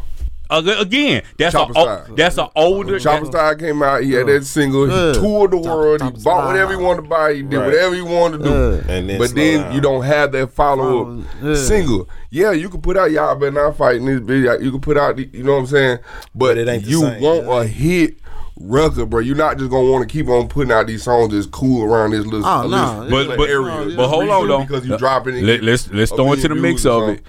Ag- 0.57 0.67
again. 0.81 1.23
That's 1.37 1.55
a 1.55 1.57
Choppa 1.59 1.69
o- 1.75 1.83
style. 1.83 2.15
that's 2.15 2.37
an 2.37 2.47
older. 2.55 2.99
Choppa 2.99 3.25
Style 3.27 3.55
came 3.55 3.81
out. 3.83 4.03
He 4.03 4.11
had 4.13 4.27
that 4.27 4.45
single. 4.45 4.85
He 4.85 5.19
toured 5.19 5.51
the 5.51 5.57
Choppa- 5.57 5.63
world. 5.63 6.01
Choppa 6.01 6.17
he 6.17 6.23
bought 6.23 6.47
whatever 6.47 6.71
he 6.71 6.77
wanted 6.77 7.01
to 7.03 7.07
buy. 7.09 7.33
He 7.33 7.41
did 7.41 7.57
Right. 7.57 7.65
whatever 7.67 7.95
he 7.95 8.01
wanted 8.01 8.37
to 8.39 8.43
do. 8.43 8.49
Yeah. 8.51 8.93
And 8.93 9.09
then 9.09 9.17
but 9.19 9.35
then 9.35 9.61
down. 9.61 9.73
you 9.75 9.81
don't 9.81 10.03
have 10.03 10.31
that 10.33 10.51
follow 10.51 11.03
Follow- 11.05 11.19
up 11.19 11.25
yeah. 11.43 11.55
single. 11.55 12.09
Yeah, 12.29 12.51
you 12.51 12.69
can 12.69 12.81
put 12.81 12.97
out 12.97 13.11
y'all 13.11 13.35
better 13.35 13.51
not 13.51 13.77
fighting 13.77 14.05
this 14.05 14.19
video. 14.19 14.57
You 14.59 14.71
can 14.71 14.81
put 14.81 14.97
out, 14.97 15.17
the, 15.17 15.29
you 15.31 15.43
know 15.43 15.53
what 15.53 15.59
I'm 15.59 15.65
saying. 15.67 15.97
But, 16.33 16.55
But 16.55 16.57
it 16.57 16.67
ain't 16.67 16.85
you 16.85 17.01
same, 17.01 17.21
want 17.21 17.45
yeah. 17.45 17.61
a 17.61 17.65
hit 17.65 18.17
record, 18.59 19.09
bro. 19.09 19.19
You're 19.19 19.35
not 19.35 19.57
just 19.57 19.69
gonna 19.71 19.89
want 19.89 20.07
to 20.07 20.11
keep 20.11 20.27
on 20.29 20.47
putting 20.47 20.71
out 20.71 20.87
these 20.87 21.03
songs 21.03 21.33
that's 21.33 21.45
cool 21.47 21.83
around 21.83 22.11
this 22.11 22.25
little, 22.25 22.45
Oh, 22.45 22.61
a 22.65 22.67
no. 22.67 23.05
little 23.07 23.27
But 23.35 23.37
but, 23.37 23.49
area. 23.49 23.95
but 23.97 24.07
hold 24.07 24.29
on 24.29 24.47
though. 24.47 24.59
because 24.61 24.85
you 24.85 24.97
dropping. 24.97 25.43
Let, 25.45 25.63
let's 25.63 25.89
let's 25.91 26.11
a 26.11 26.15
throw 26.15 26.33
into 26.33 26.47
the 26.47 26.55
mix 26.55 26.85
of 26.85 27.09
it. 27.09 27.21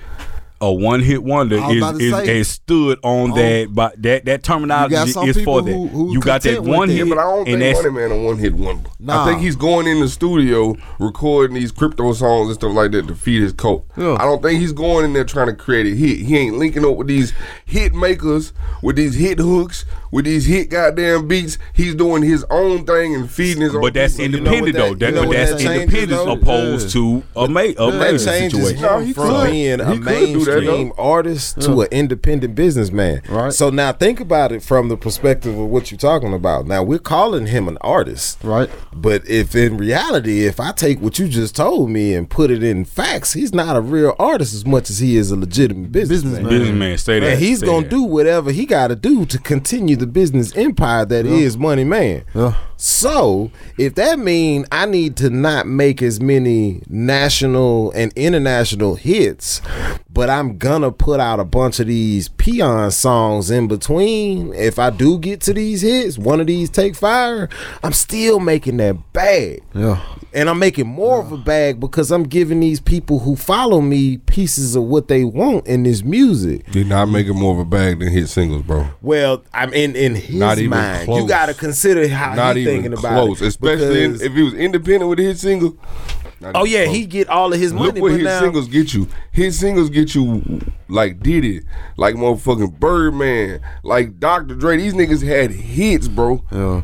A 0.61 0.73
one 0.73 1.01
hit 1.01 1.23
wonder 1.23 1.61
I 1.61 1.67
was 1.69 2.01
is, 2.01 2.09
about 2.13 2.27
is 2.27 2.49
stood 2.49 2.99
on 3.03 3.33
Oh. 3.33 3.35
that, 3.35 3.69
but 3.75 4.01
that 4.03 4.25
that 4.25 4.43
terminology 4.45 4.95
You 4.95 5.01
got 5.01 5.09
some 5.09 5.29
is 5.29 5.37
for 5.37 5.41
people 5.41 5.63
that. 5.63 5.73
who- 5.73 5.89
who 5.89 6.13
you 6.13 6.21
got 6.21 6.43
that 6.43 6.63
one 6.63 6.89
hit, 6.89 6.99
Yeah, 6.99 7.05
but 7.15 7.19
I 7.19 7.23
don't 7.25 7.39
and 7.41 7.47
think 7.47 7.61
that's 7.61 7.83
Money 7.85 7.95
Man 7.95 8.11
a 8.13 8.23
one 8.25 8.39
hit 8.39 8.55
wonder. 8.55 8.89
Nah. 9.01 9.23
I 9.25 9.29
think 9.29 9.43
he's 9.43 9.57
going 9.57 9.87
in 9.87 10.01
the 10.01 10.09
studio 10.09 10.75
recording 10.99 11.55
these 11.55 11.71
crypto 11.73 12.13
songs 12.15 12.47
and 12.49 12.55
stuff 12.55 12.73
like 12.73 12.93
that 12.93 13.09
to 13.09 13.15
feed 13.15 13.43
his 13.43 13.53
cult. 13.53 13.85
Yeah. 13.97 14.15
I 14.19 14.25
don't 14.25 14.43
think 14.43 14.61
he's 14.61 14.73
going 14.73 15.05
in 15.05 15.13
there 15.13 15.25
trying 15.25 15.49
to 15.49 15.55
create 15.55 15.87
a 15.93 15.95
hit. 15.97 16.21
He 16.21 16.37
ain't 16.37 16.57
linking 16.57 16.85
up 16.85 16.97
with 16.97 17.09
these 17.09 17.33
hit 17.67 17.93
makers, 17.93 18.53
with 18.81 18.97
these 18.97 19.17
hit 19.17 19.41
hooks, 19.41 19.85
with 20.15 20.25
these 20.25 20.47
hit 20.47 20.71
goddamn 20.71 21.27
beats. 21.29 21.59
He's 21.75 21.95
doing 21.95 22.23
his 22.23 22.45
own 22.51 22.87
thing 22.87 23.15
and 23.15 23.31
feeding 23.31 23.63
his 23.63 23.75
own. 23.75 23.81
but 23.83 23.95
that's 23.95 24.17
people. 24.17 24.41
know 24.41 24.51
what 24.51 24.59
independent 24.69 24.75
that- 24.77 24.99
though. 25.01 25.07
you 25.07 25.13
know 25.15 25.27
but 25.27 25.33
that's 25.37 25.63
that 25.65 25.81
independent 25.81 26.11
though? 26.11 26.33
opposed 26.33 26.91
to 26.93 27.23
a, 27.37 27.49
ma- 27.49 27.61
a 27.61 27.75
that 27.75 27.99
major 27.99 28.19
situation. 28.19 28.83
No, 28.83 28.99
him 28.99 29.07
he 29.07 29.13
from 29.13 29.29
could. 29.29 29.51
being 29.51 29.81
a 29.81 29.93
He 29.93 29.99
could 29.99 30.05
do 30.05 30.45
that, 30.45 30.61
mainstream 30.61 30.93
artist 30.97 31.61
to 31.63 31.81
an 31.83 31.89
independent 31.91 32.55
businessman. 32.55 33.23
Right. 33.29 33.53
So 33.53 33.71
now 33.71 33.93
think 33.93 34.21
about 34.21 34.53
it 34.53 34.63
from 34.63 34.89
the 34.89 34.97
perspective 34.97 35.59
of 35.59 35.69
what 35.69 35.91
you're 35.91 35.99
talking 35.99 36.33
about. 36.33 36.67
Now 36.67 36.83
we're 36.83 36.99
calling 37.01 37.47
him 37.49 37.67
an 37.69 37.77
artist, 37.81 38.39
Right. 38.43 38.71
But 38.93 39.29
if 39.29 39.55
in 39.57 39.77
reality, 39.77 40.47
if 40.47 40.61
I 40.61 40.73
take 40.73 41.01
what 41.01 41.19
you 41.19 41.27
just 41.29 41.57
told 41.57 41.91
me 41.91 42.15
and 42.15 42.31
put 42.31 42.51
it 42.51 42.63
in 42.63 42.85
facts, 42.85 43.33
he's 43.33 43.53
not 43.53 43.77
a 43.77 43.81
real 43.81 44.15
artist 44.19 44.55
as 44.55 44.65
much 44.65 44.91
as 44.91 45.01
he 45.01 45.17
is 45.17 45.31
a 45.31 45.37
legitimate 45.37 45.91
businessman. 45.93 46.45
Businessman. 46.45 46.59
Businessman, 46.61 46.99
say 46.99 47.21
that. 47.21 47.33
And 47.33 47.39
he's 47.43 47.61
say 47.61 47.67
gonna 47.67 47.83
that. 47.83 47.91
do 47.91 48.03
whatever 48.05 48.53
he 48.53 48.65
got 48.67 48.89
to 48.89 48.97
do 48.97 49.27
to 49.27 49.39
continue 49.39 49.97
the 49.97 50.04
business 50.07 50.55
empire 50.57 51.05
that 51.05 51.27
is 51.27 51.57
Money 51.57 51.85
Man. 51.85 52.25
Yeah. 52.35 52.55
So 52.77 53.51
if 53.79 53.95
that 53.95 54.19
mean 54.19 54.67
I 54.73 54.87
need 54.87 55.17
to 55.19 55.31
not 55.31 55.67
make 55.67 56.03
as 56.03 56.21
many 56.21 56.83
national 56.89 57.91
and 57.93 58.13
international 58.15 58.95
hits, 58.97 59.61
but 60.11 60.29
I'm 60.31 60.59
gonna 60.59 60.93
put 60.93 61.19
out 61.21 61.41
a 61.41 61.45
bunch 61.45 61.81
of 61.81 61.87
these 61.87 62.29
peon 62.29 62.91
songs 62.91 63.51
in 63.51 63.69
between. 63.69 64.53
If 64.55 64.79
I 64.79 64.91
do 64.91 65.19
get 65.19 65.41
to 65.43 65.53
these 65.55 65.83
hits, 65.83 66.19
one 66.19 66.41
of 66.41 66.47
these 66.47 66.71
take 66.71 66.95
fire, 66.95 67.49
I'm 67.83 67.93
still 67.93 68.39
making 68.41 68.77
that 68.79 69.13
bag. 69.13 69.63
Yeah. 69.75 70.01
And 70.33 70.51
I'm 70.51 70.59
making 70.59 70.89
more 70.89 71.21
of 71.21 71.31
a 71.31 71.37
bag 71.37 71.79
because 71.79 72.11
I'm 72.11 72.25
giving 72.25 72.59
these 72.59 72.81
people 72.81 73.21
who 73.21 73.37
follow 73.37 73.81
me 73.81 74.17
pieces 74.19 74.75
of 74.75 74.83
what 74.83 75.07
they 75.07 75.23
want 75.23 75.67
in 75.69 75.85
this 75.85 76.03
music. 76.03 76.67
They're 76.73 76.85
not 76.85 77.07
making 77.07 77.37
more 77.37 77.53
of 77.53 77.61
a 77.61 77.65
bag 77.65 78.01
than 78.01 78.09
hit 78.09 78.29
singles, 78.29 78.63
bro. 78.63 78.89
Well, 79.01 79.45
I'm 79.53 79.73
in 79.73 79.95
in 79.95 80.17
his 80.17 80.35
Not 80.35 80.59
even 80.59 80.71
mind. 80.71 81.05
close. 81.07 81.23
You 81.23 81.29
got 81.29 81.47
to 81.47 81.55
consider 81.55 82.09
how 82.09 82.35
Not 82.35 82.57
even 82.57 82.64
thinking 82.65 82.93
about 82.93 83.25
close, 83.25 83.43
it. 83.43 83.47
especially 83.49 84.05
in, 84.05 84.13
because- 84.13 84.23
if 84.23 84.33
he 84.33 84.43
was 84.43 84.55
independent 84.55 85.09
with 85.09 85.19
his 85.19 85.41
single. 85.41 85.77
oh 86.55 86.65
yeah, 86.65 86.85
close. 86.85 86.97
he 86.97 87.07
get 87.07 87.29
all 87.29 87.53
of 87.53 87.59
his 87.59 87.73
money, 87.73 87.87
Look 87.93 88.03
what 88.03 88.09
but 88.11 88.15
his 88.17 88.25
now 88.25 88.41
singles 88.41 88.69
get 88.69 88.93
you. 88.93 89.09
His 89.33 89.59
singles 89.59 89.89
get 89.91 90.15
you 90.15 90.61
like 90.89 91.21
Diddy, 91.21 91.63
like 91.97 92.15
motherfucking 92.17 92.79
Birdman, 92.79 93.61
like 93.83 94.21
Dr. 94.21 94.55
Dre. 94.55 94.77
These 94.77 94.95
niggas 94.95 95.27
had 95.27 95.51
hits, 95.53 96.07
bro. 96.09 96.43
Yeah. 96.53 96.83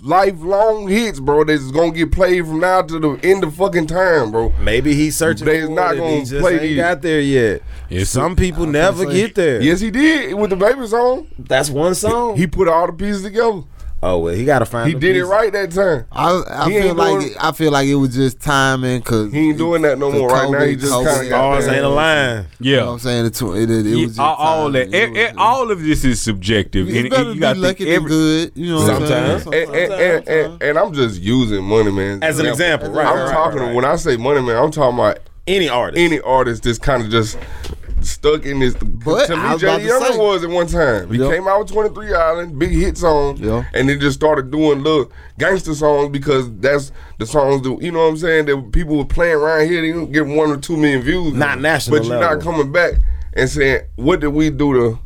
Lifelong 0.00 0.88
hits, 0.88 1.20
bro. 1.20 1.44
That's 1.44 1.70
gonna 1.70 1.92
get 1.92 2.12
played 2.12 2.46
from 2.46 2.60
now 2.60 2.82
to 2.82 2.98
the 2.98 3.10
end 3.22 3.44
of 3.44 3.54
fucking 3.54 3.86
time, 3.86 4.30
bro. 4.32 4.52
maybe 4.60 4.94
he's 4.94 5.16
searching. 5.16 5.46
They's 5.46 5.66
for 5.66 5.72
not 5.72 5.94
it 5.96 5.98
and 5.98 6.00
gonna 6.00 6.16
he 6.16 6.20
just 6.24 6.40
play 6.40 6.52
ain't 6.54 6.62
these- 6.62 6.76
got 6.76 7.02
there 7.02 7.20
yet. 7.20 7.62
It's 7.90 8.10
Some 8.10 8.36
people 8.36 8.66
never 8.66 9.06
get 9.06 9.34
there. 9.34 9.60
Yes, 9.62 9.80
he 9.80 9.90
did 9.90 10.34
with 10.34 10.50
the 10.50 10.56
baby 10.56 10.86
song. 10.86 11.26
That's 11.38 11.70
one 11.70 11.94
song. 11.94 12.36
He 12.36 12.46
put 12.46 12.68
all 12.68 12.86
the 12.86 12.92
pieces 12.92 13.22
together. 13.22 13.62
Oh 14.02 14.18
well, 14.18 14.34
he 14.34 14.44
got 14.44 14.60
to 14.60 14.66
find. 14.66 14.88
He 14.88 14.94
the 14.94 15.00
did 15.00 15.16
it 15.16 15.24
right 15.24 15.52
that 15.52 15.70
time. 15.72 16.06
I, 16.12 16.42
I 16.48 16.68
feel 16.68 16.94
like 16.94 17.20
doing- 17.20 17.34
I 17.40 17.52
feel 17.52 17.72
like 17.72 17.88
it 17.88 17.94
was 17.96 18.14
just 18.14 18.40
timing 18.40 19.00
because 19.00 19.32
He 19.32 19.48
ain't 19.50 19.58
doing 19.58 19.82
that 19.82 19.98
no 19.98 20.10
more 20.12 20.28
right 20.28 20.50
now. 20.50 20.60
He 20.64 20.76
just 20.76 20.92
COVID, 20.92 21.04
kind 21.06 21.20
of 21.20 21.26
Stars 21.26 21.68
ain't 21.68 21.84
aligned. 21.84 22.46
yeah. 22.60 22.70
You 22.70 22.76
know 22.76 22.86
what 22.86 22.92
I'm 22.92 22.98
saying? 23.00 23.26
It, 23.26 23.42
it, 23.42 23.70
it, 23.70 23.70
it 23.70 23.86
Yeah, 23.86 23.96
was 24.02 24.06
just 24.10 24.20
all, 24.20 24.34
all 24.36 24.72
timing. 24.72 24.90
that, 24.90 24.98
It 25.02 25.10
was- 25.10 25.18
e- 25.18 25.34
all 25.36 25.70
of 25.70 25.82
this 25.82 26.04
is 26.04 26.20
subjective. 26.20 26.88
It's 26.88 26.96
and, 26.98 27.10
better 27.10 27.24
and 27.26 27.34
you 27.34 27.40
got 27.40 27.54
be 27.54 27.60
to 27.60 27.66
lucky 27.66 27.90
every, 27.90 28.08
good. 28.08 28.52
You 28.54 28.70
know 28.70 28.80
what 28.82 28.90
I'm 28.90 29.06
saying? 29.06 29.40
Sometimes. 29.40 29.68
and, 29.68 29.76
and, 29.76 29.92
and, 29.92 30.28
and, 30.28 30.62
and 30.62 30.78
I'm 30.78 30.92
just 30.92 31.20
using 31.20 31.64
Money 31.64 31.90
Man 31.90 32.22
As 32.22 32.38
an 32.38 32.46
example, 32.46 32.90
right, 32.90 33.06
I'm 33.06 33.16
right, 33.16 33.24
right, 33.24 33.32
talking 33.32 33.60
right. 33.60 33.74
when 33.74 33.84
I 33.84 33.96
say 33.96 34.16
Money 34.16 34.42
Man, 34.42 34.56
I'm 34.56 34.70
talking 34.70 34.98
about 34.98 35.18
Any 35.46 35.68
artist. 35.68 35.98
any 36.00 36.20
artist 36.20 36.62
that's 36.62 36.78
kind 36.78 37.02
of 37.02 37.10
just 37.10 37.38
stuck 38.08 38.44
in 38.44 38.58
this. 38.60 38.74
But 38.74 39.26
to 39.26 39.36
me, 39.36 39.58
Jay 39.58 39.86
Young 39.86 40.02
say- 40.04 40.16
was 40.18 40.42
at 40.44 40.50
one 40.50 40.66
time. 40.66 41.10
He 41.12 41.18
Yep. 41.18 41.30
came 41.30 41.48
out 41.48 41.60
with 41.60 41.68
23 41.72 42.12
Island, 42.12 42.58
big 42.58 42.70
hit 42.70 42.98
song, 42.98 43.36
Yeah. 43.40 43.64
and 43.74 43.88
then 43.88 44.00
just 44.00 44.16
started 44.16 44.50
doing 44.50 44.82
little 44.82 45.10
gangster 45.38 45.74
songs 45.74 46.10
because 46.10 46.50
that's 46.60 46.90
the 47.18 47.26
songs 47.26 47.62
that 47.62 47.78
you 47.82 47.92
know 47.92 48.00
what 48.00 48.08
I'm 48.10 48.16
saying 48.16 48.46
that 48.46 48.72
people 48.72 48.96
were 48.96 49.04
playing 49.04 49.36
around 49.36 49.68
here. 49.68 49.80
They 49.82 49.92
don't 49.92 50.12
get 50.12 50.26
one 50.26 50.50
or 50.50 50.56
two 50.56 50.76
million 50.76 51.02
views, 51.02 51.34
Not 51.34 51.60
national 51.60 51.98
But 51.98 52.06
you're 52.06 52.18
level. 52.18 52.36
not 52.36 52.44
coming 52.44 52.72
back 52.72 52.94
and 53.34 53.48
saying, 53.48 53.82
"What 53.96 54.20
did 54.20 54.28
we 54.28 54.50
do 54.50 54.74
to 54.74 54.98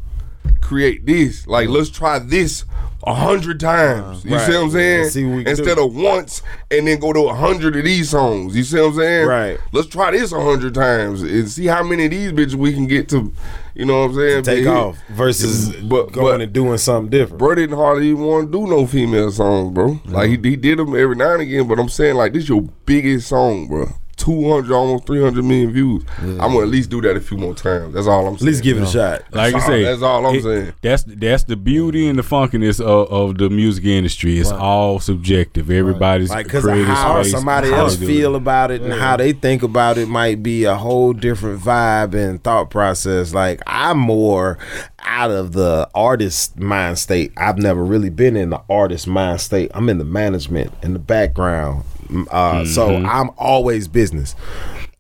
create 0.63 1.05
this? 1.05 1.47
Like, 1.47 1.69
let's 1.69 1.91
try 1.91 2.19
this." 2.19 2.65
A 3.05 3.15
hundred 3.15 3.59
times, 3.59 4.25
you 4.25 4.31
Right. 4.37 4.47
see 4.47 4.53
what 4.53 4.63
I'm 4.63 4.71
saying? 4.71 5.35
What 5.35 5.49
Instead 5.49 5.75
do. 5.77 5.87
of 5.87 5.93
once, 5.97 6.41
and 6.71 6.87
then 6.87 7.01
go 7.01 7.13
to 7.13 7.23
a 7.23 7.35
hundred 7.35 7.75
of 7.75 7.83
these 7.83 8.11
songs. 8.11 8.55
You 8.55 8.63
see 8.63 8.79
what 8.79 8.91
I'm 8.91 8.95
saying? 8.95 9.27
Right. 9.27 9.59
Let's 9.73 9.89
try 9.89 10.13
this 10.13 10.31
a 10.31 10.41
hundred 10.41 10.73
times 10.75 11.21
and 11.23 11.51
see 11.51 11.67
how 11.67 11.83
many 11.83 12.05
of 12.05 12.13
these 12.13 12.31
bitches 12.31 12.55
we 12.55 12.73
can 12.73 12.87
get 12.87 13.09
to. 13.09 13.33
You 13.75 13.87
know 13.87 14.03
what 14.03 14.11
I'm 14.11 14.15
saying? 14.15 14.43
take 14.45 14.59
hit. 14.59 14.69
off 14.69 14.99
versus 15.11 15.71
But- 15.83 16.13
going 16.13 16.27
but- 16.37 16.41
and 16.43 16.53
doing 16.53 16.79
something 16.79 17.11
different. 17.11 17.39
Bro 17.39 17.57
didn't 17.57 17.77
hardly 17.77 18.07
even 18.11 18.23
want 18.23 18.53
to 18.53 18.57
do 18.61 18.69
no 18.69 18.87
female 18.87 19.33
songs, 19.33 19.75
bro. 19.75 19.99
Like 20.07 20.29
he, 20.31 20.37
he 20.51 20.55
did 20.55 20.79
them 20.79 20.95
every 20.95 21.17
now 21.17 21.33
and 21.33 21.43
again, 21.43 21.67
but 21.67 21.81
I'm 21.81 21.89
saying 21.89 22.15
like 22.15 22.35
this 22.35 22.49
your 22.49 22.63
biggest 22.87 23.27
song, 23.27 23.67
bro. 23.67 23.89
Two 24.23 24.49
hundred, 24.53 24.73
almost 24.75 25.07
three 25.07 25.21
hundred 25.21 25.45
million 25.45 25.73
views. 25.73 26.05
I'm 26.21 26.37
gonna 26.39 26.61
at 26.63 26.69
least 26.69 26.91
do 26.91 27.01
that 27.03 27.17
a 27.17 27.21
few 27.21 27.37
more 27.37 27.55
times. 27.55 27.93
That's 27.95 28.07
all 28.07 28.27
I'm 28.27 28.39
saying. 28.39 28.49
At 28.49 28.53
least 28.53 28.63
give 28.63 28.79
it 28.79 28.83
a 28.83 28.87
shot. 28.87 29.23
Like 29.33 29.49
I 29.49 29.51
That's 29.51 29.55
all- 29.65 29.69
say, 29.71 29.83
that's 29.83 30.03
all 30.03 30.27
I'm 30.27 30.35
it- 30.37 30.43
saying. 30.43 30.73
That's 30.81 31.05
that's 31.07 31.45
the 31.45 31.57
beauty 31.57 32.09
and 32.09 32.19
the 32.19 32.23
funkiness 32.23 32.81
of, 32.81 33.11
of 33.13 33.39
the 33.39 33.51
music 33.51 33.85
industry. 33.85 34.39
It's 34.39 34.53
all 34.53 35.01
subjective. 35.01 35.71
Everybody's 35.71 36.31
Like, 36.31 36.47
because 36.47 36.63
creative 36.65 36.87
how 36.87 37.21
space, 37.23 37.33
somebody 37.33 37.71
how 37.71 37.79
else 37.81 37.97
feel 37.97 38.35
it. 38.35 38.39
about 38.39 38.71
it 38.71 38.83
and 38.83 38.93
how 38.93 39.17
they 39.17 39.33
think 39.33 39.63
about 39.63 39.99
it 39.99 40.07
might 40.09 40.43
be 40.43 40.65
a 40.65 40.75
whole 40.77 41.13
different 41.13 41.61
vibe 41.61 42.15
and 42.15 42.43
thought 42.43 42.71
process. 42.71 43.35
Like, 43.35 43.61
I'm 43.67 43.99
more 43.99 44.59
out 45.01 45.31
of 45.33 45.53
the 45.53 45.89
artist 45.95 46.59
mind 46.59 46.99
state. 46.99 47.33
I've 47.37 47.59
never 47.59 47.83
really 47.85 48.11
been 48.11 48.37
in 48.37 48.51
the 48.51 48.63
artist 48.71 49.07
mind 49.09 49.41
state. 49.41 49.71
I'm 49.75 49.89
in 49.89 49.99
the 49.99 50.05
management 50.05 50.73
in 50.83 50.93
the 50.93 50.99
background. 51.01 51.85
Uh, 52.31 52.65
So 52.65 52.97
I'm 52.97 53.31
always 53.37 53.89
business. 53.89 54.35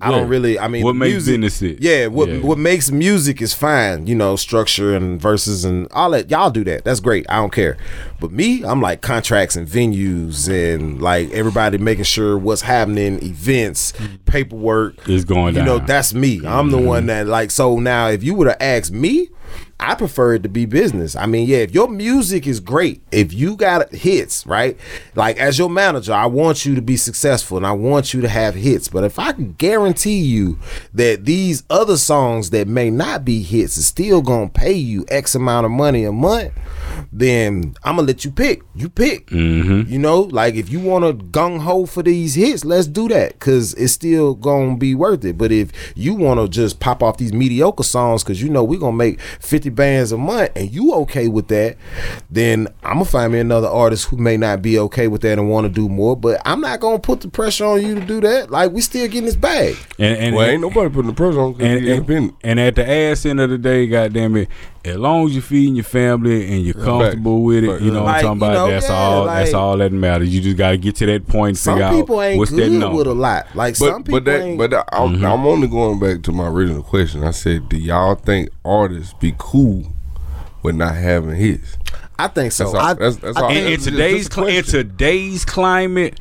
I 0.01 0.07
Mm-hmm. 0.07 0.11
Yeah. 0.15 0.19
don't 0.19 0.29
really. 0.31 0.59
I 0.59 0.67
mean, 0.67 0.83
What 0.85 0.97
makes 0.97 1.13
music, 1.13 1.41
business 1.41 1.63
it. 1.63 1.81
Yeah, 1.81 2.07
what 2.09 2.29
Yeah. 2.29 2.39
what 2.41 2.59
makes 2.59 2.91
music 2.91 3.41
is 3.41 3.55
fine. 3.55 4.09
You 4.09 4.17
know, 4.17 4.35
structure 4.35 4.97
and 4.97 5.21
verses 5.21 5.65
and 5.65 5.87
all 5.93 6.11
that. 6.11 6.29
Y'all 6.29 6.51
do 6.51 6.65
that. 6.65 6.85
That's 6.85 6.99
great. 6.99 7.25
I 7.29 7.37
don't 7.37 7.53
care. 7.53 7.77
But 8.19 8.33
me, 8.33 8.65
I'm 8.65 8.81
like 8.81 9.01
contracts 9.01 9.55
and 9.55 9.69
venues 9.69 10.49
and 10.49 11.01
like 11.01 11.31
everybody 11.31 11.79
making 11.79 12.03
sure 12.05 12.37
what's 12.37 12.63
happening, 12.63 13.23
events, 13.23 13.93
paperwork 14.27 15.09
Is 15.09 15.25
going 15.25 15.55
You 15.55 15.63
know, 15.63 15.79
that's 15.79 16.13
me. 16.15 16.41
I'm 16.45 16.71
the 16.73 16.79
one 16.79 17.07
that 17.07 17.29
like. 17.29 17.53
So 17.53 17.79
now, 17.79 18.09
if 18.09 18.25
you 18.25 18.35
would 18.35 18.49
have 18.49 18.61
asked 18.61 18.93
me. 18.93 19.29
I 19.83 19.97
prefer 19.97 20.35
it 20.35 20.45
to 20.45 20.49
be 20.49 20.64
business. 20.64 21.16
I 21.16 21.26
mean, 21.26 21.49
yeah, 21.49 21.59
if 21.59 21.74
your 21.74 21.89
music 21.89 22.47
is 22.47 22.61
great, 22.61 23.03
if 23.11 23.33
you 23.33 23.57
got 23.57 23.93
hits, 23.93 24.47
right? 24.47 24.78
Like 25.16 25.39
as 25.39 25.59
your 25.59 25.68
manager, 25.68 26.12
I 26.12 26.26
want 26.26 26.64
you 26.64 26.76
to 26.76 26.80
be 26.80 26.97
successful 26.97 27.57
and 27.57 27.66
I 27.66 27.72
want 27.72 28.14
you 28.14 28.20
to 28.20 28.28
have 28.28 28.55
hits. 28.55 28.87
But 28.87 29.03
if 29.03 29.18
I 29.18 29.33
can 29.33 29.55
guarantee 29.55 30.20
you 30.20 30.61
that 30.95 31.24
these 31.24 31.64
other 31.68 31.97
songs 31.97 32.51
that 32.51 32.68
may 32.68 32.91
not 32.91 33.24
be 33.24 33.43
hits 33.43 33.76
is 33.76 33.87
still 33.87 34.22
gonna 34.22 34.49
pay 34.49 34.72
you 34.74 35.05
X 35.09 35.35
amount 35.35 35.66
of 35.66 35.72
money 35.72 36.05
a 36.05 36.12
month, 36.12 36.53
then 37.12 37.74
I'm 37.84 37.97
gonna 37.97 38.09
let 38.09 38.24
you 38.24 38.30
pick. 38.30 38.62
You 38.74 38.88
pick. 38.88 39.26
Mm-hmm. 39.28 39.90
You 39.90 39.99
know, 39.99 40.20
like 40.20 40.55
if 40.55 40.70
you 40.70 40.80
want 40.80 41.05
to 41.05 41.24
gung 41.26 41.61
ho 41.61 41.86
for 41.86 42.03
these 42.03 42.34
hits, 42.34 42.64
let's 42.64 42.86
do 42.86 43.09
that 43.09 43.34
because 43.34 43.74
it's 43.74 43.93
still 43.93 44.34
gonna 44.34 44.76
be 44.76 44.95
worth 44.95 45.24
it. 45.24 45.38
But 45.38 45.53
if 45.53 45.72
you 45.95 46.14
want 46.14 46.40
to 46.40 46.49
just 46.49 46.80
pop 46.80 47.03
off 47.03 47.18
these 47.18 47.32
mediocre 47.32 47.82
songs 47.82 48.22
because 48.22 48.43
you 48.43 48.49
know 48.49 48.64
we're 48.64 48.80
gonna 48.80 48.97
make 48.97 49.20
50 49.20 49.70
bands 49.70 50.12
a 50.12 50.18
month 50.18 50.53
and 50.57 50.70
you 50.70 50.95
okay 50.95 51.28
with 51.28 51.49
that, 51.49 51.76
then 52.30 52.68
I'm 52.82 52.95
gonna 52.95 53.05
find 53.05 53.32
me 53.32 53.40
another 53.40 53.68
artist 53.68 54.09
who 54.09 54.16
may 54.16 54.36
not 54.36 54.62
be 54.62 54.78
okay 54.78 55.09
with 55.09 55.22
that 55.22 55.38
and 55.38 55.51
want 55.51 55.66
to 55.66 55.72
do 55.72 55.88
more. 55.88 56.16
But 56.16 56.40
I'm 56.45 56.61
not 56.61 56.80
gonna 56.80 56.99
put 56.99 57.20
the 57.20 57.28
pressure 57.28 57.64
on 57.64 57.82
you 57.82 57.95
to 57.95 58.05
do 58.05 58.20
that. 58.22 58.51
Like 58.51 58.72
we 58.72 58.80
still 58.80 59.07
getting 59.07 59.26
this 59.26 59.36
bag. 59.36 59.76
And, 59.99 60.16
and, 60.16 60.36
Well, 60.36 60.49
ain't 60.49 60.61
nobody 60.61 60.88
putting 60.90 61.11
the 61.11 61.14
pressure 61.14 61.40
on 61.40 61.61
and, 61.61 62.09
and, 62.09 62.32
and 62.43 62.60
at 62.60 62.74
the 62.74 62.89
ass 62.89 63.24
end 63.27 63.40
of 63.40 63.51
the 63.51 63.59
day, 63.59 63.86
goddamn 63.86 64.36
it, 64.36 64.48
as 64.85 64.97
long 64.97 65.27
as 65.27 65.35
you're 65.35 65.43
feeding 65.43 65.77
your 65.77 65.85
family 65.85 66.52
and 66.52 66.64
you're 66.64 66.74
comfortable 66.85 67.43
with 67.43 67.65
it, 67.65 67.69
Right. 67.71 67.81
you 67.81 67.91
know 67.91 68.03
what 68.05 68.15
I'm 68.17 68.23
talking 68.23 68.39
about. 68.39 68.53
know, 68.55 68.69
that's 68.71 68.89
yeah, 68.89 68.95
all. 68.95 69.25
that's 69.27 69.55
all 69.55 69.77
that 69.79 69.93
matters. 69.93 70.35
You 70.35 70.41
just 70.41 70.57
got 70.57 70.71
to 70.73 70.77
get 70.79 70.97
to 70.97 71.07
that 71.07 71.27
point 71.27 71.33
point 71.33 71.59
Some 71.59 71.79
figure 71.79 71.91
people 72.01 72.19
out 72.21 72.23
ain't 72.25 72.39
what's 72.39 72.51
that 72.51 72.57
good 72.57 72.73
number. 72.73 72.99
with 72.99 73.07
a 73.07 73.15
lot. 73.15 73.47
Like 73.55 73.79
But 73.79 73.89
some 73.91 74.03
people 74.05 74.21
but 74.21 74.25
that 74.27 74.41
ain't. 74.43 74.59
but 74.59 74.71
that, 74.71 74.89
I'm, 74.93 75.15
Mm-hmm. 75.15 75.25
I'm 75.27 75.47
only 75.47 75.69
going 75.69 75.99
back 75.99 76.23
to 76.25 76.33
my 76.33 76.47
original 76.49 76.83
question. 76.83 77.25
I 77.25 77.31
said, 77.33 77.69
do 77.69 77.77
y'all 77.77 78.15
think 78.15 78.51
artists 78.65 79.15
be 79.15 79.35
cool 79.39 79.85
with 80.63 80.75
not 80.77 80.95
having 80.95 81.35
hits? 81.35 81.77
I 82.19 82.29
think 82.29 82.53
so. 82.53 82.65
That's 82.65 82.75
all. 82.75 82.81
I, 82.81 82.95
that's, 82.95 83.17
that's 83.17 83.37
I 83.37 83.41
all. 83.43 83.51
in, 83.51 83.57
in 83.57 83.65
It's 83.73 83.85
just- 83.85 83.97
today's 83.97 84.29
just 84.29 84.39
a 84.39 84.47
in 84.47 84.65
today's 84.65 85.45
climate, 85.45 86.21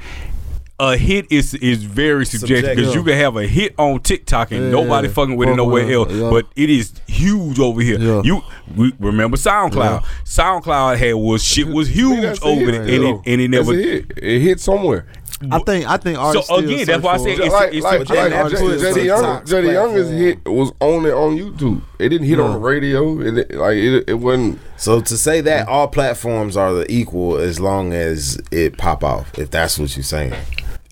a 0.82 0.98
hit 0.98 1.32
is 1.32 1.54
is 1.54 1.84
very 1.84 2.26
subjective 2.26 2.76
because 2.76 2.92
Subjective. 2.92 2.96
you 2.96 3.04
can 3.04 3.14
have 3.20 3.38
a 3.38 3.46
hit 3.46 3.76
on 3.78 4.00
TikTok 4.00 4.52
and 4.52 4.64
Yeah, 4.66 4.72
nobody 4.72 5.08
yeah. 5.08 5.14
fucking 5.14 5.36
with 5.38 5.48
it 5.48 5.52
Fuck 5.52 5.58
nowhere 5.58 5.84
with 5.86 5.92
it, 5.92 5.94
else, 5.94 6.12
yeah. 6.12 6.30
but 6.32 6.48
it 6.56 6.70
is 6.72 6.94
huge 7.08 7.60
over 7.60 7.82
here. 7.82 8.00
Yeah. 8.00 8.22
You 8.24 8.42
we 8.76 8.92
remember 9.00 9.38
SoundCloud? 9.38 10.02
Yeah. 10.02 10.08
SoundCloud 10.26 10.98
had 10.98 11.14
was 11.14 11.44
shit 11.44 11.68
was 11.68 11.88
huge 11.88 12.42
over 12.42 12.72
there, 12.72 12.82
and 12.82 13.04
though. 13.04 13.22
it 13.26 13.32
and 13.32 13.42
it 13.42 13.48
never. 13.50 13.74
a 13.74 13.76
hit. 13.76 14.12
It 14.18 14.40
hit 14.42 14.60
somewhere. 14.60 15.06
I 15.52 15.58
think 15.60 15.90
I 15.90 15.98
think 15.98 16.20
artists 16.20 16.46
still 16.48 16.60
again, 16.60 16.86
that's 16.86 17.04
why 17.04 17.14
I 17.14 17.18
for 17.18 17.24
said 17.24 17.40
it's, 17.40 17.54
like 17.54 17.74
it's 17.74 17.84
like, 17.84 17.98
subjective. 18.00 18.32
like 18.32 18.44
artists 18.44 18.82
Jetty 18.84 19.02
Young, 19.02 19.20
TikTok's 19.22 19.50
Jetty 19.50 19.68
Young's 19.70 19.94
platform. 19.94 20.18
hit 20.18 20.46
was 20.46 20.72
only 20.82 21.12
on 21.12 21.38
YouTube. 21.38 21.82
It 22.00 22.10
didn't 22.10 22.28
hit 22.28 22.40
on 22.40 22.54
the 22.54 22.60
radio. 22.60 23.20
It 23.22 23.52
like 23.56 23.76
it, 23.78 24.04
it 24.10 24.14
wasn't. 24.16 24.60
So 24.78 25.02
to 25.02 25.18
say 25.18 25.42
that 25.42 25.68
all 25.68 25.88
platforms 25.88 26.56
are 26.58 26.74
the 26.74 26.92
equal 26.92 27.38
as 27.38 27.60
long 27.60 27.92
as 27.92 28.40
it 28.52 28.78
pop 28.78 29.04
off, 29.04 29.38
if 29.40 29.50
that's 29.50 29.80
what 29.80 29.96
you're 29.96 30.04
saying. 30.04 30.34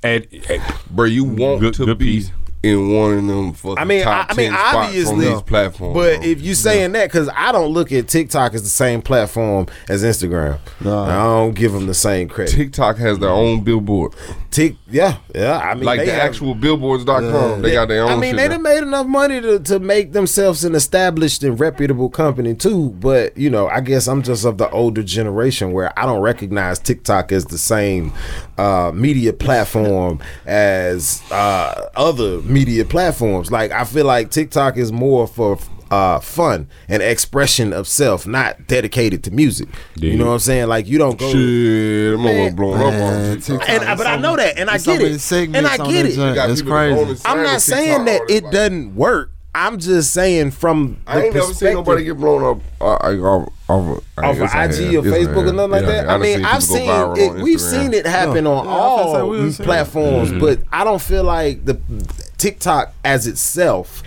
At- 0.03 0.27
at- 0.49 0.61
Bro, 0.91 1.05
you 1.05 1.23
want 1.25 1.59
Good- 1.61 1.73
to 1.75 1.85
good 1.85 1.97
be 1.97 2.05
piece. 2.05 2.31
In 2.61 2.93
one 2.93 3.13
of 3.17 3.25
them 3.25 3.53
fucking 3.53 3.77
I 3.77 3.85
mean, 3.85 4.01
I, 4.01 4.03
top 4.03 4.31
I 4.31 4.33
mean, 4.33 4.51
10 4.51 4.59
spots 4.59 4.75
on 4.75 4.85
obviously, 4.85 5.25
these 5.27 5.41
platforms. 5.43 5.93
But 5.93 6.19
bro. 6.19 6.29
if 6.29 6.41
you 6.41 6.55
saying 6.55 6.91
that, 6.91 7.05
because 7.07 7.29
I 7.33 7.51
don't 7.53 7.71
look 7.71 7.91
at 7.91 8.07
TikTok 8.09 8.53
as 8.53 8.63
the 8.63 8.69
same 8.69 9.01
platform 9.01 9.67
as 9.87 10.03
Instagram. 10.03 10.59
No. 10.81 11.03
I 11.03 11.15
don't 11.15 11.55
give 11.55 11.71
them 11.71 11.87
the 11.87 11.93
same 11.93 12.27
credit. 12.27 12.53
TikTok 12.53 12.97
has 12.97 13.19
their 13.19 13.29
own 13.29 13.63
billboard, 13.63 14.13
Tik, 14.51 14.75
yeah, 14.89 15.17
yeah. 15.35 15.59
I 15.59 15.75
mean, 15.75 15.83
like 15.83 15.99
they 15.99 16.07
the 16.07 16.13
have- 16.13 16.21
actual 16.23 16.55
billboards.com. 16.55 17.61
They 17.61 17.71
got 17.73 17.87
their 17.87 18.03
own. 18.03 18.11
I 18.11 18.15
mean, 18.15 18.31
shit 18.31 18.37
they 18.37 18.47
now. 18.47 18.53
done 18.55 18.63
made 18.63 18.83
enough 18.83 19.05
money 19.07 19.39
to, 19.41 19.59
to 19.59 19.79
make 19.79 20.13
themselves 20.13 20.63
an 20.65 20.73
established 20.73 21.43
and 21.43 21.59
reputable 21.59 22.09
company 22.09 22.55
too. 22.55 22.89
But 22.89 23.37
you 23.37 23.51
know, 23.51 23.67
I 23.67 23.81
guess 23.81 24.07
I'm 24.07 24.23
just 24.23 24.45
of 24.45 24.57
the 24.57 24.69
older 24.71 25.03
generation 25.03 25.71
where 25.71 25.97
I 25.97 26.05
don't 26.07 26.21
recognize 26.21 26.79
TikTok 26.79 27.31
as 27.31 27.45
the 27.45 27.59
same 27.59 28.11
uh, 28.57 28.91
media 28.93 29.33
platform 29.33 30.19
as 30.47 31.21
uh, 31.31 31.89
other 31.95 32.41
media 32.49 32.85
platforms. 32.85 33.51
Like 33.51 33.71
I 33.71 33.83
feel 33.83 34.05
like 34.05 34.31
TikTok 34.31 34.77
is 34.77 34.91
more 34.91 35.27
for 35.27 35.57
uh, 35.91 36.19
fun 36.19 36.67
and 36.87 37.01
expression 37.01 37.73
of 37.73 37.87
self, 37.87 38.27
not 38.27 38.67
dedicated 38.67 39.23
to 39.23 39.31
music. 39.31 39.67
You 39.95 40.17
know 40.17 40.27
what 40.27 40.33
I'm 40.33 40.39
saying? 40.39 40.67
Like 40.67 40.87
you 40.87 40.97
don't 40.97 41.17
go. 41.17 41.31
Shit, 41.31 42.13
I'm 42.15 42.23
Man. 42.23 42.55
gonna 42.55 42.55
blow 42.55 42.73
up 42.73 42.93
on 42.93 43.35
TikTok. 43.41 43.43
TikTok 43.61 43.69
And- 43.69 43.83
is 43.91 43.97
but 43.97 44.07
I 44.07 44.17
know 44.17 44.35
that, 44.35 44.57
and 44.59 44.69
I 44.69 44.77
get 44.77 45.01
it. 45.01 45.31
And 45.55 45.65
I 45.67 45.77
get 45.77 46.05
it. 46.05 46.15
joint. 46.15 46.35
got 46.35 46.49
It's 46.49 46.61
crazy. 46.61 47.21
I'm 47.25 47.43
not 47.43 47.61
saying 47.61 48.05
that 48.05 48.21
it 48.29 48.43
like- 48.43 48.53
doesn't 48.53 48.95
work. 48.95 49.31
I'm 49.55 49.79
just 49.79 50.13
saying 50.13 50.51
from 50.51 51.01
the 51.05 51.11
I 51.11 51.21
ain't 51.23 51.33
never 51.33 51.53
seen 51.55 51.73
nobody 51.73 52.03
get 52.03 52.17
blown 52.17 52.43
up 52.43 52.61
uh, 52.79 52.85
off 52.85 53.49
off, 53.67 54.03
I 54.15 54.27
off 54.27 54.35
of 54.37 54.41
IG 54.43 54.95
or 54.95 55.01
Facebook 55.01 55.49
or 55.49 55.53
nothing 55.53 55.71
like 55.71 55.81
Yeah, 55.81 55.87
that. 55.87 56.03
I 56.07 56.11
done 56.13 56.21
mean, 56.21 56.45
I've 56.45 56.63
seen 56.63 56.87
it. 56.87 57.33
We've 57.41 57.59
seen 57.59 57.93
it 57.95 58.05
happen 58.05 58.45
on 58.45 58.65
Yeah, 58.65 58.71
I 58.71 58.75
was 58.75 59.15
all 59.15 59.29
we've 59.29 59.53
seen 59.55 59.63
it. 59.63 59.65
platforms, 59.65 60.31
but 60.33 60.59
I 60.71 60.83
don't 60.83 61.01
feel 61.01 61.23
like 61.23 61.65
the 61.65 61.79
TikTok 62.39 62.93
as 63.03 63.27
itself 63.27 64.01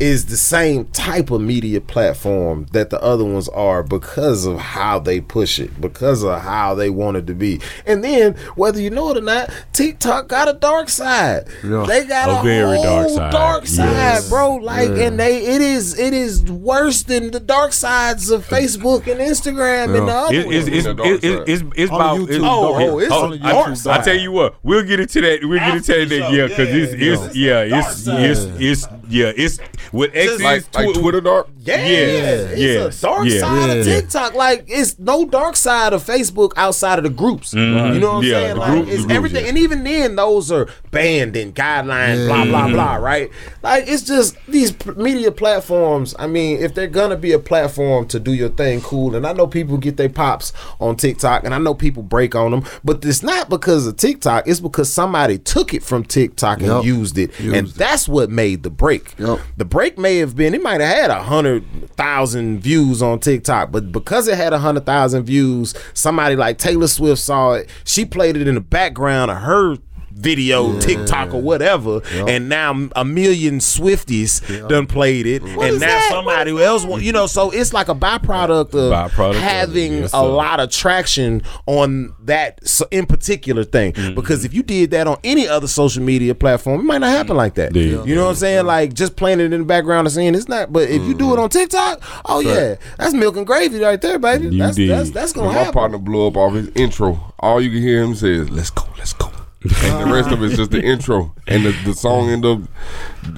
is 0.00 0.26
the 0.26 0.36
same 0.36 0.84
type 0.86 1.30
of 1.30 1.40
media 1.40 1.80
platform 1.80 2.66
that 2.72 2.90
the 2.90 3.00
other 3.02 3.24
ones 3.24 3.48
are 3.48 3.82
because 3.82 4.44
of 4.46 4.58
how 4.58 4.98
they 4.98 5.20
push 5.20 5.58
it, 5.58 5.80
because 5.80 6.22
of 6.22 6.40
how 6.40 6.74
they 6.74 6.88
want 6.90 7.16
it 7.16 7.26
to 7.26 7.34
be. 7.34 7.60
And 7.86 8.04
then, 8.04 8.34
whether 8.54 8.80
you 8.80 8.90
know 8.90 9.10
it 9.10 9.16
or 9.18 9.20
not, 9.22 9.50
TikTok 9.72 10.28
got 10.28 10.48
a 10.48 10.52
dark 10.52 10.88
side. 10.88 11.48
Yeah. 11.64 11.84
They 11.86 12.04
got 12.04 12.28
A 12.28 12.40
a, 12.40 12.42
very 12.42 12.76
whole 12.76 12.84
dark 12.84 13.08
side. 13.10 13.32
dark 13.32 13.66
side, 13.66 13.90
Yes. 13.92 14.28
bro. 14.28 14.54
Like, 14.56 14.90
and 14.90 15.18
they 15.18 15.38
it 15.44 15.60
is 15.60 15.98
it 15.98 16.12
is 16.14 16.42
worse 16.44 17.02
than 17.02 17.30
the 17.30 17.40
dark 17.40 17.72
sides 17.72 18.30
of 18.30 18.46
Facebook 18.46 19.06
and 19.10 19.20
Instagram 19.20 19.96
and 19.96 20.08
the 20.08 20.12
other 20.12 20.34
It- 20.34 20.46
it's, 20.46 20.86
ones. 20.86 20.86
it's, 20.86 21.24
it's, 21.24 21.50
it's, 21.62 21.62
it's 21.76 21.90
On 21.90 21.96
about 22.00 22.18
YouTube, 22.18 22.28
it's, 22.30 22.44
oh, 22.44 22.74
oh, 22.74 22.90
oh, 22.90 22.98
it's 22.98 23.12
oh, 23.12 23.24
on 23.24 23.30
the 23.30 23.38
oh, 23.42 23.48
I, 23.48 23.74
dark 23.74 23.86
I 23.86 24.04
tell 24.04 24.16
you 24.16 24.32
what, 24.32 24.54
we'll 24.62 24.84
get 24.84 25.00
into 25.00 25.20
that. 25.22 25.40
We'll 25.42 25.58
get 25.58 25.76
into 25.76 25.92
that. 26.06 26.32
Yeah, 26.32 26.46
the 26.46 26.48
show. 26.48 26.56
because 26.56 26.68
it's, 26.94 27.36
Yeah, 27.36 27.60
it's 27.62 28.06
yeah, 28.06 28.18
it's 28.18 28.44
it's 28.44 28.46
it's 28.60 28.86
yeah, 29.08 29.32
it's 29.36 29.58
with 29.92 30.10
X 30.14 30.40
like 30.42 30.74
like 30.74 30.94
Twitter 30.94 31.20
dark. 31.20 31.48
Yeah, 31.58 31.76
it's 31.76 32.60
yes, 32.60 32.98
a 32.98 33.06
dark 33.06 33.26
yeah. 33.28 33.40
side 33.40 33.76
of 33.78 33.84
TikTok. 33.84 34.34
Like 34.34 34.64
it's 34.68 34.98
no 34.98 35.26
dark 35.26 35.56
side 35.56 35.92
of 35.92 36.02
Facebook 36.04 36.52
outside 36.56 36.98
of 36.98 37.04
the 37.04 37.10
groups. 37.10 37.52
You 37.54 37.60
know 37.60 37.82
what 37.82 37.92
I'm 37.94 37.98
Mm-hmm. 38.00 38.24
Yeah, 38.24 38.30
saying? 38.32 38.56
Like 38.56 38.70
group- 38.72 38.88
it's 38.88 38.96
groups, 38.98 39.12
everything, 39.12 39.42
yeah. 39.44 39.48
and 39.50 39.58
even 39.58 39.84
then, 39.84 40.16
those 40.16 40.50
are 40.52 40.68
banned 40.90 41.36
and 41.36 41.54
guidelines. 41.54 42.26
Blah 42.26 42.44
blah 42.44 42.68
blah. 42.68 42.94
Right? 42.96 43.30
Like 43.62 43.84
it's 43.86 44.02
just 44.02 44.36
these 44.48 44.74
media 44.96 45.30
platforms. 45.32 46.14
I 46.18 46.26
mean, 46.26 46.58
if 46.58 46.74
they're 46.74 46.86
gonna 46.86 47.16
be 47.16 47.32
a 47.32 47.38
platform 47.38 48.06
to 48.08 48.18
do 48.20 48.32
your 48.32 48.48
thing, 48.48 48.80
cool. 48.80 49.14
And 49.14 49.26
I 49.26 49.32
know 49.32 49.46
people 49.46 49.76
get 49.76 49.96
their 49.96 50.08
pops 50.08 50.52
on 50.80 50.96
TikTok, 50.96 51.44
and 51.44 51.54
I 51.54 51.58
know 51.58 51.74
people 51.74 52.02
break 52.02 52.34
on 52.34 52.50
them, 52.50 52.64
but 52.84 53.04
it's 53.04 53.22
not 53.22 53.48
because 53.50 53.86
of 53.86 53.96
TikTok. 53.96 54.46
It's 54.48 54.60
because 54.60 54.92
somebody 54.92 55.38
took 55.38 55.74
it 55.74 55.82
from 55.82 56.04
TikTok 56.04 56.60
and 56.62 56.84
used 56.84 57.18
it, 57.18 57.38
and 57.40 57.68
it. 57.68 57.74
that's 57.74 58.08
what 58.08 58.30
made 58.30 58.62
the 58.62 58.70
break. 58.70 59.14
Yep. 59.18 59.38
The 59.56 59.64
break 59.64 59.77
may 59.98 60.16
have 60.18 60.34
been, 60.34 60.54
it 60.54 60.62
might 60.62 60.80
have 60.80 60.96
had 60.96 61.10
a 61.10 61.22
hundred 61.22 61.90
thousand 61.90 62.60
views 62.60 63.02
on 63.02 63.20
TikTok, 63.20 63.70
but 63.70 63.92
because 63.92 64.26
it 64.26 64.36
had 64.36 64.52
a 64.52 64.58
hundred 64.58 64.86
thousand 64.86 65.24
views, 65.24 65.74
somebody 65.94 66.36
like 66.36 66.58
Taylor 66.58 66.88
Swift 66.88 67.20
saw 67.20 67.52
it. 67.52 67.70
She 67.84 68.04
played 68.04 68.36
it 68.36 68.48
in 68.48 68.54
the 68.56 68.60
background 68.60 69.30
of 69.30 69.38
her 69.38 69.76
video, 70.18 70.78
TikTok 70.80 71.32
or 71.32 71.40
whatever, 71.40 72.00
and 72.12 72.48
now 72.48 72.88
a 72.96 73.04
million 73.04 73.58
Swifties 73.58 74.68
done 74.68 74.86
played 74.86 75.26
it, 75.26 75.42
and 75.42 75.62
is 75.62 75.80
now 75.80 75.86
that? 75.86 76.08
somebody 76.10 76.62
else, 76.62 76.84
want, 76.84 77.02
you 77.02 77.12
know, 77.12 77.26
so 77.26 77.50
it's 77.50 77.72
like 77.72 77.88
a 77.88 77.94
byproduct 77.94 78.74
of 78.74 79.10
Byproduct 79.10 79.30
of 79.30 79.36
having 79.36 79.92
yes, 79.92 80.12
a 80.12 80.22
lot 80.22 80.60
of 80.60 80.70
traction 80.70 81.42
on 81.66 82.14
that 82.24 82.60
in 82.90 83.06
particular 83.06 83.64
thing. 83.64 83.92
Mm-hmm. 83.92 84.14
Because 84.14 84.44
if 84.44 84.52
you 84.54 84.62
did 84.62 84.90
that 84.90 85.06
on 85.06 85.18
any 85.24 85.46
other 85.46 85.66
social 85.66 86.02
media 86.02 86.34
platform, 86.34 86.80
it 86.80 86.84
might 86.84 86.98
not 86.98 87.10
happen 87.10 87.36
like 87.36 87.54
that. 87.54 87.74
Yeah. 87.74 88.04
You 88.04 88.14
know 88.14 88.24
what 88.24 88.30
I'm 88.30 88.36
saying? 88.36 88.66
Like 88.66 88.94
just 88.94 89.16
playing 89.16 89.40
it 89.40 89.52
in 89.52 89.60
the 89.60 89.66
background 89.66 90.06
and 90.06 90.14
saying 90.14 90.34
it's 90.34 90.48
not. 90.48 90.72
But 90.72 90.88
if 90.88 91.02
you 91.02 91.14
do 91.14 91.32
it 91.32 91.38
on 91.38 91.48
TikTok, 91.48 92.02
oh 92.26 92.40
yeah, 92.40 92.76
that's 92.98 93.14
milk 93.14 93.36
and 93.36 93.46
gravy 93.46 93.80
right 93.80 94.00
there, 94.00 94.18
baby. 94.18 94.48
You 94.48 94.58
that's, 94.58 94.76
did. 94.76 94.90
that's 94.90 95.10
that's 95.10 95.32
gonna 95.32 95.48
My 95.48 95.54
happen. 95.54 95.72
partner 95.72 95.98
blew 95.98 96.26
up 96.26 96.36
off 96.36 96.54
his 96.54 96.68
intro. 96.74 97.32
All 97.38 97.60
you 97.60 97.70
can 97.70 97.80
hear 97.82 98.02
him 98.02 98.14
say 98.14 98.30
is, 98.30 98.50
let's 98.50 98.70
go, 98.70 98.84
let's 98.98 99.12
go. 99.12 99.30
And 99.62 100.08
the 100.08 100.14
rest 100.14 100.30
of 100.30 100.40
it's 100.42 100.56
just 100.56 100.70
the 100.70 100.80
intro. 100.82 101.34
And 101.48 101.64
the, 101.66 101.72
the 101.84 101.92
song 101.94 102.30
end 102.30 102.44
up 102.44 102.60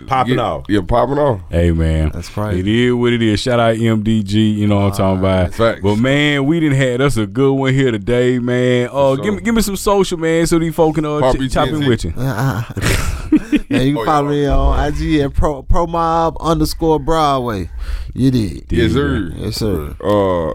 Popping 0.07 0.35
get- 0.35 0.39
off. 0.39 0.67
Yeah, 0.69 0.81
popping 0.87 1.19
off. 1.19 1.41
Hey 1.51 1.71
man, 1.73 2.11
That's 2.13 2.29
crazy. 2.29 2.61
It 2.61 2.67
is 2.69 2.95
what 2.95 3.13
it 3.15 3.23
is. 3.23 3.41
Shout 3.41 3.59
out 3.59 3.77
MDG, 3.77 4.57
you 4.57 4.67
know 4.67 4.77
what 4.77 4.93
I'm 4.93 4.93
talking 4.93 5.19
about. 5.21 5.55
facts. 5.55 5.81
But 5.83 5.97
man, 5.97 6.45
we 6.45 6.61
didn't 6.61 6.77
have 6.79 7.01
us 7.01 7.17
a 7.17 7.27
good 7.27 7.53
one 7.55 7.73
here 7.73 7.91
today, 7.91 8.39
man. 8.39 8.89
Uh, 8.93 9.15
sure. 9.17 9.25
give 9.25 9.35
me 9.35 9.41
give 9.41 9.55
me 9.55 9.63
some 9.63 9.77
social, 9.77 10.19
man, 10.19 10.47
so 10.47 10.59
these 10.59 10.75
folk 10.75 10.95
can 10.97 11.05
uh, 11.07 11.21
Poppy 11.21 11.49
ch- 11.49 11.53
chop 11.53 11.69
in 11.71 11.87
with 11.87 12.05
you. 12.05 12.13
and 12.17 13.83
you 13.85 13.95
can 13.95 13.97
Oh, 13.99 14.05
follow 14.05 14.31
yeah. 14.31 14.41
me 14.43 14.47
on 14.47 14.93
IG 14.95 15.21
at 15.21 15.33
pro, 15.35 15.63
pro 15.63 15.87
mob 15.87 16.37
underscore 16.41 16.99
Broadway. 16.99 17.71
You 18.15 18.31
did. 18.31 18.71
Yes, 18.71 18.93
sir. 18.93 19.33
Yes, 19.37 19.57
sir. 19.57 19.95
Uh, 20.03 20.53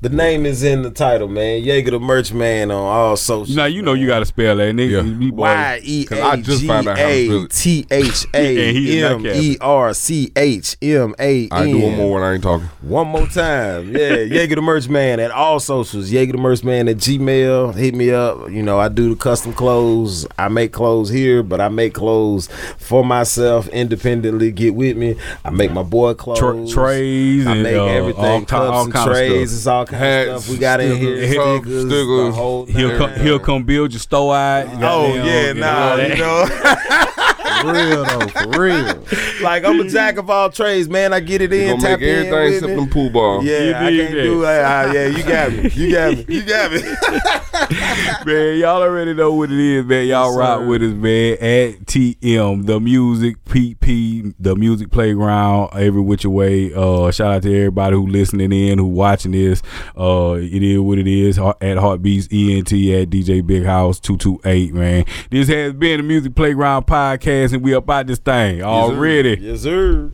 The 0.00 0.10
name 0.10 0.46
is 0.46 0.62
in 0.62 0.82
the 0.82 0.92
title, 0.92 1.26
man. 1.26 1.60
Yeaga 1.64 1.90
the 1.90 1.98
Merch 1.98 2.32
Man 2.32 2.70
on 2.70 2.76
all 2.86 3.16
social. 3.16 3.52
Now 3.56 3.64
you 3.64 3.82
know 3.82 3.94
you 3.94 4.06
got 4.06 4.20
to 4.20 4.26
spell 4.26 4.54
that, 4.54 4.72
nigga. 4.72 4.90
Yeah. 4.92 5.02
You 5.02 5.32
boy- 5.32 5.42
Y 5.42 5.80
e 5.82 6.04
'Cause 6.04 6.18
I 6.20 6.34
a 6.34 6.36
just 6.36 6.60
g 6.60 6.66
found 6.68 6.86
out 6.88 6.96
how 6.98 7.08
to 7.08 7.24
spell 7.26 7.36
a 7.40 7.42
it. 7.42 7.50
t 7.50 7.86
h 7.90 8.26
And 8.32 8.46
a 8.46 8.72
he's 8.72 9.02
not 9.02 9.12
m 9.14 9.26
e 9.26 9.56
r 9.60 9.92
c 9.92 10.30
h 10.36 10.76
m 10.80 11.16
a 11.18 11.48
I 11.50 11.64
do 11.66 11.78
one 11.78 11.96
more 11.96 12.12
when 12.14 12.22
I 12.22 12.34
ain't 12.34 12.44
talking. 12.44 12.68
One 12.80 13.08
more 13.08 13.26
time. 13.26 13.90
Yeah, 13.90 14.18
Yeaga 14.38 14.54
the 14.54 14.62
Merch 14.62 14.88
Man 14.88 15.18
at 15.18 15.32
all 15.32 15.58
socials. 15.58 16.12
Yeaga 16.12 16.30
the 16.30 16.38
Merch 16.38 16.62
Man 16.62 16.86
at 16.86 16.98
Gmail. 16.98 17.74
Hit 17.74 17.92
me 17.96 18.12
up. 18.12 18.48
You 18.52 18.62
know, 18.62 18.78
I 18.78 18.86
do 18.88 19.08
the 19.08 19.16
custom 19.16 19.52
clothes. 19.52 20.24
I 20.38 20.46
make 20.46 20.70
clothes 20.72 21.08
here, 21.10 21.42
but 21.42 21.60
I 21.60 21.68
make 21.70 21.94
clothes 21.94 22.48
for 22.78 23.04
myself 23.04 23.66
independently. 23.70 24.52
Get 24.52 24.76
with 24.76 24.96
me. 24.96 25.16
I 25.44 25.50
make 25.50 25.72
my 25.72 25.82
boy 25.82 26.14
clothes. 26.14 26.38
Tra- 26.38 26.68
trays 26.68 27.48
I 27.48 27.52
and 27.54 27.62
make 27.64 27.74
uh, 27.74 27.84
everything. 27.86 28.24
all, 28.24 28.40
cups 28.42 28.52
all 28.70 28.84
and 28.84 28.92
trays. 28.94 29.52
It's 29.52 29.66
all 29.66 29.87
kind 29.88 30.02
Hats, 30.02 30.28
of 30.30 30.42
stuff 30.42 30.52
we 30.54 30.58
got 30.58 30.80
in 30.80 30.96
here. 30.96 31.16
stickers, 31.26 31.36
cups, 31.36 31.66
Stickers, 31.66 31.86
the 31.88 32.32
whole. 32.32 32.66
He'll 32.66 32.96
come, 32.98 33.14
he'll 33.14 33.38
come 33.38 33.64
build 33.64 33.92
your 33.92 34.00
store 34.00 34.36
out. 34.36 34.66
Oh 34.82 35.14
yeah, 35.14 35.52
get 35.52 35.56
nah, 35.56 35.96
you 35.96 36.16
know. 36.16 37.04
For 37.60 37.72
real 37.72 38.04
though, 38.04 38.26
for 38.28 38.60
real. 38.60 39.04
like 39.42 39.64
I'm 39.64 39.80
a 39.80 39.88
jack 39.88 40.16
of 40.18 40.28
all 40.30 40.50
trades, 40.50 40.88
man. 40.88 41.12
I 41.12 41.20
get 41.20 41.42
it 41.42 41.52
You 41.52 41.58
in, 41.60 41.68
gonna 41.76 41.82
tap 41.82 42.00
make 42.00 42.08
in 42.08 42.14
everything 42.26 42.32
with 42.44 42.54
except 42.54 42.72
it. 42.72 42.76
them 42.76 42.88
pool 42.90 43.10
balls. 43.10 43.44
Yeah, 43.44 43.58
You 43.62 43.74
I 43.74 43.78
can't 43.96 44.14
that. 44.14 44.22
do 44.22 44.42
it. 44.44 44.46
Ah, 44.46 44.92
yeah, 44.92 45.06
you 45.06 45.22
got 45.24 45.52
me. 45.52 45.70
You 45.70 45.92
got 45.92 46.12
me. 46.16 46.34
You 46.34 46.42
got 46.44 46.72
me. 46.72 46.82
man, 48.26 48.58
y'all 48.58 48.82
already 48.82 49.14
know 49.14 49.32
what 49.34 49.50
it 49.50 49.58
is, 49.58 49.84
man. 49.84 50.06
Y'all 50.06 50.36
rock 50.36 50.66
with 50.66 50.82
us, 50.82 50.92
man. 50.92 51.32
At 51.34 51.86
TM, 51.86 52.66
the 52.66 52.80
music, 52.80 53.42
PP, 53.44 54.34
the 54.38 54.54
music 54.56 54.90
playground, 54.90 55.70
every 55.74 56.00
which 56.00 56.24
way. 56.24 56.72
Uh, 56.74 57.10
shout 57.10 57.32
out 57.32 57.42
to 57.42 57.54
everybody 57.56 57.96
who 57.96 58.06
listening 58.06 58.52
in, 58.52 58.78
who 58.78 58.86
watching 58.86 59.32
this. 59.32 59.62
Uh, 59.98 60.34
it 60.40 60.62
is 60.62 60.78
what 60.80 60.98
it 60.98 61.06
is. 61.08 61.38
At 61.38 61.58
Heartbeatz 61.78 62.28
ENT 62.32 62.72
at 62.72 63.10
DJ 63.10 63.44
Big 63.46 63.64
House 63.64 63.98
two 64.00 64.16
two 64.16 64.40
eight, 64.44 64.72
man. 64.74 65.04
This 65.30 65.48
has 65.48 65.72
been 65.72 65.98
the 65.98 66.02
Music 66.04 66.34
Playground 66.34 66.86
podcast, 66.86 67.47
and 67.52 67.62
we 67.62 67.74
up 67.74 67.88
out 67.90 68.06
this 68.06 68.18
thing 68.18 68.62
already. 68.62 69.38
Yes, 69.40 69.62
sir. 69.62 70.10